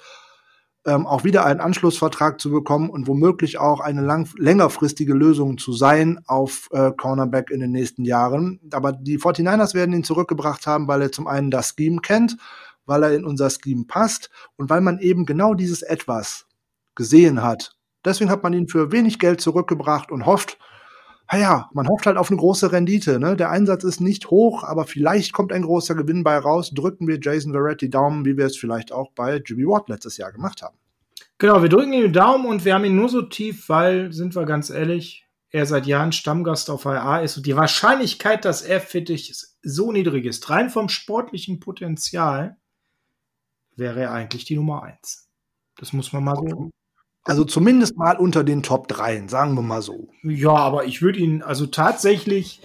ähm, 0.85 1.05
auch 1.05 1.23
wieder 1.23 1.45
einen 1.45 1.59
Anschlussvertrag 1.59 2.39
zu 2.39 2.49
bekommen 2.49 2.89
und 2.89 3.07
womöglich 3.07 3.59
auch 3.59 3.81
eine 3.81 4.01
lang 4.01 4.27
längerfristige 4.37 5.13
Lösung 5.13 5.57
zu 5.57 5.73
sein 5.73 6.19
auf 6.27 6.69
äh, 6.71 6.91
Cornerback 6.91 7.49
in 7.49 7.59
den 7.59 7.71
nächsten 7.71 8.05
Jahren. 8.05 8.59
Aber 8.71 8.93
die 8.93 9.19
49ers 9.19 9.73
werden 9.73 9.93
ihn 9.93 10.03
zurückgebracht 10.03 10.65
haben, 10.65 10.87
weil 10.87 11.01
er 11.01 11.11
zum 11.11 11.27
einen 11.27 11.51
das 11.51 11.75
Scheme 11.77 11.99
kennt, 12.01 12.37
weil 12.85 13.03
er 13.03 13.13
in 13.13 13.25
unser 13.25 13.49
Scheme 13.49 13.85
passt 13.85 14.29
und 14.55 14.69
weil 14.69 14.81
man 14.81 14.99
eben 14.99 15.25
genau 15.25 15.53
dieses 15.53 15.81
etwas 15.81 16.45
gesehen 16.95 17.43
hat. 17.43 17.75
Deswegen 18.05 18.31
hat 18.31 18.43
man 18.43 18.53
ihn 18.53 18.69
für 18.69 18.91
wenig 18.93 19.19
Geld 19.19 19.41
zurückgebracht 19.41 20.11
und 20.11 20.25
hofft, 20.25 20.57
naja, 21.31 21.69
man 21.73 21.87
hofft 21.87 22.05
halt 22.05 22.17
auf 22.17 22.29
eine 22.29 22.39
große 22.39 22.71
Rendite. 22.71 23.19
Ne? 23.19 23.35
Der 23.35 23.49
Einsatz 23.49 23.83
ist 23.83 23.99
nicht 23.99 24.29
hoch, 24.29 24.63
aber 24.63 24.85
vielleicht 24.85 25.33
kommt 25.33 25.51
ein 25.51 25.63
großer 25.63 25.95
Gewinn 25.95 26.23
bei 26.23 26.37
raus. 26.37 26.71
Drücken 26.73 27.07
wir 27.07 27.19
Jason 27.21 27.51
Verrett 27.51 27.81
die 27.81 27.89
Daumen, 27.89 28.25
wie 28.25 28.37
wir 28.37 28.45
es 28.45 28.57
vielleicht 28.57 28.91
auch 28.91 29.11
bei 29.11 29.41
Jimmy 29.45 29.65
Watt 29.65 29.89
letztes 29.89 30.17
Jahr 30.17 30.31
gemacht 30.31 30.61
haben. 30.61 30.77
Genau, 31.37 31.61
wir 31.61 31.69
drücken 31.69 31.93
ihm 31.93 32.03
die 32.03 32.11
Daumen 32.11 32.45
und 32.45 32.65
wir 32.65 32.73
haben 32.73 32.85
ihn 32.85 32.95
nur 32.95 33.09
so 33.09 33.21
tief, 33.21 33.69
weil, 33.69 34.11
sind 34.11 34.35
wir 34.35 34.45
ganz 34.45 34.69
ehrlich, 34.69 35.25
er 35.49 35.65
seit 35.65 35.85
Jahren 35.85 36.11
Stammgast 36.11 36.69
auf 36.69 36.85
IA 36.85 37.19
ist 37.19 37.37
und 37.37 37.45
die 37.45 37.55
Wahrscheinlichkeit, 37.55 38.43
dass 38.43 38.61
er 38.61 38.81
fit 38.81 39.09
ist, 39.09 39.57
so 39.61 39.91
niedrig 39.91 40.25
ist, 40.25 40.49
rein 40.49 40.69
vom 40.69 40.89
sportlichen 40.89 41.59
Potenzial, 41.59 42.57
wäre 43.75 44.01
er 44.01 44.11
eigentlich 44.11 44.45
die 44.45 44.55
Nummer 44.55 44.83
eins. 44.83 45.29
Das 45.77 45.93
muss 45.93 46.11
man 46.11 46.23
mal 46.23 46.35
so 46.35 46.71
also 47.27 47.43
zumindest 47.43 47.97
mal 47.97 48.17
unter 48.17 48.43
den 48.43 48.63
Top 48.63 48.87
3, 48.87 49.27
sagen 49.27 49.55
wir 49.55 49.61
mal 49.61 49.81
so. 49.81 50.07
Ja, 50.23 50.55
aber 50.55 50.85
ich 50.85 51.01
würde 51.01 51.19
ihn 51.19 51.41
also 51.41 51.65
tatsächlich 51.65 52.61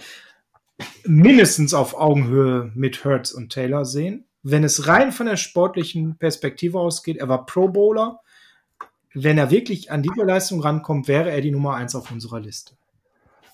mindestens 1.05 1.73
auf 1.73 1.95
Augenhöhe 1.95 2.71
mit 2.73 3.03
Hertz 3.03 3.31
und 3.31 3.51
Taylor 3.51 3.85
sehen. 3.85 4.25
Wenn 4.41 4.63
es 4.63 4.87
rein 4.87 5.11
von 5.11 5.25
der 5.25 5.37
sportlichen 5.37 6.17
Perspektive 6.17 6.79
ausgeht, 6.79 7.17
er 7.17 7.29
war 7.29 7.45
Pro 7.45 7.67
Bowler. 7.67 8.19
Wenn 9.13 9.37
er 9.37 9.51
wirklich 9.51 9.91
an 9.91 10.01
diese 10.01 10.25
Leistung 10.25 10.61
rankommt, 10.61 11.07
wäre 11.07 11.29
er 11.29 11.41
die 11.41 11.51
Nummer 11.51 11.75
1 11.75 11.95
auf 11.95 12.11
unserer 12.11 12.39
Liste. 12.39 12.75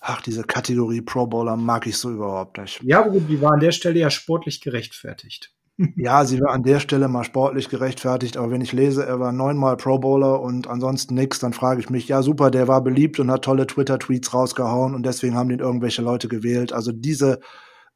Ach, 0.02 0.22
diese 0.22 0.44
Kategorie 0.44 1.02
Pro 1.02 1.28
Bowler 1.28 1.58
mag 1.58 1.86
ich 1.86 1.98
so 1.98 2.10
überhaupt 2.10 2.58
nicht. 2.58 2.82
Ja, 2.84 3.02
gut, 3.02 3.28
die 3.28 3.42
war 3.42 3.54
an 3.54 3.60
der 3.60 3.72
Stelle 3.72 4.00
ja 4.00 4.10
sportlich 4.10 4.62
gerechtfertigt. 4.62 5.54
Ja, 5.96 6.26
sie 6.26 6.42
war 6.42 6.52
an 6.52 6.64
der 6.64 6.82
Stelle 6.82 7.08
mal 7.08 7.24
sportlich 7.24 7.70
gerechtfertigt, 7.70 8.36
aber 8.36 8.52
wenn 8.52 8.60
ich 8.60 8.74
lese, 8.74 9.06
er 9.06 9.22
war 9.22 9.32
neunmal 9.32 9.78
Pro 9.78 9.98
Bowler 9.98 10.42
und 10.42 10.68
ansonsten 10.68 11.14
nix, 11.14 11.40
dann 11.40 11.54
frage 11.54 11.80
ich 11.80 11.90
mich, 11.90 12.10
ja 12.10 12.22
super, 12.22 12.52
der 12.52 12.68
war 12.68 12.84
beliebt 12.84 13.18
und 13.20 13.32
hat 13.32 13.46
tolle 13.46 13.66
Twitter-Tweets 13.66 14.34
rausgehauen 14.34 14.94
und 14.94 15.06
deswegen 15.06 15.36
haben 15.36 15.48
den 15.48 15.60
irgendwelche 15.60 16.02
Leute 16.02 16.28
gewählt. 16.28 16.74
Also 16.74 16.92
diese, 16.92 17.40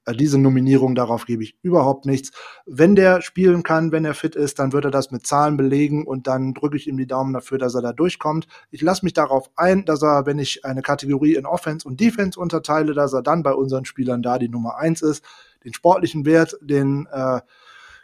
äh, 0.05 0.15
diese 0.15 0.37
Nominierung, 0.39 0.95
darauf 0.95 1.25
gebe 1.25 1.43
ich 1.43 1.57
überhaupt 1.61 2.05
nichts. 2.05 2.31
Wenn 2.65 2.95
der 2.95 3.21
spielen 3.21 3.63
kann, 3.63 3.91
wenn 3.91 4.05
er 4.05 4.13
fit 4.13 4.35
ist, 4.37 4.59
dann 4.59 4.71
wird 4.71 4.85
er 4.85 4.91
das 4.91 5.11
mit 5.11 5.27
Zahlen 5.27 5.57
belegen 5.57 6.05
und 6.07 6.25
dann 6.27 6.53
drücke 6.53 6.77
ich 6.77 6.87
ihm 6.87 6.95
die 6.97 7.07
Daumen 7.07 7.33
dafür, 7.33 7.57
dass 7.57 7.75
er 7.75 7.81
da 7.81 7.91
durchkommt. 7.91 8.47
Ich 8.71 8.81
lasse 8.81 9.03
mich 9.05 9.13
darauf 9.13 9.49
ein, 9.57 9.83
dass 9.83 10.01
er, 10.03 10.25
wenn 10.25 10.39
ich 10.39 10.63
eine 10.63 10.83
Kategorie 10.83 11.35
in 11.35 11.45
Offense 11.45 11.85
und 11.85 11.99
Defense 11.99 12.39
unterteile, 12.39 12.93
dass 12.93 13.11
er 13.11 13.23
dann 13.23 13.43
bei 13.43 13.53
unseren 13.53 13.83
Spielern 13.83 14.21
da 14.21 14.39
die 14.39 14.49
Nummer 14.49 14.77
eins 14.77 15.01
ist. 15.01 15.21
Den 15.65 15.73
sportlichen 15.73 16.25
Wert, 16.25 16.57
den 16.61 17.07
äh, 17.11 17.41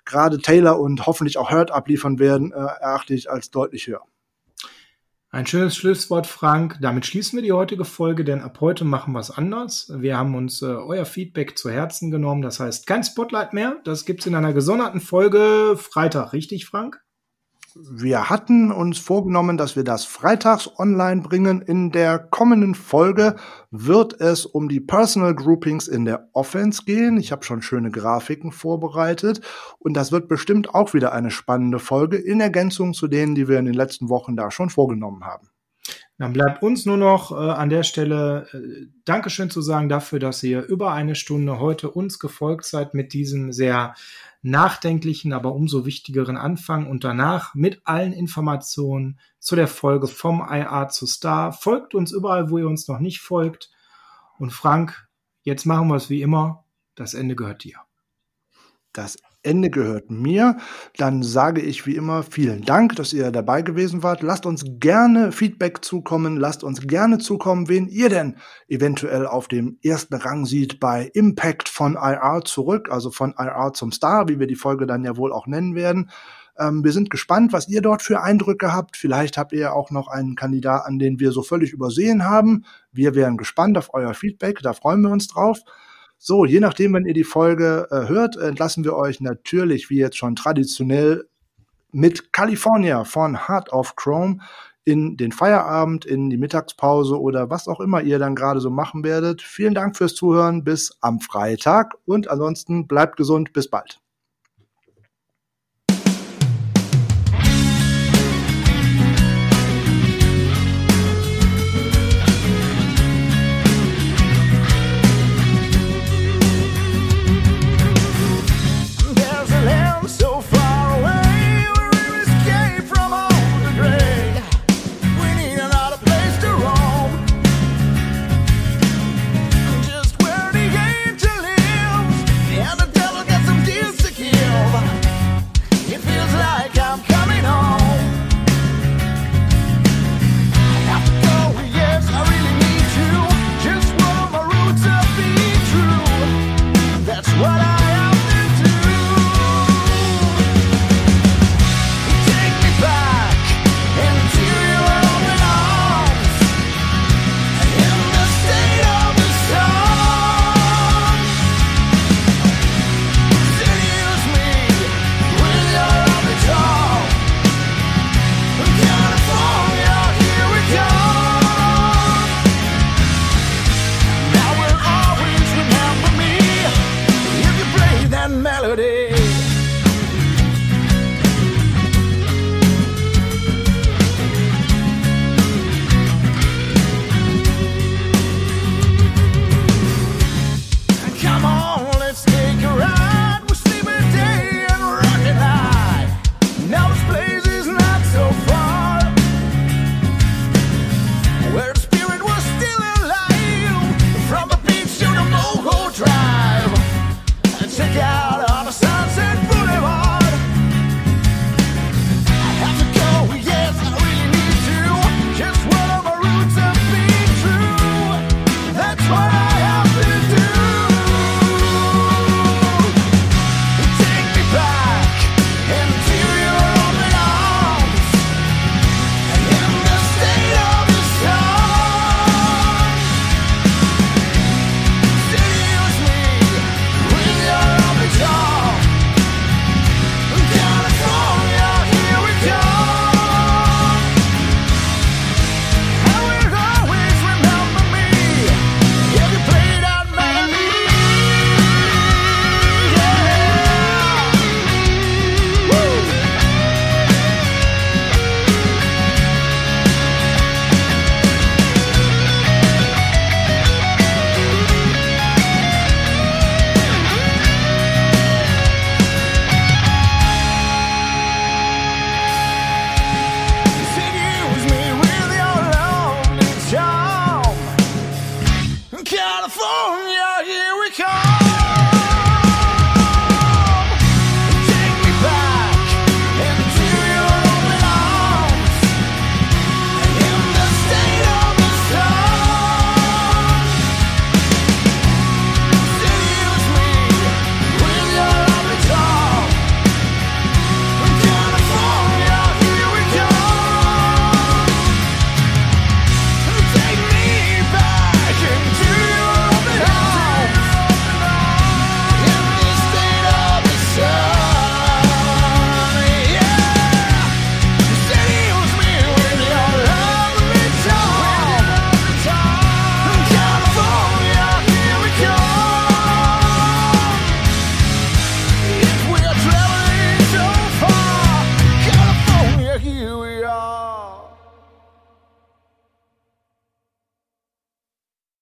gerade 0.05 0.39
Taylor 0.39 0.79
und 0.79 1.05
hoffentlich 1.05 1.37
auch 1.37 1.51
Hurt 1.51 1.71
abliefern 1.71 2.19
werden, 2.19 2.51
äh, 2.51 2.55
erachte 2.55 3.13
ich 3.13 3.29
als 3.29 3.51
deutlich 3.51 3.87
höher. 3.87 4.03
Ein 5.31 5.45
schönes 5.45 5.75
Schlusswort, 5.75 6.25
Frank. 6.25 6.79
Damit 6.81 7.05
schließen 7.05 7.37
wir 7.37 7.43
die 7.43 7.51
heutige 7.51 7.85
Folge, 7.85 8.23
denn 8.23 8.41
ab 8.41 8.57
heute 8.61 8.83
machen 8.83 9.13
wir 9.13 9.19
es 9.19 9.29
anders. 9.29 9.91
Wir 9.95 10.17
haben 10.17 10.33
uns 10.33 10.63
äh, 10.63 10.65
euer 10.65 11.05
Feedback 11.05 11.55
zu 11.55 11.69
Herzen 11.69 12.09
genommen. 12.09 12.41
Das 12.41 12.59
heißt, 12.59 12.87
kein 12.87 13.03
Spotlight 13.03 13.53
mehr. 13.53 13.77
Das 13.83 14.05
gibt's 14.05 14.25
in 14.25 14.33
einer 14.33 14.53
gesonderten 14.53 15.01
Folge 15.01 15.77
Freitag, 15.77 16.33
richtig, 16.33 16.65
Frank? 16.65 16.99
Wir 17.75 18.29
hatten 18.29 18.71
uns 18.71 18.97
vorgenommen, 18.97 19.57
dass 19.57 19.75
wir 19.75 19.83
das 19.83 20.05
freitags 20.05 20.69
online 20.79 21.21
bringen. 21.21 21.61
In 21.61 21.91
der 21.91 22.17
kommenden 22.17 22.73
Folge 22.73 23.35
wird 23.69 24.19
es 24.19 24.45
um 24.45 24.69
die 24.69 24.79
Personal 24.79 25.35
Groupings 25.35 25.87
in 25.87 26.05
der 26.05 26.29
Offense 26.33 26.83
gehen. 26.85 27.17
Ich 27.17 27.31
habe 27.31 27.43
schon 27.43 27.61
schöne 27.61 27.91
Grafiken 27.91 28.51
vorbereitet 28.51 29.41
und 29.77 29.93
das 29.95 30.11
wird 30.11 30.27
bestimmt 30.27 30.73
auch 30.73 30.93
wieder 30.93 31.13
eine 31.13 31.31
spannende 31.31 31.79
Folge 31.79 32.17
in 32.17 32.39
Ergänzung 32.39 32.93
zu 32.93 33.07
denen, 33.07 33.35
die 33.35 33.47
wir 33.47 33.59
in 33.59 33.65
den 33.65 33.73
letzten 33.73 34.09
Wochen 34.09 34.35
da 34.35 34.51
schon 34.51 34.69
vorgenommen 34.69 35.25
haben. 35.25 35.49
Dann 36.19 36.33
bleibt 36.33 36.61
uns 36.61 36.85
nur 36.85 36.97
noch 36.97 37.31
äh, 37.31 37.35
an 37.35 37.69
der 37.69 37.83
Stelle 37.83 38.45
äh, 38.51 38.87
Dankeschön 39.05 39.49
zu 39.49 39.61
sagen 39.61 39.87
dafür, 39.87 40.19
dass 40.19 40.43
ihr 40.43 40.63
über 40.63 40.91
eine 40.91 41.15
Stunde 41.15 41.59
heute 41.59 41.89
uns 41.89 42.19
gefolgt 42.19 42.65
seid 42.65 42.93
mit 42.93 43.13
diesem 43.13 43.53
sehr 43.53 43.95
nachdenklichen, 44.41 45.31
aber 45.31 45.53
umso 45.55 45.85
wichtigeren 45.85 46.35
Anfang 46.35 46.87
und 46.87 47.05
danach 47.05 47.55
mit 47.55 47.81
allen 47.85 48.11
Informationen 48.11 49.17
zu 49.39 49.55
der 49.55 49.69
Folge 49.69 50.07
vom 50.07 50.41
IA 50.41 50.89
zu 50.89 51.05
Star. 51.05 51.53
Folgt 51.53 51.95
uns 51.95 52.11
überall, 52.11 52.49
wo 52.49 52.57
ihr 52.57 52.67
uns 52.67 52.89
noch 52.89 52.99
nicht 52.99 53.21
folgt. 53.21 53.71
Und 54.37 54.51
Frank, 54.51 55.07
jetzt 55.43 55.65
machen 55.65 55.87
wir 55.87 55.95
es 55.95 56.09
wie 56.09 56.21
immer. 56.21 56.65
Das 56.95 57.13
Ende 57.13 57.37
gehört 57.37 57.63
dir. 57.63 57.88
Das 58.99 59.15
Ende 59.43 59.69
gehört 59.69 60.11
mir. 60.11 60.57
Dann 60.97 61.23
sage 61.23 61.61
ich 61.61 61.85
wie 61.85 61.95
immer 61.95 62.21
vielen 62.21 62.63
Dank, 62.63 62.97
dass 62.97 63.13
ihr 63.13 63.31
dabei 63.31 63.61
gewesen 63.61 64.03
wart. 64.03 64.21
Lasst 64.21 64.45
uns 64.45 64.65
gerne 64.65 65.31
Feedback 65.31 65.85
zukommen. 65.85 66.35
Lasst 66.35 66.65
uns 66.65 66.81
gerne 66.81 67.17
zukommen, 67.17 67.69
wen 67.69 67.87
ihr 67.87 68.09
denn 68.09 68.35
eventuell 68.67 69.25
auf 69.25 69.47
dem 69.47 69.77
ersten 69.81 70.15
Rang 70.15 70.45
sieht 70.45 70.81
bei 70.81 71.09
Impact 71.13 71.69
von 71.69 71.93
IR 71.93 72.41
zurück, 72.43 72.89
also 72.91 73.09
von 73.09 73.33
IR 73.37 73.71
zum 73.73 73.93
Star, 73.93 74.27
wie 74.27 74.37
wir 74.37 74.47
die 74.47 74.55
Folge 74.55 74.85
dann 74.85 75.05
ja 75.05 75.15
wohl 75.15 75.31
auch 75.31 75.47
nennen 75.47 75.75
werden. 75.75 76.09
Ähm, 76.57 76.83
wir 76.83 76.91
sind 76.91 77.09
gespannt, 77.09 77.53
was 77.53 77.69
ihr 77.69 77.81
dort 77.81 78.01
für 78.01 78.21
Eindrücke 78.21 78.73
habt. 78.73 78.97
Vielleicht 78.97 79.37
habt 79.37 79.53
ihr 79.53 79.73
auch 79.73 79.91
noch 79.91 80.09
einen 80.09 80.35
Kandidaten, 80.35 80.99
den 80.99 81.21
wir 81.21 81.31
so 81.31 81.41
völlig 81.41 81.71
übersehen 81.71 82.25
haben. 82.25 82.65
Wir 82.91 83.15
wären 83.15 83.37
gespannt 83.37 83.77
auf 83.77 83.93
euer 83.93 84.13
Feedback. 84.13 84.59
Da 84.61 84.73
freuen 84.73 84.99
wir 84.99 85.09
uns 85.09 85.27
drauf. 85.27 85.59
So, 86.21 86.43
je 86.43 86.59
nachdem, 86.59 86.93
wenn 86.93 87.05
ihr 87.05 87.13
die 87.13 87.23
Folge 87.23 87.87
äh, 87.91 88.09
hört, 88.09 88.35
entlassen 88.35 88.83
wir 88.83 88.93
euch 88.93 89.21
natürlich, 89.21 89.89
wie 89.89 89.99
jetzt 89.99 90.17
schon 90.17 90.35
traditionell, 90.35 91.29
mit 91.91 92.33
California 92.33 93.05
von 93.05 93.47
Heart 93.47 93.71
of 93.71 93.95
Chrome 93.95 94.39
in 94.83 95.15
den 95.15 95.31
Feierabend, 95.31 96.05
in 96.05 96.29
die 96.29 96.37
Mittagspause 96.37 97.19
oder 97.19 97.49
was 97.49 97.69
auch 97.69 97.79
immer 97.79 98.01
ihr 98.01 98.19
dann 98.19 98.35
gerade 98.35 98.59
so 98.59 98.69
machen 98.69 99.03
werdet. 99.05 99.41
Vielen 99.41 99.73
Dank 99.73 99.95
fürs 99.95 100.13
Zuhören. 100.13 100.65
Bis 100.65 100.97
am 100.99 101.21
Freitag 101.21 101.95
und 102.05 102.29
ansonsten 102.29 102.85
bleibt 102.85 103.15
gesund. 103.15 103.53
Bis 103.53 103.69
bald. 103.69 104.01